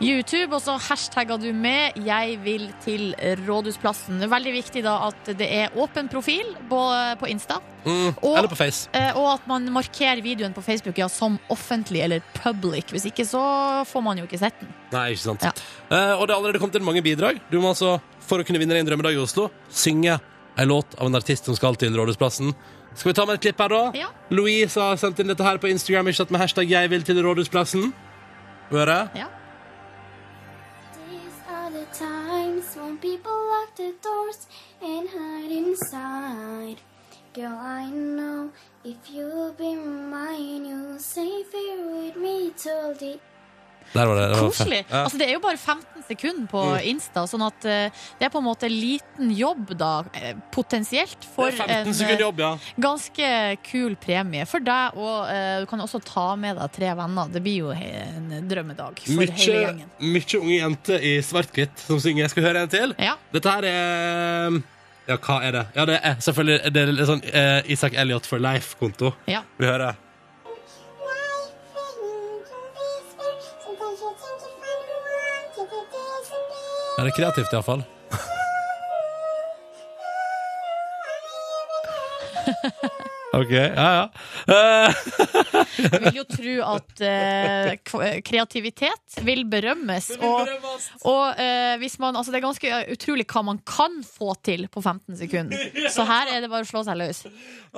YouTube, 0.00 0.54
og 0.56 0.62
så 0.62 0.76
hashtagga 0.88 1.36
du 1.40 1.52
med 1.52 1.92
'Jeg 1.96 2.38
vil 2.44 2.72
til 2.84 3.14
Rådhusplassen'. 3.46 4.18
Det 4.20 4.24
er 4.28 4.34
veldig 4.36 4.52
viktig 4.52 4.82
da 4.84 4.96
at 5.08 5.24
det 5.38 5.48
er 5.52 5.68
åpen 5.76 6.08
profil 6.08 6.54
på, 6.68 6.80
på 7.20 7.26
Insta. 7.28 7.60
Mm, 7.84 8.14
Og- 8.22 8.36
eller 8.38 8.48
på 8.48 8.56
Face. 8.56 8.88
Eh, 8.92 9.12
Og 9.16 9.34
at 9.34 9.46
man 9.46 9.64
markerer 9.72 10.20
videoen 10.22 10.52
på 10.54 10.62
Facebook 10.62 10.98
ja, 10.98 11.08
som 11.08 11.38
offentlig 11.50 12.02
eller 12.02 12.20
public. 12.42 12.84
Hvis 12.90 13.06
ikke 13.06 13.24
så 13.24 13.84
får 13.86 14.02
man 14.02 14.18
jo 14.18 14.24
ikke 14.26 14.38
sett 14.38 14.54
den. 14.60 14.68
Nei, 14.92 15.12
ikke 15.12 15.22
sant. 15.22 15.42
Eh, 15.44 16.12
og 16.18 16.26
det 16.26 16.34
er 16.34 16.38
allerede 16.38 16.58
kommet 16.58 16.76
inn 16.76 16.84
mange 16.84 17.02
bidrag. 17.02 17.40
Du 17.50 17.60
må 17.60 17.68
altså, 17.74 18.00
For 18.28 18.38
å 18.40 18.44
kunne 18.44 18.58
vinne 18.58 18.76
en 18.76 18.84
drømmedag 18.86 19.14
i 19.14 19.22
Oslo, 19.22 19.48
synge 19.72 20.20
en 20.58 20.68
låt 20.68 20.84
av 21.00 21.06
en 21.06 21.14
artist 21.14 21.46
som 21.46 21.56
skal 21.56 21.74
til 21.76 21.94
Rådhusplassen. 21.96 22.52
Skal 22.94 23.10
vi 23.10 23.14
ta 23.14 23.24
med 23.24 23.34
et 23.34 23.40
klipp 23.40 23.60
her, 23.60 23.68
da? 23.68 23.82
Ja. 23.94 24.06
Louise 24.30 24.80
har 24.80 24.96
sendt 24.96 25.18
inn 25.22 25.28
dette 25.30 25.44
her 25.44 25.58
på 25.58 25.70
Instagram, 25.70 26.08
ikke 26.08 26.22
sant, 26.22 26.30
med 26.30 26.40
hashtag 26.40 26.70
'Jeg 26.70 26.90
vil 26.90 27.02
til 27.02 27.22
Rådhusplassen'. 27.22 27.92
Høre? 28.70 29.08
Ja. 29.14 29.26
These 31.08 31.40
are 31.48 31.70
the 31.70 31.86
times 31.92 32.76
when 32.76 32.98
people 32.98 33.38
lock 33.52 33.76
the 33.76 33.92
doors 34.04 34.48
and 34.82 35.08
hide 35.08 35.52
inside. 35.62 36.78
Girl, 37.34 37.58
I 37.60 37.90
know 37.90 38.50
if 38.84 38.96
you'll 39.14 39.52
be 39.52 39.74
mine, 39.74 40.64
you'll 40.66 40.98
stay 40.98 41.44
here 41.52 41.82
with 41.94 42.16
me 42.16 42.50
till 42.56 42.94
the 42.98 43.18
Der 43.92 44.06
var 44.06 44.18
det. 44.18 44.26
det 44.28 44.36
var 44.40 44.48
Koselig. 44.48 44.84
Ja. 44.88 45.02
Altså, 45.04 45.18
det 45.18 45.28
er 45.28 45.32
jo 45.36 45.40
bare 45.44 45.56
15 45.56 46.04
sekunder 46.08 46.46
på 46.50 46.62
Mm. 46.68 46.86
Insta, 46.92 47.24
sånn 47.28 47.44
at 47.46 47.66
uh, 47.68 48.04
det 48.18 48.26
er 48.26 48.30
på 48.32 48.40
en 48.40 48.46
måte 48.46 48.68
liten 48.68 49.30
jobb, 49.34 49.74
da, 49.78 50.04
eh, 50.14 50.34
potensielt, 50.52 51.24
for 51.34 51.50
Det 51.50 51.58
15 51.58 51.92
en 52.04 52.10
eh, 52.14 52.20
jobb, 52.20 52.40
ja. 52.40 52.50
ganske 52.80 53.28
kul 53.64 53.96
premie 53.96 54.46
for 54.48 54.64
deg. 54.64 54.96
Og 54.96 55.28
uh, 55.28 55.60
du 55.62 55.66
kan 55.70 55.80
også 55.84 56.00
ta 56.04 56.30
med 56.36 56.56
deg 56.60 56.72
tre 56.76 56.94
venner. 56.98 57.28
Det 57.32 57.42
blir 57.44 57.58
jo 57.66 57.70
en 57.72 58.48
drømmedag 58.48 59.04
for 59.04 59.36
hele 59.42 59.60
gjengen. 59.64 59.92
Mye 60.00 60.40
unge 60.40 60.56
jenter 60.58 61.04
i 61.04 61.14
svart-hvitt 61.24 61.86
som 61.86 62.00
synger. 62.00 62.26
Jeg 62.26 62.34
Skal 62.36 62.48
høre 62.50 62.66
en 62.66 62.72
til? 62.72 62.94
Ja. 62.98 63.14
Dette 63.32 63.54
her 63.54 63.68
er 63.68 64.58
Ja, 65.08 65.16
hva 65.16 65.38
er 65.42 65.52
det? 65.56 65.64
Ja, 65.74 65.84
det 65.88 66.00
er 66.04 66.18
selvfølgelig 66.20 66.72
det 66.74 66.82
er 66.84 67.08
sånn 67.08 67.24
eh, 67.24 67.70
Isak 67.72 67.96
Elliot 67.96 68.26
for 68.28 68.42
life-konto. 68.42 69.14
Ja. 69.30 69.40
Vi 69.56 69.64
hører. 69.64 69.96
Ja, 76.98 77.04
det 77.06 77.12
er 77.12 77.14
kreativt, 77.14 77.52
iallfall. 77.54 77.84
OK, 83.38 83.52
ja 83.52 83.90
ja. 83.94 84.06
Jeg 85.78 86.00
vil 86.02 86.16
jo 86.16 86.24
tro 86.26 86.54
at 86.72 87.02
uh, 87.06 87.70
kreativitet 88.26 89.20
vil 89.22 89.44
berømmes. 89.46 90.10
Og, 90.16 90.48
og 91.06 91.38
uh, 91.38 91.78
hvis 91.78 92.00
man, 92.02 92.18
altså 92.18 92.34
det 92.34 92.40
er 92.40 92.46
ganske 92.48 92.66
utrolig 92.96 93.28
hva 93.30 93.42
man 93.46 93.62
kan 93.62 94.02
få 94.02 94.34
til 94.42 94.66
på 94.66 94.82
15 94.82 95.20
sekunder. 95.20 95.54
Så 95.94 96.02
her 96.08 96.26
er 96.34 96.42
det 96.42 96.50
bare 96.50 96.66
å 96.66 96.70
slå 96.72 96.82
seg 96.88 96.98
løs. 96.98 97.22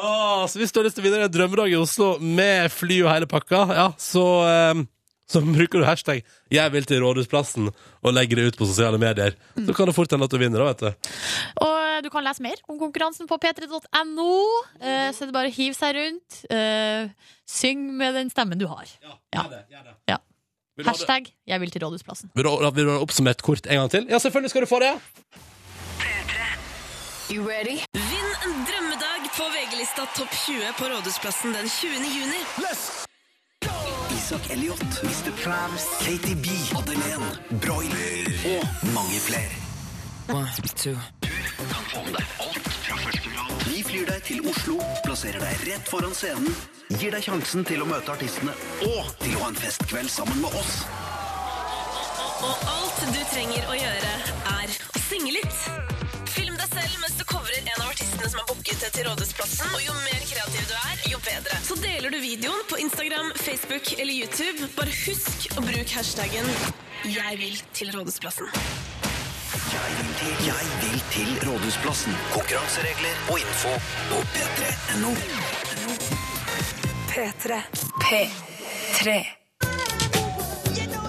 Åh, 0.00 0.48
så 0.48 0.56
hvis 0.62 0.72
du 0.72 0.80
har 0.80 0.86
lyst 0.88 0.96
til 0.96 1.04
å 1.04 1.08
vinne 1.10 1.20
en 1.26 1.34
drømmedag 1.34 1.68
i 1.74 1.76
Oslo 1.76 2.14
med 2.24 2.72
fly 2.72 3.02
og 3.04 3.12
hele 3.12 3.28
pakka, 3.28 3.66
ja, 3.76 3.90
så, 4.00 4.24
eh, 4.48 4.80
så 5.30 5.40
bruker 5.46 5.78
du 5.80 5.86
hashtag 5.86 6.24
'jeg 6.50 6.72
vil 6.72 6.84
til 6.84 7.02
Rådhusplassen' 7.04 7.70
og 8.02 8.14
legger 8.14 8.36
det 8.36 8.46
ut 8.50 8.58
på 8.58 8.66
sosiale 8.66 8.98
medier. 8.98 9.36
Så 9.54 9.74
kan 9.74 9.86
det 9.86 9.94
fort 9.94 10.10
hende 10.10 10.24
at 10.26 10.30
du 10.30 10.38
vinner, 10.38 10.58
da, 10.58 10.72
vet 10.72 10.80
du. 10.80 11.10
Og 11.62 11.76
eh, 11.86 12.00
du 12.02 12.10
kan 12.10 12.24
lese 12.24 12.42
mer 12.42 12.58
om 12.68 12.78
konkurransen 12.78 13.28
på 13.30 13.38
p3.no. 13.38 14.30
Eh, 14.80 15.12
så 15.14 15.22
er 15.22 15.26
det 15.30 15.36
bare 15.36 15.52
å 15.52 15.54
hive 15.54 15.74
seg 15.74 15.94
rundt. 15.94 16.42
Eh, 16.50 17.10
syng 17.46 17.92
med 17.96 18.14
den 18.14 18.30
stemmen 18.30 18.58
du 18.58 18.66
har. 18.66 18.86
Ja. 19.02 19.14
ja. 20.08 20.18
Vil 20.76 20.84
du 20.84 20.90
ha 20.90 20.92
det? 20.92 20.98
Hashtag 20.98 21.30
'jeg 21.46 21.60
vil 21.60 21.70
til 21.70 21.82
Rådhusplassen'. 21.82 22.34
Vil 22.34 22.44
du, 22.44 22.70
vil 22.74 22.84
du 22.84 22.90
ha 22.90 22.98
oppsummert 22.98 23.42
kort 23.42 23.66
en 23.66 23.76
gang 23.76 23.90
til? 23.90 24.06
Ja, 24.10 24.18
selvfølgelig 24.18 24.50
skal 24.50 24.62
du 24.62 24.66
få 24.66 24.80
det! 24.80 24.98
You 27.30 27.46
ready? 27.46 27.78
Vinn 27.94 28.30
en 28.42 28.66
drømmedag 28.66 29.30
på 29.36 29.44
VG-lista 29.54 30.02
Topp 30.16 30.32
20 30.34 30.74
på 30.74 30.90
Rådhusplassen 30.90 31.54
den 31.54 31.68
20. 31.68 32.02
juni. 32.18 32.42
Isak 34.30 34.50
Elliot, 34.50 35.02
Mr. 35.02 35.32
Krabs, 35.42 35.84
Katie 35.98 36.36
B, 36.36 36.46
Madeleine, 36.72 37.30
Broiler 37.50 38.28
og 38.46 38.92
mange 38.94 39.18
flere. 39.18 39.50
Du 40.28 41.64
kan 41.66 41.82
få 41.90 42.04
med 42.04 42.14
deg 42.14 42.36
alt 42.38 42.68
fra 42.84 43.00
første 43.02 43.32
rad. 43.34 43.66
Vi 43.66 43.82
flyr 43.88 44.06
deg 44.06 44.22
til 44.28 44.46
Oslo, 44.46 44.78
plasserer 45.02 45.42
deg 45.42 45.66
rett 45.72 45.90
foran 45.90 46.14
scenen, 46.14 46.46
gir 46.94 47.10
deg 47.10 47.26
sjansen 47.26 47.66
til 47.66 47.82
å 47.82 47.90
møte 47.90 48.14
artistene 48.14 48.54
og 48.86 49.10
til 49.18 49.34
å 49.34 49.42
ha 49.42 49.50
en 49.50 49.62
festkveld 49.66 50.14
sammen 50.14 50.44
med 50.46 50.58
oss. 50.62 50.78
Og 52.46 52.66
alt 52.78 53.06
du 53.10 53.22
trenger 53.34 53.66
å 53.66 53.80
gjøre, 53.82 54.18
er 54.60 54.82
å 54.94 55.08
synge 55.10 55.40
litt. 55.40 55.89
Som 58.30 58.40
er 58.42 58.46
booket 58.50 58.84
til 58.94 59.08
Rådhusplassen. 59.08 59.72
Og 59.76 59.82
jo 59.86 59.94
mer 60.04 60.22
kreativ 60.30 60.68
du 60.70 60.76
er, 60.78 61.02
jo 61.12 61.18
bedre. 61.26 61.56
Så 61.68 61.78
deler 61.82 62.14
du 62.14 62.18
videoen 62.22 62.62
på 62.70 62.78
Instagram, 62.84 63.32
Facebook 63.46 63.92
eller 63.98 64.14
YouTube. 64.20 64.70
Bare 64.78 64.94
husk 65.06 65.50
å 65.56 65.66
bruke 65.66 65.90
hashtaggen 65.96 66.46
'Jeg 67.04 67.38
vil 67.42 67.56
til 67.74 67.88
Rådhusplassen'. 67.96 68.50
Jeg 69.74 69.90
vil 69.98 70.14
til, 70.20 70.34
jeg 70.46 70.66
vil 70.82 71.00
til 71.16 71.30
Rådhusplassen. 71.48 72.14
Konkurranseregler 72.32 73.14
og 73.30 73.36
info 73.40 73.72
på 74.10 74.22
p3.no. 74.34 75.12
P3. 77.10 77.62
P3. 78.04 79.39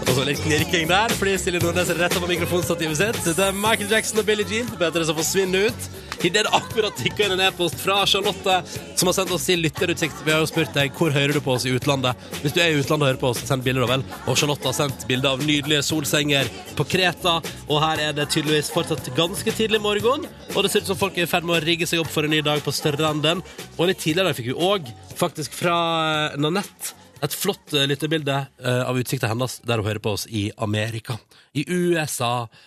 Og 0.01 0.15
så 0.17 0.23
litt 0.25 0.41
knirking 0.43 0.87
der, 0.89 1.13
fordi 1.15 1.37
Silje 1.39 1.61
Nordnes 1.61 1.89
er 1.93 1.99
rett 2.01 2.15
på 2.17 2.29
mikrofonstativet 2.29 2.97
sitt. 2.99 3.19
Det 3.27 3.43
er 3.45 3.55
Michael 3.55 3.91
Jackson 3.91 4.21
og 4.21 4.25
Billie 4.27 4.47
Jean 4.49 4.69
på 4.69 4.79
P3 4.79 5.03
som 5.07 5.17
forsvinner 5.17 5.69
ut. 5.69 5.89
Idet 6.21 6.45
det 6.45 6.53
akkurat 6.53 6.97
tikka 6.99 7.25
inn 7.25 7.33
en 7.33 7.41
e-post 7.47 7.79
fra 7.81 8.01
Charlotte, 8.05 8.57
som 8.99 9.09
har 9.09 9.15
sendt 9.17 9.33
oss 9.33 9.47
til 9.49 9.63
lytterutsikt. 9.63 10.19
Vi 10.25 10.33
har 10.33 10.43
jo 10.43 10.49
spurt 10.49 10.73
deg 10.75 10.93
hvor 10.97 11.13
hører 11.13 11.33
du 11.33 11.41
på 11.41 11.55
oss 11.55 11.65
i 11.65 11.73
utlandet. 11.73 12.19
Hvis 12.43 12.53
du 12.53 12.59
er 12.61 12.73
i 12.73 12.77
utlandet 12.77 13.07
og 13.07 13.09
hører 13.09 13.21
på 13.23 13.31
oss, 13.31 13.41
send 13.47 13.65
bilder, 13.65 13.87
da 13.87 13.95
vel. 13.95 14.05
Og 14.29 14.37
Charlotte 14.37 14.69
har 14.69 14.77
sendt 14.77 15.07
bilde 15.09 15.31
av 15.31 15.41
nydelige 15.41 15.81
solsenger 15.87 16.49
på 16.77 16.85
Kreta. 16.93 17.39
Og 17.67 17.81
her 17.81 18.05
er 18.05 18.15
det 18.17 18.29
tydeligvis 18.33 18.69
fortsatt 18.73 19.09
ganske 19.17 19.57
tidlig 19.57 19.81
morgen. 19.81 20.29
Og 20.53 20.61
det 20.61 20.73
ser 20.73 20.85
ut 20.85 20.93
som 20.93 21.01
folk 21.01 21.17
er 21.17 21.25
i 21.25 21.31
ferd 21.31 21.47
med 21.49 21.57
å 21.57 21.65
rigge 21.65 21.89
seg 21.89 22.03
opp 22.03 22.13
for 22.13 22.27
en 22.27 22.35
ny 22.35 22.43
dag 22.45 22.61
på 22.61 22.73
stranden. 22.75 23.41
Og 23.79 23.89
litt 23.89 24.01
tidligere 24.01 24.37
fikk 24.37 24.51
vi 24.51 24.57
òg 24.71 24.93
faktisk 25.17 25.57
fra 25.57 25.77
Nanette 26.37 27.00
et 27.22 27.36
flott 27.38 27.74
uh, 27.76 27.86
lyttebilde 27.89 28.38
uh, 28.65 28.84
av 28.89 28.99
utsikta 28.99 29.30
hennes 29.32 29.59
der 29.67 29.82
hun 29.82 29.89
hører 29.89 30.03
på 30.03 30.15
oss 30.17 30.28
i 30.28 30.49
Amerika. 30.57 31.19
I 31.53 31.65
USA 31.69 32.34
eh, 32.43 32.61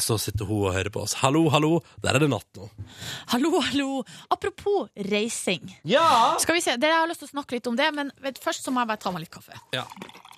så 0.00 0.18
sitter 0.20 0.44
hun 0.44 0.66
og 0.68 0.74
hører 0.76 0.90
på 0.92 1.00
oss. 1.06 1.14
Hallo, 1.22 1.46
hallo, 1.48 1.78
der 2.04 2.14
er 2.18 2.18
det 2.20 2.28
natt 2.30 2.46
nå. 2.58 2.68
Hallo, 3.32 3.60
hallo. 3.60 4.02
Apropos 4.30 4.88
reising. 5.10 5.72
Ja! 5.88 6.36
Skal 6.42 6.54
vi 6.58 6.60
se, 6.60 6.76
Dere 6.76 7.00
har 7.00 7.08
lyst 7.08 7.20
til 7.24 7.30
å 7.30 7.36
snakke 7.38 7.56
litt 7.56 7.66
om 7.72 7.76
det, 7.78 7.88
men 7.96 8.12
først 8.44 8.64
så 8.66 8.70
må 8.74 8.84
jeg 8.84 8.88
bare 8.92 9.00
ta 9.00 9.10
meg 9.14 9.24
litt 9.24 9.32
kaffe. 9.32 9.56
Ja. 9.72 9.86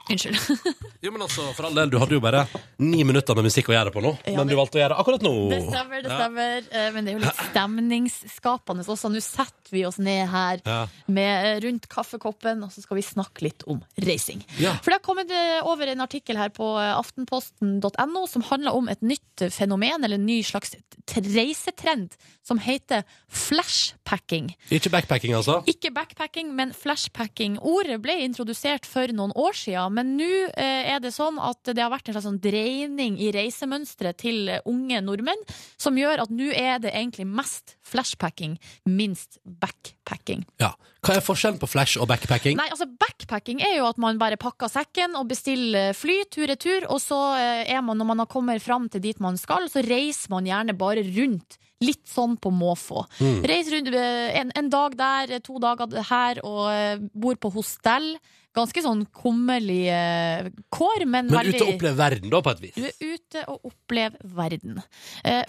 Unnskyld. 0.06 0.38
Jo, 1.02 1.10
men 1.14 1.22
altså, 1.22 1.42
for 1.54 1.66
all 1.66 1.74
del, 1.76 1.90
du 1.90 1.96
hadde 1.98 2.14
jo 2.16 2.20
bare 2.22 2.44
ni 2.82 3.02
minutter 3.06 3.34
med 3.38 3.46
musikk 3.46 3.68
å 3.70 3.74
gjøre 3.74 3.90
på 3.94 4.00
nå, 4.02 4.12
Ja, 4.26 4.36
men 4.38 4.48
du 4.50 4.54
valgte 4.58 4.78
å 4.78 4.80
gjøre 4.80 4.94
det 4.94 5.02
akkurat 5.02 5.22
nå. 5.26 5.32
Det 5.50 5.58
stemmer, 5.66 6.02
det 6.02 6.10
Ja. 6.10 6.16
stemmer. 6.20 6.64
Eh, 6.70 6.86
Men 6.94 7.04
det 7.06 7.10
er 7.12 7.16
jo 7.18 7.22
litt 7.24 7.40
stemningsskapende 7.50 8.86
også. 8.86 9.10
Nå 9.10 9.20
setter 9.22 9.70
vi 9.74 9.82
oss 9.86 9.98
ned 9.98 10.28
her 10.30 10.60
Ja. 10.64 10.86
med, 11.06 11.46
eh, 11.46 11.60
rundt 11.66 11.88
kaffekoppen, 11.90 12.62
og 12.64 12.70
så 12.72 12.82
skal 12.82 12.96
vi 12.96 13.02
snakke 13.02 13.42
litt 13.42 13.62
om 13.66 13.82
reising. 13.98 14.44
Ja. 14.58 14.74
For 14.82 14.90
det 14.90 15.00
har 15.00 15.06
kommet 15.06 15.30
eh, 15.30 15.60
over 15.66 15.86
en 15.90 16.00
artikkel 16.00 16.36
her 16.38 16.50
på 16.50 16.64
eh, 16.78 16.94
aftenposten.no 16.96 18.26
som 18.30 18.42
handler 18.42 18.74
om 18.74 18.88
et 18.88 19.02
nytt 19.02 19.15
fenomen, 19.52 20.04
eller 20.04 20.16
en 20.16 20.26
ny 20.26 20.42
slags 20.44 20.74
reisetrend, 21.14 22.14
som 22.46 22.58
heter 22.58 23.04
flashpacking. 23.28 24.48
Ikke 24.70 24.90
backpacking, 24.90 25.34
altså? 25.36 25.60
Ikke 25.70 25.90
backpacking, 25.94 26.52
men 26.56 26.72
flashpacking. 26.74 27.58
Ordet 27.60 27.98
ble 28.02 28.16
introdusert 28.24 28.86
for 28.88 29.10
noen 29.14 29.34
år 29.36 29.56
siden 29.56 29.94
Men 29.94 30.14
nå 30.18 30.30
eh, 30.56 30.88
er 30.94 31.00
det 31.02 31.12
sånn 31.14 31.38
at 31.42 31.60
det 31.68 31.82
har 31.82 31.92
vært 31.92 32.08
en 32.08 32.16
slags 32.16 32.26
sånn 32.28 32.40
dreining 32.42 33.18
i 33.22 33.30
reisemønsteret 33.34 34.18
til 34.22 34.50
eh, 34.50 34.62
unge 34.66 35.02
nordmenn, 35.04 35.46
som 35.78 35.98
gjør 35.98 36.26
at 36.26 36.34
nå 36.34 36.50
er 36.54 36.80
det 36.82 36.94
egentlig 36.94 37.28
mest 37.28 37.76
flashpacking, 37.86 38.58
minst 38.88 39.40
backpacking. 39.44 40.46
Ja. 40.62 40.74
Hva 41.06 41.14
er 41.14 41.22
forskjellen 41.22 41.58
på 41.62 41.68
flash 41.70 42.00
og 42.02 42.08
backpacking? 42.10 42.56
Nei, 42.58 42.66
altså 42.72 42.88
Backpacking 42.98 43.60
er 43.62 43.76
jo 43.76 43.86
at 43.86 43.98
man 44.02 44.18
bare 44.18 44.38
pakker 44.40 44.70
sekken 44.70 45.14
og 45.18 45.28
bestiller 45.30 45.92
fly 45.94 46.24
tur-retur, 46.32 46.88
og 46.90 46.98
så 47.02 47.18
eh, 47.38 47.62
er 47.76 47.84
man, 47.84 47.98
når 48.00 48.08
man 48.10 48.22
har 48.24 48.30
kommet 48.30 48.64
fram 48.64 48.88
til 48.90 49.04
dit 49.06 49.22
man 49.22 49.38
skal, 49.40 49.70
så 49.72 49.84
reiser 49.86 50.32
man 50.32 50.48
gjerne 50.48 50.76
bare 50.78 51.04
rundt. 51.16 51.58
Litt 51.84 52.06
sånn 52.08 52.38
på 52.40 52.48
måfå. 52.56 53.02
Mm. 53.20 53.42
Reis 53.50 53.68
rundt 53.72 53.92
eh, 53.92 54.38
en, 54.40 54.52
en 54.56 54.72
dag 54.72 54.96
der, 54.96 55.36
to 55.44 55.60
dager 55.60 55.92
her, 56.08 56.40
og 56.46 56.64
eh, 56.72 57.04
bor 57.12 57.36
på 57.40 57.52
hostell. 57.52 58.14
Ganske 58.56 58.80
sånn 58.80 59.02
kummerlige 59.12 59.92
eh, 59.92 60.48
kår, 60.72 61.04
men, 61.04 61.28
Men 61.28 61.42
veldig 61.42 61.58
ute 61.58 61.66
og 61.66 61.74
oppleve 61.74 61.98
verden, 61.98 62.32
da, 62.32 62.40
på 62.40 62.54
et 62.54 62.62
vis. 62.64 62.78
du 62.78 62.86
er 62.88 63.16
ute 63.16 63.44
og 63.52 63.68
opplever 63.68 64.32
verden. 64.38 64.80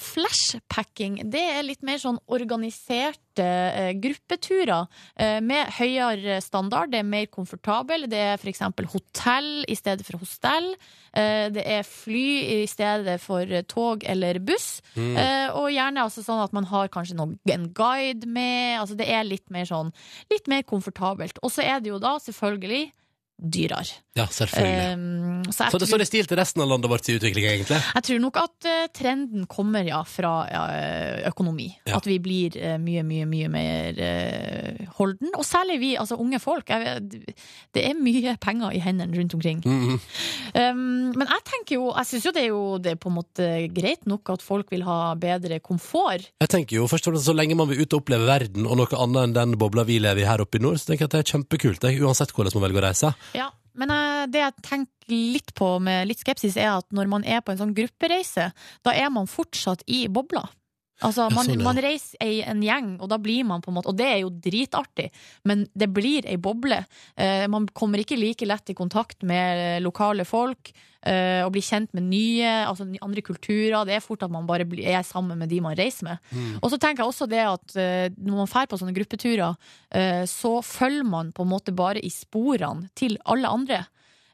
Flashpacking 0.04 1.22
det 1.32 1.46
er 1.54 1.64
litt 1.64 1.88
mer 1.88 2.04
sånn 2.04 2.20
organiserte 2.28 3.24
eh, 3.44 3.92
gruppeturer 4.02 4.88
eh, 5.16 5.40
med 5.44 5.72
høyere 5.78 6.40
standard. 6.44 6.92
Det 6.94 7.02
er 7.02 7.08
mer 7.08 7.28
komfortabel. 7.32 8.08
Det 8.10 8.20
er 8.20 8.38
f.eks. 8.38 8.64
hotell 8.94 9.52
i 9.68 9.78
stedet 9.78 10.06
for 10.08 10.22
hostell. 10.22 10.74
Eh, 11.18 11.48
det 11.54 11.64
er 11.64 11.88
fly 11.88 12.28
i 12.62 12.68
stedet 12.70 13.18
for 13.24 13.50
tog 13.70 14.06
eller 14.08 14.40
buss. 14.44 14.82
Mm. 14.96 15.16
Eh, 15.18 15.48
og 15.58 15.72
gjerne 15.74 16.06
altså 16.06 16.26
sånn 16.26 16.44
at 16.44 16.56
man 16.56 16.70
har 16.70 16.92
kanskje 16.94 17.18
noen, 17.18 17.38
en 17.50 17.70
guide 17.74 18.30
med. 18.30 18.78
Altså 18.82 18.98
det 19.00 19.10
er 19.12 19.28
litt 19.28 19.48
mer 19.54 19.68
sånn 19.70 19.94
litt 20.32 20.50
mer 20.52 20.66
komfortabelt. 20.68 21.42
Og 21.44 21.54
så 21.54 21.66
er 21.66 21.82
det 21.82 21.94
jo 21.94 22.02
da 22.04 22.18
selvfølgelig 22.22 22.90
dyrere. 23.38 23.86
Ja, 24.18 24.26
selvfølgelig. 24.34 24.94
Um, 24.98 25.44
så 25.54 25.68
så 25.70 25.78
det 25.78 25.88
står 25.88 26.02
i 26.02 26.08
stil 26.10 26.26
til 26.26 26.40
resten 26.40 26.62
av 26.64 26.70
landet 26.72 26.90
vårt 26.90 27.06
i 27.06 27.14
utvikling, 27.20 27.46
egentlig. 27.46 27.78
jeg 27.78 28.06
tror 28.08 28.22
nok 28.24 28.40
at 28.42 28.66
uh, 28.66 28.88
trenden 28.90 29.46
kommer 29.46 29.86
ja, 29.86 30.00
fra 30.10 30.32
ja, 30.50 30.64
økonomi. 31.30 31.68
Ja. 31.86 32.00
At 32.00 32.10
vi 32.10 32.18
blir 32.24 32.58
uh, 32.58 32.80
mye, 32.82 33.04
mye, 33.06 33.28
mye 33.30 33.52
mer 33.54 34.02
uh, 34.02 34.88
holden. 34.98 35.30
Og 35.38 35.46
særlig 35.46 35.78
vi, 35.84 35.92
altså 36.02 36.18
unge 36.18 36.40
folk. 36.42 36.70
Jeg, 36.74 37.04
det 37.78 37.84
er 37.86 37.94
mye 38.00 38.34
penger 38.42 38.74
i 38.74 38.82
hendene 38.82 39.18
rundt 39.20 39.38
omkring. 39.38 39.62
Mhm. 39.66 40.02
Um, 40.58 41.14
men 41.14 41.28
jeg 41.28 41.44
tenker 41.46 41.76
jo, 41.78 41.92
jeg 41.94 42.10
syns 42.10 42.26
jo 42.26 42.34
det 42.34 42.42
er 42.48 42.50
jo 42.50 42.62
det 42.82 42.96
er 42.96 43.00
på 43.02 43.12
en 43.12 43.18
måte 43.20 43.48
greit 43.76 44.08
nok 44.10 44.32
at 44.34 44.42
folk 44.42 44.72
vil 44.74 44.86
ha 44.88 45.14
bedre 45.20 45.60
komfort. 45.62 46.32
Jeg 46.42 46.50
tenker 46.50 46.80
jo 46.80 46.88
først 46.90 47.08
og 47.08 47.14
fremst 47.14 47.28
Så 47.28 47.36
lenge 47.36 47.58
man 47.58 47.70
vil 47.70 47.84
ut 47.84 47.94
og 47.94 48.02
oppleve 48.02 48.26
verden 48.28 48.66
og 48.66 48.80
noe 48.80 48.98
annet 48.98 49.28
enn 49.28 49.36
den 49.36 49.56
bobla 49.60 49.86
vi 49.88 50.00
lever 50.02 50.24
i 50.24 50.28
her 50.28 50.42
oppe 50.42 50.58
i 50.58 50.64
nord, 50.64 50.80
så 50.82 50.90
tenker 50.90 51.06
jeg 51.06 51.12
at 51.12 51.16
det 51.16 51.22
er 51.22 51.32
kjempekult, 51.36 51.82
det, 51.84 51.94
uansett 52.02 52.34
hvordan 52.34 52.58
man 52.58 52.66
velger 52.68 52.82
å 52.82 52.86
reise. 52.88 53.14
Ja, 53.36 53.52
men 53.78 53.92
eh, 53.94 54.26
det 54.32 54.44
jeg 54.44 54.66
tenker 54.66 54.94
litt 55.12 55.54
på 55.56 55.70
med 55.84 56.10
litt 56.10 56.22
skepsis, 56.24 56.58
er 56.60 56.74
at 56.78 56.88
når 56.96 57.12
man 57.12 57.28
er 57.28 57.44
på 57.44 57.54
en 57.54 57.62
sånn 57.62 57.76
gruppereise, 57.78 58.50
da 58.84 58.96
er 58.96 59.12
man 59.14 59.30
fortsatt 59.32 59.86
i 59.88 60.06
bobla. 60.12 60.48
Altså, 61.06 61.28
man, 61.30 61.46
sånn, 61.46 61.60
ja. 61.60 61.64
man 61.68 61.78
reiser 61.78 62.18
en 62.50 62.62
gjeng, 62.66 62.96
og 63.02 63.10
da 63.12 63.18
blir 63.22 63.44
man 63.46 63.62
på 63.62 63.70
en 63.70 63.76
måte 63.78 63.92
Og 63.92 63.98
det 64.00 64.08
er 64.10 64.20
jo 64.24 64.32
dritartig, 64.34 65.12
men 65.46 65.68
det 65.78 65.92
blir 65.94 66.26
ei 66.26 66.38
boble. 66.42 66.80
Eh, 67.16 67.46
man 67.48 67.68
kommer 67.70 68.02
ikke 68.02 68.18
like 68.18 68.46
lett 68.50 68.70
i 68.74 68.78
kontakt 68.78 69.22
med 69.22 69.62
eh, 69.78 69.82
lokale 69.84 70.26
folk. 70.26 70.72
eh, 71.08 71.46
og 71.46 71.54
blir 71.54 71.62
kjent 71.64 71.94
med 71.94 72.04
nye, 72.10 72.50
altså 72.68 72.84
andre 73.02 73.22
kulturer. 73.22 73.86
Det 73.86 73.94
er 73.96 74.02
fort 74.04 74.24
at 74.26 74.32
man 74.34 74.48
bare 74.50 74.66
blir, 74.66 74.84
er 74.90 75.04
sammen 75.08 75.38
med 75.40 75.48
de 75.50 75.62
man 75.62 75.76
reiser 75.78 76.04
med. 76.10 76.18
Mm. 76.34 76.58
Og 76.62 76.72
så 76.74 76.80
tenker 76.82 77.04
jeg 77.04 77.12
også 77.14 77.28
det 77.30 77.44
at 77.46 77.76
eh, 77.78 78.10
når 78.18 78.42
man 78.42 78.50
drar 78.52 78.68
på 78.68 78.80
sånne 78.82 78.96
gruppeturer, 78.98 79.56
eh, 79.92 80.26
så 80.28 80.58
følger 80.66 81.06
man 81.08 81.32
på 81.32 81.46
en 81.46 81.52
måte 81.54 81.72
bare 81.78 82.02
i 82.04 82.10
sporene 82.12 82.90
til 82.98 83.16
alle 83.24 83.48
andre. 83.48 83.86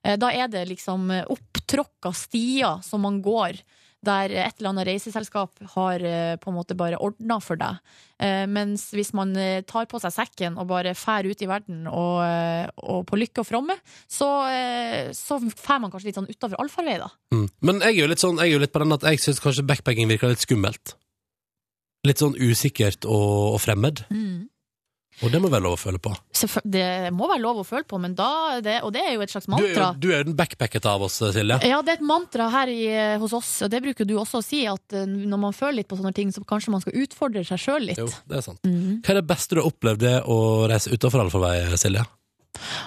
Eh, 0.04 0.16
Da 0.18 0.32
er 0.32 0.48
det 0.48 0.66
liksom 0.72 1.12
opptråkka 1.28 2.14
stier 2.16 2.82
som 2.82 3.02
man 3.06 3.22
går, 3.22 3.60
der 4.04 4.34
et 4.34 4.58
eller 4.58 4.72
annet 4.74 4.88
reiseselskap 4.90 5.62
har 5.76 6.04
eh, 6.04 6.36
på 6.42 6.52
en 6.52 6.58
måte 6.58 6.78
bare 6.78 7.00
ordna 7.04 7.40
for 7.44 7.60
deg. 7.60 7.80
Eh, 8.24 8.44
Mens 8.52 8.90
hvis 8.96 9.14
man 9.16 9.34
eh, 9.40 9.64
tar 9.68 9.88
på 9.92 10.02
seg 10.04 10.14
sekken 10.16 10.58
og 10.62 10.70
bare 10.72 10.96
fær 10.98 11.28
ut 11.28 11.44
i 11.44 11.50
verden 11.50 11.88
og, 11.92 12.24
og 12.84 13.06
på 13.10 13.20
lykke 13.20 13.44
og 13.44 13.50
fromme, 13.50 13.78
så, 14.08 14.30
så 15.18 15.40
fær 15.56 15.82
man 15.84 15.94
kanskje 15.94 16.12
litt 16.12 16.20
sånn 16.20 16.30
utafor 16.32 16.60
allfarvei, 16.62 16.98
da. 17.02 17.10
Mm. 17.36 17.48
Men 17.66 17.82
jeg 17.84 17.96
er 17.96 18.02
jo 18.02 18.10
litt 18.12 18.22
sånn 18.24 18.40
Jeg 18.42 18.52
er 18.52 18.56
jo 18.58 18.62
litt 18.62 18.74
på 18.74 18.82
den 18.84 18.96
at 18.96 19.06
jeg 19.08 19.22
syns 19.24 19.42
kanskje 19.44 19.66
backpacking 19.68 20.12
virker 20.12 20.32
litt 20.32 20.44
skummelt. 20.44 20.96
Litt 22.08 22.20
sånn 22.20 22.36
usikkert 22.36 23.08
og, 23.08 23.56
og 23.56 23.62
fremmed. 23.64 24.04
Mm. 24.12 24.50
Og 25.22 25.30
det 25.32 25.40
må 25.40 25.48
være 25.54 25.62
lov 25.64 25.76
å 25.76 25.80
føle 25.80 26.00
på. 26.02 26.12
Det 26.66 27.12
må 27.14 27.28
være 27.30 27.40
lov 27.44 27.60
å 27.62 27.66
føle 27.68 27.86
på, 27.88 28.00
men 28.02 28.16
da 28.18 28.60
det, 28.66 28.80
Og 28.84 28.92
det 28.96 29.04
er 29.06 29.14
jo 29.14 29.22
et 29.22 29.30
slags 29.32 29.48
mantra. 29.48 29.92
du 30.00 30.10
er 30.12 30.24
jo 30.24 30.30
den 30.32 30.36
backpackete 30.36 30.90
av 30.90 31.04
oss, 31.06 31.20
Silje. 31.22 31.60
Ja, 31.70 31.82
det 31.86 31.94
er 31.94 32.00
et 32.02 32.08
mantra 32.10 32.50
her 32.50 32.68
i, 32.74 32.82
hos 33.22 33.32
oss, 33.38 33.52
og 33.64 33.70
det 33.72 33.84
bruker 33.86 34.06
du 34.10 34.16
også 34.18 34.42
å 34.42 34.44
si, 34.44 34.64
at 34.68 34.94
eh, 34.98 35.06
når 35.06 35.40
man 35.46 35.54
føler 35.54 35.78
litt 35.84 35.88
på 35.88 36.00
sånne 36.02 36.14
ting, 36.18 36.32
så 36.34 36.42
kanskje 36.44 36.74
man 36.74 36.82
skal 36.82 36.98
utfordre 37.06 37.46
seg 37.46 37.62
sjøl 37.62 37.88
litt. 37.92 38.02
Jo, 38.02 38.10
det 38.28 38.42
er 38.42 38.42
sant. 38.42 38.60
Mhm. 38.66 39.00
Hva 39.06 39.14
er 39.14 39.22
det 39.22 39.28
beste 39.30 39.56
du 39.56 39.62
har 39.62 39.70
opplevd 39.70 40.00
det 40.04 40.18
å 40.26 40.38
reise 40.68 40.92
utafor 40.92 41.24
allfarvei, 41.24 41.78
Silje? 41.78 42.04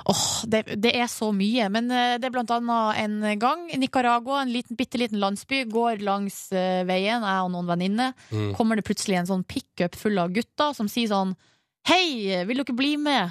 Åh, 0.07 0.45
det, 0.47 0.61
det 0.83 0.93
er 0.95 1.09
så 1.11 1.33
mye, 1.35 1.67
men 1.73 1.91
eh, 1.91 2.19
det 2.23 2.29
er 2.29 2.35
blant 2.37 2.51
annet 2.55 3.01
en 3.03 3.39
gang 3.43 3.65
i 3.75 3.79
Nicaragua, 3.83 4.43
en 4.45 4.53
liten, 4.55 4.77
bitte 4.79 4.99
liten 5.01 5.19
landsby, 5.23 5.65
går 5.73 6.03
langs 6.07 6.53
eh, 6.55 6.85
veien, 6.87 7.23
jeg 7.27 7.43
og 7.47 7.51
noen 7.55 7.67
venninner, 7.73 8.13
Mm. 8.31 8.53
kommer 8.59 8.77
det 8.79 8.85
plutselig 8.87 9.19
en 9.21 9.27
sånn 9.31 9.45
pickup 9.47 9.95
full 9.99 10.19
av 10.19 10.31
gutter 10.35 10.73
som 10.75 10.89
sier 10.91 11.09
sånn 11.11 11.35
Hei, 11.87 12.43
vil 12.49 12.59
dere 12.59 12.75
bli 12.75 12.97
med 12.99 13.31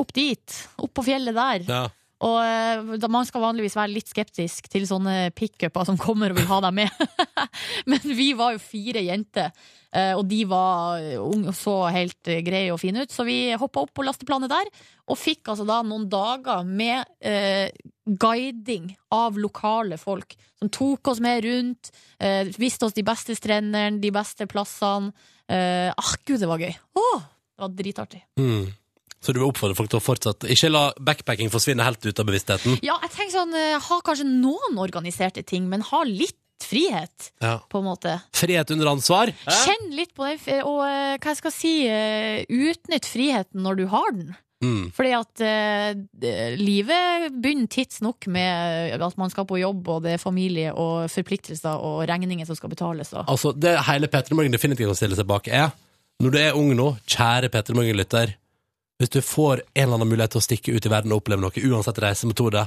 opp 0.00 0.12
dit? 0.12 0.56
Opp 0.76 0.92
på 0.98 1.04
fjellet 1.06 1.32
der? 1.36 1.62
Ja. 1.64 1.86
Og 2.20 2.36
eh, 2.44 3.06
Man 3.08 3.24
skal 3.24 3.40
vanligvis 3.40 3.76
være 3.78 3.94
litt 3.94 4.10
skeptisk 4.12 4.68
til 4.68 4.84
sånne 4.84 5.30
pickuper 5.32 5.86
som 5.88 5.96
kommer 6.00 6.34
og 6.34 6.36
vil 6.36 6.50
ha 6.50 6.58
deg 6.66 6.74
med. 6.76 7.00
Men 7.90 8.04
vi 8.04 8.34
var 8.36 8.52
jo 8.52 8.60
fire 8.60 9.00
jenter, 9.06 9.48
eh, 9.96 10.12
og 10.12 10.26
de 10.28 10.42
var 10.50 11.00
unge 11.22 11.54
og 11.54 11.56
så 11.56 11.78
helt 11.96 12.28
eh, 12.28 12.42
greie 12.44 12.68
og 12.74 12.82
fine 12.84 13.06
ut. 13.06 13.16
Så 13.16 13.24
vi 13.24 13.38
hoppa 13.56 13.86
opp 13.86 13.94
på 13.96 14.04
lasteplanet 14.04 14.52
der, 14.52 14.68
og 15.08 15.16
fikk 15.16 15.48
altså 15.48 15.64
da 15.64 15.80
noen 15.80 16.04
dager 16.12 16.68
med 16.68 17.08
eh, 17.24 17.72
guiding 18.04 18.92
av 19.16 19.40
lokale 19.40 19.96
folk. 20.00 20.36
Som 20.60 20.68
tok 20.68 21.14
oss 21.14 21.24
med 21.24 21.46
rundt, 21.48 21.94
eh, 22.20 22.44
viste 22.60 22.84
oss 22.84 23.00
de 23.00 23.08
beste 23.08 23.40
strendene, 23.40 23.96
de 24.04 24.12
beste 24.12 24.44
plassene. 24.50 25.14
Eh, 25.48 25.88
ah, 25.88 26.16
gud, 26.28 26.42
det 26.44 26.52
var 26.52 26.60
gøy! 26.60 26.76
Åh, 27.00 27.30
det 27.60 27.66
var 27.68 27.76
dritartig. 27.78 28.22
Mm. 28.40 28.72
Så 29.20 29.34
du 29.36 29.40
vil 29.42 29.50
oppfordre 29.50 29.76
folk 29.76 29.90
til 29.92 29.98
å 29.98 30.00
fortsette 30.00 30.48
Ikke 30.48 30.70
la 30.72 30.86
backpacking 30.96 31.50
forsvinne 31.52 31.84
helt 31.84 32.00
ut 32.06 32.22
av 32.22 32.24
bevisstheten? 32.30 32.78
Ja, 32.80 32.94
jeg 33.04 33.12
tenker 33.12 33.34
sånn, 33.36 33.52
eh, 33.52 33.76
ha 33.84 33.98
kanskje 34.06 34.24
noen 34.24 34.80
organiserte 34.80 35.44
ting, 35.44 35.68
men 35.68 35.84
ha 35.90 36.02
litt 36.08 36.38
frihet, 36.64 37.30
Ja. 37.40 37.58
på 37.68 37.78
en 37.80 37.84
måte. 37.88 38.18
Frihet 38.36 38.70
under 38.70 38.86
ansvar? 38.92 39.32
Kjenn 39.48 39.90
litt 39.96 40.14
på 40.16 40.24
det, 40.28 40.60
og 40.64 40.82
eh, 40.84 41.16
hva 41.18 41.32
jeg 41.34 41.36
skal 41.40 41.52
si, 41.52 41.74
eh, 41.88 42.44
utnytt 42.48 43.08
friheten 43.08 43.60
når 43.64 43.76
du 43.76 43.86
har 43.92 44.12
den. 44.12 44.36
Mm. 44.62 44.90
Fordi 44.92 45.12
at 45.16 45.40
eh, 45.40 46.56
livet 46.60 47.32
begynner 47.40 47.68
tidsnok 47.72 48.26
med 48.28 48.92
at 49.00 49.16
man 49.16 49.32
skal 49.32 49.46
på 49.48 49.58
jobb, 49.60 49.88
og 49.88 50.02
det 50.04 50.14
er 50.16 50.22
familie 50.22 50.72
og 50.76 51.08
forpliktelser 51.12 51.80
og 51.80 52.02
regninger 52.08 52.44
som 52.48 52.58
skal 52.58 52.72
betales. 52.72 53.12
Og. 53.14 53.24
Altså, 53.26 53.54
det 53.56 53.78
hele 53.88 54.08
Petter 54.12 54.36
Morgen 54.36 54.52
definitivt 54.52 54.92
kan 54.92 55.00
stille 55.00 55.16
seg 55.16 55.28
bak, 55.30 55.48
er 55.48 55.70
når 56.20 56.34
du 56.34 56.38
er 56.40 56.58
ung 56.58 56.74
nå, 56.76 56.92
kjære 57.08 57.48
Petter 57.52 57.76
Morgen-lytter, 57.76 58.34
hvis 59.00 59.12
du 59.14 59.22
får 59.24 59.62
en 59.62 59.86
eller 59.86 59.96
annen 59.96 60.10
mulighet 60.10 60.34
til 60.34 60.42
å 60.42 60.44
stikke 60.44 60.74
ut 60.76 60.86
i 60.86 60.92
verden 60.92 61.14
og 61.14 61.22
oppleve 61.22 61.40
noe, 61.40 61.62
uansett 61.70 62.00
reisemetode, 62.04 62.66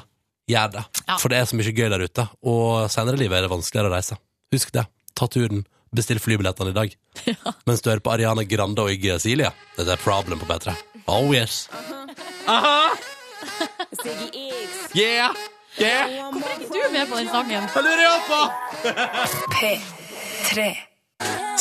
gjør 0.49 0.71
det. 0.73 0.83
For 1.21 1.29
det 1.29 1.37
er 1.37 1.45
så 1.49 1.59
mye 1.59 1.73
gøy 1.75 1.91
der 1.93 2.03
ute, 2.03 2.25
og 2.49 2.89
senere 2.91 3.19
i 3.19 3.21
livet 3.21 3.37
er 3.37 3.45
det 3.45 3.51
vanskeligere 3.53 3.91
å 3.91 3.93
reise. 3.93 4.17
Husk 4.53 4.73
det. 4.73 4.87
Ta 5.13 5.29
turen. 5.29 5.61
Bestill 5.93 6.17
flybillettene 6.17 6.73
i 6.73 6.75
dag. 6.75 6.95
Mens 7.69 7.83
du 7.85 7.91
hører 7.91 8.01
på 8.01 8.13
Ariana 8.15 8.41
Grande 8.49 8.81
og 8.81 8.89
Iggy 8.89 9.13
Silje. 9.21 9.51
Dette 9.77 9.93
er 9.93 10.01
Problem 10.01 10.41
på 10.41 10.49
P3. 10.49 10.73
Oh 11.05 11.29
yes. 11.35 11.67
Aha! 12.49 12.95
Yeah! 14.97 15.37
Yeah! 15.77 16.31
Hvorfor 16.31 16.49
er 16.49 16.57
ikke 16.57 16.73
du 16.73 16.95
med 16.95 17.05
på 17.11 17.21
den 17.21 17.29
sangen? 17.29 17.69
Det 17.69 17.85
lurer 17.85 18.03
jeg 18.07 18.25
på! 18.31 18.41
P3. 19.59 20.92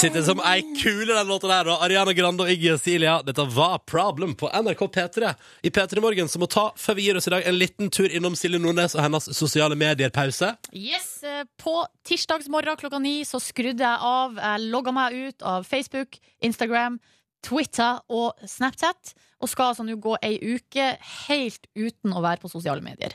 Sitter 0.02 0.22
som 0.24 0.40
ei 0.40 0.62
kule, 0.82 1.14
den 1.14 1.26
låta 1.28 1.46
der. 1.46 1.68
Og 1.70 1.82
Ariana 1.84 2.12
Grande 2.16 2.42
og 2.42 2.50
Iggy 2.50 2.72
Silja 2.80 3.18
Dette 3.22 3.44
var 3.54 3.78
Problem 3.86 4.32
på 4.34 4.48
NRK 4.50 4.80
P3. 4.94 5.34
I 5.62 5.70
P3 5.70 6.00
Morgen 6.02 6.30
som 6.32 6.42
må 6.42 6.48
ta, 6.50 6.70
før 6.80 6.96
vi 6.98 7.04
gir 7.06 7.20
oss 7.20 7.28
i 7.28 7.34
dag, 7.34 7.44
en 7.46 7.58
liten 7.60 7.90
tur 7.92 8.08
innom 8.08 8.34
Silje 8.38 8.58
Nordnes 8.62 8.96
og 8.96 9.04
hennes 9.04 9.28
sosiale 9.36 9.76
medier-pause. 9.78 10.54
Yes, 10.74 11.22
eh, 11.22 11.44
På 11.60 11.84
tirsdagsmorgen 12.08 12.80
klokka 12.80 12.98
ni 12.98 13.20
så 13.28 13.38
skrudde 13.42 13.84
jeg 13.84 13.98
av. 14.08 14.40
Jeg 14.40 14.70
logga 14.72 14.96
meg 14.96 15.18
ut 15.28 15.42
av 15.42 15.68
Facebook, 15.68 16.18
Instagram, 16.42 16.98
Twitter 17.46 18.00
og 18.08 18.32
Snapchat. 18.48 19.14
Og 19.42 19.50
skal 19.50 19.72
altså 19.72 19.84
nå 19.86 19.96
gå 20.02 20.14
ei 20.22 20.36
uke 20.54 20.84
helt 21.26 21.66
uten 21.74 22.14
å 22.14 22.22
være 22.22 22.38
på 22.44 22.50
sosiale 22.52 22.82
medier. 22.84 23.14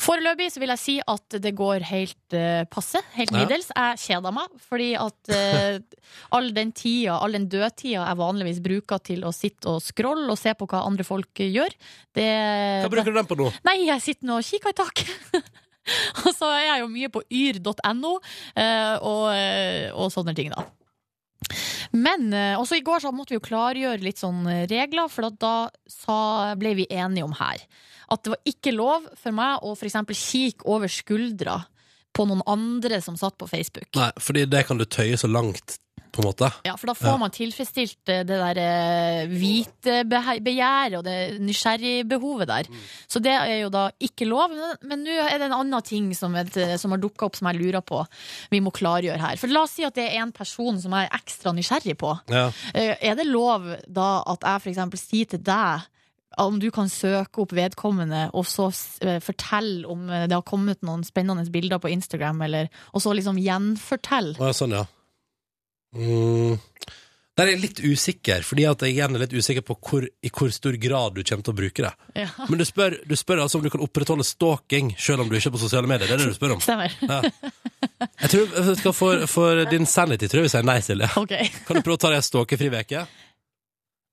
Foreløpig 0.00 0.48
så 0.54 0.62
vil 0.62 0.72
jeg 0.72 0.80
si 0.82 0.94
at 1.04 1.36
det 1.44 1.52
går 1.58 1.84
helt 1.90 2.36
uh, 2.36 2.64
passe, 2.72 3.02
helt 3.16 3.34
Ja. 3.34 3.42
middels. 3.42 3.68
Jeg 3.76 4.00
kjeder 4.06 4.32
meg, 4.32 4.54
fordi 4.64 4.88
at 4.96 5.32
uh, 5.36 6.00
all 6.38 6.48
den 6.56 6.72
tida, 6.76 7.18
all 7.20 7.36
den 7.36 7.48
dødtida 7.52 8.06
jeg 8.06 8.20
vanligvis 8.22 8.62
bruker 8.64 9.02
til 9.04 9.26
å 9.28 9.34
sitte 9.36 9.76
og 9.76 9.84
scrolle 9.84 10.30
og 10.32 10.40
se 10.40 10.54
på 10.56 10.68
hva 10.70 10.84
andre 10.88 11.04
folk 11.06 11.44
gjør, 11.44 11.76
det 12.16 12.30
Hva 12.86 12.90
bruker 12.96 13.12
du 13.12 13.20
den 13.20 13.28
på 13.28 13.38
nå? 13.42 13.50
Nei, 13.68 13.76
jeg 13.90 14.04
sitter 14.04 14.30
nå 14.32 14.40
og 14.40 14.48
kikker 14.48 14.72
i 14.72 14.78
taket. 14.80 15.52
og 16.24 16.32
så 16.34 16.48
er 16.56 16.64
jeg 16.70 16.80
jo 16.82 16.88
mye 16.90 17.12
på 17.14 17.20
yr.no 17.30 18.16
eh, 18.58 18.96
og, 19.04 19.28
og 20.00 20.08
sånne 20.14 20.34
ting, 20.38 20.50
da. 20.56 20.64
Men 21.94 22.32
eh, 22.34 22.54
også 22.58 22.78
i 22.78 22.84
går 22.86 23.04
så 23.04 23.12
måtte 23.14 23.34
vi 23.34 23.40
jo 23.40 23.46
klargjøre 23.46 24.02
litt 24.02 24.22
sånn 24.22 24.46
regler, 24.70 25.10
for 25.12 25.30
da 25.38 25.54
sa, 25.90 26.54
ble 26.58 26.74
vi 26.80 26.90
enige 26.90 27.26
om 27.26 27.36
her 27.38 27.62
at 28.12 28.22
det 28.22 28.34
var 28.34 28.50
ikke 28.50 28.74
lov 28.74 29.08
for 29.18 29.34
meg 29.34 29.64
å 29.66 29.72
eksempel 29.74 30.18
kikke 30.18 30.66
over 30.70 30.90
skuldra 30.92 31.56
på 32.16 32.26
noen 32.28 32.44
andre 32.48 33.00
som 33.04 33.16
satt 33.18 33.36
på 33.38 33.48
Facebook. 33.50 33.88
Nei, 33.98 34.10
fordi 34.22 34.46
det 34.48 34.62
kan 34.68 34.78
du 34.80 34.86
tøye 34.88 35.18
så 35.20 35.28
langt, 35.28 35.76
på 36.16 36.24
en 36.24 36.28
måte. 36.30 36.48
Ja, 36.66 36.74
for 36.80 36.90
da 36.90 36.96
får 36.98 37.18
man 37.20 37.34
tilfredsstilt 37.34 38.12
eh, 38.12 38.24
det 38.26 38.40
der 38.40 39.28
hvite 39.30 40.00
hvitebegjæret 40.06 40.96
og 40.98 41.04
det 41.06 41.16
nysgjerrigbehovet 41.44 42.48
der. 42.50 42.68
Så 43.08 43.20
det 43.22 43.32
er 43.34 43.60
jo 43.62 43.70
da 43.72 43.86
ikke 44.02 44.28
lov. 44.28 44.50
Men- 44.82 45.04
nå 45.06 45.16
er 45.26 45.38
det 45.38 45.46
en 45.50 45.58
annen 45.60 45.82
ting 45.86 46.10
som, 46.16 46.34
et, 46.36 46.52
som 46.80 46.90
har 46.94 46.98
dukka 47.02 47.26
opp 47.28 47.36
som 47.36 47.48
jeg 47.52 47.60
lurer 47.60 47.84
på 47.84 48.02
vi 48.50 48.60
må 48.60 48.72
klargjøre 48.74 49.20
her. 49.20 49.36
For 49.36 49.46
la 49.52 49.62
oss 49.66 49.76
si 49.76 49.84
at 49.86 49.94
det 49.94 50.08
er 50.10 50.22
en 50.22 50.32
person 50.32 50.80
som 50.80 50.92
jeg 50.96 51.08
er 51.08 51.16
ekstra 51.18 51.52
nysgjerrig 51.54 51.96
på. 52.00 52.14
Ja. 52.32 52.48
Eh, 52.74 52.96
Er 53.00 53.14
det 53.18 53.26
lov 53.28 53.68
da 53.86 54.22
at 54.26 54.42
jeg 54.42 54.72
eksempel 54.74 54.98
sier 55.00 55.26
til 55.30 55.42
deg 55.44 55.86
om 56.38 56.58
du 56.60 56.66
kan 56.70 56.88
søke 56.92 57.40
opp 57.40 57.52
vedkommende 57.56 58.26
og 58.36 58.44
så 58.44 58.66
eh, 59.00 59.20
fortelle 59.24 59.86
om 59.88 60.08
eh, 60.10 60.26
det 60.28 60.36
har 60.36 60.44
kommet 60.44 60.82
noen 60.84 61.04
spennende 61.06 61.46
bilder 61.50 61.80
på 61.80 61.88
Instagram, 61.88 62.42
eller, 62.42 62.68
og 62.92 63.00
så 63.00 63.14
liksom 63.16 63.38
gjenfortelle? 63.40 64.36
Ja, 64.36 64.52
sånn, 64.52 64.74
ja. 64.76 64.84
Mm. 65.96 66.58
Der 67.36 67.50
er 67.50 67.52
jeg 67.52 67.60
litt 67.60 67.80
usikker, 67.84 68.44
fordi 68.48 68.64
at 68.64 68.80
jeg 68.80 68.94
igjen 68.94 69.16
er 69.16 69.22
litt 69.26 69.34
usikker 69.36 69.64
på 69.68 69.74
hvor, 69.76 70.06
i 70.08 70.30
hvor 70.32 70.52
stor 70.54 70.76
grad 70.80 71.18
du 71.18 71.20
kommer 71.20 71.44
til 71.44 71.52
å 71.52 71.58
bruke 71.58 71.84
det. 71.84 71.90
Ja. 72.16 72.30
Men 72.48 72.62
du 72.62 72.64
spør, 72.64 72.96
du 73.04 73.12
spør 73.18 73.42
altså 73.44 73.60
om 73.60 73.66
du 73.66 73.68
kan 73.74 73.84
opprettholde 73.84 74.24
stalking 74.24 74.94
selv 74.96 75.24
om 75.24 75.28
du 75.28 75.36
ikke 75.36 75.50
er 75.50 75.56
på 75.58 75.60
sosiale 75.60 75.90
medier. 75.90 76.08
Det 76.08 76.16
er 76.16 76.22
det 76.24 76.32
du 76.32 76.38
spør 76.38 76.54
om. 76.56 76.64
Stemmer. 76.64 76.96
Ja. 77.04 77.20
Jeg 78.22 78.32
tror, 78.32 78.56
jeg 78.56 78.78
skal 78.80 78.96
for, 78.96 79.26
for 79.28 79.60
din 79.68 79.84
sanity 79.88 80.30
tror 80.32 80.40
jeg 80.40 80.48
vi 80.48 80.54
sier 80.54 80.64
nei, 80.64 80.78
Silje. 80.84 81.10
Okay. 81.20 81.52
Kan 81.68 81.76
du 81.76 81.84
prøve 81.84 81.98
å 81.98 82.02
ta 82.06 82.14
deg 82.14 82.22
en 82.22 82.28
stalkefri 82.30 82.72
uke? 82.72 83.04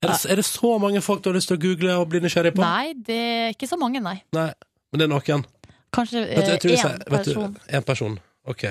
Er 0.04 0.12
det, 0.12 0.20
er 0.28 0.40
det 0.42 0.44
så 0.44 0.76
mange 0.82 1.00
folk 1.00 1.24
du 1.24 1.30
har 1.30 1.38
lyst 1.38 1.48
til 1.48 1.56
å 1.56 1.62
google 1.64 1.96
og 2.02 2.10
bli 2.12 2.20
nysgjerrig 2.20 2.52
på? 2.58 2.60
Nei, 2.60 2.92
det 3.08 3.20
er 3.24 3.54
ikke 3.56 3.70
så 3.70 3.80
mange, 3.80 4.04
nei. 4.04 4.18
Nei, 4.36 4.50
men 4.92 5.00
det 5.00 5.08
er 5.08 5.14
noen. 5.14 5.46
Kanskje 5.96 6.26
én 6.28 6.44
du, 6.60 6.68
person. 7.08 7.56
En 7.72 7.86
person. 7.88 8.18
Ok. 8.52 8.68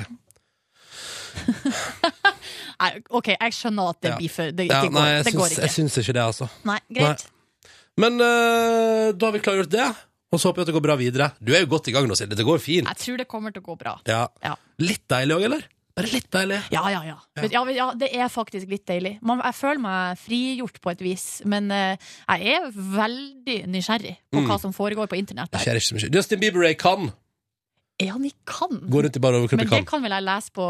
Nei, 2.84 2.92
OK, 3.10 3.28
jeg 3.34 3.56
skjønner 3.58 3.90
at 3.94 4.00
det 4.04 4.12
Ja. 4.12 4.18
blir 4.20 4.30
for 4.34 4.52
Det, 4.52 4.68
Ja, 4.70 4.82
det, 4.84 4.92
går, 4.92 5.00
nei, 5.00 5.10
jeg 5.16 5.24
det 5.30 5.34
går 5.34 5.48
syns, 5.48 5.58
ikke. 5.58 5.62
jeg 5.68 5.76
syns 5.78 5.98
ikke 6.04 6.14
det, 6.20 6.24
altså. 6.28 6.50
Nei, 6.68 6.80
greit. 7.00 7.26
Men 7.98 8.18
eh, 8.26 9.12
da 9.14 9.26
har 9.30 9.34
vi 9.36 9.40
klargjort 9.46 9.70
det, 9.74 9.88
og 10.34 10.40
så 10.42 10.50
håper 10.50 10.62
jeg 10.64 10.68
at 10.68 10.72
det 10.72 10.78
går 10.80 10.86
bra 10.88 10.96
videre. 10.98 11.32
Du 11.40 11.54
er 11.54 11.62
jo 11.66 11.70
godt 11.76 11.88
i 11.88 11.94
gang 11.96 12.08
nå, 12.10 12.16
Silje. 12.18 12.36
Det 12.40 12.46
går 12.48 12.60
fint. 12.60 12.88
Jeg 12.90 12.98
tror 13.04 13.18
det 13.22 13.28
kommer 13.30 13.54
til 13.54 13.62
å 13.62 13.66
gå 13.72 13.76
bra. 13.78 14.00
Ja. 14.10 14.28
Ja. 14.44 14.56
Litt 14.82 15.06
deilig 15.08 15.36
òg, 15.38 15.44
eller? 15.50 15.68
Bare 15.94 16.10
litt 16.10 16.26
deilig? 16.34 16.58
Ja, 16.74 16.88
ja, 16.90 17.04
ja. 17.06 17.18
Men- 17.38 17.52
Ja, 17.54 17.64
men 17.64 17.76
ja 17.76 17.92
det 17.94 18.10
er 18.16 18.28
faktisk 18.34 18.68
litt 18.68 18.84
deilig. 18.90 19.20
Man, 19.22 19.38
jeg 19.46 19.54
føler 19.54 19.80
meg 19.80 20.18
frigjort 20.18 20.82
på 20.82 20.90
et 20.92 20.98
vis, 21.06 21.44
men 21.46 21.70
eh, 21.72 21.98
jeg 22.28 22.56
er 22.58 22.72
veldig 22.74 23.68
nysgjerrig 23.70 24.16
på 24.34 24.42
Mm. 24.42 24.48
hva 24.50 24.60
som 24.60 24.74
foregår 24.74 25.06
på 25.08 25.16
internett. 25.22 25.52
Jeg 25.54 25.66
Der. 25.66 25.76
ikke 25.76 25.94
så 25.94 25.96
mye. 26.00 26.10
Justin 26.16 26.40
Bieber 26.40 26.64
jeg 26.66 26.80
kan. 26.80 27.14
Ja, 28.02 28.16
ikke 28.18 28.48
kan. 28.50 28.80
Går 28.90 29.06
rundt 29.06 29.16
i 29.16 29.22
bare 29.22 29.38
overkropp 29.38 29.60
Men 29.62 29.68
det 29.70 29.76
kan. 29.78 29.86
kan 29.86 30.02
vel 30.04 30.16
jeg 30.16 30.26
lese 30.26 30.52
på 30.56 30.66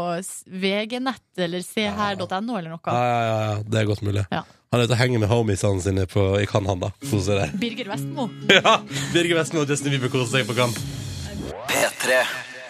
VG-nett 0.64 1.40
eller 1.46 1.64
seher.no 1.64 2.58
eller 2.58 2.74
noe. 2.74 2.82
Ja, 2.84 3.00
ja, 3.08 3.20
ja, 3.24 3.38
ja, 3.48 3.56
det 3.64 3.80
er 3.80 3.88
godt 3.88 4.02
mulig. 4.04 4.26
Ja. 4.30 4.42
Han 4.74 4.80
er 4.82 4.88
ute 4.88 4.96
og 4.96 5.00
henger 5.00 5.22
med 5.22 5.30
homiesene 5.30 5.80
sine 5.82 6.04
på, 6.10 6.24
i 6.42 6.46
Cannes, 6.50 6.68
han 6.74 6.82
da. 6.82 6.90
Kose. 7.08 7.38
Birger 7.62 7.88
Vestmo. 7.94 8.28
Ja, 8.52 8.76
Birger 9.14 9.38
Vestmo 9.40 9.62
og 9.64 9.70
Justin 9.72 9.94
Bieber 9.94 10.12
koser 10.12 10.40
seg 10.40 10.48
på 10.50 10.56
Cannes. 10.58 10.76
P3. 11.70 12.20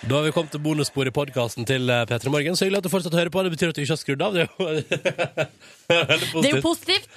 Da 0.05 0.19
har 0.19 0.27
vi 0.27 0.33
kommet 0.37 0.53
til 0.53 0.61
bonusspor 0.61 1.09
i 1.09 1.13
podkasten 1.17 1.65
til 1.65 1.89
eh, 1.89 2.03
P3 2.11 2.29
Morgen. 2.29 2.57
Så 2.59 2.67
hyggelig 2.67 2.83
at 2.83 2.87
du 2.87 2.93
fortsatt 2.93 3.15
hører 3.17 3.33
på. 3.33 3.41
Det 3.47 3.55
betyr 3.55 3.73
at 3.73 3.79
du 3.79 3.81
ikke 3.81 3.95
har 3.97 4.01
skrudd 4.03 4.25
av. 4.27 4.35
Det 4.37 4.43
er 4.45 4.51
jo 4.51 4.65
veldig 6.13 6.29
positivt. 6.29 6.43
Det 6.45 6.51
er 6.51 6.59
jo 6.59 6.65
positivt. 6.67 7.09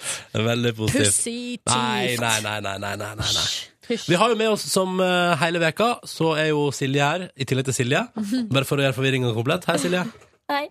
Veldig 0.48 0.76
positivt. 0.78 1.10
Positivt. 1.12 1.74
Nei, 1.74 2.16
nei, 2.16 2.38
nei, 2.48 2.60
nei, 2.64 2.78
nei, 2.80 2.96
nei, 3.04 3.12
nei, 3.20 3.50
nei. 3.90 3.98
Vi 4.08 4.16
har 4.20 4.30
jo 4.34 4.38
med 4.40 4.50
oss 4.54 4.66
som 4.72 5.00
eh, 5.04 5.36
hele 5.42 5.60
veka, 5.64 5.92
så 6.08 6.34
er 6.40 6.50
jo 6.52 6.68
Silje 6.76 7.04
her, 7.04 7.28
i 7.36 7.46
tillegg 7.48 7.70
til 7.70 7.78
Silje. 7.82 8.04
Bare 8.54 8.68
for 8.68 8.78
å 8.80 8.86
gjøre 8.86 8.98
forvirringa 8.98 9.34
komplett. 9.38 9.68
Hei, 9.70 9.78
Silje. 9.82 10.04
Hei. 10.52 10.66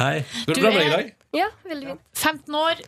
Hei. 0.00 0.14
Går 0.46 0.54
Du 0.54 0.60
det 0.60 0.62
bra 0.64 0.70
med 0.72 0.80
deg 0.80 0.88
i 0.88 0.94
dag? 0.96 1.10
Ja, 1.36 1.50
veldig 1.68 1.90
fint. 1.92 2.00
15 2.16 2.54
år, 2.56 2.80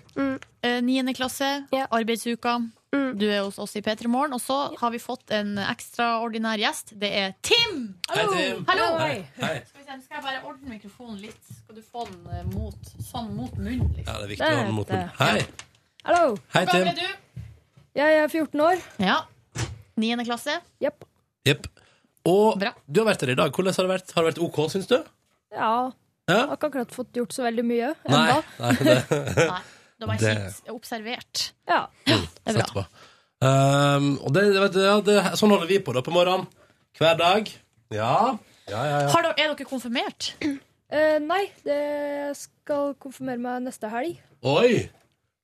eh, 0.65 0.81
9. 0.85 1.13
klasse, 1.17 1.51
arbeidsuka. 1.91 2.59
Mm. 2.95 3.17
Du 3.19 3.25
er 3.27 3.41
hos 3.43 3.57
oss 3.59 3.73
i 3.75 3.81
P3 3.83 4.07
Morgen. 4.07 4.37
Og 4.37 4.41
så 4.41 4.57
har 4.79 4.93
vi 4.95 5.01
fått 5.03 5.33
en 5.35 5.57
ekstraordinær 5.59 6.61
gjest. 6.63 6.93
Det 7.01 7.11
er 7.11 7.33
Tim! 7.43 7.97
Hei, 8.13 8.25
Tim. 8.31 8.61
Hallo! 8.69 8.87
Hei. 9.01 9.17
Hei. 9.41 9.57
Skal, 9.67 9.81
vi 9.81 9.87
se, 9.89 9.97
skal 10.05 10.21
jeg 10.21 10.25
bare 10.29 10.43
ordne 10.47 10.71
mikrofonen 10.77 11.19
litt? 11.25 11.41
Skal 11.59 11.81
du 11.81 11.83
få 11.83 12.07
den 12.07 12.23
eh, 12.31 12.45
mot, 12.55 12.93
sånn 13.03 13.33
mot 13.35 13.53
munnen? 13.59 13.91
Liksom. 13.97 14.07
Ja, 14.07 14.19
det 14.21 14.29
er 14.29 14.33
viktig 14.37 14.47
å 14.47 14.55
ha 14.61 14.65
den 14.69 14.77
mot 14.79 14.93
munnen. 14.95 15.11
Hei. 15.19 15.43
Hallo. 16.07 16.37
Hei, 16.55 16.63
Hvor 16.63 16.73
gammel 16.73 16.95
Tim. 16.95 16.95
er 16.95 17.01
du? 17.03 17.45
Jeg 17.99 18.21
er 18.23 18.29
14 18.31 18.65
år. 18.69 18.85
Ja. 19.03 19.19
9. 20.01 20.25
klasse. 20.27 20.59
Jepp. 20.83 21.05
Jepp. 21.47 21.67
Og 22.29 22.57
du 22.59 23.01
har 23.03 23.09
vært 23.11 23.23
her 23.27 23.35
i 23.35 23.37
dag. 23.39 23.53
Hvordan 23.53 23.75
har 23.77 23.85
det 23.87 23.93
vært? 23.93 24.13
Har 24.17 24.25
det 24.25 24.31
vært 24.33 24.43
OK, 24.47 24.59
syns 24.73 24.89
du? 24.91 24.97
Ja. 25.55 25.93
Ja. 26.25 26.39
Har 26.49 26.55
ikke 26.57 26.71
akkurat 26.71 26.95
fått 26.97 27.19
gjort 27.19 27.35
så 27.37 27.45
veldig 27.45 27.65
mye 27.69 27.91
ennå. 28.09 28.39
nei 28.63 28.71
det, 28.81 28.95
Nei, 29.53 29.59
du 30.01 30.07
var 30.07 30.15
bare 30.15 30.19
Det- 30.25 30.73
observert. 30.73 31.43
Ja. 31.69 31.83
Det 32.09 32.55
er 32.55 32.71
bra. 32.73 32.87
Um, 33.45 34.15
og 34.25 34.33
det, 34.33 34.47
det, 34.55 34.61
vet 34.63 34.73
du, 34.73 34.81
ja, 34.87 34.95
det, 35.05 35.17
sånn 35.37 35.53
holder 35.53 35.69
vi 35.69 35.79
på 35.85 35.93
da 35.93 36.01
på 36.07 36.15
morgenen. 36.15 36.47
Hver 36.97 37.19
dag. 37.21 37.51
Ja. 37.93 38.15
Ja, 38.71 38.81
ja, 38.89 39.01
ja. 39.05 39.09
Har 39.13 39.27
dere, 39.27 39.35
er 39.37 39.51
dere 39.53 39.67
konfirmert? 39.69 40.31
Uh, 40.41 41.19
nei, 41.21 41.43
det 41.67 42.33
skal 42.41 42.95
konfirmere 43.03 43.43
meg 43.43 43.67
neste 43.67 43.91
helg. 43.93 44.17
Oi! 44.49 44.87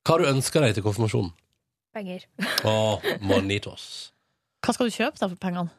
Hva 0.01 0.15
har 0.15 0.23
du 0.23 0.31
ønska 0.31 0.63
deg 0.63 0.73
til 0.79 0.85
konfirmasjonen? 0.87 1.29
Penger. 1.93 2.23
Å, 2.65 2.73
monitos. 3.21 4.10
Hva 4.61 4.73
skal 4.75 4.89
du 4.89 4.93
kjøpe 4.95 5.17
da 5.19 5.27
for 5.31 5.39
pengene? 5.41 5.71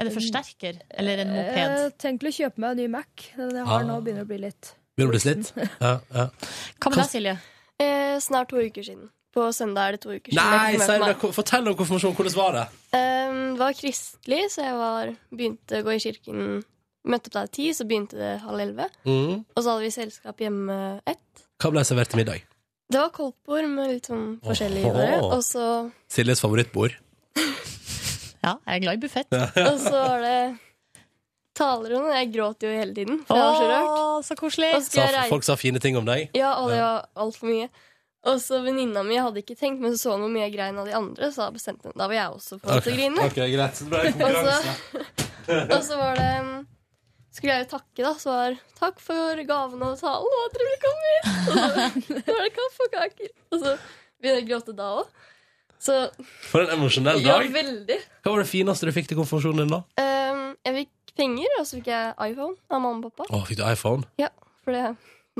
Er 0.00 0.08
det 0.08 0.12
forsterker 0.14 0.78
eller 0.98 1.22
en 1.24 1.32
moped? 1.34 1.58
Jeg 1.58 1.92
tenkte 2.00 2.30
å 2.30 2.34
kjøpe 2.34 2.62
meg 2.62 2.70
en 2.74 2.80
ny 2.80 2.86
Mac. 2.90 3.26
Den 3.36 3.56
jeg 3.60 3.66
har 3.68 3.82
Ah. 3.82 3.86
nå, 3.86 3.98
begynner 4.04 4.24
å 4.24 4.30
bli 4.30 4.38
litt 4.38 4.74
Begynner 4.96 5.10
å 5.10 5.14
bli 5.14 5.22
slitt? 5.24 5.52
Ja, 5.80 5.92
ja. 6.12 6.24
Hva 6.80 6.90
med 6.92 6.98
deg, 7.00 7.10
Silje? 7.10 7.34
Eh, 7.80 8.16
snart 8.20 8.48
to 8.52 8.56
uker 8.60 8.82
siden. 8.84 9.08
På 9.32 9.46
søndag 9.56 9.88
er 9.88 9.92
det 9.96 10.00
to 10.02 10.10
uker 10.12 10.32
siden. 10.32 10.36
Nei, 10.36 10.76
meg. 10.76 11.22
fortell 11.32 11.68
om 11.70 11.74
konfirmasjonen. 11.78 12.16
Hvordan 12.18 12.36
var 12.36 12.52
det? 12.58 12.64
Eh, 12.98 13.32
det 13.54 13.58
var 13.62 13.72
kristelig, 13.78 14.42
så 14.52 14.66
jeg 14.66 14.76
var, 14.76 15.14
begynte 15.32 15.80
å 15.80 15.86
gå 15.86 15.94
i 15.96 16.02
kirken 16.04 16.44
Møtte 17.02 17.32
opp 17.32 17.34
der 17.34 17.48
ti, 17.50 17.64
så 17.74 17.82
begynte 17.82 18.14
det 18.14 18.28
halv 18.44 18.60
elleve. 18.62 18.84
Mm. 19.02 19.40
Og 19.56 19.58
så 19.58 19.72
hadde 19.72 19.82
vi 19.82 19.90
selskap 19.90 20.38
hjemme 20.38 21.00
ett. 21.10 21.40
Hva 21.58 21.72
ble 21.74 21.82
servert 21.82 22.12
til 22.12 22.20
middag? 22.20 22.44
Det 22.92 23.00
var 23.00 23.10
koldtbord 23.10 23.66
med 23.72 23.90
litt 23.90 24.06
sånn 24.06 24.36
forskjellig 24.44 24.84
i 24.84 24.86
Åhå. 24.86 25.00
det. 25.00 25.18
Og 25.24 25.42
så, 25.42 25.64
Siljes 26.06 26.38
favorittbord. 26.44 26.94
Ja, 28.42 28.56
jeg 28.66 28.74
er 28.74 28.82
glad 28.84 28.98
i 28.98 29.02
buffett. 29.04 29.34
og 29.68 29.78
så 29.80 29.94
var 29.94 30.22
det 30.24 30.36
talerrom. 31.58 32.08
Jeg 32.10 32.30
gråt 32.34 32.64
jo 32.66 32.72
hele 32.72 32.94
tiden, 32.96 33.22
for 33.28 33.38
det 33.38 33.44
var 33.46 33.56
så 33.60 33.70
rart. 33.70 34.26
Så 34.26 34.36
koselig. 34.40 34.70
Og 34.76 34.84
så 34.86 35.00
jeg 35.02 35.14
Sa, 35.14 35.24
folk 35.30 35.46
sa 35.46 35.56
fine 35.60 35.82
ting 35.82 35.98
om 36.00 36.06
deg. 36.08 36.30
Ja, 36.38 36.56
og 36.62 36.70
det 36.72 36.80
var 36.82 37.06
altfor 37.22 37.50
mye. 37.52 37.68
Og 38.30 38.38
så 38.38 38.60
venninna 38.62 39.02
mi 39.02 39.16
hadde 39.18 39.40
ikke 39.42 39.56
tenkt, 39.58 39.80
men 39.82 39.96
så 39.96 40.04
så 40.04 40.12
hun 40.14 40.22
hvor 40.22 40.30
mye 40.30 40.44
jeg 40.44 40.54
grein 40.54 40.76
av 40.78 40.86
de 40.86 40.92
andre, 40.94 41.30
så 41.34 41.48
da 41.48 41.54
bestemte 41.56 41.90
hun 41.90 41.96
Da 41.98 42.06
var 42.06 42.14
jeg 42.14 42.34
også 42.36 42.58
for 42.62 42.84
til 42.84 42.92
å 42.92 42.98
grine. 43.00 43.24
ok, 43.26 43.40
greit. 43.50 43.80
Så 43.80 43.88
det 43.88 43.90
ble 43.90 44.02
Og 44.12 44.20
konkurranse. 44.20 44.76
så, 45.48 45.56
og 45.74 45.80
så 45.88 45.98
var 45.98 46.20
det 46.20 46.28
um, 46.44 46.52
Skulle 47.34 47.56
jeg 47.56 47.64
jo 47.64 47.70
takke, 47.72 48.04
da. 48.06 48.12
Så 48.22 48.30
var 48.30 48.56
Takk 48.78 49.02
for 49.02 49.42
gavene 49.48 49.90
og 49.90 49.98
talen, 49.98 50.38
og 50.38 50.46
at 50.46 50.54
dere 50.54 50.68
ville 50.68 50.82
komme 50.86 51.10
hit! 51.10 51.26
Og 51.26 51.50
så, 51.50 52.22
så 52.22 52.36
var 52.36 52.46
det 52.46 52.54
kaffe 52.60 52.86
og 52.86 52.94
kaker. 52.98 53.34
Og 53.50 53.58
så 53.64 53.74
begynner 54.22 54.38
jeg 54.38 54.46
å 54.46 54.50
gråte 54.52 54.74
da 54.78 54.88
òg. 55.00 55.12
Så 55.82 55.94
For 56.46 56.62
en 56.62 56.76
emosjonell 56.76 57.22
dag! 57.24 57.42
Ja, 57.42 57.52
veldig. 57.56 57.96
Hva 58.22 58.34
var 58.36 58.44
det 58.44 58.50
fineste 58.50 58.86
du 58.86 58.92
fikk 58.94 59.08
til 59.10 59.18
konfirmasjonen 59.18 59.64
din, 59.64 59.72
da? 59.72 59.80
Um, 59.98 60.44
jeg 60.68 60.76
fikk 60.82 61.14
penger, 61.18 61.56
og 61.58 61.66
så 61.66 61.78
fikk 61.80 61.90
jeg 61.90 62.12
iPhone 62.30 62.54
av 62.70 62.84
mamma 62.84 63.08
og 63.10 63.16
pappa. 63.16 63.26
Å, 63.34 63.42
fikk 63.48 63.58
du 63.58 63.64
iPhone? 63.66 64.06
Ja, 64.22 64.30
for 64.62 64.76
det 64.76 64.84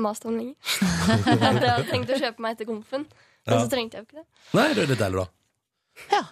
maste 0.03 0.27
han 0.27 0.39
lenge. 0.41 0.55
At 1.13 1.29
jeg 1.31 1.39
hadde 1.47 1.73
tenkt 1.91 2.11
å 2.11 2.19
kjøpe 2.19 2.43
meg 2.43 2.57
etter 2.57 2.69
konfen, 2.69 3.07
men 3.47 3.55
Ja. 3.55 3.61
så 3.63 3.71
trengte 3.71 3.99
jeg 3.99 4.03
jo 4.03 4.09
ikke 4.09 4.21
det. 4.21 4.27
Nei, 4.59 4.67
det 4.75 4.83
er 4.83 4.91
litt 4.91 5.03
deilig, 5.05 5.23
da. 5.23 6.07
Ja. 6.11 6.23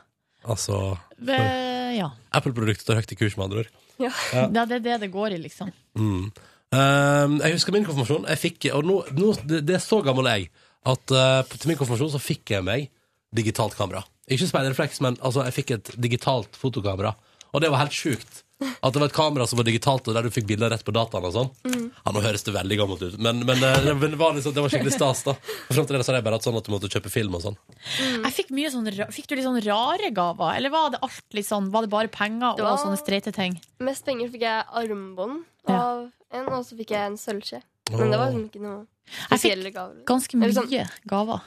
Altså 0.51 0.77
ja. 1.21 2.07
Apple-produktet 2.33 2.83
står 2.83 3.01
høyt 3.01 3.11
i 3.13 3.17
kurs, 3.19 3.35
med 3.37 3.45
andre 3.47 3.63
ord. 3.63 3.73
Ja. 4.01 4.09
Ja. 4.33 4.47
ja, 4.47 4.63
det 4.65 4.79
er 4.79 4.85
det 4.87 4.95
det 5.03 5.11
går 5.13 5.35
i, 5.35 5.41
liksom. 5.43 5.69
Mm. 5.99 6.31
Um, 6.71 7.35
jeg 7.43 7.57
husker 7.57 7.75
min 7.75 7.85
konfirmasjon. 7.85 8.25
Jeg 8.31 8.41
fikk, 8.41 8.69
og 8.75 8.87
nå, 8.87 9.01
nå, 9.17 9.33
det, 9.43 9.61
det 9.67 9.75
er 9.77 9.83
så 9.83 9.99
gammel 10.05 10.29
jeg 10.31 10.49
at 10.91 11.13
uh, 11.13 11.43
til 11.51 11.69
min 11.69 11.77
konfirmasjon 11.77 12.13
så 12.15 12.21
fikk 12.23 12.55
jeg 12.55 12.65
meg 12.65 12.89
digitalt 13.35 13.75
kamera. 13.77 14.03
Ikke 14.31 14.47
speilrefleks, 14.47 15.01
men 15.01 15.17
altså, 15.21 15.43
jeg 15.47 15.53
fikk 15.59 15.71
et 15.77 15.91
digitalt 16.01 16.55
fotokamera. 16.59 17.15
Og 17.53 17.61
det 17.63 17.69
var 17.71 17.83
helt 17.85 17.95
sjukt. 17.95 18.43
At 18.61 18.93
det 18.93 19.01
var 19.01 19.07
et 19.09 19.15
kamera 19.15 19.47
som 19.49 19.57
var 19.57 19.65
digitalt, 19.65 20.05
og 20.07 20.13
der 20.13 20.27
du 20.27 20.29
fikk 20.29 20.45
bilder 20.45 20.69
rett 20.69 20.83
på 20.85 20.93
dataen 20.93 21.25
og 21.25 21.33
sånn. 21.33 21.47
Mm. 21.65 21.87
Ja, 22.05 22.11
nå 22.13 22.21
høres 22.21 22.43
det 22.45 22.53
veldig 22.53 22.75
gammelt 22.77 23.01
ut, 23.01 23.15
men, 23.17 23.39
men, 23.47 23.57
eh, 23.65 23.79
det, 23.87 23.95
men 23.97 24.13
det, 24.13 24.19
var 24.21 24.35
liksom, 24.37 24.53
det 24.53 24.61
var 24.61 24.69
skikkelig 24.69 24.93
stas, 24.93 25.23
da. 25.25 25.33
Og 25.33 25.73
Frem 25.73 25.87
til 25.89 25.97
det 25.97 26.03
så 26.05 26.11
hadde 26.11 26.19
jeg 26.21 26.25
bare 26.27 26.37
hatt 26.37 26.45
sånn 26.45 26.59
at 26.59 26.67
du 26.67 26.71
måtte 26.75 26.91
kjøpe 26.93 27.09
film 27.09 27.37
og 27.39 27.41
sånn. 27.47 27.57
Jeg 27.97 28.33
fikk, 28.37 28.51
mye 28.53 28.69
sånn, 28.73 28.85
fikk 29.17 29.27
du 29.31 29.33
litt 29.35 29.47
sånn 29.47 29.57
rare 29.65 30.11
gaver, 30.13 30.53
eller 30.59 30.73
var 30.75 30.93
det 30.93 31.01
alt 31.07 31.37
litt 31.39 31.47
sånn 31.49 31.71
Var 31.73 31.87
det 31.87 31.91
bare 31.95 32.11
penger 32.13 32.51
og 32.53 32.61
var- 32.61 32.75
og 32.77 32.83
sånne 32.85 33.01
streite 33.01 33.33
ting? 33.33 33.57
Mest 33.81 34.05
penger 34.05 34.29
fikk 34.29 34.45
jeg 34.45 34.65
armbånd 34.83 35.41
Ja. 35.67 35.81
av 35.81 36.11
en, 36.31 36.45
og 36.53 36.61
så 36.69 36.77
fikk 36.77 36.93
jeg 36.93 37.01
en 37.11 37.17
sølvskje. 37.17 37.63
Men 37.97 38.13
det 38.13 38.19
var 38.21 38.29
liksom 38.29 38.45
ikke 38.51 38.61
noe 38.61 38.85
spesielle 39.25 39.73
gaver. 39.73 40.03
Ganske 40.05 40.37
mye 40.37 40.53
sånn- 40.53 41.41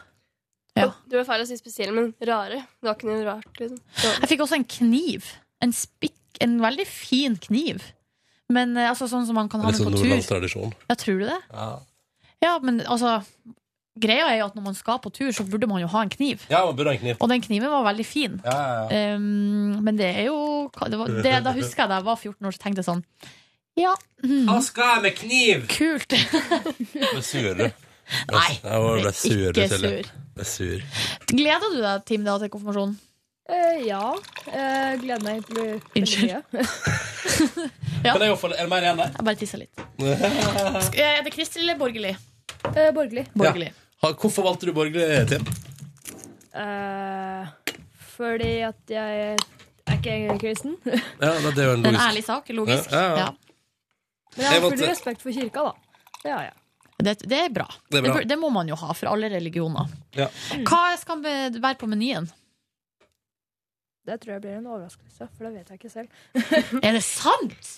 gaver. 0.76 0.94
Du 1.10 1.16
var 1.20 1.26
feil 1.28 1.42
å 1.44 1.48
si 1.48 1.56
spesiell, 1.60 1.92
men 1.96 2.12
rare. 2.26 2.62
Det 2.80 2.88
var 2.88 2.96
ikke 2.98 3.08
noe 3.10 3.24
rart, 3.26 3.50
liksom. 3.60 3.80
Jeg 4.04 4.30
fikk 4.34 4.44
også 4.46 4.58
en 4.60 4.68
kniv. 4.76 5.32
En 5.64 5.72
spikk, 5.72 6.18
en 6.44 6.58
veldig 6.62 6.86
fin 6.90 7.36
kniv. 7.40 7.82
Men 8.52 8.76
eh, 8.76 8.90
altså 8.90 9.06
sånn 9.08 9.24
som 9.28 9.38
man 9.38 9.48
kan 9.48 9.62
ha 9.64 9.70
Litt 9.70 9.78
med 9.80 9.86
sånn 9.86 9.92
på 9.94 9.98
tur. 10.00 10.08
nordlandstradisjon. 10.08 10.72
Ja, 10.90 10.96
tror 11.00 11.20
du 11.22 11.28
det? 11.30 11.40
Ja. 11.52 11.68
Ja, 12.44 12.58
men 12.60 12.82
altså 12.84 13.20
Greia 13.94 14.26
er 14.26 14.40
jo 14.40 14.48
at 14.50 14.56
når 14.58 14.64
man 14.66 14.74
skal 14.74 14.98
på 14.98 15.12
tur, 15.14 15.30
så 15.32 15.44
burde 15.46 15.68
man 15.70 15.78
jo 15.80 15.86
ha 15.92 16.00
en 16.02 16.10
kniv. 16.10 16.42
ja, 16.50 16.64
man 16.66 16.74
burde 16.76 16.90
ha 16.90 16.96
en 16.98 17.00
kniv. 17.04 17.16
Og 17.22 17.30
den 17.30 17.40
kniven 17.44 17.70
var 17.70 17.84
veldig 17.86 18.04
fin. 18.06 18.40
Ja, 18.44 18.56
ja, 18.58 18.82
ja. 18.90 19.14
Um, 19.14 19.78
men 19.86 19.96
det 20.00 20.08
er 20.10 20.26
jo 20.26 20.36
det 20.90 20.98
var, 20.98 21.06
det, 21.22 21.34
Da 21.46 21.52
husker 21.54 21.84
jeg 21.84 21.92
da 21.92 22.00
jeg 22.00 22.06
var 22.10 22.18
14 22.18 22.48
år, 22.50 22.56
så 22.56 22.62
tenkte 22.64 22.82
jeg 22.82 22.88
sånn 22.90 23.04
Ja. 23.78 23.94
mm, 24.26 24.48
Hva 24.50 24.58
skal 24.66 24.90
jeg 24.96 25.02
med 25.06 25.16
kniv? 25.22 25.64
Kult. 25.70 26.16
Ble 26.90 27.22
sur, 27.22 27.48
du. 27.54 27.64
Nei, 28.34 28.50
jeg 28.58 28.82
ble 29.04 29.12
sur, 29.14 29.46
du, 29.54 29.62
ikke 29.62 29.78
Silje. 29.78 30.02
Sur. 30.42 30.42
er 30.42 30.44
sur. 30.50 30.80
Gleder 31.30 31.70
du 31.74 31.80
deg, 31.82 32.04
Tim, 32.06 32.24
da, 32.26 32.38
til 32.42 32.48
konfirmasjonen? 32.50 32.96
Eh, 33.44 33.82
ja. 33.86 34.00
Jeg 34.48 35.00
gleder 35.02 35.22
meg 35.22 35.44
til 35.46 35.56
veldig 35.58 36.00
Unnskyld. 36.00 36.30
ja. 38.06 38.12
Kan 38.14 38.22
jeg 38.24 38.38
få, 38.40 38.48
er 38.54 38.62
det 38.64 38.70
mer 38.72 38.82
igjen 38.86 38.96
der? 39.02 39.10
Jeg 39.18 39.24
bare 39.28 39.36
tissa 39.40 39.60
litt. 39.60 39.82
Sk- 40.00 40.98
Er 41.04 41.22
det 41.26 41.32
kristelig 41.34 41.62
eller 41.66 41.78
borgerlig? 41.80 42.14
Eh, 42.72 42.90
borgerlig. 42.96 43.26
Borgerlig. 43.36 43.68
Ja. 43.74 44.06
Ha- 44.08 44.14
Hvorfor 44.20 44.42
valgte 44.48 44.66
du 44.66 44.72
borgerlig, 44.76 45.28
Tim? 45.28 45.44
Eh, 46.54 47.46
fordi 48.16 48.52
at 48.64 48.90
jeg 48.90 49.36
er 49.86 49.94
ikke 49.98 50.38
kristen. 50.40 50.76
Ja, 51.22 51.32
det 51.50 51.58
er 51.58 51.68
jo 51.68 51.76
en 51.76 51.84
Det 51.84 51.90
er 51.92 51.92
en 51.92 51.92
logisk 51.92 52.08
ærlig 52.08 52.24
sak. 52.24 52.48
Logisk. 52.56 52.90
Ja, 52.92 53.00
ja, 53.00 53.08
ja. 53.08 53.16
Ja. 53.18 53.30
Men 54.34 54.44
jeg 54.44 54.44
Jeg 54.44 54.50
har 54.50 54.60
full 54.60 54.70
valgte- 54.78 54.90
respekt 54.90 55.22
for 55.22 55.30
kirka, 55.36 55.60
da. 55.68 55.72
Det 56.24 56.32
har 56.32 56.42
jeg. 56.48 56.54
Det, 57.02 57.16
det 57.28 57.38
er 57.46 57.52
bra. 57.52 57.66
Det 57.90 57.98
er 57.98 58.06
bra. 58.06 58.14
Det, 58.20 58.28
det 58.30 58.38
må 58.38 58.48
man 58.54 58.68
jo 58.70 58.76
ha 58.78 58.94
for 58.96 59.10
alle 59.10 59.28
religioner. 59.32 59.90
Ja. 60.16 60.28
Hva 60.68 60.82
skal 61.00 61.22
være 61.24 61.74
på 61.80 61.88
menyen? 61.90 62.28
Det 64.04 64.18
tror 64.20 64.34
jeg 64.36 64.42
blir 64.44 64.58
en 64.58 64.66
overraskelse, 64.68 65.28
for 65.32 65.48
det 65.48 65.52
vet 65.56 65.72
jeg 65.72 65.80
ikke 65.80 65.92
selv. 65.92 66.08
Er 66.86 66.92
det 66.96 67.02
sant?! 67.06 67.70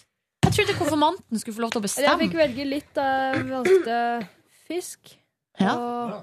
Jeg 0.46 0.54
trodde 0.54 0.76
konfirmanten 0.78 1.40
skulle 1.42 1.56
få 1.56 1.64
lov 1.64 1.74
til 1.74 1.82
å 1.82 1.84
bestemme. 1.86 2.12
Jeg 2.12 2.28
fikk 2.28 2.36
velge 2.38 2.66
litt. 2.68 2.98
Jeg 2.98 3.46
valgte 3.50 3.98
fisk. 4.66 5.12
Ja. 5.58 5.74
Og 5.74 6.16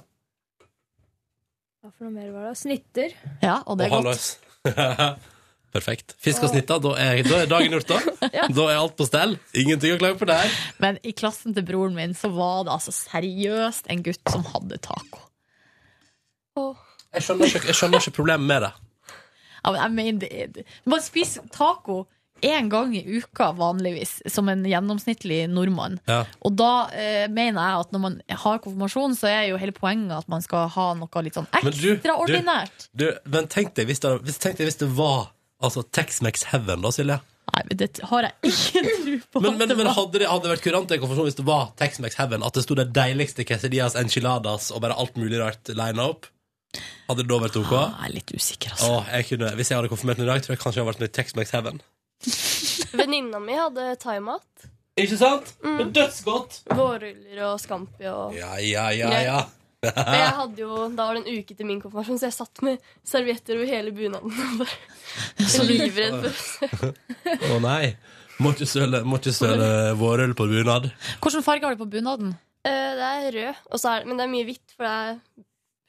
hva 1.83 1.91
for 1.91 2.07
noe 2.07 2.13
mer 2.15 2.29
var 2.31 2.47
det? 2.47 2.53
Snitter. 2.61 3.15
Ja, 3.43 3.57
og 3.67 3.79
det 3.79 3.89
er 3.89 3.97
Og 3.97 4.07
godt. 4.07 5.27
Perfekt. 5.73 6.13
Fisk 6.21 6.43
og 6.45 6.51
snitta, 6.53 6.77
da 6.83 6.91
er, 7.01 7.23
da 7.25 7.39
er 7.41 7.47
dagen 7.49 7.73
gjort, 7.73 7.89
da. 7.89 8.29
Da 8.59 8.65
er 8.69 8.77
alt 8.77 8.95
på 8.99 9.07
stell. 9.09 9.35
Ingenting 9.57 9.95
å 9.95 9.99
klage 10.01 10.19
på 10.21 10.27
der. 10.29 10.53
Men 10.83 10.99
i 11.03 11.15
klassen 11.17 11.55
til 11.57 11.65
broren 11.65 11.95
min 11.97 12.13
så 12.17 12.29
var 12.35 12.67
det 12.67 12.75
altså 12.75 12.93
seriøst 12.93 13.89
en 13.89 14.03
gutt 14.05 14.21
som 14.29 14.45
hadde 14.53 14.77
taco. 14.85 15.25
Jeg 17.13 17.25
skjønner 17.25 17.49
ikke, 17.49 17.63
jeg 17.69 17.77
skjønner 17.77 18.01
ikke 18.03 18.15
problemet 18.19 18.45
med 18.49 18.65
det. 18.67 18.73
Ja, 19.63 19.71
men 19.71 19.79
jeg 19.79 19.93
mener 19.95 20.51
det 20.53 20.65
Man 20.89 21.01
spiser 21.01 21.45
taco 21.53 22.03
én 22.43 22.67
gang 22.67 22.91
i 22.97 23.01
uka 23.21 23.53
vanligvis, 23.55 24.17
som 24.27 24.49
en 24.51 24.65
gjennomsnittlig 24.67 25.45
nordmann. 25.47 25.93
Ja. 26.09 26.25
Og 26.43 26.57
da 26.59 26.89
eh, 26.91 27.29
mener 27.31 27.61
jeg 27.63 27.85
at 27.85 27.93
når 27.95 28.01
man 28.03 28.17
har 28.43 28.59
konfirmasjon, 28.65 29.15
så 29.15 29.29
er 29.31 29.45
jo 29.47 29.59
hele 29.61 29.71
poenget 29.77 30.11
at 30.17 30.27
man 30.29 30.43
skal 30.43 30.67
ha 30.73 30.87
noe 30.99 31.23
litt 31.23 31.37
sånn 31.39 31.47
Men 31.53 31.71
du- 31.71 31.95
du, 32.03 32.43
Du, 32.99 33.05
men 33.31 33.47
tenk 33.47 33.73
deg 33.79 33.87
hvis 33.87 34.03
det, 34.03 34.11
hvis, 34.27 34.41
tenk 34.43 34.59
deg 34.59 34.67
hvis 34.67 34.81
det 34.83 34.89
var 34.97 35.29
altså, 35.63 35.83
Tex-Mex 35.95 36.45
Heaven, 36.51 36.83
da, 36.83 36.91
Silje. 36.93 37.19
Nei, 37.53 37.63
men 37.69 37.79
det 37.79 37.89
har 38.09 38.25
jeg 38.25 38.49
ikke 38.49 38.83
tro 38.83 39.17
på. 39.35 39.41
Men, 39.43 39.57
men, 39.59 39.73
men 39.77 39.89
hadde 39.93 40.21
det 40.21 40.29
hadde 40.29 40.47
det 40.47 40.53
vært 40.55 40.63
kurant 40.65 40.93
konfirmasjon 40.93 41.27
hvis 41.29 41.39
det 41.39 41.47
var 41.47 41.65
Tex-Mex 41.79 42.17
Heaven? 42.21 42.45
At 42.47 42.57
det 42.57 42.63
sto 42.65 42.77
det 42.79 42.87
deiligste 42.95 43.45
quesadillas, 43.45 43.97
enchiladas 43.99 44.71
og 44.73 44.81
bare 44.85 44.97
alt 44.97 45.19
mulig 45.19 45.41
rart 45.41 45.73
lina 45.75 46.07
opp? 46.13 46.29
Hadde 47.09 47.21
det 47.21 47.29
da 47.29 47.39
vært 47.43 47.57
ok? 47.59 47.73
Jeg 47.73 48.07
er 48.07 48.13
litt 48.15 48.33
usikker, 48.33 48.73
altså. 48.73 48.91
Åh, 48.95 49.09
jeg 49.19 49.27
kunne, 49.29 49.51
hvis 49.59 49.69
jeg 49.69 49.77
hadde 49.79 49.91
konfirmert 49.91 50.21
den 50.21 50.25
i 50.25 50.31
dag, 50.31 50.45
tror 50.45 50.55
jeg 50.55 50.63
kanskje 50.63 50.79
jeg 50.79 50.85
hadde 50.85 50.93
vært 50.93 51.03
med 51.03 51.11
i 51.11 51.15
Tex-Mex 51.19 51.53
Heaven. 51.53 51.81
Venninna 52.99 53.41
mi 53.43 53.57
hadde 53.59 53.89
thaimat. 54.01 54.69
Ikke 55.03 55.17
sant? 55.17 55.53
Mm. 55.65 55.89
dødsgodt! 55.93 56.59
Vårruller 56.69 57.43
og 57.49 57.59
scampi 57.61 58.07
og 58.09 58.35
Ja, 58.37 58.55
ja, 58.61 58.89
ja, 58.93 59.09
ja. 59.25 59.37
Men 59.83 60.15
jeg 60.19 60.33
hadde 60.39 60.61
jo, 60.63 60.75
Da 60.95 61.05
var 61.09 61.17
det 61.17 61.23
en 61.27 61.39
uke 61.41 61.55
til 61.59 61.67
min 61.67 61.81
konfirmasjon, 61.83 62.19
så 62.21 62.29
jeg 62.29 62.35
satt 62.37 62.61
med 62.65 62.79
servietter 63.07 63.57
over 63.59 63.69
hele 63.69 63.91
bunaden. 63.95 64.67
Livredd 65.67 66.27
for 66.33 67.53
Å 67.53 67.59
nei. 67.63 67.93
Må 68.41 68.51
ikke 68.55 68.65
søle, 68.67 69.03
må 69.05 69.19
ikke 69.21 69.33
søle 69.35 69.67
vårøl 69.99 70.33
på 70.37 70.47
bunad. 70.49 70.89
Hvilken 71.21 71.45
farge 71.45 71.67
har 71.67 71.75
du 71.77 71.83
på 71.83 71.89
bunaden? 71.97 72.33
Eh, 72.65 72.93
Det 72.97 73.09
er 73.11 73.31
rød, 73.35 73.59
og 73.71 73.79
så 73.83 73.91
er, 73.97 74.05
men 74.09 74.17
det 74.19 74.25
er 74.25 74.31
mye 74.33 74.47
hvitt, 74.47 74.73
for 74.75 74.87
det 74.87 74.93
er 74.93 75.19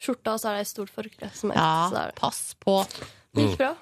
skjorta, 0.05 0.35
og 0.35 0.41
så 0.43 0.51
er 0.51 0.59
det 0.59 0.65
et 0.67 0.71
stort 0.75 0.93
forkle. 0.93 1.31
Som 1.39 1.53
er, 1.55 1.59
Ja, 1.59 1.71
så 1.91 2.01
er 2.03 2.11
det. 2.13 2.17
pass 2.21 2.41
på. 2.61 2.77
det 3.35 3.47
gikk 3.49 3.59
bra. 3.63 3.75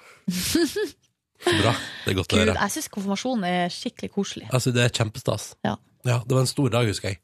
Bra. 1.43 1.73
Det 2.05 2.13
er 2.13 2.15
godt 2.15 2.31
å 2.31 2.37
Gud, 2.37 2.47
høre. 2.47 2.53
jeg 2.55 2.71
syns 2.71 2.85
konfirmasjon 2.93 3.41
er 3.43 3.65
skikkelig 3.73 4.09
koselig. 4.13 4.45
Altså, 4.55 4.71
det 4.71 4.85
er 4.85 4.93
kjempestas. 4.95 5.49
Ja. 5.67 5.73
Ja, 6.07 6.21
det 6.23 6.31
var 6.37 6.45
en 6.45 6.47
stor 6.47 6.69
dag, 6.71 6.87
husker 6.87 7.09
jeg. 7.11 7.19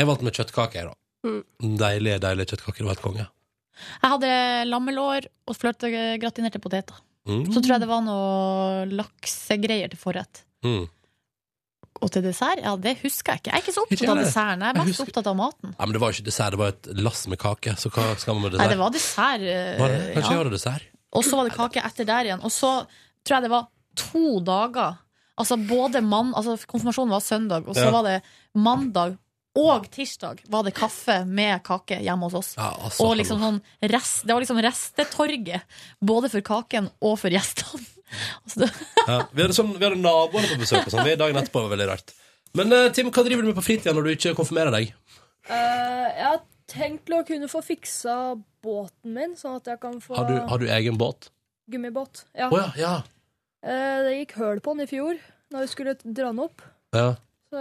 Jeg 0.00 0.08
valgte 0.08 0.24
med 0.24 0.32
kjøttkaker, 0.38 0.88
da. 0.88 0.94
Mm. 1.26 1.42
Deilige, 1.80 2.20
deilige 2.22 2.52
kjøttkaker. 2.52 2.78
Det 2.78 2.86
var 2.88 2.94
helt 2.94 3.02
konge. 3.06 3.26
Jeg 4.02 4.10
hadde 4.12 4.30
lammelår 4.68 5.26
og 5.48 5.56
fløtegratinerte 5.58 6.60
poteter. 6.62 6.94
Mm. 7.28 7.44
Så 7.52 7.60
tror 7.60 7.74
jeg 7.76 7.82
det 7.84 7.88
var 7.90 8.02
noe 8.06 8.86
laksegreier 8.90 9.90
til 9.92 10.00
forrett. 10.00 10.44
Mm. 10.64 10.86
Og 11.98 12.10
til 12.14 12.22
dessert? 12.22 12.60
Ja, 12.62 12.76
det 12.78 12.96
husker 13.02 13.34
jeg 13.34 13.42
ikke. 13.42 13.50
Jeg 13.50 13.58
er 13.58 13.64
ikke 13.64 13.74
så 13.74 13.82
opptatt 13.82 14.12
av 14.12 14.20
desserten. 14.22 14.60
Jeg 14.62 14.68
er 14.70 14.78
Jeg 14.78 14.86
mest 14.86 14.92
husker- 14.94 15.08
opptatt 15.10 15.26
av 15.32 15.36
maten. 15.36 15.74
Ja, 15.78 15.84
men 15.86 15.92
det 15.96 16.00
var 16.00 16.12
ikke 16.14 16.26
dessert, 16.30 16.50
det 16.54 16.58
var 16.62 16.68
et 16.74 16.86
lass 17.02 17.26
med 17.26 17.38
kake. 17.42 17.74
Så 17.76 17.90
hva 17.90 18.04
skal 18.18 18.34
man 18.34 18.42
med 18.46 18.58
Nei, 18.58 18.68
det 18.68 18.78
var 18.78 18.90
dessert. 18.94 19.40
eh, 19.42 19.78
Var 19.80 19.88
det? 19.88 20.14
Kanskje 20.14 20.30
ja. 20.30 20.30
jeg 20.30 20.38
hadde 20.44 20.54
dessert? 20.54 20.82
Og 21.12 21.24
så 21.24 21.36
var 21.36 21.44
det 21.48 21.56
kake 21.58 21.82
etter 21.84 22.04
der 22.06 22.24
igjen. 22.30 22.44
Og 22.44 22.50
så 22.54 22.86
tror 23.24 23.34
jeg 23.36 23.42
det 23.42 23.50
var 23.50 23.66
to 23.96 24.40
dager. 24.40 24.98
Altså 25.38 25.56
både 25.68 26.02
mann, 26.02 26.32
altså 26.34 26.54
Konfirmasjonen 26.66 27.10
var 27.10 27.20
søndag, 27.20 27.66
og 27.68 27.74
så 27.74 27.84
Ja. 27.86 27.90
var 27.90 28.02
det 28.02 28.22
mandag 28.54 29.18
og 29.58 29.86
tirsdag 29.94 30.42
var 30.52 30.66
det 30.66 30.74
kaffe 30.76 31.22
med 31.26 31.62
kake 31.66 32.00
hjemme 32.04 32.28
hos 32.28 32.34
oss. 32.38 32.50
Ja, 32.58 32.68
altså, 32.84 33.06
og 33.06 33.16
liksom 33.18 33.40
sånn 33.42 33.60
rest, 33.90 34.26
Det 34.26 34.34
var 34.34 34.44
liksom 34.44 34.60
restetorget, 34.62 35.78
både 36.00 36.28
for 36.30 36.44
kaken 36.46 36.90
og 37.00 37.16
for 37.22 37.30
gjestene. 37.34 37.84
Altså, 38.40 38.64
Ja, 39.04 39.16
vi, 39.32 39.42
hadde 39.42 39.52
sånn, 39.52 39.74
vi 39.76 39.84
hadde 39.84 39.98
naboene 40.00 40.48
på 40.48 40.56
besøk 40.62 40.86
og 40.86 40.92
sånn. 40.94 41.04
Vi 41.04 41.16
dagen 41.20 41.36
etterpå 41.36 41.60
var 41.66 41.74
veldig 41.74 41.88
rart. 41.90 42.14
Men 42.56 42.72
eh, 42.72 42.86
Tim, 42.96 43.10
hva 43.12 43.24
driver 43.26 43.44
du 43.44 43.50
med 43.50 43.58
på 43.58 43.64
fritida 43.66 43.92
når 43.92 44.06
du 44.06 44.12
ikke 44.14 44.32
konfirmerer 44.38 44.72
deg? 44.72 44.94
Uh, 45.50 46.06
jeg 46.08 46.24
har 46.24 46.38
tenkt 46.72 47.12
å 47.12 47.20
kunne 47.28 47.50
få 47.52 47.60
fiksa 47.66 48.14
båten 48.64 49.12
min, 49.12 49.34
sånn 49.36 49.58
at 49.60 49.68
jeg 49.68 49.80
kan 49.82 49.98
få 50.00 50.16
Har 50.16 50.24
du, 50.30 50.38
har 50.48 50.62
du 50.62 50.66
egen 50.72 50.96
båt? 51.00 51.28
gummibåt. 51.68 52.22
Ja. 52.32 52.48
Oh, 52.48 52.56
ja, 52.56 52.70
ja. 52.80 52.94
Uh, 53.60 53.98
det 54.06 54.14
gikk 54.22 54.38
høl 54.40 54.62
på 54.64 54.72
den 54.72 54.86
i 54.86 54.88
fjor, 54.88 55.20
når 55.52 55.66
vi 55.66 55.72
skulle 55.74 55.94
dra 56.00 56.30
den 56.32 56.40
opp. 56.46 56.64
ja. 56.96 57.10
Så 57.52 57.60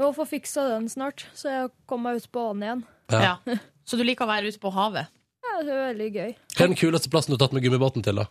må 0.00 0.12
få 0.16 0.24
fiksa 0.28 0.64
den 0.72 0.88
snart, 0.88 1.26
så 1.36 1.50
jeg 1.52 1.70
kommer 1.86 2.12
meg 2.14 2.22
ut 2.22 2.30
på 2.32 2.44
vannet 2.48 2.64
igjen. 2.68 2.84
Ja. 3.12 3.34
ja. 3.44 3.58
Så 3.84 3.98
du 4.00 4.04
liker 4.06 4.24
å 4.24 4.30
være 4.30 4.48
ute 4.48 4.60
på 4.62 4.70
havet? 4.72 5.10
Ja, 5.42 5.58
det 5.66 5.72
er 5.74 5.82
veldig 5.90 6.06
gøy. 6.14 6.30
Hva 6.56 6.64
er 6.64 6.70
den 6.70 6.78
kuleste 6.80 7.10
plassen 7.12 7.32
du 7.32 7.36
har 7.36 7.42
tatt 7.44 7.52
med 7.56 7.64
gummibåten 7.66 8.04
til, 8.06 8.16
da? 8.22 8.28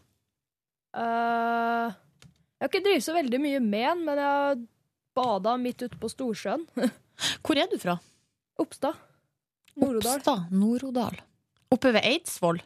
Eh, 0.97 1.91
jeg 1.91 2.65
har 2.65 2.71
ikke 2.71 2.83
drevet 2.85 3.05
så 3.05 3.13
veldig 3.15 3.39
mye 3.43 3.59
med 3.63 3.85
den, 3.91 4.01
men 4.07 4.21
jeg 4.21 4.31
har 4.39 4.61
bada 5.17 5.53
midt 5.61 5.83
ute 5.85 5.99
på 6.01 6.09
Storsjøen. 6.11 6.65
Hvor 7.45 7.59
er 7.61 7.69
du 7.71 7.77
fra? 7.81 7.97
Oppstad. 8.61 8.97
Nord-Odal. 9.77 10.17
Oppstad, 10.17 10.49
Nord-Odal. 10.55 11.19
Oppe 11.71 11.93
ved 11.95 12.03
Eidsvoll? 12.09 12.59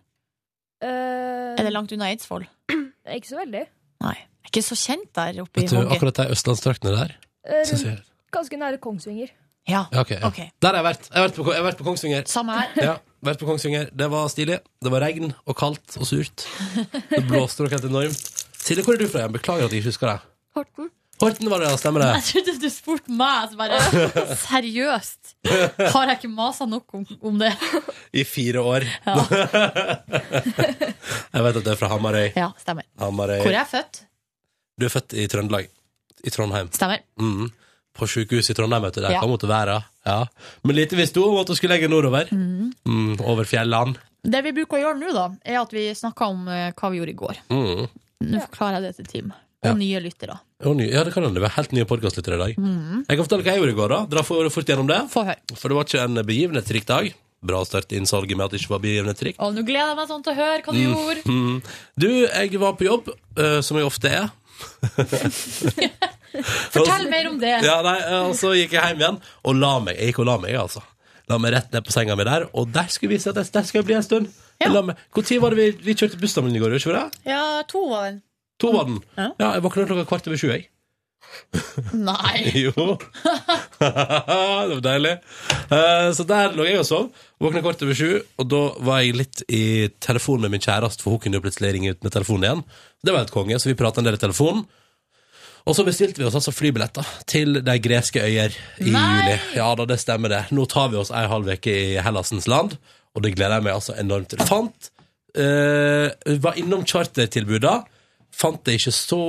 Eh, 0.81 1.53
Er 1.59 1.63
det 1.67 1.73
langt 1.75 1.91
unna 1.95 2.07
Eidsvoll? 2.13 2.47
Ikke 3.17 3.29
så 3.29 3.37
veldig. 3.43 3.65
Nei. 4.05 4.15
Jeg 4.45 4.49
er 4.49 4.53
ikke 4.61 4.61
så 4.69 4.75
kjent 4.77 5.07
der 5.17 5.39
oppe 5.41 5.59
i 5.59 5.63
Vet 5.65 5.71
du, 5.73 5.77
Håget. 5.79 5.93
akkurat 5.95 6.19
de 6.21 6.25
østlandstraktene 6.35 6.91
der 6.95 7.13
Eh, 7.45 7.61
synes 7.69 7.81
jeg 7.85 7.97
Ganske 8.35 8.59
nære 8.59 8.77
Kongsvinger. 8.83 9.31
Ja. 9.65 9.87
ja, 9.89 10.03
ok, 10.03 10.11
ja. 10.13 10.19
Okay. 10.27 10.51
Der 10.61 10.75
har 10.75 10.83
jeg 10.83 10.85
vært. 10.91 11.07
Jeg 11.09 11.17
har 11.17 11.23
vært 11.25 11.37
på, 11.39 11.45
jeg 11.49 11.57
har 11.57 11.65
vært 11.65 11.79
på 11.79 11.85
Kongsvinger. 11.87 12.27
Samme 12.29 12.57
her. 12.59 12.75
Ja, 12.85 12.91
vært 13.25 13.41
på 13.41 13.47
Kongsvinger. 13.49 13.87
Det 13.97 14.09
var 14.13 14.27
stilig. 14.29 14.59
Det 14.83 14.91
var 14.93 15.01
regn 15.07 15.31
og 15.33 15.57
kaldt 15.57 15.95
og 15.97 16.05
surt. 16.09 16.45
Det 17.09 17.23
blåste 17.25 17.65
nok 17.65 17.73
helt 17.73 17.87
enormt. 17.89 18.29
Silje, 18.61 18.85
hvor 18.85 18.97
er 18.97 19.01
du 19.01 19.09
fra 19.09 19.23
igjen? 19.23 19.33
Beklager 19.33 19.65
at 19.65 19.73
jeg 19.73 19.81
ikke 19.81 19.89
husker 19.93 20.11
deg. 20.11 20.27
Horten. 20.57 20.91
Horten 21.21 21.49
var 21.49 21.63
det, 21.63 21.69
ja. 21.71 21.77
Stemmer 21.79 22.03
det. 22.03 22.09
Jeg 22.17 22.23
trodde 22.29 22.53
du 22.61 22.69
spurte 22.73 23.11
meg, 23.23 23.51
så 23.51 23.59
bare 23.59 23.75
Seriøst? 24.45 25.21
Har 25.95 26.09
jeg 26.09 26.15
ikke 26.19 26.31
masa 26.33 26.65
nok 26.69 26.87
om, 26.97 27.03
om 27.29 27.37
det? 27.39 27.53
I 28.13 28.23
fire 28.27 28.59
år. 28.61 28.85
Ja. 29.05 29.15
jeg 31.35 31.45
vet 31.45 31.59
at 31.61 31.65
du 31.65 31.69
er 31.71 31.79
fra 31.79 31.89
Hamarøy. 31.93 32.27
Ja, 32.35 32.49
stemmer. 32.61 32.85
Hamarøy. 32.99 33.39
Hvor 33.41 33.51
er 33.53 33.61
jeg 33.61 33.69
født? 33.71 34.01
Du 34.75 34.83
er 34.89 34.91
født 34.91 35.15
i 35.15 35.27
Trøndelag. 35.31 35.69
I 36.25 36.29
Trondheim. 36.33 36.67
Stemmer. 36.75 36.99
Mm. 37.21 37.47
På 37.95 38.07
sykehuset 38.11 38.51
i 38.51 38.57
Trondheim, 38.57 38.83
vet 38.83 38.93
du. 38.97 39.01
Der 39.01 39.11
Ja. 39.15 39.21
kan 39.21 39.29
måtte 39.31 39.47
være. 39.47 39.77
Ja. 40.05 40.25
Men 40.63 40.75
lite 40.75 40.95
visste 40.99 41.19
hun 41.21 41.29
om 41.35 41.39
at 41.41 41.47
hun 41.47 41.55
skulle 41.55 41.75
legge 41.77 41.87
nordover. 41.89 42.27
Mm. 42.31 42.73
Mm, 42.85 43.21
over 43.23 43.43
fjellene. 43.47 43.95
Det 44.25 44.41
vi 44.43 44.51
bruker 44.51 44.77
å 44.77 44.81
gjøre 44.83 44.99
nå, 44.99 45.13
da, 45.13 45.29
er 45.45 45.59
at 45.61 45.71
vi 45.71 45.89
snakker 45.93 46.25
om 46.33 46.47
eh, 46.47 46.71
hva 46.73 46.89
vi 46.91 46.97
gjorde 46.99 47.13
i 47.13 47.19
går. 47.21 47.35
Mm. 47.49 47.87
Nå 48.25 48.41
forklarer 48.49 48.81
jeg 48.81 48.83
det 48.83 48.95
til 48.97 49.05
Team. 49.05 49.33
Og 49.65 49.69
Ja. 49.69 49.73
nye 49.73 49.99
lyttere. 50.01 50.39
Ja, 50.61 51.03
det 51.03 51.13
kan 51.13 51.23
hende. 51.23 51.39
Det 51.39 51.43
er 51.43 51.55
helt 51.55 51.71
nye 51.73 51.85
podkastlyttere 51.85 52.35
i 52.35 52.37
dag. 52.37 52.55
Mhm. 52.57 53.05
Jeg 53.07 53.17
kan 53.17 53.25
fortelle 53.25 53.43
hva 53.43 53.53
jeg 53.53 53.59
gjorde 53.61 53.73
i 53.73 53.79
går. 53.81 53.89
da 53.89 54.05
Dra 54.05 54.21
for, 54.23 54.49
fort 54.49 54.65
gjennom 54.65 54.87
det. 54.87 55.09
For. 55.09 55.35
For 55.55 55.69
det 55.69 55.75
var 55.75 55.83
ikke 55.85 56.03
en 56.03 56.15
begivenhetsrik 56.25 56.85
dag. 56.85 57.13
Bra 57.43 57.61
å 57.61 57.65
starte 57.67 57.95
innsalget 57.95 58.35
med 58.37 58.45
at 58.45 58.51
det 58.51 58.61
ikke 58.61 58.69
var 58.69 58.79
begivenhetsrikt. 58.79 59.37
Nå 59.37 59.61
gleder 59.65 59.93
jeg 59.93 59.95
meg 59.95 60.07
sånn 60.09 60.23
til 60.23 60.33
å 60.33 60.35
høre 60.35 60.61
hva 60.63 60.73
du 60.73 60.79
gjorde. 60.79 61.23
Mm. 61.25 61.61
Du, 61.97 62.07
jeg 62.27 62.59
var 62.59 62.73
på 62.73 62.85
jobb, 62.85 63.09
uh, 63.37 63.61
som 63.61 63.77
jeg 63.77 63.85
ofte 63.85 64.09
er. 64.09 64.29
Fortell 66.75 67.07
mer 67.11 67.29
om 67.31 67.39
det. 67.41 67.53
Ja, 67.65 67.77
nei, 67.85 67.95
Og 68.25 68.35
så 68.39 68.51
gikk 68.57 68.75
jeg 68.77 68.91
hjem 68.91 69.01
igjen 69.03 69.21
og 69.43 69.55
la 69.61 69.73
meg. 69.79 69.97
Jeg 69.99 70.11
gikk 70.13 70.19
og 70.25 70.29
la 70.31 70.37
meg, 70.43 70.55
altså. 70.59 70.83
La 71.31 71.39
meg 71.41 71.55
rett 71.55 71.71
ned 71.73 71.85
på 71.87 71.93
senga 71.95 72.15
mi 72.19 72.23
der, 72.27 72.43
og 72.53 72.69
der 72.75 72.85
skulle 72.93 73.15
vi 73.15 73.19
se 73.23 73.31
at 73.31 73.39
jeg- 73.41 73.51
der 73.55 73.63
skal 73.65 73.79
jeg 73.81 73.85
bli 73.87 73.95
en 73.97 74.03
stund. 74.05 74.27
Ja. 74.61 74.69
Når. 74.69 74.93
Var 75.15 75.49
det 75.49 75.57
vi, 75.57 75.71
vi 75.89 75.95
kjørte 75.97 76.19
bussen 76.21 76.55
i 76.55 76.59
går? 76.61 76.75
Ikke 76.77 76.93
det? 76.93 77.05
Ja, 77.25 77.61
to 77.67 77.87
var 77.89 78.05
den. 78.11 78.21
To 78.61 78.71
var 78.71 78.85
den. 78.85 79.01
Ja. 79.17 79.31
Ja, 79.39 79.51
jeg 79.57 79.63
våkna 79.65 79.85
klokka 79.89 80.05
kvart 80.07 80.27
over 80.27 80.37
sju, 80.37 80.47
jeg. 80.53 80.67
Nei. 81.93 82.51
Jo. 82.69 82.97
det 83.79 84.75
var 84.77 84.81
deilig. 84.85 85.15
Uh, 85.71 86.11
så 86.15 86.23
der 86.27 86.53
lå 86.55 86.65
jeg 86.67 86.79
og 86.79 86.87
sov. 86.87 87.09
Våkna 87.41 87.61
kvart 87.65 87.81
over 87.83 87.97
sju, 87.97 88.11
og 88.39 88.47
da 88.51 88.61
var 88.85 89.01
jeg 89.03 89.17
litt 89.19 89.43
i 89.49 89.63
telefon 90.03 90.41
med 90.45 90.53
min 90.53 90.63
kjæreste, 90.63 91.03
for 91.03 91.15
hun 91.15 91.19
kunne 91.25 91.39
jo 91.39 91.43
plutselig 91.45 91.73
ringe 91.75 91.91
ut 91.95 92.05
med 92.05 92.13
telefonen 92.15 92.47
igjen. 92.47 92.63
Det 93.03 93.11
var 93.13 93.23
helt 93.25 93.33
konge, 93.35 93.59
så 93.59 93.71
vi 93.71 93.77
prata 93.79 93.99
en 94.01 94.07
del 94.07 94.17
i 94.19 94.21
telefonen. 94.21 94.63
Og 95.65 95.73
så 95.73 95.85
bestilte 95.85 96.21
vi 96.21 96.27
oss 96.27 96.35
altså 96.37 96.53
flybilletter 96.53 97.07
til 97.29 97.59
de 97.65 97.75
greske 97.81 98.21
øyer 98.21 98.53
i 98.83 98.91
juli. 98.91 99.37
Ja 99.57 99.71
da, 99.77 99.87
det 99.89 99.97
stemmer 100.01 100.29
det. 100.29 100.43
Nå 100.53 100.67
tar 100.69 100.91
vi 100.93 100.99
oss 101.01 101.09
ei 101.09 101.25
halv 101.29 101.49
uke 101.55 101.73
i 101.73 101.95
Hellasens 102.05 102.45
land, 102.51 102.75
og 103.17 103.25
det 103.25 103.33
gleder 103.33 103.57
jeg 103.57 103.65
meg 103.65 103.77
altså 103.79 103.95
enormt 103.97 104.29
til. 104.33 104.45
Fant 104.45 104.91
uh, 105.39 106.07
Var 106.45 106.61
innom 106.61 106.85
chartertilbuda. 106.85 107.79
Fant 108.35 108.61
det 108.67 108.77
ikke 108.77 108.91
så 108.91 109.19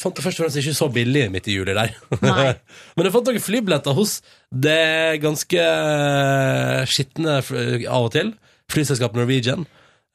Fant 0.00 0.16
det 0.16 0.24
først 0.24 0.40
og 0.40 0.46
fremst 0.46 0.58
ikke 0.62 0.74
så 0.74 0.88
billig 0.90 1.26
midt 1.30 1.50
i 1.52 1.56
juli 1.58 1.76
der. 1.76 1.94
Men 2.96 3.06
jeg 3.06 3.14
fant 3.14 3.30
noen 3.30 3.46
flybilletter 3.46 3.94
hos 3.94 4.18
det 4.50 5.20
ganske 5.22 5.60
eh, 5.60 6.82
skitne 6.88 7.40
av 7.42 8.06
og 8.06 8.12
til 8.16 8.32
flyselskapet 8.72 9.20
Norwegian. 9.20 9.66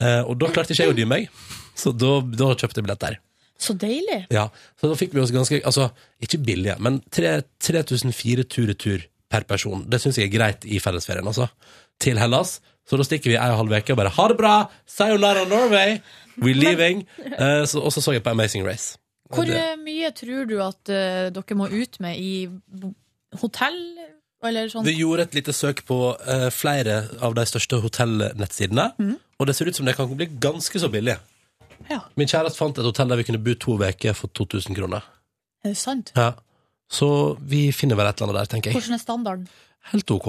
Eh, 0.02 0.22
og 0.26 0.40
da 0.42 0.50
klarte 0.52 0.74
ikke 0.74 0.88
jeg 0.88 0.96
å 0.96 0.98
dy 0.98 1.06
meg, 1.08 1.30
så 1.78 1.94
da, 1.94 2.18
da 2.26 2.56
kjøpte 2.56 2.82
jeg 2.82 2.88
billett 2.88 3.06
der. 3.06 3.22
Så 3.62 3.76
deilig. 3.78 4.24
Ja, 4.34 4.48
så 4.82 4.90
da 4.90 4.96
fikk 4.98 5.14
vi 5.14 5.22
oss 5.22 5.32
ganske 5.34 5.60
Altså, 5.70 5.92
ikke 6.24 6.40
billige, 6.42 6.76
men 6.82 7.00
3004 7.14 8.44
tur-retur 8.50 9.04
per 9.32 9.46
person. 9.48 9.84
Det 9.90 10.00
syns 10.02 10.18
jeg 10.18 10.28
er 10.32 10.34
greit 10.34 10.66
i 10.66 10.80
fellesferien, 10.82 11.28
altså. 11.30 11.46
Til 12.02 12.18
Hellas. 12.20 12.58
Så 12.90 12.98
da 12.98 13.06
stikker 13.06 13.30
vi 13.32 13.38
ei 13.38 13.52
og 13.54 13.60
halv 13.62 13.76
uke 13.78 13.94
og 13.94 14.00
bare 14.02 14.10
ha 14.16 14.26
det 14.32 14.38
bra! 14.40 14.56
Sayonara 14.90 15.46
Norway! 15.48 16.00
We're 16.42 16.58
leaving! 16.58 17.04
Så, 17.70 17.80
og 17.80 17.94
så 17.94 18.02
så 18.02 18.16
jeg 18.18 18.24
på 18.26 18.34
Amazing 18.34 18.66
Race. 18.68 18.98
Hvor 19.32 19.46
Det- 19.46 19.56
eh, 19.56 19.78
mye 19.80 20.10
tror 20.12 20.50
du 20.50 20.58
at 20.60 20.90
uh, 20.90 21.30
dere 21.32 21.56
må 21.56 21.70
ut 21.72 22.00
med 22.04 22.18
i 22.20 22.50
hotell? 23.42 23.78
Eller 24.44 24.72
sånn? 24.74 24.84
Vi 24.88 24.96
gjorde 24.98 25.28
et 25.28 25.36
lite 25.38 25.54
søk 25.54 25.84
på 25.86 26.00
uh, 26.18 26.48
flere 26.50 27.04
av 27.22 27.36
de 27.38 27.44
største 27.46 27.78
hotellnettsidene, 27.84 28.88
og 29.38 29.48
det 29.48 29.56
ser 29.56 29.70
ut 29.70 29.78
som 29.78 29.86
det 29.86 29.94
kan 29.96 30.10
bli 30.18 30.28
ganske 30.42 30.82
så 30.82 30.90
billig. 30.92 31.16
Ja. 31.90 32.00
Min 32.20 32.28
kjæreste 32.28 32.58
fant 32.60 32.78
et 32.78 32.86
hotell 32.86 33.10
der 33.10 33.20
vi 33.22 33.24
kunne 33.28 33.42
bo 33.44 33.54
to 33.54 33.78
uker 33.82 34.14
for 34.18 34.28
2000 34.28 34.76
kroner. 34.78 35.02
Er 35.64 35.70
det 35.74 35.78
sant? 35.78 36.12
Ja. 36.16 36.32
Så 36.92 37.38
vi 37.40 37.72
finner 37.72 37.96
vel 37.96 38.08
et 38.10 38.22
eller 38.22 38.34
annet 38.34 38.42
der, 38.42 38.54
tenker 38.56 38.72
jeg. 38.72 38.80
Hvordan 38.80 38.98
er 38.98 39.02
standarden? 39.02 39.48
Helt 39.92 40.12
ok. 40.12 40.28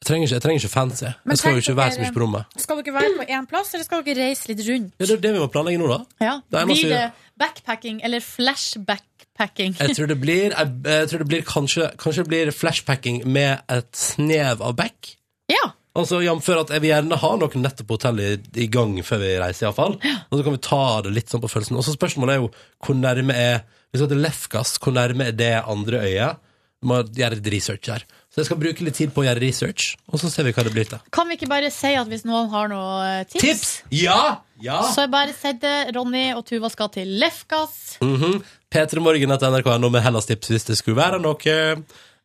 Jeg 0.00 0.08
trenger 0.08 0.26
ikke, 0.26 0.34
jeg 0.34 0.42
trenger 0.42 0.62
ikke 0.64 0.72
fancy. 0.72 1.04
Men 1.04 1.30
Jeg 1.34 1.38
skal 1.38 1.52
jo 1.52 1.56
ikke 1.60 1.76
være 1.76 1.92
så 1.92 2.00
mye 2.00 2.12
på 2.16 2.20
rommet. 2.22 2.44
Skal 2.56 2.78
dere 2.80 2.94
være 2.94 3.10
på 3.18 3.24
én 3.36 3.46
plass, 3.50 3.74
eller 3.76 3.84
skal 3.84 4.04
dere 4.06 4.22
reise 4.24 4.48
litt 4.48 4.62
rundt? 4.64 4.94
Ja, 4.96 5.04
det 5.04 5.16
er 5.18 5.20
det 5.26 5.32
vi 5.34 5.42
må 5.42 5.48
planlegge 5.52 5.80
nå, 5.82 5.90
da. 5.92 5.98
Ja. 6.24 6.36
Det 6.50 6.62
Blir 6.70 6.94
det 6.94 7.02
backpacking 7.40 8.00
eller 8.04 8.24
flashbackpacking? 8.24 9.76
Jeg 9.78 9.96
tror 9.96 10.08
det 10.08 10.16
blir, 10.20 10.54
jeg, 10.56 10.72
jeg 10.84 11.10
tror 11.10 11.18
det 11.24 11.28
blir 11.28 11.44
kanskje, 11.46 11.90
kanskje 12.00 12.24
det 12.24 12.32
blir 12.32 12.52
flashpacking 12.56 13.20
med 13.28 13.60
et 13.68 13.90
snev 13.96 14.64
av 14.64 14.74
back. 14.80 15.14
Ja. 15.52 15.70
Altså, 15.98 16.20
Jf. 16.22 16.48
at 16.54 16.70
jeg 16.70 16.84
vil 16.84 16.92
gjerne 16.92 17.18
ha 17.18 17.30
noen 17.40 17.64
nettopp 17.64 17.88
på 17.88 17.96
hotellet 17.98 18.46
i, 18.54 18.66
i 18.66 18.68
gang 18.70 18.92
før 19.06 19.22
vi 19.24 19.32
reiser, 19.42 19.66
iallfall. 19.66 19.96
Og 19.98 20.36
så 20.38 20.44
kan 20.46 20.54
vi 20.54 20.62
ta 20.62 20.84
det 21.06 21.14
litt 21.16 21.32
sånn 21.32 21.42
på 21.42 21.50
følelsen. 21.50 21.78
Og 21.80 21.86
så 21.86 21.96
spørsmålet 21.96 22.36
er 22.36 22.44
jo 22.44 22.52
hvor 22.86 22.98
nærme 22.98 23.34
er 23.34 23.64
Vi 23.90 23.98
skal 23.98 24.12
til 24.12 24.20
Lefkas, 24.22 24.76
hvor 24.78 24.94
nærme 24.94 25.26
er 25.26 25.34
det 25.34 25.54
andre 25.66 26.04
øyet? 26.06 26.38
Vi 26.80 26.88
Må 26.88 27.00
gjøre 27.02 27.40
litt 27.40 27.48
research 27.52 27.90
her. 27.90 28.04
Så 28.30 28.38
jeg 28.40 28.46
skal 28.46 28.60
bruke 28.60 28.84
litt 28.86 28.94
tid 28.94 29.10
på 29.10 29.24
å 29.24 29.26
gjøre 29.26 29.42
research, 29.42 29.96
og 30.06 30.20
så 30.22 30.30
ser 30.30 30.46
vi 30.46 30.52
hva 30.54 30.62
det 30.62 30.70
blir 30.72 30.86
til. 30.86 31.00
Kan 31.12 31.26
vi 31.26 31.34
ikke 31.34 31.48
bare 31.50 31.72
si 31.74 31.90
at 31.98 32.06
hvis 32.08 32.22
noen 32.24 32.46
har 32.52 32.70
noen 32.70 33.26
tips, 33.26 33.42
Tips! 33.42 33.72
Ja! 33.98 34.20
Ja! 34.62 34.78
så 34.94 35.08
bare 35.10 35.34
send 35.34 35.58
det. 35.64 35.74
Ronny 35.96 36.28
og 36.36 36.44
Tuva 36.46 36.70
skal 36.70 36.92
til 36.94 37.10
Lefkas. 37.18 37.98
Mm 38.04 38.38
P3 38.70 39.02
Morgen 39.02 39.34
etter 39.34 39.78
noe 39.82 39.90
med 39.90 40.04
Hellas 40.04 40.28
tips 40.28 40.52
hvis 40.52 40.68
det 40.68 40.76
skulle 40.78 41.00
være 41.00 41.18
noe. 41.18 41.54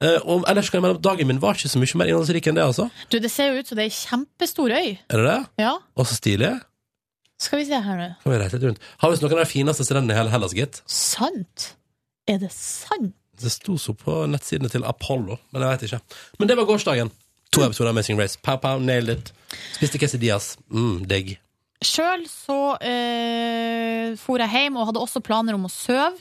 Eh, 0.03 0.17
og 0.27 0.43
ellers 0.51 0.67
kan 0.69 0.81
jeg 0.81 0.83
melde 0.83 0.99
at 0.99 1.05
dagen 1.07 1.29
min 1.29 1.39
var 1.39 1.55
ikke 1.55 1.71
så 1.71 1.79
mye 1.79 1.99
mer 2.01 2.09
innholdsrik 2.11 2.47
enn 2.51 2.57
det, 2.57 2.65
altså. 2.67 2.89
Du, 3.09 3.19
Det 3.23 3.31
ser 3.31 3.53
jo 3.53 3.61
ut 3.63 3.69
som 3.69 3.79
det 3.79 3.85
er 3.85 3.91
ei 3.91 3.95
kjempestor 3.95 4.73
øy. 4.75 4.89
Er 5.07 5.21
det 5.21 5.27
det? 5.29 5.37
Ja, 5.63 5.75
Og 5.95 6.07
så 6.09 6.17
stilig. 6.19 6.51
Skal 7.39 7.59
vi 7.59 7.67
se 7.67 7.79
her 7.83 7.97
nå. 7.99 8.09
Kan 8.23 8.31
vi 8.33 8.39
reise 8.39 8.57
litt 8.59 8.67
rundt. 8.69 8.83
Har 9.01 9.11
visst 9.11 9.23
noen 9.23 9.35
av 9.37 9.43
de 9.43 9.51
fineste 9.51 9.85
strendene 9.87 10.15
i 10.15 10.19
hele 10.19 10.31
Hellas, 10.31 10.55
gitt. 10.55 10.81
Sant? 10.87 11.69
Er 12.27 12.39
det 12.43 12.51
sant? 12.55 13.15
Det 13.35 13.51
sto 13.51 13.75
så 13.79 13.91
på 13.99 14.21
nettsidene 14.31 14.71
til 14.71 14.85
Apollo, 14.87 15.35
men 15.51 15.63
jeg 15.65 15.71
vet 15.73 15.87
ikke. 15.89 15.99
Men 16.39 16.47
det 16.51 16.55
var 16.59 16.67
gårsdagen. 16.69 17.11
To 17.51 17.63
episoder 17.65 17.89
av 17.89 17.95
Amazing 17.95 18.19
Race. 18.19 18.39
Pow, 18.41 18.55
pow, 18.63 18.79
nailed 18.79 19.17
it. 19.17 19.33
Spiste 19.75 19.99
quesadillas. 19.99 20.53
Mm, 20.71 21.03
digg. 21.07 21.35
Sjøl 21.83 22.23
så 22.31 22.59
eh, 22.83 24.15
for 24.19 24.39
jeg 24.39 24.51
hjem 24.55 24.79
og 24.79 24.87
hadde 24.89 25.03
også 25.03 25.21
planer 25.23 25.57
om 25.57 25.67
å 25.67 25.71
sove. 25.71 26.15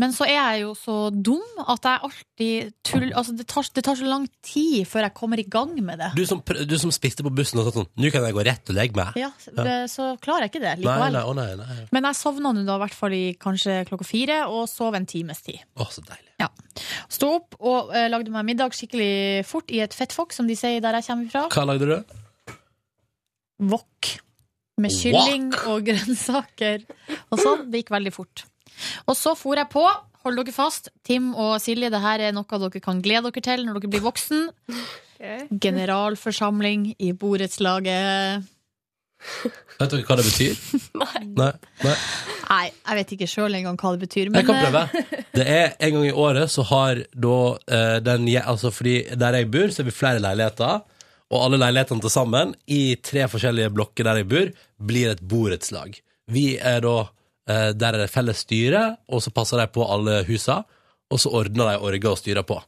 Men 0.00 0.14
så 0.16 0.24
er 0.24 0.36
jeg 0.38 0.62
jo 0.62 0.70
så 0.78 0.94
dum 1.12 1.42
at 1.68 1.84
jeg 1.84 2.00
alltid 2.08 2.70
tuller 2.88 3.10
altså 3.20 3.34
det, 3.36 3.44
tar, 3.50 3.66
det 3.76 3.82
tar 3.84 3.98
så 4.00 4.06
lang 4.08 4.24
tid 4.46 4.86
før 4.88 5.04
jeg 5.04 5.14
kommer 5.18 5.42
i 5.42 5.44
gang 5.52 5.74
med 5.84 6.00
det. 6.00 6.08
Du 6.16 6.22
som, 6.28 6.40
pr- 6.46 6.62
du 6.64 6.72
som 6.80 6.92
spiste 6.94 7.26
på 7.26 7.32
bussen 7.36 7.60
og 7.60 7.68
sa 7.68 7.74
sånn 7.76 7.88
Nå 8.00 8.08
kan 8.14 8.24
jeg 8.24 8.36
gå 8.38 8.44
rett 8.48 8.72
og 8.72 8.78
legge 8.78 8.96
meg. 8.96 9.18
Ja, 9.20 9.28
det- 9.58 9.90
Så 9.92 10.14
klarer 10.24 10.46
jeg 10.46 10.54
ikke 10.54 10.62
det 10.64 10.72
Nei, 10.78 10.86
likevel. 10.86 11.12
nei, 11.18 11.24
å 11.28 11.34
nei, 11.36 11.48
nei. 11.60 11.78
Men 11.92 12.08
jeg 12.08 12.18
sovna 12.22 12.54
nå 12.56 12.64
da 12.64 12.78
i 12.78 12.82
hvert 12.86 12.96
fall 12.96 13.12
i 13.18 13.22
kanskje 13.40 13.76
klokka 13.90 14.08
fire, 14.08 14.40
og 14.48 14.64
sov 14.72 14.96
en 14.96 15.06
times 15.10 15.42
tid. 15.44 15.60
Å, 15.76 15.86
så 15.92 16.00
deilig. 16.08 16.32
Ja. 16.40 16.48
Sto 17.12 17.34
opp 17.36 17.58
og 17.60 17.92
eh, 17.92 18.08
lagde 18.08 18.32
meg 18.32 18.46
middag 18.48 18.72
skikkelig 18.72 19.44
fort 19.44 19.68
i 19.74 19.82
et 19.84 19.92
fettfokk, 19.92 20.32
som 20.32 20.46
de 20.48 20.56
sier 20.56 20.80
der 20.80 20.96
jeg 21.00 21.10
kommer 21.10 21.28
fra. 21.34 21.44
Hva 21.52 21.66
lagde 21.68 21.90
du? 21.90 22.56
Wok. 23.70 24.14
Med 24.80 24.94
kylling 24.96 25.50
og 25.68 25.82
grønnsaker 25.90 26.86
og 27.28 27.36
sånn. 27.42 27.66
Det 27.70 27.82
gikk 27.82 27.92
veldig 27.92 28.12
fort. 28.16 28.46
Og 29.06 29.18
så 29.18 29.34
for 29.38 29.58
jeg 29.58 29.70
på. 29.72 29.84
Hold 30.24 30.36
dere 30.36 30.52
fast. 30.52 30.90
Tim 31.06 31.32
og 31.32 31.56
Silje, 31.64 31.90
det 31.92 32.02
her 32.02 32.26
er 32.26 32.34
noe 32.36 32.60
dere 32.64 32.82
kan 32.84 33.00
glede 33.04 33.30
dere 33.30 33.44
til 33.44 33.66
når 33.66 33.80
dere 33.80 33.92
blir 33.94 34.04
voksen. 34.04 34.48
Generalforsamling 35.60 36.90
i 36.98 37.12
borettslaget. 37.16 38.48
Vet 39.80 39.92
dere 39.92 40.04
hva 40.04 40.16
det 40.18 40.26
betyr? 40.26 40.60
Nei. 41.02 41.24
Nei. 41.36 41.52
Nei. 41.84 41.96
Nei, 42.50 42.64
jeg 42.72 42.98
vet 42.98 43.12
ikke 43.14 43.28
sjøl 43.30 43.56
engang 43.56 43.76
hva 43.80 43.92
det 43.94 44.02
betyr. 44.04 44.30
Jeg 44.34 44.46
kan 44.48 44.56
eh, 44.56 44.64
prøve. 44.66 45.04
Det 45.38 45.44
er 45.46 45.76
En 45.78 45.94
gang 45.94 46.06
i 46.08 46.16
året 46.24 46.50
så 46.50 46.64
har 46.66 47.04
da 47.14 47.36
uh, 47.56 47.98
den 48.02 48.26
Altså 48.40 48.72
fordi 48.74 49.04
der 49.14 49.38
jeg 49.38 49.50
bor, 49.52 49.70
så 49.70 49.84
er 49.84 49.88
vi 49.88 49.94
flere 49.94 50.22
leiligheter. 50.24 50.82
Og 51.30 51.44
alle 51.44 51.60
leilighetene 51.62 52.02
til 52.02 52.10
sammen, 52.10 52.54
i 52.66 52.96
tre 52.98 53.28
forskjellige 53.30 53.70
blokker 53.70 54.08
der 54.08 54.18
jeg 54.20 54.28
bor, 54.32 54.50
blir 54.82 55.12
et 55.12 55.22
borettslag. 55.22 55.94
Vi 56.30 56.56
er 56.58 56.82
da 56.82 56.96
eh, 57.04 57.12
Der 57.50 57.96
er 57.96 57.98
det 58.04 58.10
felles 58.12 58.44
styre, 58.44 58.82
og 59.10 59.22
så 59.24 59.32
passer 59.34 59.58
de 59.58 59.66
på 59.72 59.82
alle 59.82 60.20
husa. 60.28 60.60
Og 61.10 61.18
så 61.18 61.32
ordner 61.34 61.72
de 61.72 61.82
orga 61.82 62.12
og 62.12 62.18
styrer 62.20 62.46
på. 62.46 62.60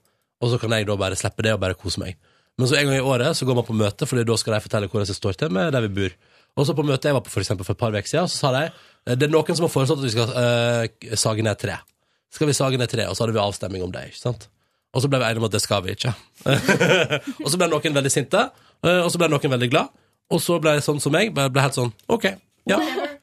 Og 0.42 0.50
så 0.50 0.58
kan 0.58 0.74
jeg 0.74 0.88
da 0.88 0.96
bare 0.98 1.18
slippe 1.18 1.44
det 1.46 1.52
og 1.54 1.60
bare 1.62 1.78
kose 1.78 2.02
meg. 2.02 2.16
Men 2.58 2.68
så 2.68 2.76
en 2.76 2.88
gang 2.90 2.98
i 2.98 3.04
året 3.14 3.36
så 3.36 3.46
går 3.48 3.56
man 3.58 3.66
på 3.66 3.76
møte, 3.76 4.06
Fordi 4.06 4.24
da 4.28 4.36
skal 4.36 4.56
de 4.56 4.64
fortelle 4.64 4.88
hvordan 4.90 5.08
det 5.08 5.16
står 5.16 5.38
til 5.38 5.52
med 5.54 5.72
der 5.72 5.86
vi 5.86 5.94
bor. 6.00 6.16
Og 6.56 6.66
så 6.68 6.74
på 6.76 6.84
møtet 6.84 7.08
jeg 7.08 7.16
var 7.16 7.24
på 7.24 7.32
for, 7.32 7.40
eksempel, 7.40 7.64
for 7.64 7.72
et 7.72 7.80
par 7.80 7.94
uker 7.94 8.08
siden, 8.08 8.28
så 8.28 8.36
sa 8.36 8.50
de 8.52 8.64
eh, 8.68 9.16
det 9.16 9.24
er 9.28 9.32
noen 9.32 9.56
som 9.56 9.64
har 9.64 9.72
foreslått 9.72 10.02
at 10.02 10.04
vi 10.04 10.12
skal 10.12 10.34
øh, 10.36 11.16
sage 11.16 11.46
ned 11.46 11.56
tre. 11.60 11.78
Skal 12.32 12.50
vi 12.50 12.56
sage 12.56 12.80
ned 12.80 12.92
tre, 12.92 13.06
og 13.08 13.16
så 13.16 13.24
hadde 13.24 13.36
vi 13.36 13.40
avstemning 13.40 13.84
om 13.86 13.92
det. 13.92 14.04
ikke 14.10 14.20
sant? 14.20 14.48
Og 14.92 15.00
så 15.00 15.08
ble 15.08 15.22
vi 15.22 15.30
enige 15.30 15.40
om 15.40 15.48
at 15.48 15.54
det 15.54 15.62
skal 15.64 15.80
vi 15.86 15.96
ikke. 15.96 16.12
og 17.44 17.48
så 17.48 17.56
ble 17.60 17.70
noen 17.72 17.96
veldig 17.96 18.12
sinte, 18.12 18.44
eh, 18.84 19.00
og 19.00 19.08
så 19.12 19.20
ble 19.20 19.30
noen 19.32 19.54
veldig 19.56 19.70
glad. 19.72 19.92
Og 20.32 20.40
så 20.44 20.58
ble 20.60 20.76
det 20.76 20.84
sånn 20.84 21.00
som 21.00 21.16
meg, 21.16 21.32
ble 21.32 21.64
helt 21.64 21.76
sånn 21.76 21.92
OK, 22.12 22.28
ja. 22.70 22.78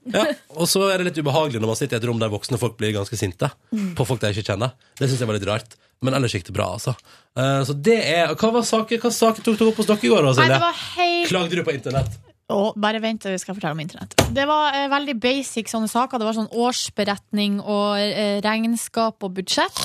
Ja, 0.10 0.24
og 0.58 0.66
så 0.68 0.88
er 0.90 0.98
det 1.00 1.10
litt 1.12 1.20
ubehagelig 1.22 1.60
når 1.62 1.70
man 1.72 1.78
sitter 1.80 1.98
i 1.98 2.02
et 2.02 2.08
rom 2.10 2.20
der 2.22 2.32
voksne 2.34 2.58
folk 2.60 2.78
blir 2.80 2.96
ganske 2.96 3.18
sinte 3.20 3.52
Mm. 3.72 3.94
på 3.96 4.06
folk 4.08 4.22
de 4.24 4.32
ikke 4.34 4.48
kjenner. 4.52 4.72
Det 4.98 5.08
syns 5.10 5.20
jeg 5.22 5.30
var 5.30 5.38
litt 5.38 5.48
rart. 5.48 5.76
Men 6.02 6.16
ellers 6.16 6.32
gikk 6.34 6.46
det 6.48 6.54
bra, 6.56 6.70
altså. 6.78 6.94
Uh, 7.36 7.60
så 7.68 7.74
det 7.76 7.98
er 8.08 8.32
Hva 8.40 8.50
var 8.56 8.64
saken, 8.64 9.00
hva 9.04 9.12
saken 9.12 9.44
tok 9.44 9.58
dere 9.60 9.70
opp 9.74 9.82
hos 9.82 9.90
dere 9.90 10.00
i 10.08 10.12
går, 10.14 10.24
da, 10.24 10.34
Silje? 10.38 10.60
helt 10.96 11.28
Klagde 11.30 11.56
du 11.60 11.64
på 11.68 11.74
internett? 11.76 12.16
Oh, 12.50 12.72
bare 12.80 12.98
vent, 13.04 13.28
jeg 13.30 13.38
skal 13.44 13.54
fortelle 13.54 13.76
om 13.76 13.82
internett. 13.84 14.16
Det 14.34 14.46
var 14.50 14.74
eh, 14.74 14.88
veldig 14.90 15.14
basic 15.22 15.70
sånne 15.70 15.86
saker. 15.92 16.18
Det 16.18 16.26
var 16.26 16.34
sånn 16.40 16.50
årsberetning 16.50 17.60
og 17.62 18.00
eh, 18.02 18.40
regnskap 18.42 19.22
og 19.28 19.36
budsjett. 19.38 19.78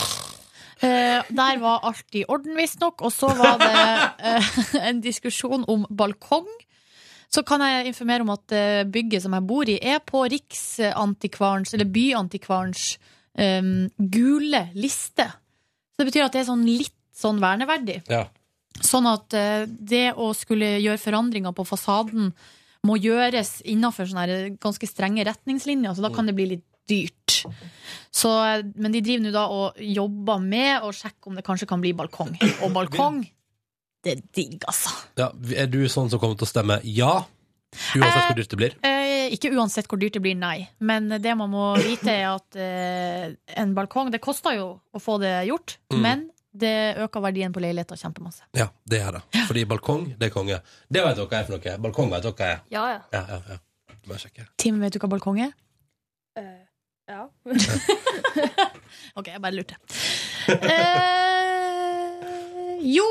Eh, 0.81 1.20
der 1.28 1.60
var 1.60 1.85
alt 1.85 2.16
i 2.16 2.22
orden, 2.24 2.56
visstnok. 2.56 3.02
Og 3.05 3.12
så 3.12 3.28
var 3.36 3.59
det 3.60 3.74
eh, 4.31 4.48
en 4.89 5.02
diskusjon 5.05 5.66
om 5.68 5.85
balkong. 5.90 6.48
Så 7.35 7.43
kan 7.47 7.62
jeg 7.66 7.90
informere 7.90 8.23
om 8.23 8.31
at 8.35 8.55
eh, 8.55 8.85
bygget 8.86 9.24
som 9.24 9.35
jeg 9.35 9.47
bor 9.48 9.70
i, 9.70 9.78
er 9.82 9.98
på 10.06 10.23
Riksantikvarens, 10.31 11.74
eller 11.74 11.89
Byantikvarens, 11.90 12.93
um, 13.35 13.89
gule 13.98 14.69
liste. 14.78 15.27
Så 15.27 16.02
det 16.02 16.11
betyr 16.11 16.28
at 16.28 16.36
det 16.36 16.44
er 16.44 16.51
sånn 16.52 16.66
litt 16.69 16.94
sånn 17.15 17.40
verneverdig. 17.43 18.05
Ja. 18.11 18.28
Sånn 18.82 19.09
at 19.11 19.35
uh, 19.35 19.65
det 19.66 20.12
å 20.15 20.31
skulle 20.36 20.77
gjøre 20.78 21.02
forandringer 21.02 21.55
på 21.56 21.66
fasaden 21.66 22.31
må 22.85 22.98
gjøres 23.01 23.59
innenfor 23.65 24.06
sånne 24.11 24.55
ganske 24.62 24.86
strenge 24.86 25.24
retningslinjer, 25.27 25.97
så 25.97 26.05
da 26.05 26.12
kan 26.15 26.28
det 26.28 26.36
bli 26.36 26.51
litt 26.52 26.66
dyrt. 26.90 27.44
Så, 28.15 28.31
eh, 28.44 28.65
men 28.77 28.93
de 28.93 29.01
driver 29.01 29.24
nå 29.24 29.32
da 29.35 29.44
og 29.52 29.81
jobber 29.81 30.43
med 30.43 30.85
å 30.85 30.93
sjekke 30.94 31.31
om 31.31 31.39
det 31.39 31.47
kanskje 31.47 31.69
kan 31.70 31.82
bli 31.82 31.94
balkong. 31.97 32.36
Og 32.65 32.74
balkong, 32.77 33.23
det 34.05 34.12
er 34.12 34.20
digg, 34.36 34.59
altså. 34.68 34.90
Ja, 35.20 35.31
er 35.56 35.66
du 35.72 35.81
sånn 35.89 36.10
som 36.12 36.20
kommer 36.22 36.36
til 36.39 36.47
å 36.47 36.51
stemme 36.51 36.76
ja? 36.85 37.14
Uansett 37.98 38.28
hvor 38.28 38.36
dyrt 38.39 38.52
det 38.52 38.59
blir? 38.60 38.74
Eh, 38.86 39.32
ikke 39.35 39.51
uansett 39.56 39.89
hvor 39.90 39.98
dyrt 39.98 40.14
det 40.14 40.22
blir, 40.22 40.36
nei. 40.39 40.68
Men 40.78 41.09
det 41.18 41.32
man 41.40 41.51
må 41.51 41.64
vite, 41.81 42.12
er 42.12 42.28
at 42.36 42.55
eh, 42.60 43.32
en 43.59 43.72
balkong 43.74 44.12
Det 44.14 44.20
koster 44.22 44.55
jo 44.60 44.68
å 44.94 45.01
få 45.02 45.16
det 45.24 45.32
gjort, 45.48 45.78
Mm. 45.90 46.01
men 46.05 46.22
det 46.55 46.94
øker 47.02 47.18
verdien 47.24 47.51
på 47.52 47.59
leiligheter 47.64 47.98
kjempemasse. 47.98 48.44
Ja, 48.55 48.68
det 48.86 49.01
er 49.02 49.16
det. 49.16 49.22
Fordi 49.48 49.64
balkong, 49.66 50.05
det 50.20 50.28
er 50.28 50.35
konge. 50.36 50.60
Det 50.86 51.02
vet 51.02 51.16
dere 51.18 51.26
hva 51.26 51.40
er 51.40 51.48
for 51.48 51.56
noe. 51.56 51.78
Balkong 51.89 52.12
vet 52.12 52.22
dere 52.22 52.36
hva 52.39 52.47
er. 52.52 52.60
Ja, 52.70 52.85
ja. 52.93 53.01
Ja, 53.16 53.22
ja, 53.32 53.40
ja. 53.56 53.59
Bare 54.06 54.20
sjekke. 54.22 54.47
Tim, 54.62 54.78
vet 54.85 54.94
du 54.94 55.01
hva 55.02 55.10
balkong 55.16 55.40
er? 55.48 55.52
Ja. 57.10 57.26
Ok, 59.18 59.28
jeg 59.28 59.40
bare 59.43 59.55
lurte. 59.55 59.76
Eh, 61.44 62.81
jo! 62.94 63.09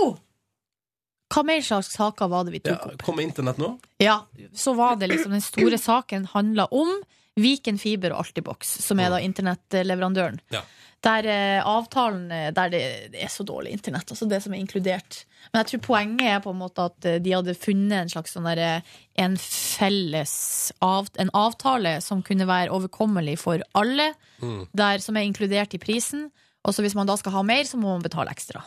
Hva 1.34 1.43
mer 1.47 1.61
slags 1.65 1.91
saker 1.95 2.30
var 2.30 2.45
det 2.45 2.51
vi 2.53 2.60
tok 2.61 2.84
Ja, 2.91 2.97
kom 3.01 3.19
internett 3.23 3.57
nå? 3.57 3.72
Ja, 4.03 4.19
så 4.53 4.76
var 4.77 4.95
det 5.01 5.10
liksom 5.10 5.31
den 5.34 5.41
store 5.41 5.77
saken 5.81 6.27
handla 6.34 6.68
om 6.72 6.91
Viken 7.35 7.80
Fiber 7.81 8.14
og 8.14 8.19
Altibox, 8.27 8.76
som 8.85 8.99
er 9.01 9.10
da 9.10 9.18
internettleverandøren. 9.26 10.38
Ja. 10.53 10.61
Der 11.03 11.26
eh, 11.27 11.65
avtalen 11.68 12.30
eh, 12.31 12.51
Der 12.55 12.69
det, 12.72 12.81
det 13.11 13.23
er 13.26 13.31
så 13.34 13.43
dårlig 13.43 13.73
internett, 13.73 14.05
altså 14.14 14.27
det 14.30 14.38
som 14.43 14.53
er 14.53 14.61
inkludert. 14.61 15.23
Men 15.51 15.64
jeg 15.64 15.72
tror 15.73 15.81
poenget 15.88 16.30
er 16.30 16.43
på 16.45 16.53
en 16.53 16.60
måte 16.61 16.85
at 16.85 17.07
eh, 17.10 17.18
de 17.19 17.34
hadde 17.34 17.55
funnet 17.60 17.97
en 18.03 18.11
slags 18.14 18.31
sånn 18.38 18.45
derre 18.47 18.84
En 19.19 19.35
felles 19.41 20.72
av, 20.85 21.10
En 21.19 21.34
avtale 21.35 21.97
som 22.05 22.22
kunne 22.23 22.47
være 22.47 22.72
overkommelig 22.72 23.39
for 23.41 23.64
alle, 23.73 24.14
Mm. 24.43 24.68
der, 24.76 24.97
som 24.99 25.15
er 25.15 25.23
inkludert 25.23 25.73
i 25.73 25.80
prisen. 25.80 26.26
Og 26.68 26.73
så 26.76 26.84
hvis 26.84 26.95
man 26.95 27.07
da 27.07 27.15
skal 27.15 27.31
ha 27.31 27.43
mer, 27.43 27.64
så 27.64 27.77
må 27.80 27.93
man 27.93 28.01
betale 28.03 28.30
ekstra. 28.31 28.60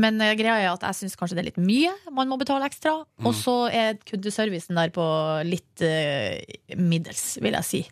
Men 0.00 0.16
uh, 0.22 0.30
greia 0.38 0.56
er 0.62 0.70
at 0.72 0.84
jeg 0.88 0.98
syns 1.02 1.16
kanskje 1.20 1.36
det 1.36 1.42
er 1.44 1.48
litt 1.50 1.60
mye 1.60 1.92
man 2.14 2.28
må 2.30 2.38
betale 2.40 2.64
ekstra. 2.68 2.94
Og 3.24 3.32
Mm. 3.32 3.38
så 3.42 3.56
er 3.72 3.98
kundeservicen 4.08 4.78
der 4.78 4.90
på 4.94 5.04
litt 5.44 5.82
uh, 5.84 6.76
middels, 6.80 7.36
vil 7.42 7.52
jeg 7.58 7.64
si. 7.68 7.82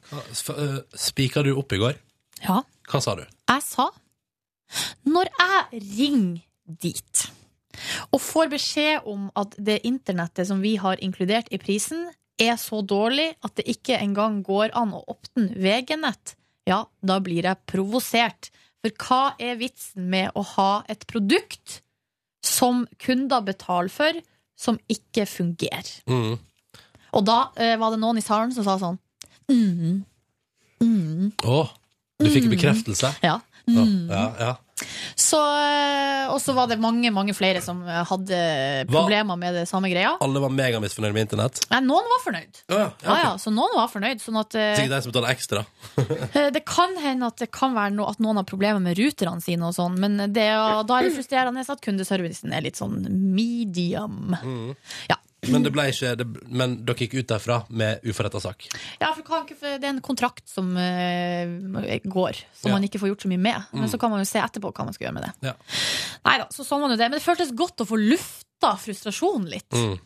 Spika 0.96 1.42
du 1.44 1.52
opp 1.58 1.72
i 1.76 1.80
går? 1.82 1.98
Ja. 2.44 2.62
Hva 2.90 3.00
sa 3.04 3.14
du? 3.18 3.24
Jeg 3.48 3.62
sa 3.64 3.90
Når 5.06 5.28
jeg 5.38 5.82
ringer 5.82 6.42
dit 6.80 7.24
og 8.14 8.20
får 8.22 8.48
beskjed 8.52 9.06
om 9.10 9.26
at 9.36 9.54
det 9.58 9.80
internettet 9.84 10.46
som 10.46 10.60
vi 10.62 10.76
har 10.78 11.00
inkludert 11.02 11.48
i 11.52 11.58
prisen, 11.58 12.04
er 12.38 12.54
så 12.58 12.80
dårlig 12.86 13.32
at 13.46 13.54
det 13.58 13.64
ikke 13.70 13.98
engang 13.98 14.40
går 14.46 14.70
an 14.78 14.92
å 14.94 15.00
åpne 15.10 15.50
VG-nett, 15.58 16.36
ja, 16.70 16.84
da 17.02 17.16
blir 17.22 17.44
jeg 17.46 17.58
provosert. 17.70 18.48
For 18.84 18.92
hva 19.00 19.20
er 19.40 19.56
vitsen 19.56 20.10
med 20.12 20.34
å 20.36 20.42
ha 20.44 20.70
et 20.92 21.06
produkt 21.08 21.78
som 22.44 22.82
kunder 23.00 23.40
betaler 23.46 23.88
for, 23.88 24.18
som 24.60 24.76
ikke 24.92 25.24
fungerer? 25.24 25.88
Mm. 26.04 26.34
Og 27.16 27.24
da 27.24 27.38
eh, 27.56 27.78
var 27.80 27.94
det 27.94 28.00
noen 28.02 28.20
i 28.20 28.24
salen 28.24 28.52
som 28.52 28.66
sa 28.66 28.74
sånn 28.80 28.98
mm, 29.48 30.02
mm, 30.84 31.32
Å, 31.48 31.62
du 32.20 32.28
fikk 32.28 32.50
Mm. 32.50 32.52
bekreftelse? 32.58 33.14
Ja. 33.24 33.38
Mm. 33.64 34.10
ja, 34.12 34.24
ja. 34.42 34.52
Så, 35.14 35.40
eh, 35.40 36.32
og 36.32 36.40
så 36.42 36.54
var 36.56 36.68
det 36.70 36.78
mange 36.82 37.10
mange 37.14 37.34
flere 37.36 37.62
som 37.64 37.82
eh, 37.86 38.02
hadde 38.08 38.38
problemer 38.90 39.38
med 39.40 39.58
det 39.60 39.64
samme 39.70 39.90
greia. 39.92 40.14
Alle 40.24 40.42
var 40.42 40.52
megamisfornøyd 40.54 41.16
med 41.16 41.26
internett? 41.26 41.62
Nei, 41.72 41.80
noen 41.86 42.08
var 42.10 42.22
fornøyd. 42.24 42.62
Å, 42.68 42.78
ja, 42.80 42.90
Ja, 43.04 43.18
ja, 43.24 43.32
så 43.40 43.52
noen 43.54 43.74
var 43.76 43.90
fornøyd. 43.92 44.22
Sånn 44.24 44.40
at 44.40 44.56
eh, 44.58 44.74
Sikkert 44.78 44.96
de 44.96 45.02
som 45.06 45.14
betaler 45.14 45.34
ekstra. 45.34 45.64
det 46.56 46.64
kan 46.68 46.96
hende 47.00 47.30
at 47.30 47.40
det 47.42 47.50
kan 47.54 47.76
være 47.76 47.94
no, 47.96 48.08
at 48.10 48.22
noen 48.22 48.40
har 48.40 48.48
problemer 48.48 48.82
med 48.82 48.98
ruterne 49.00 49.44
sine, 49.44 49.68
og 49.68 49.76
sånn, 49.76 49.98
men 50.00 50.18
det, 50.34 50.48
da 50.50 50.98
er 50.98 51.08
det 51.08 51.14
frustrerende 51.16 51.64
at 51.64 51.84
kundeservicen 51.84 52.54
er 52.54 52.64
litt 52.66 52.80
sånn 52.80 53.04
medium. 53.08 54.34
Mm. 54.42 54.74
Ja. 55.10 55.18
Men, 55.52 55.62
det 55.66 55.72
ble 55.74 55.84
ikke, 55.90 56.14
det, 56.16 56.26
men 56.48 56.76
dere 56.86 56.96
gikk 57.04 57.14
ut 57.18 57.26
derfra 57.28 57.58
med 57.70 58.00
uforretta 58.08 58.40
sak? 58.40 58.66
Ja, 59.00 59.10
for 59.16 59.44
det 59.60 59.82
er 59.84 59.88
en 59.90 60.00
kontrakt 60.04 60.48
som 60.48 60.70
uh, 60.76 62.00
går, 62.04 62.40
som 62.54 62.70
Ja. 62.70 62.76
man 62.78 62.84
ikke 62.88 63.00
får 63.02 63.12
gjort 63.12 63.22
så 63.26 63.28
mye 63.32 63.40
med. 63.40 63.62
Men 63.72 63.84
Mm. 63.84 63.90
så 63.90 63.98
kan 64.00 64.10
man 64.10 64.20
jo 64.20 64.24
se 64.30 64.38
etterpå 64.38 64.72
hva 64.72 64.84
man 64.84 64.94
skal 64.96 65.06
gjøre 65.08 65.14
med 65.14 65.22
det. 65.28 65.32
Ja. 65.50 65.54
Nei 66.24 66.38
da, 66.38 66.46
så 66.50 66.64
sånn 66.64 66.80
var 66.80 66.88
nå 66.88 66.96
det. 66.96 67.10
Men 67.10 67.18
det 67.18 67.22
føltes 67.26 67.52
godt 67.56 67.80
å 67.84 67.86
få 67.88 67.96
lufta 68.00 68.74
frustrasjonen 68.80 69.48
litt. 69.50 69.70
Mm. 69.72 69.98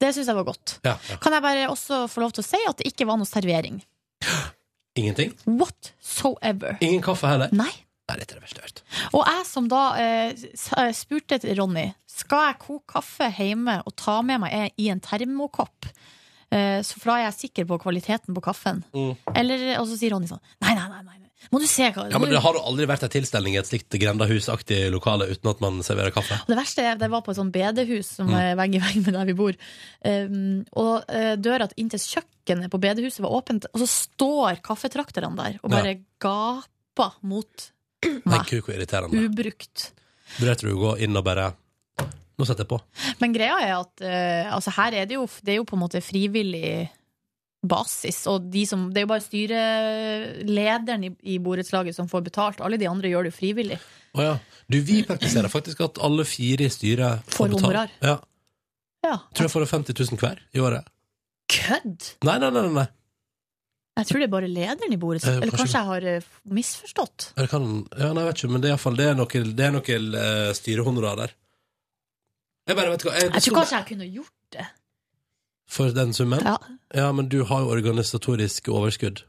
Det 0.00 0.12
syns 0.14 0.26
jeg 0.30 0.36
var 0.38 0.44
godt. 0.46 0.78
Ja. 0.86 0.96
Kan 1.20 1.32
jeg 1.34 1.42
bare 1.42 1.68
også 1.72 2.04
få 2.08 2.20
lov 2.22 2.32
til 2.32 2.44
å 2.44 2.46
si 2.46 2.60
at 2.68 2.76
det 2.78 2.86
ikke 2.92 3.06
var 3.08 3.18
noe 3.18 3.26
servering? 3.26 3.80
Ingenting? 4.98 5.34
Whatsoever. 5.46 6.78
Ingen 6.80 7.02
kaffe 7.02 7.26
heller? 7.30 7.48
Nei. 7.52 7.70
Nei, 8.08 8.16
dette 8.22 8.34
er 8.34 8.40
det 8.40 8.44
verste 8.46 8.62
jeg 8.62 8.64
har 8.64 8.70
hørt. 8.72 8.82
Og 9.12 9.26
jeg 9.28 9.46
som 9.50 9.68
da 9.68 9.82
eh, 10.00 10.44
eh, 10.80 10.92
spurte 10.96 11.38
Ronny 11.58 11.86
Skal 12.18 12.46
jeg 12.48 12.58
koke 12.64 12.94
kaffe 12.96 13.28
hjemme 13.36 13.78
og 13.84 13.94
ta 14.00 14.18
med 14.24 14.40
meg 14.46 14.72
i 14.80 14.88
en 14.90 15.00
termokopp, 15.04 15.90
eh, 16.50 16.80
så 16.82 16.96
for 16.98 17.12
da 17.12 17.18
er 17.20 17.26
jeg 17.28 17.38
sikker 17.44 17.68
på 17.68 17.78
kvaliteten 17.84 18.34
på 18.34 18.42
kaffen. 18.48 18.80
Mm. 18.96 19.12
Eller, 19.36 19.68
og 19.78 19.86
så 19.90 20.00
sier 20.00 20.16
Ronny 20.16 20.26
sånn 20.30 20.40
Nei, 20.64 20.74
nei, 20.74 20.88
nei. 20.88 21.02
nei. 21.04 21.14
Må 21.54 21.60
du 21.62 21.68
se 21.70 21.86
hva 21.94 22.08
Ja, 22.10 22.18
men 22.18 22.32
det 22.32 22.40
Har 22.42 22.56
jo 22.56 22.60
aldri 22.66 22.84
vært 22.90 23.04
en 23.06 23.12
tilstelning 23.12 23.54
i 23.54 23.60
et 23.60 23.68
slikt 23.68 23.94
grendahusaktig 24.02 24.80
lokale 24.90 25.28
uten 25.30 25.48
at 25.52 25.60
man 25.62 25.78
serverer 25.86 26.10
kaffe? 26.12 26.34
Og 26.42 26.50
Det 26.50 26.56
verste 26.58 26.82
er, 26.82 26.98
det 26.98 27.08
var 27.12 27.22
på 27.24 27.30
et 27.30 27.38
sånt 27.38 27.54
bedehus 27.54 28.10
som 28.18 28.26
Mm. 28.28 28.34
er 28.40 28.56
vegg 28.58 28.74
i 28.74 28.80
vegg 28.82 28.98
med 29.04 29.14
der 29.14 29.28
vi 29.30 29.36
bor. 29.38 29.54
Um, 30.04 30.64
og 30.76 31.06
uh, 31.06 31.36
døra 31.38 31.68
inn 31.78 31.88
til 31.94 32.02
kjøkkenet 32.02 32.72
på 32.74 32.80
bedehuset 32.82 33.22
var 33.22 33.36
åpent, 33.38 33.68
og 33.70 33.80
så 33.84 33.86
står 33.86 34.58
kaffetrakterne 34.66 35.30
der 35.38 35.60
og 35.62 35.70
bare 35.72 35.94
gaper 36.20 37.14
mot 37.22 37.68
Nei, 38.04 38.42
gud, 38.46 38.60
hvor 38.66 38.74
irriterende. 38.76 39.24
ubrukt. 39.26 39.88
Burde 40.38 40.54
du 40.60 40.76
gå 40.78 40.92
inn 41.02 41.16
og 41.16 41.24
bare 41.26 41.50
Nå 42.38 42.46
setter 42.46 42.62
jeg 42.62 42.70
på. 42.70 42.76
Men 43.18 43.32
greia 43.34 43.56
er 43.64 43.72
at 43.80 44.02
uh, 44.04 44.52
altså 44.54 44.70
her 44.76 44.94
er 45.00 45.08
det, 45.10 45.16
jo, 45.16 45.24
det 45.42 45.56
er 45.56 45.56
jo 45.58 45.64
på 45.66 45.74
en 45.74 45.80
måte 45.82 45.98
frivillig 46.04 46.84
basis, 47.66 48.20
og 48.30 48.44
de 48.52 48.62
som, 48.70 48.84
det 48.94 49.00
er 49.00 49.06
jo 49.08 49.10
bare 49.10 49.24
styrelederen 49.24 51.08
i, 51.08 51.10
i 51.34 51.38
borettslaget 51.42 51.96
som 51.96 52.06
får 52.06 52.22
betalt. 52.28 52.60
Alle 52.62 52.78
de 52.78 52.86
andre 52.86 53.10
gjør 53.10 53.26
det 53.26 53.32
jo 53.32 53.38
frivillig. 53.40 53.80
Å 54.14 54.22
ja. 54.22 54.36
Du, 54.70 54.78
vi 54.86 55.00
praktiserer 55.08 55.50
faktisk 55.50 55.82
at 55.88 55.98
alle 56.04 56.22
fire 56.28 56.68
i 56.68 56.70
styret 56.70 57.26
Får 57.34 57.50
betalt. 57.50 57.64
honorar. 57.64 57.90
Ja. 58.04 58.14
Ja. 59.02 59.16
Tror 59.34 59.48
jeg 59.48 59.54
får 59.56 59.66
50 59.74 59.98
000 60.12 60.22
hver 60.22 60.38
i 60.54 60.62
året. 60.62 60.86
Kødd! 61.50 62.12
Nei, 62.28 62.38
nei. 62.38 62.50
nei, 62.54 62.64
nei. 62.78 62.86
Jeg 63.98 64.06
tror 64.08 64.22
det 64.22 64.26
er 64.28 64.32
bare 64.32 64.48
lederen 64.50 64.94
i 64.94 64.98
Eh. 65.26 65.36
Eller 65.42 65.50
kanskje- 65.50 65.74
jeg 65.80 65.88
har 65.90 66.04
eh, 66.06 66.26
misforstått. 66.54 67.32
Jeg 67.36 67.50
kan, 67.50 67.64
ja, 67.98 68.12
nei, 68.12 68.22
jeg 68.24 68.28
vet 68.32 68.42
ikke, 68.42 68.50
men 68.52 68.62
det 68.62 68.68
er 68.70 68.74
iallfall 68.76 68.96
det 68.98 69.06
er 69.10 69.14
noe, 69.18 69.44
det 69.58 69.64
er 69.66 69.72
noe 69.74 69.98
eh, 70.22 70.52
styrehonorar 70.54 71.16
der. 71.24 71.34
Jeg 72.68 72.76
bare 72.76 72.92
vet 72.92 73.06
hva 73.06 73.14
jeg, 73.16 73.32
Jeg 73.32 73.42
tror 73.42 73.56
kanskje 73.62 73.78
jeg 73.78 73.88
kunne 73.92 74.08
gjort 74.12 74.36
det. 74.54 74.66
For 75.68 75.90
den 75.92 76.14
summen? 76.16 76.40
Ja. 76.44 76.56
men 77.12 77.28
du 77.28 77.42
har 77.44 77.64
jo 77.64 77.72
organisatorisk 77.74 78.68
overskudd. 78.72 79.24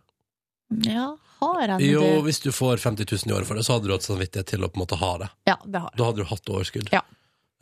Ja, 0.86 1.16
har 1.40 1.62
jeg 1.68 1.90
Jo, 1.92 2.22
hvis 2.24 2.40
du 2.44 2.52
får 2.52 2.78
50 2.84 3.08
000 3.10 3.32
i 3.32 3.36
året 3.36 3.48
for 3.48 3.56
det, 3.60 3.66
så 3.66 3.76
hadde 3.78 3.90
du 3.90 3.96
hatt 3.96 4.06
samvittighet 4.06 4.48
til 4.54 4.64
å 4.64 4.70
på 4.70 4.80
en 4.80 4.84
måte 4.86 5.00
ha 5.00 5.12
det. 5.24 5.30
Ja, 5.50 5.58
det 5.66 5.82
har 5.82 5.90
jeg. 5.92 5.98
Da 6.00 6.08
hadde 6.10 6.24
du 6.24 6.30
hatt 6.30 6.52
overskudd. 6.54 6.92
Ja. 6.94 7.02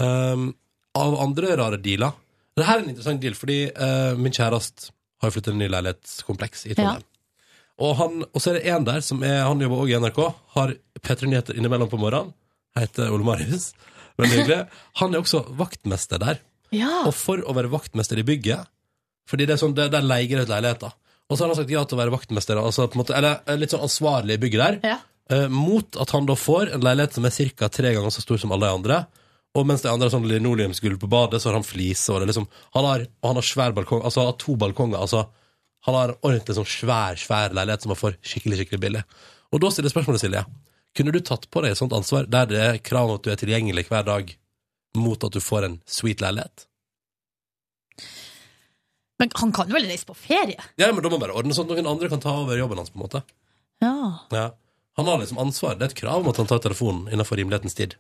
Um, 0.02 0.52
av 0.98 1.16
andre 1.22 1.56
rare 1.58 1.78
dealer 1.82 2.14
Det 2.58 2.66
her 2.66 2.78
er 2.80 2.84
en 2.84 2.90
interessant 2.92 3.22
deal, 3.22 3.34
fordi 3.38 3.58
uh, 3.74 4.14
min 4.18 4.34
kjæreste 4.34 4.92
har 5.24 5.34
flyttet 5.34 5.54
en 5.54 5.62
ny 5.62 5.68
leilighetskompleks 5.72 6.68
i 6.70 6.76
Trondheim. 6.78 7.06
Og, 7.78 7.92
han, 8.00 8.24
og 8.26 8.42
så 8.42 8.52
er 8.52 8.58
det 8.58 8.72
en 8.74 8.86
der 8.88 9.04
som 9.06 9.22
er, 9.26 9.44
han 9.46 9.62
jobber 9.62 9.84
også 9.84 9.94
i 9.94 10.00
NRK, 10.02 10.20
har 10.56 10.74
P3 10.98 11.30
Nyheter 11.30 11.58
innimellom 11.60 11.90
på 11.92 12.00
morgenen. 12.02 12.34
Heter 12.78 13.12
Ole 13.14 13.26
Marius. 13.26 13.72
Veldig 14.18 14.40
hyggelig. 14.40 14.60
Han 15.02 15.14
er 15.14 15.22
også 15.22 15.44
vaktmester 15.58 16.22
der. 16.22 16.40
Ja. 16.74 17.04
Og 17.06 17.14
for 17.16 17.42
å 17.46 17.54
være 17.56 17.70
vaktmester 17.72 18.20
i 18.20 18.26
bygget 18.28 18.68
Fordi 19.30 19.46
det 19.48 19.54
er 19.56 19.60
sånn, 19.62 19.76
der 19.78 20.04
leier 20.04 20.42
ut 20.44 20.50
leiligheter. 20.52 20.92
Og 21.28 21.36
så 21.38 21.44
har 21.46 21.52
han 21.52 21.60
sagt 21.60 21.72
ja 21.72 21.84
til 21.88 21.98
å 21.98 22.02
være 22.02 22.14
vaktmester, 22.14 22.60
altså 22.60 22.86
måte, 22.96 23.16
eller 23.18 23.42
eh, 23.44 23.58
litt 23.60 23.74
sånn 23.74 23.84
ansvarlig 23.84 24.38
i 24.38 24.42
bygget 24.46 24.62
der. 24.64 24.78
eh, 25.36 25.48
mot 25.52 25.98
at 26.00 26.14
han 26.16 26.28
da 26.30 26.38
får 26.40 26.72
en 26.76 26.86
leilighet 26.86 27.18
som 27.18 27.28
er 27.28 27.36
ca. 27.60 27.68
tre 27.68 27.92
ganger 27.98 28.14
så 28.16 28.24
stor 28.24 28.40
som 28.40 28.54
alle 28.56 28.70
de 28.70 28.78
andre. 28.80 29.00
Og 29.56 29.66
mens 29.66 29.82
det 29.82 29.90
andre 29.90 30.10
er 30.10 30.14
sånn 30.14 30.28
linoleumsgulv 30.30 31.00
på 31.02 31.10
badet, 31.10 31.40
så 31.42 31.50
har 31.50 31.58
han 31.58 31.66
fliser. 31.66 32.14
Og, 32.14 32.20
det 32.20 32.28
er 32.28 32.32
liksom, 32.34 32.48
han 32.76 32.88
har, 32.88 33.06
han 33.26 33.40
har 33.40 33.46
svær 33.46 33.76
balkong, 33.78 34.04
altså 34.06 34.22
han 34.22 34.32
har 34.32 34.40
to 34.44 34.56
balkonger. 34.60 35.00
altså 35.00 35.28
Han 35.88 35.96
har 35.96 36.14
en 36.14 36.22
ordentlig 36.22 36.58
sånn 36.58 36.70
svær 36.70 37.20
svær 37.22 37.56
leilighet 37.56 37.86
som 37.86 37.94
han 37.94 38.02
får 38.02 38.18
skikkelig 38.22 38.62
skikkelig 38.62 38.82
billig. 38.84 39.04
Og 39.56 39.64
da 39.64 39.72
stiller 39.72 39.94
spørsmålet, 39.94 40.22
Silje, 40.22 40.44
kunne 40.98 41.14
du 41.16 41.20
tatt 41.24 41.48
på 41.54 41.64
deg 41.64 41.74
et 41.74 41.80
sånt 41.80 41.96
ansvar 41.96 42.28
der 42.30 42.50
det 42.50 42.62
er 42.64 42.82
krav 42.84 43.10
om 43.10 43.20
at 43.20 43.26
du 43.26 43.32
er 43.32 43.40
tilgjengelig 43.40 43.88
hver 43.90 44.06
dag, 44.08 44.34
mot 44.98 45.24
at 45.24 45.34
du 45.34 45.42
får 45.44 45.68
en 45.68 45.80
sweet 45.90 46.22
leilighet? 46.26 46.68
Men 49.18 49.34
han 49.42 49.52
kan 49.56 49.70
jo 49.70 49.78
vel 49.78 49.88
reise 49.90 50.06
på 50.06 50.14
ferie? 50.18 50.62
Ja, 50.78 50.92
men 50.92 51.02
da 51.02 51.10
må 51.10 51.18
man 51.18 51.26
bare 51.26 51.38
ordne 51.40 51.56
sånn 51.58 51.66
at 51.70 51.74
noen 51.74 51.90
andre 51.90 52.10
kan 52.12 52.22
ta 52.22 52.36
over 52.38 52.60
jobben 52.60 52.78
hans, 52.78 52.92
på 52.94 53.00
en 53.00 53.06
måte. 53.08 53.24
Ja. 53.82 53.94
Ja. 54.34 54.48
Han 54.98 55.10
har 55.10 55.22
liksom 55.22 55.40
ansvar. 55.42 55.78
Det 55.78 55.88
er 55.88 55.94
et 55.94 55.98
krav 55.98 56.22
om 56.22 56.30
at 56.30 56.38
han 56.42 56.50
tar 56.50 56.62
telefonen 56.62 57.10
innenfor 57.10 57.38
rimelighetens 57.38 57.78
tid. 57.78 57.96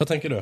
Hva 0.00 0.06
tenker 0.08 0.32
du? 0.32 0.38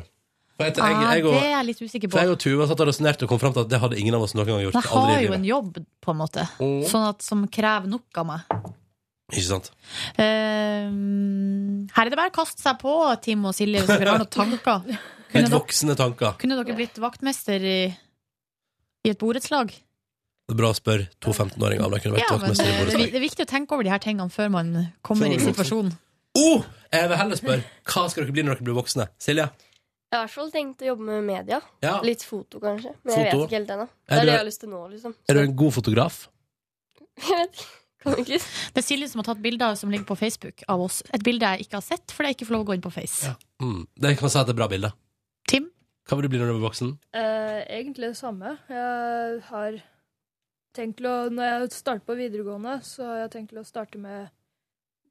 For 0.55 0.63
jeg, 0.69 0.75
jeg, 0.77 0.83
Ah, 0.85 1.13
jeg, 1.17 1.23
det 1.25 1.39
er 1.43 1.49
jeg 1.51 1.65
litt 1.67 1.81
usikker 1.83 2.07
på. 2.07 2.13
for 2.15 2.23
jeg 2.23 2.31
og 2.31 2.39
Tuva 2.39 2.67
satt 2.69 2.79
og 2.79 2.87
resonnerte 2.87 3.25
og 3.27 3.31
kom 3.33 3.39
fram 3.41 3.51
til 3.57 3.65
at 3.65 3.71
det 3.73 3.79
hadde 3.81 3.97
ingen 3.99 4.15
av 4.15 4.21
oss 4.23 4.35
noen 4.37 4.47
gang 4.47 4.61
gjort. 4.63 4.77
Jeg 4.79 4.87
har 4.93 5.21
jo 5.25 5.33
en 5.35 5.47
jobb, 5.49 5.79
på 6.05 6.13
en 6.13 6.19
måte, 6.21 6.45
sånn 6.87 7.07
at, 7.09 7.25
som 7.25 7.43
krever 7.51 7.89
nok 7.91 8.21
av 8.21 8.29
meg. 8.29 8.55
Ikke 9.33 9.47
sant? 9.49 9.71
Uh, 10.15 11.89
her 11.95 12.05
er 12.07 12.13
det 12.13 12.19
bare 12.19 12.31
å 12.31 12.35
kaste 12.35 12.61
seg 12.63 12.77
på, 12.81 12.93
Tim 13.25 13.43
og 13.49 13.55
Silje, 13.57 13.81
hvis 13.83 13.99
dere 13.99 14.13
har 14.15 14.21
noen 14.23 14.31
tanker. 14.31 14.85
Litt 14.91 15.33
Kunne 15.35 15.49
dere, 15.49 15.57
voksne 15.59 15.95
tanker. 15.99 16.35
kunne 16.39 16.55
dere 16.61 16.75
blitt 16.77 16.99
vaktmester 17.03 17.63
i, 17.67 17.79
i 19.03 19.11
et 19.11 19.19
borettslag? 19.19 19.73
Det 20.45 20.53
er 20.53 20.59
bra 20.61 20.69
å 20.71 20.77
spørre 20.77 21.09
to 21.19 21.33
15-åringer 21.33 21.83
om 21.87 21.91
de 21.91 21.99
kunne 22.03 22.15
vært 22.15 22.23
Ja, 22.29 22.35
vaktmester 22.37 22.63
i 22.63 22.71
er 22.71 22.77
borettslag. 22.83 23.11
det 23.11 23.19
er 23.19 23.23
viktig 23.25 23.43
å 23.47 23.49
tenke 23.49 23.75
over 23.75 23.83
de 23.87 23.91
her 23.91 24.03
tingene 24.03 24.31
før 24.31 24.51
man 24.53 24.69
kommer 25.03 25.33
i 25.33 25.39
situasjonen. 25.49 25.91
Oh, 26.35 26.63
jeg 26.91 27.09
vil 27.09 27.17
heller 27.17 27.39
spørre 27.39 27.63
hva 27.91 28.03
skal 28.11 28.23
dere 28.25 28.33
bli 28.35 28.43
når 28.43 28.57
dere 28.59 28.67
blir 28.67 28.77
voksne? 28.77 29.07
Silje? 29.21 29.45
Jeg 30.11 30.19
har 30.19 30.23
i 30.23 30.27
hvert 30.27 30.35
fall 30.35 30.51
tenkt 30.53 30.83
å 30.83 30.87
jobbe 30.91 31.05
med 31.07 31.23
media. 31.27 31.59
Ja. 31.83 31.97
Litt 32.05 32.23
foto, 32.23 32.59
kanskje. 32.63 32.93
Men 33.03 33.15
jeg 33.17 33.31
Foto? 33.31 33.39
vet 33.41 33.49
ikke 33.49 33.57
helt 33.59 33.71
ennå. 33.75 33.87
Det 33.87 34.15
er 34.15 34.19
du- 34.21 34.25
det 34.25 34.33
jeg 34.35 34.39
har 34.39 34.45
lyst 34.49 34.59
til 34.61 34.69
nå, 34.69 34.81
liksom. 34.91 35.15
Er 35.29 35.33
du 35.33 35.39
en 35.41 35.55
god 35.55 35.73
fotograf? 35.73 36.27
Jeg 38.05 38.13
vet 38.13 38.19
ikke. 38.21 38.37
Det 38.75 38.77
er 38.77 38.85
Silje 38.85 39.07
som 39.09 39.17
har 39.23 39.25
tatt 39.33 39.39
bilder 39.41 39.73
som 39.79 39.89
ligger 39.89 40.05
på 40.05 40.15
Facebook 40.19 40.61
av 40.69 40.81
oss. 40.83 40.99
Et 41.15 41.23
bilde 41.25 41.41
jeg 41.41 41.65
ikke 41.65 41.79
har 41.79 41.81
sett, 41.81 42.11
fordi 42.13 42.29
jeg 42.29 42.35
ikke 42.37 42.45
får 42.45 42.53
lov 42.53 42.61
å 42.61 42.67
gå 42.69 42.75
inn 42.77 42.83
på 42.85 42.91
Face. 42.93 43.31
Mm. 43.63 43.79
Det 43.97 44.11
kan 44.19 44.27
man 44.27 44.29
si 44.35 44.37
at 44.37 44.45
det 44.45 44.53
er 44.53 44.59
bra 44.59 44.67
bilde. 44.69 44.91
Tim? 45.49 45.71
Hva 46.05 46.19
vil 46.19 46.27
du 46.27 46.29
bli 46.35 46.37
når 46.43 46.51
du 46.51 46.53
blir 46.59 46.67
voksen? 46.67 46.91
Eh, 47.17 47.63
egentlig 47.79 48.11
det 48.11 48.19
samme. 48.19 48.51
Jeg 48.69 49.41
har 49.47 49.79
tenkt 50.77 51.01
å 51.01 51.15
Når 51.33 51.49
jeg 51.49 51.71
starter 51.79 52.05
på 52.05 52.17
videregående, 52.19 52.75
så 52.85 53.07
har 53.09 53.17
jeg 53.23 53.31
tenkt 53.39 53.57
å 53.57 53.65
starte 53.65 53.97
med 53.97 54.29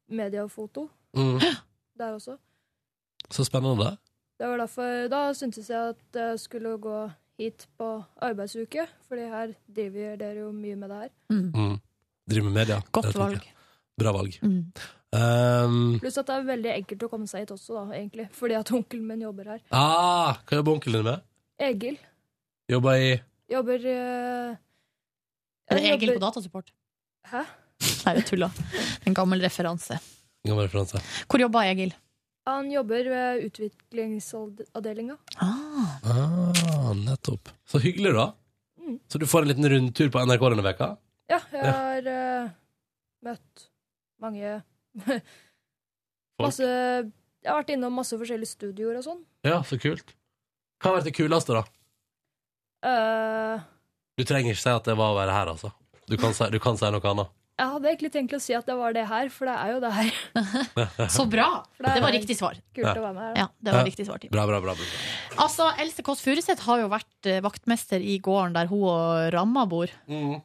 media 0.07 0.45
og 0.47 0.51
foto. 0.55 0.87
Mm. 1.15 1.39
Der 1.99 2.13
også. 2.17 2.37
Så 3.31 3.45
spennende. 3.47 3.95
Det 4.39 4.47
var 4.51 4.57
derfor, 4.59 5.07
Da 5.09 5.21
syntes 5.33 5.69
jeg 5.69 5.93
at 5.95 6.19
jeg 6.19 6.39
skulle 6.39 6.75
gå 6.77 6.97
hit 7.39 7.67
på 7.77 7.87
arbeidsuke, 8.21 8.85
fordi 9.07 9.21
her 9.31 9.53
driver 9.75 10.17
dere 10.19 10.43
jo 10.43 10.51
mye 10.55 10.75
med 10.75 10.89
det 10.91 10.97
her. 11.05 11.09
Mm. 11.31 11.79
Driver 12.29 12.49
med 12.49 12.59
media. 12.59 12.81
Godt 12.91 13.15
valg. 13.15 13.47
Bra 13.99 14.11
valg. 14.11 14.35
Mm. 14.43 14.65
Um, 15.15 15.99
Pluss 16.01 16.17
at 16.19 16.27
det 16.27 16.35
er 16.35 16.47
veldig 16.49 16.71
enkelt 16.73 17.03
å 17.07 17.09
komme 17.11 17.27
seg 17.31 17.45
hit 17.45 17.53
også, 17.55 17.77
da, 17.77 17.83
egentlig. 17.95 18.25
Fordi 18.35 18.57
at 18.57 18.71
onkelen 18.75 19.05
min 19.07 19.23
jobber 19.23 19.53
her. 19.53 19.61
ah, 19.71 20.41
hva 20.43 20.59
jobber 20.59 20.75
onkelen 20.75 20.99
din 20.99 21.07
med? 21.07 21.23
Egil 21.63 21.95
Jobber 22.67 22.97
i 22.99 23.11
jobber 23.47 23.85
uh, 23.85 24.57
Er 25.69 25.77
det 25.79 25.91
Egil 25.93 26.15
på 26.17 26.23
datasupport? 26.25 26.73
Hæ? 27.31 27.45
Nei, 28.05 28.15
jeg 28.17 28.25
tulla. 28.27 28.49
En 29.07 29.15
gammel 29.15 29.39
referanse. 29.45 29.99
Gammel 30.45 30.67
referanse. 30.67 31.01
Hvor 31.29 31.41
jobber 31.41 31.65
Egil? 31.69 31.93
Han 32.45 32.67
jobber 32.69 33.07
ved 33.09 33.45
utviklingsavdelinga. 33.47 35.15
Ah, 35.41 36.91
nettopp. 36.93 37.49
Så 37.65 37.81
hyggelig, 37.81 38.13
da. 38.13 38.27
Mm. 38.81 38.99
Så 39.09 39.17
du 39.21 39.25
får 39.25 39.41
en 39.41 39.49
liten 39.49 39.69
rundtur 39.73 40.11
på 40.13 40.21
NRK 40.29 40.43
denne 40.53 40.65
veka? 40.67 40.91
Ja, 41.31 41.39
jeg 41.51 41.63
Ja. 41.65 41.71
har 41.73 42.09
eh, 42.11 42.49
møtt 43.25 43.63
mange 44.21 44.61
Masse 46.41 46.65
Jeg 46.67 47.49
har 47.49 47.57
vært 47.63 47.71
innom 47.73 47.93
masse 47.97 48.17
forskjellige 48.19 48.51
studioer 48.53 48.99
og 48.99 49.05
sånn. 49.05 49.23
Ja, 49.45 49.61
så 49.65 49.77
kult. 49.81 50.13
Hva 50.81 50.91
har 50.91 50.97
vært 50.99 51.07
det 51.09 51.15
kuleste, 51.17 51.55
da? 51.55 51.63
Uh... 52.85 53.63
Du 54.17 54.23
trenger 54.27 54.53
ikke 54.53 54.61
si 54.61 54.69
at 54.73 54.85
det 54.85 54.95
var 54.99 55.13
å 55.13 55.17
være 55.17 55.33
her, 55.33 55.51
altså. 55.53 55.71
Du 56.09 56.17
kan 56.21 56.33
si, 56.37 56.45
du 56.53 56.59
kan 56.61 56.77
si 56.77 56.89
noe 56.93 57.09
annet. 57.11 57.31
Jeg 57.55 57.71
hadde 57.71 57.87
egentlig 57.87 58.11
tenkt 58.11 58.33
å 58.35 58.39
si 58.43 58.53
at 58.57 58.65
det 58.67 58.75
var 58.75 58.91
det 58.95 59.05
her, 59.07 59.29
for 59.31 59.47
det 59.47 59.55
er 59.55 59.69
jo 59.71 59.79
det 59.83 59.91
her. 59.95 60.17
Så 61.15 61.23
bra! 61.31 61.47
Det, 61.79 61.93
Det 61.95 62.01
var 62.03 62.11
riktig 62.15 62.35
svar. 62.39 62.57
Kult 62.75 62.89
Ja. 62.89 62.95
å 62.99 63.03
være 63.05 63.13
med 63.15 63.23
her. 63.29 63.37
Ja, 63.43 63.47
det 63.63 63.75
var 63.77 63.85
riktig 63.87 64.05
svar, 64.09 64.19
Bra, 64.33 64.43
bra, 64.49 64.59
bra. 64.65 64.73
bra. 64.75 64.89
Altså, 65.45 65.69
Else 65.79 66.03
Kåss 66.03 66.23
Furuseth 66.25 66.65
har 66.67 66.83
jo 66.83 66.89
vært 66.91 67.29
eh, 67.31 67.39
vaktmester 67.45 68.03
i 68.03 68.17
gården 68.19 68.57
der 68.57 68.67
hun 68.71 68.83
og 68.91 69.31
Ramma 69.35 69.63
bor. 69.71 69.93
Mm. 70.11 70.41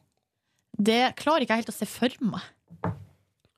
Det 0.79 1.01
klarer 1.19 1.43
ikke 1.43 1.57
jeg 1.57 1.65
helt 1.65 1.73
å 1.73 1.77
se 1.81 1.89
for 1.89 2.15
meg. 2.31 2.47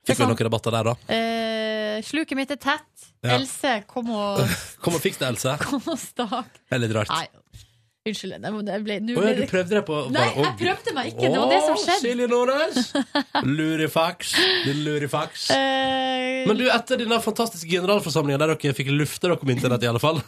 Fikk 0.04 0.18
vi 0.20 0.26
noen 0.28 0.42
rabatter 0.50 0.74
der, 0.76 0.90
da? 0.90 0.96
Eh, 1.16 2.02
sluket 2.04 2.36
mitt 2.36 2.50
er 2.52 2.60
tett. 2.60 3.06
Ja. 3.24 3.38
Else, 3.38 3.78
kom 3.88 4.10
og, 4.12 4.42
Kom 4.84 4.98
og 4.98 5.04
fiks 5.06 5.22
det, 5.22 5.30
Else. 5.30 5.54
kom 5.62 5.80
og 5.94 6.00
stak. 6.02 6.50
Det 6.68 6.76
er 6.76 6.82
litt 6.84 6.96
rart. 6.98 7.14
Nei, 7.14 7.28
unnskyld. 8.08 8.36
Det 8.44 8.80
ble, 8.84 8.98
nå 9.04 9.16
ble 9.16 9.34
du 9.38 9.44
prøvde 9.48 9.78
deg 9.78 9.86
på 9.88 9.96
bare- 9.96 10.12
Nei, 10.16 10.28
jeg 10.44 10.58
prøvde 10.60 10.94
meg 10.98 11.10
ikke. 11.14 11.30
Det 11.30 11.40
var 11.40 11.50
det 11.54 11.62
som 11.64 11.80
skjedde. 11.80 12.02
Silje 12.04 12.28
Nordnes! 12.28 12.92
Lurifax. 13.48 14.34
Din 14.66 14.84
lurifax. 14.84 15.48
Uh, 15.54 16.44
Men 16.50 16.60
du, 16.60 16.66
etter 16.74 17.00
denne 17.00 17.20
fantastiske 17.24 17.70
generalforsamlinga 17.72 18.42
der 18.44 18.56
dere 18.56 18.76
fikk 18.76 18.92
lufte 18.92 19.28
dere 19.30 19.40
om 19.40 19.54
internett, 19.56 19.84
i 19.86 19.92
alle 19.92 20.04
fall 20.04 20.20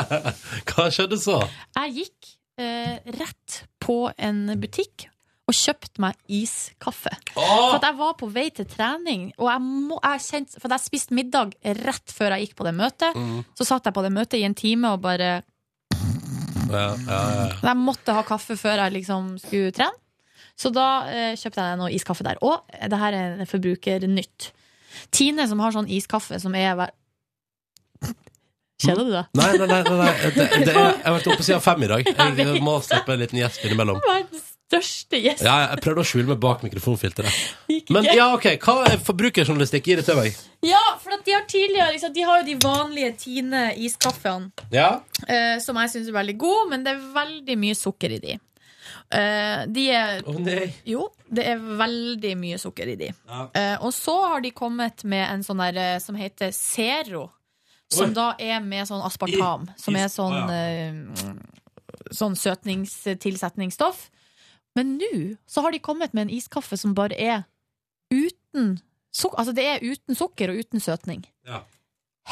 Hva 0.70 0.88
skjedde 0.92 1.18
så? 1.20 1.40
Jeg 1.76 1.96
gikk 2.00 2.32
uh, 2.60 2.96
rett 3.20 3.62
på 3.82 4.02
en 4.16 4.46
butikk 4.60 5.10
og 5.50 5.56
kjøpte 5.56 5.98
meg 5.98 6.14
iskaffe. 6.30 7.10
For 7.34 7.74
at 7.74 7.84
jeg 7.88 7.96
var 7.98 8.12
på 8.20 8.28
vei 8.30 8.44
til 8.54 8.68
trening, 8.70 9.32
og 9.34 9.48
jeg, 9.50 9.62
må, 9.66 9.96
jeg 10.04 10.22
kjent, 10.28 10.52
for 10.62 10.70
jeg 10.70 10.84
spiste 10.84 11.16
middag 11.18 11.56
rett 11.82 12.14
før 12.14 12.36
jeg 12.36 12.46
gikk 12.46 12.58
på 12.60 12.66
det 12.68 12.74
møtet. 12.78 13.18
Mm. 13.18 13.40
Så 13.58 13.66
satt 13.66 13.88
jeg 13.88 13.96
på 13.96 14.04
det 14.06 14.12
møtet 14.14 14.38
i 14.38 14.44
en 14.46 14.54
time 14.54 14.92
og 14.94 15.02
bare. 15.02 15.40
Jeg 16.70 17.76
måtte 17.80 18.14
ha 18.16 18.22
kaffe 18.26 18.56
før 18.60 18.84
jeg 18.84 18.96
liksom 19.00 19.34
skulle 19.42 19.74
trene. 19.76 19.96
Så 20.60 20.68
da 20.74 20.86
eh, 21.08 21.34
kjøpte 21.40 21.64
jeg 21.64 21.80
noe 21.80 21.92
iskaffe 21.96 22.24
der. 22.26 22.40
Og 22.44 22.66
det 22.68 22.98
her 23.00 23.16
er 23.16 23.46
forbrukernytt. 23.48 24.50
Tine 25.14 25.46
som 25.48 25.62
har 25.64 25.72
sånn 25.72 25.88
iskaffe 25.88 26.40
som 26.42 26.56
er 26.58 26.74
hver... 26.76 26.92
Kjeder 28.80 29.04
du 29.04 29.12
deg? 29.12 29.32
Nei, 29.36 29.48
nei, 29.60 29.66
nei, 29.68 29.80
nei, 29.84 29.96
nei. 30.00 30.12
Det, 30.36 30.46
det 30.64 30.72
er, 30.72 30.78
jeg 30.96 31.04
har 31.04 31.16
vært 31.16 31.32
oppe 31.34 31.44
siden 31.46 31.64
fem 31.64 31.84
i 31.84 31.90
dag. 31.90 32.12
Jeg 32.16 32.62
må 32.64 32.78
slippe 32.84 33.16
en 33.16 33.20
liten 33.24 33.40
gjesp 33.40 33.66
innimellom. 33.68 34.00
Verdens 34.04 34.49
største 34.70 35.18
gjest. 35.18 35.42
Ja, 35.42 35.56
jeg 35.72 35.82
prøvde 35.82 36.04
å 36.04 36.06
skjule 36.06 36.30
meg 36.30 36.38
bak 36.42 36.62
mikrofonfilteret. 36.62 37.40
Men 37.90 38.06
ja, 38.06 38.28
ok, 38.36 38.52
hva 38.62 38.76
er 38.86 39.00
forbrukerjournalistikk? 39.02 39.88
Gi 39.90 39.96
det 39.98 40.04
til 40.06 40.20
meg. 40.20 40.36
Ja, 40.62 40.80
for 41.02 41.16
de 41.26 41.34
har 41.34 41.42
tidligere 41.48 41.94
liksom, 41.94 42.12
De 42.14 42.22
har 42.28 42.42
jo 42.42 42.46
de 42.50 42.54
vanlige 42.62 43.14
Tine 43.24 43.62
iskaffene, 43.80 44.50
Ja? 44.70 45.00
uh, 45.24 45.56
som 45.64 45.78
jeg 45.82 45.90
syns 45.94 46.12
er 46.12 46.16
veldig 46.20 46.36
gode, 46.38 46.68
men 46.70 46.86
det 46.86 46.94
er 46.94 47.02
veldig 47.16 47.56
mye 47.58 47.74
sukker 47.78 48.14
i 48.14 48.20
de. 48.22 48.36
Uh, 49.10 49.66
de 49.66 49.88
er 49.90 50.22
nei. 50.38 50.68
Jo, 50.86 51.08
det 51.26 51.48
er 51.50 51.58
veldig 51.80 52.32
mye 52.38 52.60
sukker 52.62 52.92
i 52.92 52.96
de. 53.00 53.10
Ja. 53.10 53.42
Uh, 53.50 53.76
og 53.88 53.92
så 53.96 54.14
har 54.28 54.44
de 54.44 54.54
kommet 54.54 55.02
med 55.08 55.26
en 55.26 55.42
sånn 55.46 55.62
der 55.66 55.98
som 56.04 56.14
heter 56.20 56.54
Zero. 56.54 57.26
Som 57.90 58.12
Oi. 58.12 58.14
da 58.14 58.28
er 58.38 58.60
med 58.62 58.86
sånn 58.86 59.02
aspartam, 59.02 59.64
som 59.74 59.96
er 59.98 60.06
sånn 60.12 60.52
eh, 60.54 60.92
Sånn 62.14 62.36
søtningstilsetningsstoff. 62.38 64.08
Men 64.78 64.94
nå 65.00 65.12
så 65.50 65.64
har 65.64 65.74
de 65.74 65.82
kommet 65.82 66.14
med 66.14 66.28
en 66.28 66.34
iskaffe 66.36 66.78
som 66.78 66.94
bare 66.96 67.18
er 67.18 67.44
uten 68.12 68.78
sukker. 69.10 69.38
Altså 69.42 69.54
det 69.56 69.66
er 69.66 69.84
uten 69.84 70.18
sukker 70.18 70.52
og 70.52 70.62
uten 70.62 70.82
søtning. 70.82 71.24
Ja. 71.48 71.64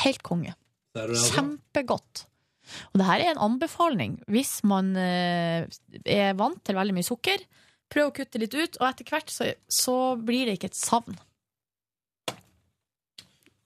Helt 0.05 0.23
konge. 0.27 0.55
Altså? 0.98 1.32
Kjempegodt. 1.35 2.27
Og 2.93 3.01
det 3.01 3.06
her 3.09 3.23
er 3.23 3.32
en 3.32 3.44
anbefaling 3.48 4.19
hvis 4.31 4.59
man 4.69 4.93
eh, 5.01 5.65
er 6.05 6.36
vant 6.39 6.60
til 6.65 6.78
veldig 6.78 6.98
mye 6.98 7.06
sukker. 7.06 7.43
Prøv 7.89 8.10
å 8.10 8.12
kutte 8.19 8.40
litt 8.40 8.52
ut, 8.52 8.77
og 8.82 8.85
etter 8.90 9.09
hvert 9.09 9.32
så, 9.32 9.47
så 9.65 9.97
blir 10.20 10.44
det 10.44 10.59
ikke 10.59 10.69
et 10.69 10.77
savn. 10.77 11.16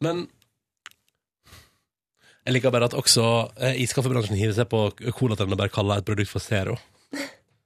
Men 0.02 0.28
jeg 2.42 2.56
liker 2.56 2.74
bare 2.74 2.86
at 2.90 2.96
også 2.98 3.26
eh, 3.62 3.80
iskaffebransjen 3.82 4.38
hiver 4.38 4.54
seg 4.56 4.70
på 4.70 4.84
colatønnen 5.18 5.54
og 5.56 5.60
bare 5.60 5.74
kaller 5.74 6.00
et 6.00 6.06
produkt 6.06 6.30
for 6.30 6.42
Zero. 6.42 6.78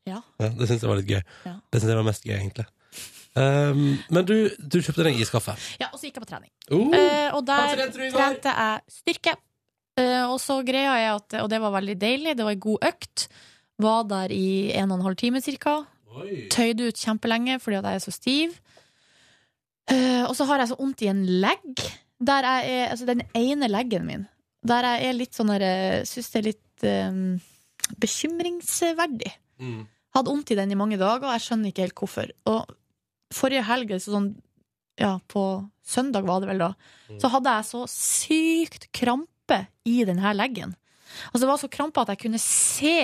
Ja. 0.07 0.23
det 0.39 0.69
syns 0.69 0.85
jeg 0.85 0.91
var 0.91 1.01
litt 1.01 1.11
gøy. 1.11 1.23
Ja. 1.49 1.55
Det 1.71 1.81
syns 1.83 1.93
jeg 1.93 1.99
var 1.99 2.07
mest 2.07 2.27
gøy, 2.27 2.37
egentlig. 2.39 2.67
Um, 3.37 3.99
men 4.09 4.25
du, 4.25 4.37
du 4.57 4.79
kjøpte 4.81 5.05
deg 5.05 5.19
iskaffe. 5.21 5.53
Ja, 5.77 5.91
og 5.93 5.99
så 6.01 6.09
gikk 6.09 6.17
jeg 6.17 6.25
på 6.25 6.31
trening. 6.31 6.53
Uh, 6.71 6.95
Eh, 6.97 7.35
og 7.37 7.43
der 7.45 7.83
trente 7.91 8.53
jeg 8.55 8.95
styrke. 8.95 9.35
Eh, 10.01 10.25
og 10.29 10.39
så 10.41 10.61
greia 10.65 10.95
er 11.01 11.11
at 11.15 11.35
Og 11.43 11.49
det 11.51 11.59
var 11.61 11.75
veldig 11.75 11.97
deilig. 12.01 12.37
Det 12.37 12.45
var 12.47 12.55
ei 12.55 12.61
god 12.61 12.87
økt. 12.89 13.27
Var 13.83 14.07
der 14.09 14.33
i 14.33 14.73
en 14.77 14.91
og 14.93 14.99
en 14.99 15.07
halv 15.09 15.19
time 15.21 15.43
cirka. 15.45 15.83
Tøyd 16.53 16.81
ut 16.81 16.97
kjempelenge 16.97 17.59
fordi 17.61 17.77
at 17.77 17.91
jeg 17.91 18.01
er 18.01 18.05
så 18.07 18.15
stiv. 18.15 18.57
Eh, 19.93 20.25
og 20.25 20.33
så 20.37 20.47
har 20.49 20.63
jeg 20.63 20.73
så 20.73 20.79
vondt 20.81 21.05
i 21.05 21.11
en 21.13 21.25
legg. 21.45 21.85
Der 22.27 22.49
jeg 22.49 22.73
er, 22.79 22.87
altså 22.95 23.05
den 23.07 23.21
ene 23.37 23.69
leggen 23.69 24.07
min. 24.09 24.25
Der 24.67 24.87
jeg 24.89 25.11
er 25.11 25.19
litt 25.19 25.37
sånn 25.37 25.53
der 25.53 25.63
eh, 25.67 26.05
Syns 26.09 26.33
det 26.33 26.41
er 26.41 26.49
litt 26.49 26.87
eh, 26.89 27.21
bekymringsverdig. 28.01 29.35
Hadde 30.17 30.33
vondt 30.33 30.53
i 30.53 30.59
den 30.59 30.73
i 30.73 30.79
mange 30.79 30.99
dager, 31.01 31.27
og 31.29 31.37
jeg 31.37 31.45
skjønner 31.45 31.73
ikke 31.73 31.87
helt 31.87 32.01
hvorfor. 32.01 32.33
Og 32.49 32.75
forrige 33.37 33.67
helg, 33.69 33.93
så 34.01 34.17
sånn, 34.17 34.31
ja, 35.01 35.17
på 35.29 35.45
søndag 35.87 36.27
var 36.27 36.43
det 36.43 36.51
vel 36.51 36.63
da, 36.65 36.73
så 37.21 37.31
hadde 37.35 37.53
jeg 37.59 37.69
så 37.69 37.83
sykt 37.91 38.89
krampe 38.97 39.61
i 39.87 40.01
denne 40.09 40.33
leggen. 40.35 40.75
Altså 41.31 41.45
Det 41.45 41.51
var 41.51 41.61
så 41.61 41.71
krampe 41.73 42.03
at 42.03 42.13
jeg 42.13 42.23
kunne 42.25 42.41
se 42.43 42.97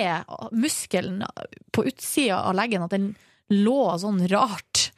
muskelen 0.51 1.21
på 1.73 1.85
utsida 1.89 2.41
av 2.49 2.57
leggen, 2.57 2.83
at 2.85 2.93
den 2.93 3.13
lå 3.53 3.79
sånn 4.01 4.21
rart. 4.31 4.89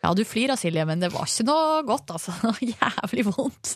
Ja, 0.00 0.14
du 0.16 0.24
flirer, 0.24 0.56
Silje, 0.56 0.84
men 0.88 1.02
det 1.02 1.12
var 1.12 1.28
ikke 1.28 1.46
noe 1.48 1.82
godt, 1.88 2.14
altså. 2.16 2.34
Det 2.40 2.52
var 2.54 2.86
jævlig 3.04 3.26
vondt. 3.28 3.74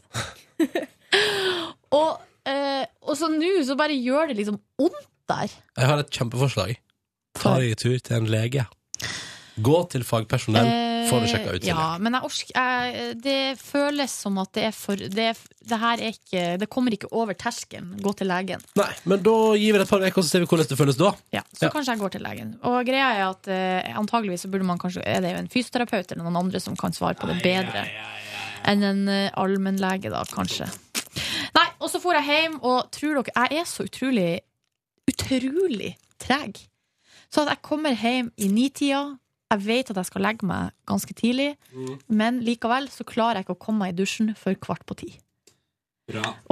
og, 1.99 2.23
eh, 2.49 2.85
og 3.05 3.19
så 3.19 3.29
nå 3.33 3.57
så 3.67 3.77
bare 3.79 3.99
gjør 3.99 4.33
det 4.33 4.41
liksom 4.41 4.59
vondt 4.81 5.11
der. 5.31 5.53
Jeg 5.77 5.91
har 5.91 6.01
et 6.01 6.13
kjempeforslag. 6.13 6.79
Ta 7.35 7.59
deg 7.61 7.75
en 7.75 7.81
tur 7.85 7.99
til 7.99 8.17
en 8.21 8.31
lege. 8.31 8.67
Gå 9.55 9.77
til 9.87 10.03
fagpersonell, 10.03 10.67
få 11.07 11.21
det 11.23 11.29
sjekka 11.31 11.53
ut. 11.55 11.61
Til. 11.63 11.69
Ja, 11.69 11.95
men 12.03 12.17
jeg 12.17 12.49
jeg, 12.57 13.19
Det 13.23 13.59
føles 13.61 14.11
som 14.25 14.41
at 14.43 14.51
det 14.57 14.65
er 14.67 14.73
for 14.75 14.99
det, 14.99 15.29
det 15.63 15.79
her 15.79 16.01
er 16.03 16.17
ikke 16.17 16.43
Det 16.59 16.69
kommer 16.69 16.97
ikke 16.97 17.13
over 17.13 17.39
terskelen. 17.39 17.93
Gå 18.03 18.15
til 18.19 18.31
legen. 18.33 18.65
Nei, 18.75 18.91
men 19.05 19.23
da 19.23 19.37
gir 19.55 19.77
vi 19.77 19.79
det 19.79 19.87
et 19.87 19.93
par 19.93 20.03
uker, 20.03 20.23
så 20.23 20.29
ser 20.29 20.43
vi 20.43 20.51
hvordan 20.51 20.71
det 20.73 20.81
føles 20.81 20.99
da. 20.99 21.13
Ja, 21.37 21.45
så 21.55 21.71
kanskje 21.71 21.95
jeg 21.95 22.03
går 22.03 22.17
til 22.17 22.27
legen. 22.27 22.57
Og 22.67 22.81
greia 22.89 23.13
er 23.15 23.25
at 23.29 23.47
eh, 23.47 23.95
antageligvis 23.95 24.47
så 24.47 24.51
burde 24.51 24.67
man 24.67 24.83
kanskje 24.83 25.07
Er 25.07 25.23
det 25.23 25.37
jo 25.37 25.45
en 25.45 25.53
fysioterapeut 25.53 26.11
eller 26.11 26.27
noen 26.27 26.43
andre 26.47 26.63
som 26.63 26.75
kan 26.79 26.97
svare 26.97 27.19
på 27.21 27.31
det 27.31 27.39
bedre 27.45 27.87
enn 28.65 28.81
en 28.81 29.09
uh, 29.11 29.29
allmennlege, 29.37 30.09
da, 30.09 30.23
kanskje. 30.33 30.65
Nei, 31.55 31.67
og 31.85 31.91
så 31.93 32.01
for 32.01 32.17
jeg 32.17 32.25
hjem, 32.25 32.55
og 32.65 32.89
tror 32.95 33.21
dere 33.21 33.35
Jeg 33.45 33.61
er 33.61 33.67
så 33.69 33.85
utrolig 33.85 34.31
utrolig 35.11 35.91
treg. 36.23 36.65
Så 37.35 37.43
jeg 37.49 37.63
kommer 37.67 37.97
hjem 37.99 38.31
i 38.39 38.49
nitida. 38.53 39.03
Jeg 39.51 39.63
vet 39.67 39.91
at 39.91 39.99
jeg 40.01 40.09
skal 40.09 40.23
legge 40.25 40.47
meg 40.49 40.73
ganske 40.89 41.15
tidlig, 41.15 41.51
men 42.09 42.41
likevel 42.47 42.87
så 42.91 43.05
klarer 43.07 43.39
jeg 43.41 43.47
ikke 43.47 43.57
å 43.59 43.63
komme 43.67 43.85
meg 43.85 43.93
i 43.95 43.99
dusjen 44.01 44.33
før 44.39 44.57
kvart 44.63 44.85
på 44.89 44.97
ti. 45.03 45.11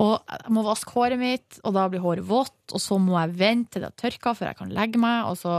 Og 0.01 0.13
jeg 0.29 0.53
må 0.55 0.63
vaske 0.65 0.93
håret 0.95 1.21
mitt, 1.21 1.59
og 1.65 1.75
da 1.77 1.87
blir 1.91 2.03
håret 2.05 2.27
vått, 2.29 2.61
og 2.73 2.81
så 2.81 2.99
må 3.03 3.17
jeg 3.19 3.35
vente 3.41 3.75
til 3.75 3.85
det 3.85 3.91
har 3.91 3.99
tørka 4.01 4.35
før 4.39 4.51
jeg 4.51 4.59
kan 4.61 4.75
legge 4.77 5.01
meg, 5.03 5.27
og 5.29 5.37
så, 5.41 5.59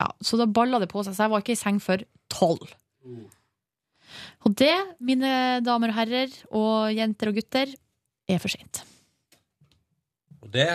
ja, 0.00 0.08
så 0.22 0.38
da 0.40 0.46
balla 0.46 0.80
det 0.82 0.90
på 0.92 1.02
seg. 1.04 1.16
Så 1.16 1.26
jeg 1.26 1.34
var 1.34 1.44
ikke 1.44 1.56
i 1.56 1.60
seng 1.60 1.80
før 1.82 2.04
tolv. 2.32 2.72
Og 4.44 4.54
det, 4.60 4.74
mine 5.00 5.60
damer 5.64 5.92
og 5.92 5.98
herrer, 5.98 6.36
og 6.54 6.92
jenter 6.94 7.32
og 7.32 7.40
gutter, 7.40 7.74
er 8.28 8.40
for 8.40 8.52
seint. 8.52 8.84
Og 10.44 10.48
det, 10.54 10.70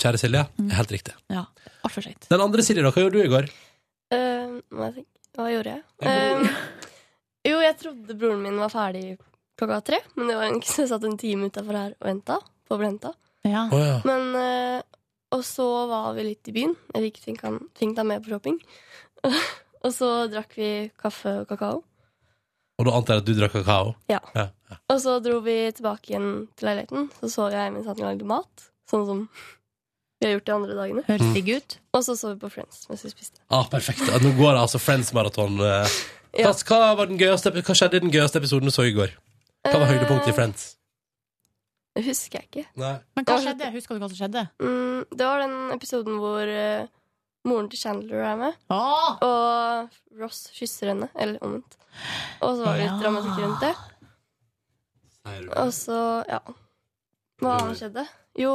kjære 0.00 0.20
Silje, 0.20 0.44
er 0.44 0.78
helt 0.78 0.94
riktig. 0.94 1.14
Ja, 1.32 1.44
altfor 1.86 2.04
seint. 2.06 2.26
Den 2.30 2.42
andre 2.44 2.64
Silje, 2.66 2.84
da, 2.84 2.92
hva 2.94 3.04
gjorde 3.04 3.20
du 3.20 3.24
i 3.24 3.32
går? 3.32 3.50
Uh, 4.14 4.58
må 4.74 4.88
jeg 4.88 4.96
tenke. 5.00 5.10
Hva 5.34 5.50
gjorde 5.50 5.72
jeg? 5.74 5.82
Uh, 6.04 6.90
jo, 7.44 7.60
jeg 7.60 7.76
trodde 7.80 8.16
broren 8.18 8.42
min 8.44 8.60
var 8.62 8.70
ferdig 8.72 9.16
klokka 9.58 9.80
tre, 9.86 10.00
men 10.14 10.30
det 10.30 10.36
var 10.38 10.48
egentlig 10.48 10.70
så 10.74 10.84
jeg 10.84 10.92
satt 10.92 11.06
en 11.08 11.20
time 11.20 11.50
utafor 11.50 11.78
her 11.80 11.94
og 11.98 12.10
venta 12.10 12.40
på 12.64 12.76
å 12.76 12.80
bli 12.80 12.90
henta. 12.92 13.14
Ja. 13.44 13.66
Oh, 13.68 13.80
ja. 13.82 13.96
Men 14.08 14.30
uh, 14.32 14.80
Og 15.36 15.42
så 15.44 15.66
var 15.90 16.14
vi 16.16 16.28
litt 16.30 16.48
i 16.48 16.54
byen. 16.54 16.76
Jeg 16.94 17.10
fikk 17.20 17.42
han, 17.44 17.58
deg 17.76 18.06
med 18.06 18.22
på 18.24 18.32
shopping. 18.32 18.60
og 19.84 19.90
så 19.92 20.12
drakk 20.32 20.54
vi 20.56 20.70
kaffe 21.00 21.40
og 21.42 21.50
kakao. 21.50 21.82
Og 22.78 22.86
da 22.88 22.94
antar 22.96 23.18
jeg 23.18 23.22
at 23.22 23.26
du 23.28 23.34
drakk 23.38 23.56
kakao? 23.58 23.92
Ja. 24.10 24.20
Ja. 24.34 24.48
Og 24.90 25.00
så 25.02 25.18
dro 25.22 25.40
vi 25.44 25.56
tilbake 25.74 26.12
igjen 26.12 26.30
til 26.56 26.70
leiligheten. 26.70 27.10
Så 27.20 27.30
så 27.34 27.50
jeg 27.52 27.74
satt 27.84 28.00
han 28.00 28.08
lagde 28.08 28.30
mat. 28.30 28.68
Sånn 28.90 29.06
som 29.08 29.22
vi 30.20 30.26
har 30.28 30.34
gjort 30.38 30.46
de 30.48 30.52
andre 30.54 30.74
dagene. 30.78 31.02
Høres 31.08 31.32
digg 31.36 31.48
ut. 31.56 31.78
Og 31.92 32.04
så 32.06 32.14
så 32.16 32.32
vi 32.34 32.40
på 32.44 32.50
Friends 32.52 32.86
mens 32.88 33.02
vi 33.04 33.10
spiste. 33.12 33.40
Ah, 33.52 33.64
perfekt. 33.68 34.00
Nå 34.22 34.30
går 34.38 34.54
det 34.56 34.60
altså 34.66 34.80
Friends-maraton. 34.82 35.60
eh. 35.60 35.88
Ja. 36.34 36.48
Hva, 36.50 36.64
hva, 36.66 36.94
var 36.98 37.06
den 37.06 37.14
gøyeste, 37.20 37.52
hva 37.54 37.74
skjedde 37.78 38.00
i 38.00 38.02
den 38.02 38.10
gøyeste 38.10 38.40
episoden 38.40 38.66
du 38.66 38.72
så 38.74 38.82
i 38.88 38.90
går? 38.90 39.12
Hva 39.68 39.76
var 39.78 39.86
høydepunktet 39.86 40.32
i 40.32 40.34
Friends? 40.34 40.64
Det 41.94 42.02
husker 42.08 42.40
jeg 42.40 42.48
ikke. 42.48 42.64
Nei. 42.82 42.96
Men 43.14 43.26
hva 43.28 43.36
skjedde? 43.44 43.68
Husker 43.70 43.94
du 43.94 44.02
hva 44.02 44.08
som 44.10 44.18
skjedde? 44.18 44.42
Mm, 44.58 45.04
det 45.14 45.28
var 45.28 45.44
den 45.44 45.54
episoden 45.76 46.18
hvor 46.18 46.50
uh, 46.50 46.88
moren 47.46 47.68
til 47.70 47.78
Chandler 47.84 48.24
er 48.32 48.40
med. 48.40 48.58
Ah! 48.66 49.14
Og 49.22 50.18
Ross 50.24 50.48
kysser 50.58 50.90
henne. 50.90 51.06
Eller 51.14 51.38
omvendt. 51.46 51.78
Og 52.42 52.56
så 52.58 52.66
var 52.66 52.80
det 52.80 52.82
litt 52.82 52.90
Ja. 52.90 52.98
dramatikk 53.04 53.38
rundt 53.44 53.62
det. 53.62 53.72
Og 55.54 55.70
så, 55.78 56.00
ja 56.28 56.40
Hva 57.38 57.54
annet 57.60 57.78
skjedde? 57.78 58.04
Jo, 58.38 58.52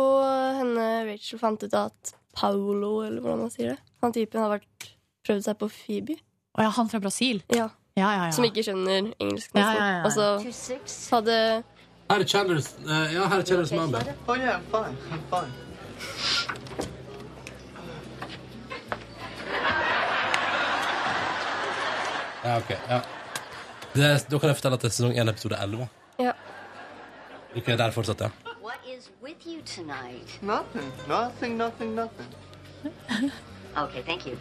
henne 0.60 0.86
Rachel 1.08 1.40
fant 1.40 1.62
ut 1.64 1.76
at 1.78 2.14
Paolo, 2.36 3.00
eller 3.06 3.22
hvordan 3.24 3.46
man 3.46 3.52
sier 3.54 3.74
det 3.74 3.78
Han 4.04 4.14
typen 4.16 4.42
har 4.44 4.52
vært 4.58 4.90
prøvd 5.28 5.46
seg 5.46 5.58
på 5.60 5.70
Phoebe. 5.72 6.18
Å 6.60 6.66
ja, 6.66 6.72
han 6.76 6.90
fra 6.92 7.00
Brasil? 7.04 7.42
Ja. 7.54 7.70
Ja, 7.98 8.10
ja, 8.16 8.26
ja. 8.30 8.32
Som 8.36 8.46
ikke 8.48 8.64
skjønner 8.64 9.10
engelsk, 9.20 9.52
Ja, 9.56 9.60
nesten. 9.60 9.80
ja, 9.80 9.88
ja. 9.98 10.04
Og 10.06 10.12
så 10.16 11.16
hadde 11.16 11.36
Her 12.10 12.24
er 12.24 12.28
Chandlers, 12.32 12.70
uh, 12.86 13.08
ja, 13.14 13.26
her 13.28 13.40
er 13.42 13.46
Chandlers 13.50 13.74
mamma. 13.76 14.00
Oh 14.28 14.36
yeah, 14.40 14.56
I'm 14.60 14.66
fine. 14.72 14.96
I'm 15.12 15.26
fine. 15.32 16.60
Ja, 22.44 22.58
ok. 22.58 22.70
Ja. 22.90 23.02
Det, 23.94 24.26
da 24.30 24.40
kan 24.40 24.50
jeg 24.50 24.58
fortelle 24.60 24.78
at 24.78 24.84
det 24.86 24.90
er 24.92 24.96
sesong 24.96 25.16
1, 25.18 25.32
episode 25.34 25.58
11. 25.60 25.88
Ja. 26.24 26.34
Ok, 27.58 27.66
der 27.82 27.92
fortsatt, 27.96 28.22
ja. 28.22 28.30
What 28.90 28.98
is 28.98 29.10
with 29.22 29.46
you 29.46 29.62
tonight? 29.62 30.40
Nothing. 30.42 30.92
Nothing, 31.08 31.58
nothing, 31.58 31.94
nothing. 31.96 32.26
Okay, 33.78 34.02
thank 34.02 34.26
you. 34.26 34.36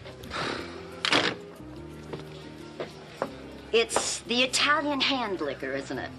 It's 3.73 4.21
the 4.21 4.43
Italian 4.43 5.03
hand 5.03 5.43
liquor, 5.43 5.73
isn't 5.75 5.99
it? 5.99 6.11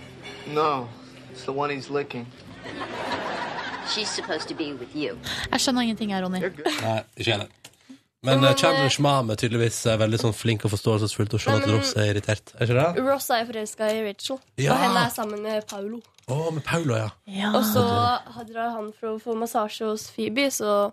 No, 0.54 0.88
it's 1.32 1.44
the 1.44 1.52
one 1.52 1.72
he's 1.72 1.90
licking. 1.90 2.28
She's 3.88 4.10
supposed 4.10 4.48
to 4.50 4.54
be 4.54 4.74
with 4.74 4.96
you. 4.96 5.18
Jeg 5.52 5.60
skjønner 5.62 5.82
ingenting 5.82 6.14
her, 6.14 6.22
Ronny. 6.22 6.40
Nei, 6.40 7.02
ikke 7.18 7.32
heller. 7.32 7.48
Men 8.28 8.44
eh, 8.44 8.54
Chandlers 8.60 8.98
mom 9.00 9.30
er 9.32 9.38
tydeligvis 9.40 9.78
eh, 9.88 9.96
veldig 10.02 10.18
sånn 10.20 10.34
flink 10.36 10.66
og 10.68 10.74
forståelsesfullt 10.74 11.36
og 11.38 11.40
skjønner 11.44 11.62
skjønne 11.64 11.76
at 11.80 11.84
Ross 11.86 11.94
er 11.96 12.10
irritert. 12.12 12.52
Er 12.58 12.66
ikke 12.68 12.76
det? 12.80 13.04
Ross 13.08 13.30
er 13.32 13.46
forelska 13.48 13.92
i 13.96 14.02
Rachel, 14.10 14.40
Ja. 14.60 14.74
og 14.74 14.82
henne 14.84 15.04
er 15.06 15.14
sammen 15.16 15.44
med 15.46 15.68
Paolo. 15.70 16.02
Å, 16.30 16.40
med 16.54 16.64
Paulo, 16.68 16.98
ja. 17.00 17.08
Og 17.56 17.64
så 17.66 17.86
drar 18.52 18.74
han 18.76 18.92
for 19.00 19.16
å 19.16 19.22
få 19.24 19.38
massasje 19.40 19.88
hos 19.88 20.10
Phoebe, 20.14 20.50
så 20.54 20.92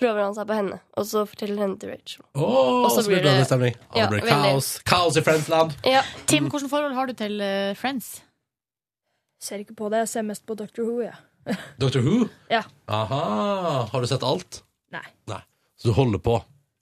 prøver 0.00 0.24
han 0.24 0.34
seg 0.34 0.48
på 0.48 0.56
henne. 0.58 0.80
Og 0.98 1.06
så 1.06 1.22
forteller 1.28 1.60
henne 1.62 1.78
til 1.78 1.92
Rachel. 1.92 2.24
Å, 2.34 2.48
Og 2.48 2.88
så 2.96 3.04
blir 3.06 3.20
det 3.20 3.28
dårlig 3.28 3.46
stemning. 3.46 3.76
Å, 3.76 3.94
Ja, 4.00 4.08
det 4.08 4.10
blir 4.16 4.24
veldig. 4.24 4.48
kaos. 4.48 4.70
Kaos 4.90 5.20
i 5.20 5.22
Friendsland. 5.28 5.76
Ja. 5.86 6.02
Tim, 6.26 6.48
hvilket 6.50 6.72
forhold 6.72 6.96
har 6.98 7.06
du 7.06 7.12
til 7.20 7.36
eh, 7.44 7.74
Friends? 7.78 8.22
Ser 9.44 9.60
ikke 9.62 9.76
på 9.76 9.92
det, 9.92 10.00
jeg 10.06 10.08
ser 10.16 10.22
mest 10.26 10.46
på 10.48 10.56
Doctor 10.56 10.88
Who, 10.88 11.02
jeg. 11.04 11.14
Dr. 11.78 12.00
Who? 12.00 12.30
Ja. 12.50 12.62
Aha. 12.88 13.84
Har 13.92 14.00
du 14.00 14.08
sett 14.08 14.24
alt? 14.24 14.62
Nei. 14.90 15.04
Nei. 15.28 15.42
Så 15.84 15.90
du 15.90 15.96
holder 15.98 16.18
på? 16.18 16.38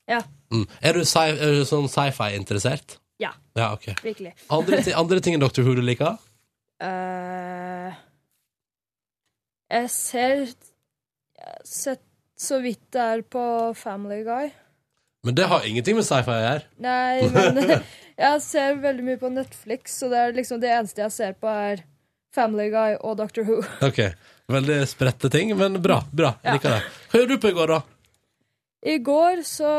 Ja. 0.07 0.21
Mm. 0.55 0.69
Er 0.79 0.95
du, 0.95 1.03
sci 1.03 1.25
er 1.35 1.57
du 1.59 1.65
sånn 1.67 1.89
sci-fi-interessert? 1.91 3.01
Ja. 3.19 3.33
Ja, 3.59 3.73
ok. 3.75 3.89
Virkelig. 4.05 4.31
Andre, 4.47 4.79
andre 4.95 5.19
ting 5.19 5.35
enn 5.35 5.43
Dr. 5.43 5.65
Who 5.67 5.75
du 5.75 5.83
liker? 5.83 6.21
Uh, 6.79 7.91
jeg 9.75 9.91
ser 9.91 10.45
sett 11.67 12.05
så 12.39 12.61
vidt 12.63 12.85
det 12.95 13.03
er 13.03 13.25
på 13.27 13.43
Family 13.75 14.21
Guy. 14.23 14.53
Men 15.27 15.35
det 15.35 15.49
har 15.51 15.67
ingenting 15.67 15.99
med 15.99 16.07
sci-fi 16.07 16.31
å 16.31 16.45
gjøre. 16.45 16.69
Nei, 16.87 17.27
men 17.35 17.59
jeg 18.29 18.45
ser 18.47 18.79
veldig 18.87 19.09
mye 19.11 19.19
på 19.19 19.33
Netflix, 19.35 19.99
så 19.99 20.13
det 20.15 20.23
er 20.23 20.39
liksom 20.39 20.63
det 20.63 20.71
eneste 20.77 21.03
jeg 21.03 21.15
ser 21.15 21.35
på, 21.43 21.51
er 21.51 21.83
Family 22.39 22.71
Guy 22.71 23.01
og 23.03 23.19
Doctor 23.19 23.51
Who. 23.51 23.59
Ok, 23.83 24.05
Veldig 24.53 24.83
spredte 24.91 25.31
ting, 25.31 25.57
men 25.57 25.79
bra. 25.83 26.03
bra, 26.13 26.35
jeg 26.43 26.59
liker 26.59 26.75
det. 26.75 26.81
Hva 27.11 27.21
gjorde 27.21 27.37
du 27.37 27.43
på 27.43 27.51
i 27.53 27.57
går, 27.57 27.71
da? 27.73 27.92
I 28.83 28.97
går 28.99 29.43
så 29.47 29.71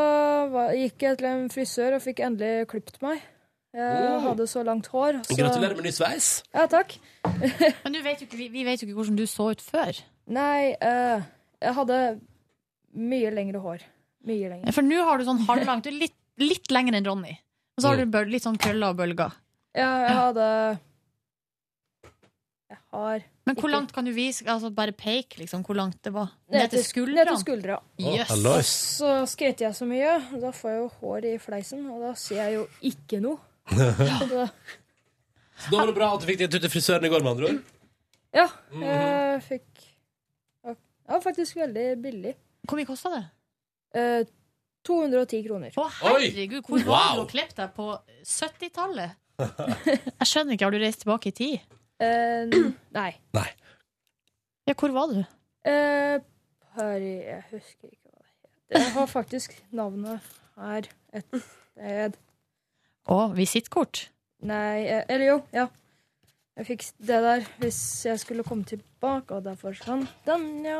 gikk 0.77 1.03
jeg 1.03 1.17
til 1.19 1.27
en 1.27 1.49
frisør 1.51 1.97
og 1.97 2.03
fikk 2.05 2.21
endelig 2.23 2.67
klippet 2.71 3.01
meg. 3.03 3.21
Jeg 3.73 4.09
Oh. 4.13 4.19
hadde 4.30 4.45
så 4.47 4.61
langt 4.63 4.85
hår. 4.93 5.17
Så... 5.25 5.35
Gratulerer 5.39 5.75
med 5.75 5.88
ny 5.88 5.91
sveis. 5.91 6.43
Ja, 6.53 6.67
takk. 6.69 6.93
Men 7.84 7.95
du 7.95 8.01
vet 8.05 8.21
jo 8.21 8.27
ikke, 8.30 8.38
vi, 8.38 8.47
vi 8.53 8.63
vet 8.67 8.80
jo 8.84 8.88
ikke 8.88 8.99
hvordan 8.99 9.17
du 9.17 9.25
så 9.27 9.49
ut 9.51 9.63
før. 9.65 9.97
Nei, 10.30 10.75
eh, 10.77 11.23
jeg 11.65 11.73
hadde 11.80 11.97
mye 12.93 13.31
lengre 13.34 13.59
hår. 13.63 13.81
Mye 14.30 14.51
lengre. 14.53 14.71
For 14.77 14.85
nå 14.85 15.01
har 15.03 15.17
du 15.19 15.25
sånn 15.27 15.41
halvlangt. 15.49 15.84
Du 15.84 15.89
er 15.89 15.97
litt, 16.05 16.15
litt 16.39 16.71
lengre 16.71 17.01
enn 17.01 17.09
Ronny. 17.09 17.34
Og 17.75 17.81
så 17.84 17.89
har 17.95 18.03
du 18.05 18.19
litt 18.30 18.45
sånn 18.45 18.59
krøller 18.61 18.93
og 18.93 18.99
bølger. 19.01 19.34
Ja, 19.73 19.89
jeg 20.05 20.15
hadde 20.19 20.47
Jeg 22.69 22.77
har 22.93 23.25
Men 23.45 23.55
hvor 23.59 23.67
langt 23.73 23.91
kan 23.91 24.05
du 24.07 24.11
vise? 24.15 24.45
Altså 24.47 24.69
bare 24.71 24.93
peke, 24.95 25.37
liksom, 25.41 25.63
hvor 25.67 25.75
langt 25.75 25.97
det 26.05 26.13
var? 26.15 26.29
Ned 26.53 26.69
til 26.71 26.83
skuldra? 26.85 27.13
Ned 27.17 27.27
til 27.33 27.39
skuldra. 27.41 27.79
Yes. 27.99 28.29
hallois. 28.29 28.69
Så 29.01 29.09
skater 29.27 29.65
jeg 29.67 29.75
så 29.75 29.85
mye, 29.89 30.13
og 30.33 30.41
da 30.45 30.51
får 30.55 30.69
jeg 30.71 30.79
jo 30.79 30.87
hår 31.01 31.27
i 31.27 31.37
fleisen, 31.43 31.81
og 31.91 32.01
da 32.05 32.13
ser 32.15 32.39
jeg 32.43 32.53
jo 32.55 32.67
ikke 32.93 33.19
noe. 33.23 33.37
Så 33.73 34.27
da, 34.31 34.45
da 35.71 35.77
var 35.77 35.87
det 35.91 35.95
bra 35.95 36.07
at 36.15 36.23
du 36.23 36.27
fikk 36.27 36.39
deg 36.39 36.49
ut 36.55 36.61
til 36.63 36.71
frisøren 36.71 37.05
i 37.07 37.11
går, 37.11 37.23
med 37.23 37.31
andre 37.35 37.49
ord. 37.51 37.59
ja, 38.33 38.47
Mhm. 38.71 38.83
jeg 38.87 39.43
fikk 39.49 39.89
Ja, 41.09 41.19
faktisk 41.19 41.57
veldig 41.59 42.01
billig. 42.01 42.31
Hvor 42.63 42.79
mye 42.79 42.87
kosta 42.87 43.09
det? 43.11 43.23
Eh, 43.99 44.23
210 44.87 45.41
kroner. 45.47 45.71
Å, 45.75 45.89
herregud, 45.99 46.61
hvor 46.63 46.79
var 46.87 47.09
Wow. 47.09 47.15
du 47.15 47.21
og 47.25 47.29
klippet 47.29 47.55
deg 47.59 47.73
på 47.75 47.89
70-tallet? 48.23 49.11
Jeg 49.43 50.27
skjønner 50.31 50.55
ikke, 50.55 50.63
har 50.63 50.71
du 50.71 50.79
reist 50.79 51.03
tilbake 51.03 51.27
i 51.27 51.35
tid? 51.35 51.59
Eh, 52.01 52.55
nei. 52.95 53.11
Ja, 54.67 54.73
hvor 54.79 54.93
var 54.95 55.11
du? 55.11 55.19
Uh, 55.67 56.19
her 56.77 57.03
Jeg 57.03 57.43
husker 57.51 57.91
ikke 57.91 58.09
hva 58.09 58.17
det 58.17 58.25
heter. 58.25 58.51
Jeg 58.73 58.91
har 58.95 59.07
faktisk 59.11 59.55
navnet 59.75 60.33
her 60.57 60.89
et 61.13 61.39
sted. 61.39 62.17
Å, 63.11 63.17
visittkort? 63.35 64.07
Nei, 64.43 64.83
eh, 64.87 65.03
eller 65.07 65.27
jo, 65.27 65.39
ja. 65.55 65.67
Jeg 66.57 66.67
fikk 66.67 66.83
det 67.01 67.19
der 67.25 67.45
hvis 67.61 67.79
jeg 68.05 68.19
skulle 68.21 68.45
komme 68.45 68.65
tilbake, 68.69 69.33
og 69.33 69.45
derfor 69.47 69.73
sånn. 69.77 70.05
den, 70.27 70.65
ja. 70.65 70.79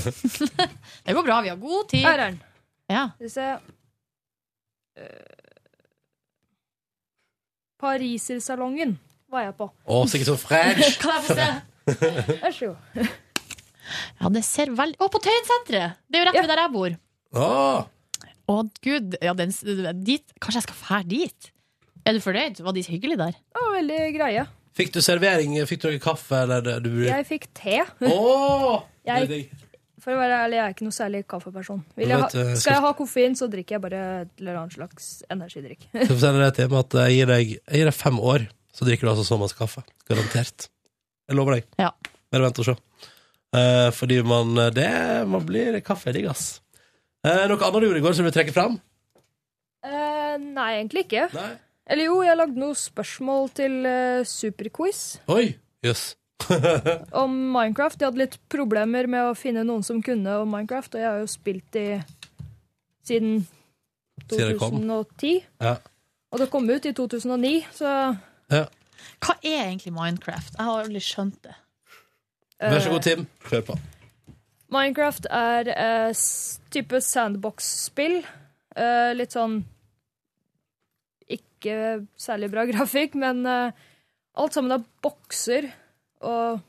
Det 1.04 1.16
går 1.16 1.26
bra, 1.26 1.40
vi 1.42 1.50
har 1.50 1.58
god 1.58 1.90
tid. 1.90 2.04
Her 2.06 2.16
er 2.18 2.24
den. 2.28 2.40
Ja. 2.90 3.04
Skal 3.16 3.26
vi 3.26 3.34
se 3.34 3.50
Eh, 5.00 5.06
Parisersalongen 7.80 8.98
var 9.30 9.46
jeg 9.46 9.54
på. 9.58 9.70
Å, 9.86 10.00
sikkert 10.10 10.30
så 10.32 10.36
fresh. 10.40 10.96
Kan 11.02 11.16
jeg 11.16 11.26
få 11.28 11.36
se? 11.38 11.48
Vær 12.42 12.54
så 12.56 12.70
god. 12.72 13.08
Ja, 14.20 14.28
det 14.30 14.42
ser 14.46 14.70
veldig 14.78 15.00
Å, 15.02 15.08
på 15.10 15.18
Tøyensenteret! 15.24 15.96
Det 16.06 16.18
er 16.20 16.22
jo 16.22 16.26
rett 16.28 16.38
ved 16.38 16.50
der 16.52 16.60
jeg 16.62 16.72
bor. 16.74 16.92
Å, 17.40 17.48
Å, 18.50 18.58
gud. 18.84 19.16
Ja, 19.22 19.32
den, 19.38 19.54
dit. 20.06 20.34
Kanskje 20.42 20.60
jeg 20.60 20.66
skal 20.68 20.78
fære 20.82 21.08
dit? 21.10 21.50
Er 22.06 22.16
du 22.16 22.22
fornøyd? 22.24 22.60
Var 22.64 22.76
de 22.76 22.84
hyggelig 22.86 23.16
hyggelige 23.16 23.22
der? 23.24 23.40
Å, 23.58 23.64
veldig 23.74 23.98
greie. 24.14 24.44
Fikk 24.78 24.92
du 24.94 25.00
servering? 25.02 25.56
Fikk 25.68 25.82
du 25.82 25.88
noe 25.90 26.02
kaffe, 26.02 26.44
eller 26.44 26.62
det- 26.64 26.78
du 26.86 26.92
Jeg 27.08 27.26
fikk 27.28 27.48
te. 27.58 27.80
Åh, 28.06 28.84
er 29.10 29.26
jeg, 29.26 29.48
for 30.00 30.14
å 30.14 30.20
være 30.22 30.36
ærlig, 30.46 30.56
jeg 30.56 30.64
er 30.64 30.74
ikke 30.76 30.86
noe 30.86 30.96
særlig 30.96 31.24
kaffeperson. 31.28 31.82
Vil 31.98 32.08
jeg 32.14 32.22
ha, 32.22 32.28
eh, 32.30 32.30
skal 32.54 32.60
skal- 32.62 32.76
jeg 32.78 32.84
ha 32.86 32.92
koffein, 32.96 33.34
så 33.36 33.50
drikker 33.52 33.76
jeg 33.76 33.82
bare 33.84 34.04
et 34.22 34.30
eller 34.40 34.60
annet 34.62 34.76
slags 34.78 35.10
energidrikk. 35.34 35.82
Skal 35.90 36.06
jeg 36.06 36.12
fortelle 36.14 36.46
deg 36.46 36.54
til 36.60 36.78
at 36.80 36.96
jeg 37.02 37.18
gir 37.18 37.32
deg, 37.34 37.50
jeg 37.58 37.82
gir 37.82 37.90
deg 37.90 37.98
fem 37.98 38.22
år, 38.32 38.46
så 38.74 38.86
drikker 38.86 39.06
du 39.06 39.12
altså 39.12 39.26
så 39.26 39.38
masse 39.40 39.56
kaffe. 39.58 39.82
Garantert. 40.08 40.68
Jeg 41.28 41.38
lover 41.38 41.58
deg. 41.58 41.70
Ja. 41.80 41.90
Bare 42.30 42.46
vent 42.46 42.60
og 42.62 42.68
se. 42.70 42.76
Eh, 43.56 43.88
fordi 43.94 44.20
man, 44.22 44.54
det, 44.74 44.90
man 45.30 45.46
blir 45.46 45.80
kaffedigg, 45.82 46.26
digg, 46.26 46.30
ass. 46.30 46.60
Eh, 47.26 47.46
noe 47.50 47.58
annet 47.58 47.82
du 47.82 47.88
gjorde 47.88 48.00
i 48.00 48.04
går 48.04 48.16
som 48.16 48.26
du 48.26 48.30
trekker 48.30 48.54
trekke 48.54 48.56
fram? 48.56 48.78
Eh, 49.84 50.38
nei, 50.40 50.70
egentlig 50.78 51.06
ikke. 51.08 51.26
Nei. 51.34 51.50
Eller 51.90 52.06
jo, 52.06 52.20
jeg 52.22 52.38
lagde 52.38 52.60
noen 52.60 52.78
spørsmål 52.78 53.48
til 53.58 53.72
uh, 53.82 54.22
Superquiz 54.28 55.18
Oi, 55.32 55.56
jøss. 55.82 56.12
om 57.22 57.32
Minecraft. 57.54 57.98
Jeg 57.98 58.12
hadde 58.12 58.22
litt 58.22 58.36
problemer 58.52 59.08
med 59.10 59.32
å 59.32 59.36
finne 59.38 59.64
noen 59.66 59.82
som 59.86 59.98
kunne 60.04 60.36
om 60.38 60.50
Minecraft, 60.54 60.94
og 60.94 61.02
jeg 61.02 61.08
har 61.08 61.18
jo 61.18 61.30
spilt 61.30 61.78
i 61.80 61.88
siden 63.06 63.40
Siden 64.30 64.52
det 64.52 64.60
kom. 64.60 64.76
2010. 64.78 65.40
Ja. 65.58 65.74
Og 66.30 66.38
det 66.38 66.46
kom 66.52 66.68
ut 66.70 66.84
i 66.86 66.92
2009, 66.94 67.54
så 67.74 67.94
ja. 68.50 68.66
Hva 69.20 69.34
er 69.44 69.66
egentlig 69.66 69.92
Minecraft? 69.92 70.54
Jeg 70.56 70.64
har 70.64 70.84
aldri 70.84 71.00
skjønt 71.04 71.40
det. 71.44 71.56
Vær 72.60 72.80
så 72.84 72.92
god, 72.92 73.04
Tim. 73.04 73.26
Kjør 73.48 73.66
på. 73.70 73.76
Minecraft 74.70 75.26
er 75.34 75.70
eh, 75.74 76.22
type 76.72 77.00
sandbox-spill. 77.04 78.20
Eh, 78.78 79.10
litt 79.16 79.34
sånn 79.34 79.60
Ikke 81.30 81.74
særlig 82.20 82.50
bra 82.52 82.64
grafikk, 82.70 83.16
men 83.18 83.42
eh, 83.48 83.72
alt 84.40 84.56
sammen 84.56 84.76
er 84.76 84.84
bokser, 85.02 85.66
og 86.24 86.60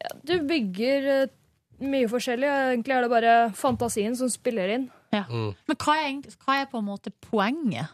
ja, 0.00 0.12
Du 0.28 0.36
bygger 0.46 1.10
eh, 1.16 1.34
mye 1.82 2.08
forskjellig. 2.08 2.48
Egentlig 2.76 2.96
er 2.96 3.04
det 3.04 3.12
bare 3.12 3.36
fantasien 3.56 4.16
som 4.16 4.30
spiller 4.32 4.70
inn. 4.78 4.88
Ja. 5.12 5.24
Men 5.28 5.76
hva 5.82 5.96
er, 6.02 6.36
hva 6.44 6.60
er 6.62 6.68
på 6.70 6.80
en 6.80 6.88
måte 6.88 7.12
poenget? 7.28 7.92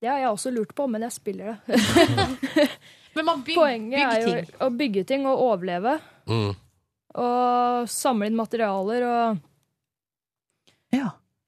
Det 0.00 0.06
har 0.08 0.18
jeg 0.22 0.30
også 0.30 0.52
lurt 0.54 0.74
på, 0.78 0.86
men 0.90 1.02
jeg 1.02 1.12
spiller 1.16 1.56
det. 1.66 1.80
Men 3.18 3.24
man 3.26 3.40
byg- 3.42 3.56
Poenget 3.58 3.98
bygger 3.98 4.12
er 4.14 4.20
jo 4.22 4.32
ting. 4.34 4.50
å 4.62 4.68
bygge 4.78 5.02
ting 5.08 5.24
og 5.26 5.40
overleve. 5.42 5.96
Mm. 6.30 6.52
Og 7.18 7.88
samle 7.90 8.28
inn 8.30 8.36
materialer 8.38 9.06
og 9.08 9.38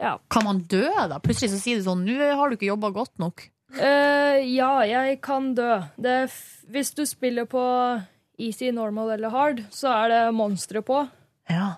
Ja. 0.01 0.15
Kan 0.33 0.45
man 0.47 0.63
dø, 0.65 0.87
da? 1.11 1.19
Plutselig 1.21 1.51
så 1.53 1.59
sier 1.61 1.77
du 1.77 1.85
sånn 1.85 2.07
Nå 2.09 2.17
har 2.35 2.49
du 2.49 2.57
ikke 2.57 2.71
jobba 2.71 2.89
godt 2.95 3.19
nok. 3.21 3.43
Uh, 3.77 4.41
ja, 4.49 4.81
jeg 4.89 5.19
kan 5.23 5.51
dø. 5.55 5.75
Det 6.01 6.15
f 6.31 6.39
hvis 6.73 6.95
du 6.97 7.03
spiller 7.07 7.45
på 7.51 7.61
easy, 8.41 8.71
normal 8.73 9.13
eller 9.19 9.29
hard, 9.35 9.61
så 9.75 9.93
er 9.93 10.09
det 10.15 10.21
monstre 10.35 10.81
på. 10.87 11.03
Ja. 11.51 11.75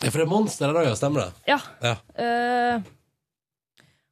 Ja, 0.00 0.08
for 0.10 0.18
det 0.22 0.24
er 0.26 0.30
monster 0.32 0.70
i 0.72 0.76
dag, 0.76 0.88
ja. 0.88 0.94
Stemmer 0.96 1.26
det? 1.26 1.44
Ja. 1.52 1.58
Ja. 1.84 1.94
Eh, 2.16 2.80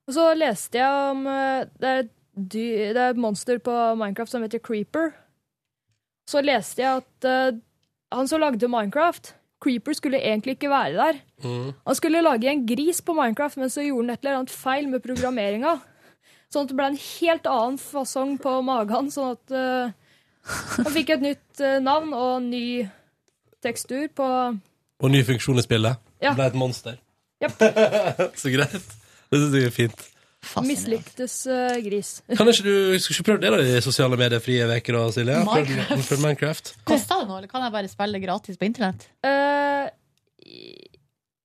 og 0.08 0.16
så 0.16 0.26
leste 0.36 0.80
jeg 0.80 1.10
om 1.12 1.26
eh, 1.30 1.66
det, 1.80 1.92
er 1.92 2.08
dy 2.34 2.64
det 2.92 3.00
er 3.00 3.14
et 3.14 3.20
monster 3.20 3.60
på 3.62 3.72
Minecraft 3.98 4.34
som 4.34 4.44
heter 4.44 4.62
Creeper. 4.64 5.12
Så 6.28 6.42
leste 6.44 6.82
jeg 6.82 7.02
at 7.02 7.26
uh, 7.28 7.56
han 8.14 8.28
som 8.28 8.40
lagde 8.40 8.68
Minecraft, 8.68 9.34
Creeper, 9.64 9.96
skulle 9.96 10.20
egentlig 10.20 10.56
ikke 10.56 10.70
være 10.72 10.94
der. 10.96 11.18
Mm. 11.44 11.72
Han 11.86 11.98
skulle 11.98 12.22
lage 12.24 12.50
en 12.50 12.66
gris 12.66 13.00
på 13.04 13.12
Minecraft, 13.16 13.56
men 13.60 13.70
så 13.70 13.84
gjorde 13.84 14.06
han 14.06 14.14
et 14.14 14.24
eller 14.24 14.38
annet 14.38 14.54
feil 14.54 14.88
med 14.88 15.04
programmeringa. 15.04 15.76
Sånn 16.52 16.64
at 16.64 16.72
det 16.72 16.78
ble 16.78 16.88
en 16.92 17.00
helt 17.00 17.48
annen 17.50 17.78
fasong 17.80 18.36
på 18.40 18.56
magen. 18.64 19.12
Sånn 19.12 19.36
at 19.36 19.54
uh, 19.56 19.92
han 20.78 20.92
fikk 20.96 21.14
et 21.16 21.24
nytt 21.24 21.64
uh, 21.64 21.78
navn 21.84 22.12
og 22.16 22.44
ny 22.48 22.66
tekstur 23.64 24.10
på 24.12 24.26
Og 25.04 25.08
ny 25.12 25.24
funksjon 25.24 25.60
i 25.60 25.64
spillet. 25.64 26.00
Ja. 26.24 26.34
Ble 26.36 26.48
et 26.48 26.56
monster. 26.56 27.00
Yep. 27.44 27.64
så 28.40 28.52
greit. 28.52 28.92
Det 29.34 29.40
synes 29.42 29.56
jeg 29.58 29.66
er 29.66 29.74
fint. 29.74 30.04
mislyktes 30.62 31.34
uh, 31.50 31.74
gris. 31.82 32.10
Kan 32.36 32.50
ikke 32.52 32.64
du 32.66 32.98
skal 33.02 33.16
ikke 33.16 33.26
prøve 33.30 33.42
det 33.42 33.50
da 33.50 33.78
i 33.78 33.80
sosiale 33.82 34.18
medier-frie 34.20 34.66
uker, 34.70 34.98
og 35.00 35.14
Silje? 35.16 35.40
Minecraft. 35.48 36.08
prøv 36.10 36.20
Minecraft. 36.22 36.74
Koster 36.86 37.22
det 37.22 37.30
noe, 37.30 37.40
eller 37.40 37.50
kan 37.50 37.64
jeg 37.64 37.74
bare 37.74 37.90
spille 37.90 38.20
gratis 38.22 38.60
på 38.60 38.68
internett? 38.68 39.08
Uh, 39.26 39.88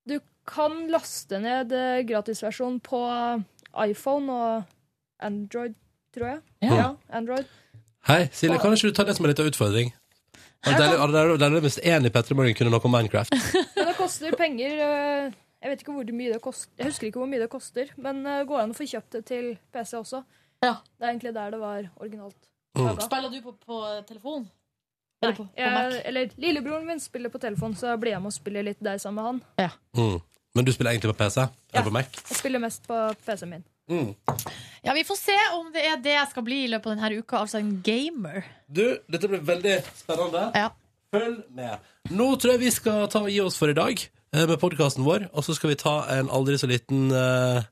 du 0.09 0.19
kan 0.49 0.83
laste 0.93 1.41
ned 1.41 1.73
gratisversjonen 2.09 2.11
gratisversjon 2.11 2.79
på 2.85 3.01
iPhone 3.87 4.37
og 4.37 4.63
Android, 5.25 5.73
tror 6.13 6.35
jeg. 6.35 6.39
Ja. 6.69 6.91
Android. 7.09 7.49
Hei, 8.09 8.27
Silje, 8.33 8.61
kan 8.61 8.73
ikke 8.75 8.93
du 8.93 8.99
ta 8.99 9.07
det 9.07 9.17
som 9.17 9.25
en 9.25 9.33
liten 9.33 9.49
utfordring? 9.49 9.93
Det 10.65 10.75
er 10.75 10.91
det 10.91 10.99
mest 10.99 11.39
enige 11.39 11.61
hvis 11.63 11.79
én 11.87 12.05
i 12.05 12.09
Petter 12.11 12.35
Morgen 12.35 12.55
kunne 12.57 12.71
noe 12.73 12.83
om 12.83 12.91
Minecraft. 12.91 13.31
Men 13.77 13.87
det 13.87 13.95
koster 13.97 14.35
penger. 14.35 14.73
eh, 14.83 15.37
jeg 15.59 15.71
vet 15.71 15.81
ikke 15.83 15.95
hvor 15.95 16.11
mye 16.15 16.33
det 16.33 16.41
koster. 16.43 16.71
Jeg 16.79 16.87
husker 16.91 17.07
ikke 17.09 17.19
hvor 17.21 17.29
mye 17.31 17.41
det 17.41 17.49
koster, 17.51 17.89
men 17.97 18.21
det 18.23 18.37
går 18.47 18.61
an 18.63 18.71
å 18.71 18.77
få 18.77 18.87
kjøpt 18.87 19.17
det 19.17 19.23
til 19.27 19.49
PC 19.73 19.97
også. 19.99 20.21
Det 20.61 20.69
er 20.71 21.09
egentlig 21.11 21.33
der 21.35 21.51
det 21.55 21.59
var 21.61 21.89
originalt. 21.99 22.39
Mm. 22.77 22.99
Spiller 23.01 23.29
du 23.33 23.41
på, 23.43 23.53
på 23.65 23.79
telefon? 24.07 24.45
Nei, 25.19 25.27
Eller 25.27 25.35
på, 25.35 25.43
på 25.49 25.59
jeg, 25.59 25.71
Mac? 25.75 25.95
eller 26.07 26.29
lillebroren 26.39 26.85
min 26.87 26.99
spiller 27.03 27.31
på 27.33 27.41
telefon, 27.43 27.73
så 27.75 27.97
blir 27.99 28.13
jeg 28.15 28.21
med 28.23 28.31
og 28.31 28.35
spiller 28.37 28.63
litt 28.69 28.79
der 28.83 29.01
sammen 29.03 29.19
med 29.19 29.67
han. 29.67 29.73
Mm. 29.97 30.19
Men 30.55 30.65
du 30.65 30.71
spiller 30.71 30.91
egentlig 30.95 31.11
på 31.11 31.17
PC? 31.19 31.43
Eller 31.73 31.87
på 31.89 31.93
Mac? 31.97 32.13
Jeg 32.29 32.37
spiller 32.39 32.63
mest 32.63 32.87
på 32.87 32.99
PC-en 33.25 33.51
min. 33.57 33.65
Mm. 33.89 34.13
Ja, 34.85 34.93
Vi 34.93 35.03
får 35.03 35.17
se 35.19 35.35
om 35.57 35.71
det 35.73 35.83
er 35.89 35.97
det 36.03 36.13
jeg 36.13 36.29
skal 36.31 36.45
bli 36.45 36.61
i 36.63 36.69
løpet 36.71 36.91
av 36.91 36.95
denne 36.95 37.19
uka. 37.19 37.41
Altså 37.43 37.59
en 37.59 37.73
gamer. 37.83 38.45
Du, 38.67 38.85
dette 39.11 39.27
blir 39.27 39.43
veldig 39.43 39.75
spennende. 39.97 40.45
Ja. 40.55 40.69
Følg 41.11 41.41
med. 41.57 41.91
Nå 42.13 42.29
tror 42.37 42.53
jeg 42.55 42.63
vi 42.63 42.71
skal 42.73 43.07
ta 43.09 43.23
og 43.25 43.31
gi 43.33 43.39
oss 43.41 43.57
for 43.59 43.71
i 43.71 43.77
dag 43.77 43.97
eh, 43.97 44.18
med 44.33 44.59
podkasten 44.61 45.05
vår, 45.07 45.29
og 45.33 45.45
så 45.45 45.55
skal 45.57 45.71
vi 45.73 45.77
ta 45.79 45.95
en 46.19 46.29
aldri 46.33 46.57
så 46.61 46.69
liten 46.69 47.09
uh, 47.13 47.63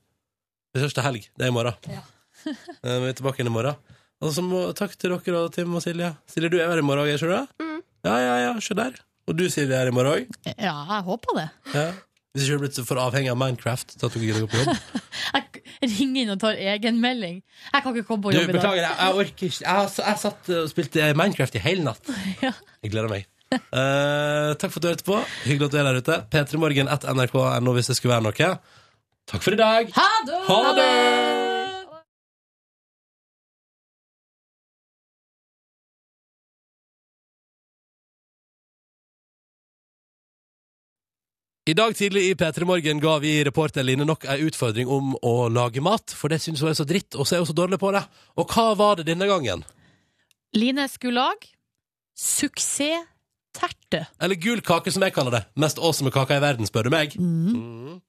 er 0.74 0.86
første 0.86 1.04
helg. 1.04 1.28
Det 1.38 1.46
er 1.48 1.52
i 1.52 1.58
morgen. 1.58 1.76
Eh, 2.38 2.98
vi 3.02 3.08
er 3.10 3.16
tilbake 3.18 3.40
igjen 3.40 3.48
i 3.50 3.52
morgen. 3.52 3.74
Og 4.22 4.30
så 4.32 4.40
må, 4.46 4.60
takk 4.78 4.92
til 4.94 5.10
dere 5.10 5.40
og 5.42 5.50
Tim 5.52 5.72
og 5.74 5.82
Silje. 5.82 6.12
Silje, 6.30 6.48
du 6.52 6.60
er 6.62 6.70
her 6.70 6.78
i 6.80 6.84
morgen 6.86 7.02
òg, 7.02 7.10
ikke 7.16 7.26
du? 7.26 7.64
Mm. 7.64 7.80
Ja, 8.06 8.12
ja, 8.22 8.36
ja, 8.44 8.52
se 8.62 8.76
der. 8.78 8.94
Og 9.26 9.34
du, 9.36 9.42
Silje, 9.50 9.74
er 9.74 9.82
her 9.82 9.90
i 9.90 9.94
morgen 9.96 10.12
òg? 10.22 10.36
Ja, 10.54 10.76
jeg 10.86 11.02
håper 11.08 11.34
det. 11.40 11.46
Ja. 11.74 11.82
Hvis 12.30 12.46
ikke 12.46 12.54
du 12.54 12.56
er 12.60 12.62
blitt 12.62 12.78
for 12.86 13.02
avhengig 13.02 13.32
av 13.34 13.40
Minecraft 13.42 13.96
til 13.96 14.06
at 14.06 14.14
du 14.14 14.22
gidder 14.22 14.46
å 14.46 14.46
gå 14.46 14.52
på 14.54 14.62
jobb. 14.62 15.58
Ring 15.98 16.14
inn 16.22 16.30
og 16.32 16.38
tar 16.42 16.62
egenmelding. 16.76 17.42
Jeg 17.42 17.84
kan 17.84 17.98
ikke 17.98 18.06
komme 18.06 18.28
på 18.28 18.32
Du, 18.32 18.38
jobb 18.38 18.46
i 18.46 18.54
dag. 18.54 18.60
beklager, 18.60 18.84
jeg, 18.86 18.96
jeg 19.02 19.18
orker 19.24 19.50
ikke. 19.50 19.64
Jeg, 19.66 19.92
jeg 19.98 20.22
satt 20.22 20.52
og 20.60 20.70
spilte 20.70 21.10
Minecraft 21.18 21.58
i 21.58 21.64
hele 21.66 21.88
natt. 21.90 22.14
Jeg 22.86 22.94
gleder 22.94 23.10
meg. 23.10 23.26
Eh, 23.52 24.50
takk 24.60 24.72
for 24.72 24.78
at 24.78 24.84
du 24.84 24.88
hørte 24.90 25.06
på. 25.06 25.20
Hyggelig 25.46 25.70
at 25.70 25.72
du 25.72 25.78
er 25.80 25.88
der 25.88 26.02
ute. 26.02 26.18
P3morgen 26.32 26.90
at 26.92 27.06
nrk.no 27.08 27.76
hvis 27.76 27.88
det 27.92 27.96
skulle 27.96 28.16
være 28.18 28.28
noe. 28.28 28.50
Takk 29.28 29.44
for 29.44 29.56
i 29.56 29.60
dag. 29.60 29.92
Ha 29.96 30.08
det! 30.28 30.42
Ha 30.48 30.60
det! 30.76 30.88
I 41.68 41.74
dag 41.76 41.92
tidlig 41.92 42.22
i 42.30 42.34
P3 42.34 42.64
Morgen 42.64 43.00
ga 43.00 43.18
vi 43.20 43.34
reporter 43.44 43.84
Line 43.84 44.06
nok 44.08 44.22
ei 44.32 44.38
utfordring 44.46 44.88
om 44.88 45.10
å 45.20 45.50
lage 45.52 45.82
mat, 45.84 46.14
for 46.16 46.32
det 46.32 46.38
synes 46.40 46.62
hun 46.64 46.70
er 46.70 46.78
så 46.78 46.86
dritt, 46.88 47.12
og 47.12 47.28
så 47.28 47.36
er 47.36 47.42
hun 47.42 47.48
så 47.50 47.56
dårlig 47.58 47.76
på 47.82 47.90
det. 47.92 48.00
Og 48.40 48.48
hva 48.54 48.70
var 48.78 48.96
det 48.96 49.04
denne 49.10 49.28
gangen? 49.28 49.66
Line 50.56 50.86
skulle 50.88 51.20
lage 51.20 51.50
suksess 52.16 53.04
suksessterte. 53.54 54.06
Eller 54.20 54.34
gul 54.34 54.60
kake, 54.60 54.92
som 54.92 55.02
jeg 55.02 55.14
kaller 55.14 55.30
det. 55.30 55.44
Mest 55.56 55.78
awesome 55.78 56.10
kaka 56.10 56.36
i 56.36 56.40
verden, 56.40 56.66
spør 56.66 56.88
du 56.88 56.90
meg. 56.90 57.14
Mm. 57.16 58.00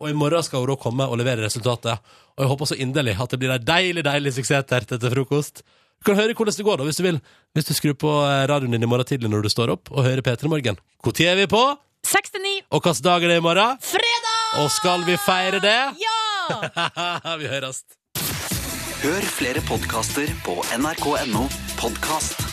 Og 0.00 0.10
i 0.10 0.14
morgen 0.14 0.42
skal 0.42 0.60
hun 0.60 0.68
da 0.68 0.76
komme 0.76 1.06
og 1.06 1.18
levere 1.18 1.44
resultatet. 1.44 1.98
Og 2.36 2.42
jeg 2.42 2.48
håper 2.48 2.66
så 2.66 2.74
inderlig 2.76 3.16
at 3.20 3.30
det 3.30 3.38
blir 3.38 3.52
ei 3.52 3.58
deilig, 3.62 4.04
deilig 4.04 4.34
suksessterte 4.34 4.98
til 4.98 5.14
frokost. 5.14 5.62
Du 6.02 6.10
kan 6.10 6.18
høre 6.18 6.34
hvordan 6.34 6.56
det 6.56 6.64
går 6.66 6.78
da, 6.78 6.84
hvis 6.84 6.98
du 6.98 7.04
vil. 7.04 7.20
Hvis 7.54 7.68
du 7.68 7.74
skrur 7.74 7.94
på 7.94 8.10
eh, 8.26 8.42
radioen 8.50 8.72
din 8.72 8.82
i 8.82 8.90
morgen 8.90 9.06
tidlig 9.06 9.30
når 9.30 9.46
du 9.46 9.50
står 9.52 9.70
opp, 9.76 9.92
og 9.92 10.02
hører 10.02 10.22
P3 10.22 10.50
Morgen. 10.50 10.78
Når 11.04 11.20
er 11.22 11.36
vi 11.38 11.46
på? 11.46 11.62
69. 12.02 12.66
Og 12.70 12.82
hvilken 12.82 13.04
dag 13.04 13.22
er 13.22 13.28
det 13.28 13.36
i 13.38 13.44
morgen? 13.46 13.78
Fredag! 13.78 14.40
Og 14.64 14.70
skal 14.74 15.06
vi 15.06 15.16
feire 15.22 15.62
det? 15.62 15.78
Ja! 16.02 17.36
vi 17.40 17.46
høres. 17.46 17.84
Hør 19.02 19.22
flere 19.38 19.62
podkaster 19.66 20.34
på 20.46 20.58
nrk.no 20.78 21.46
podkast. 21.78 22.51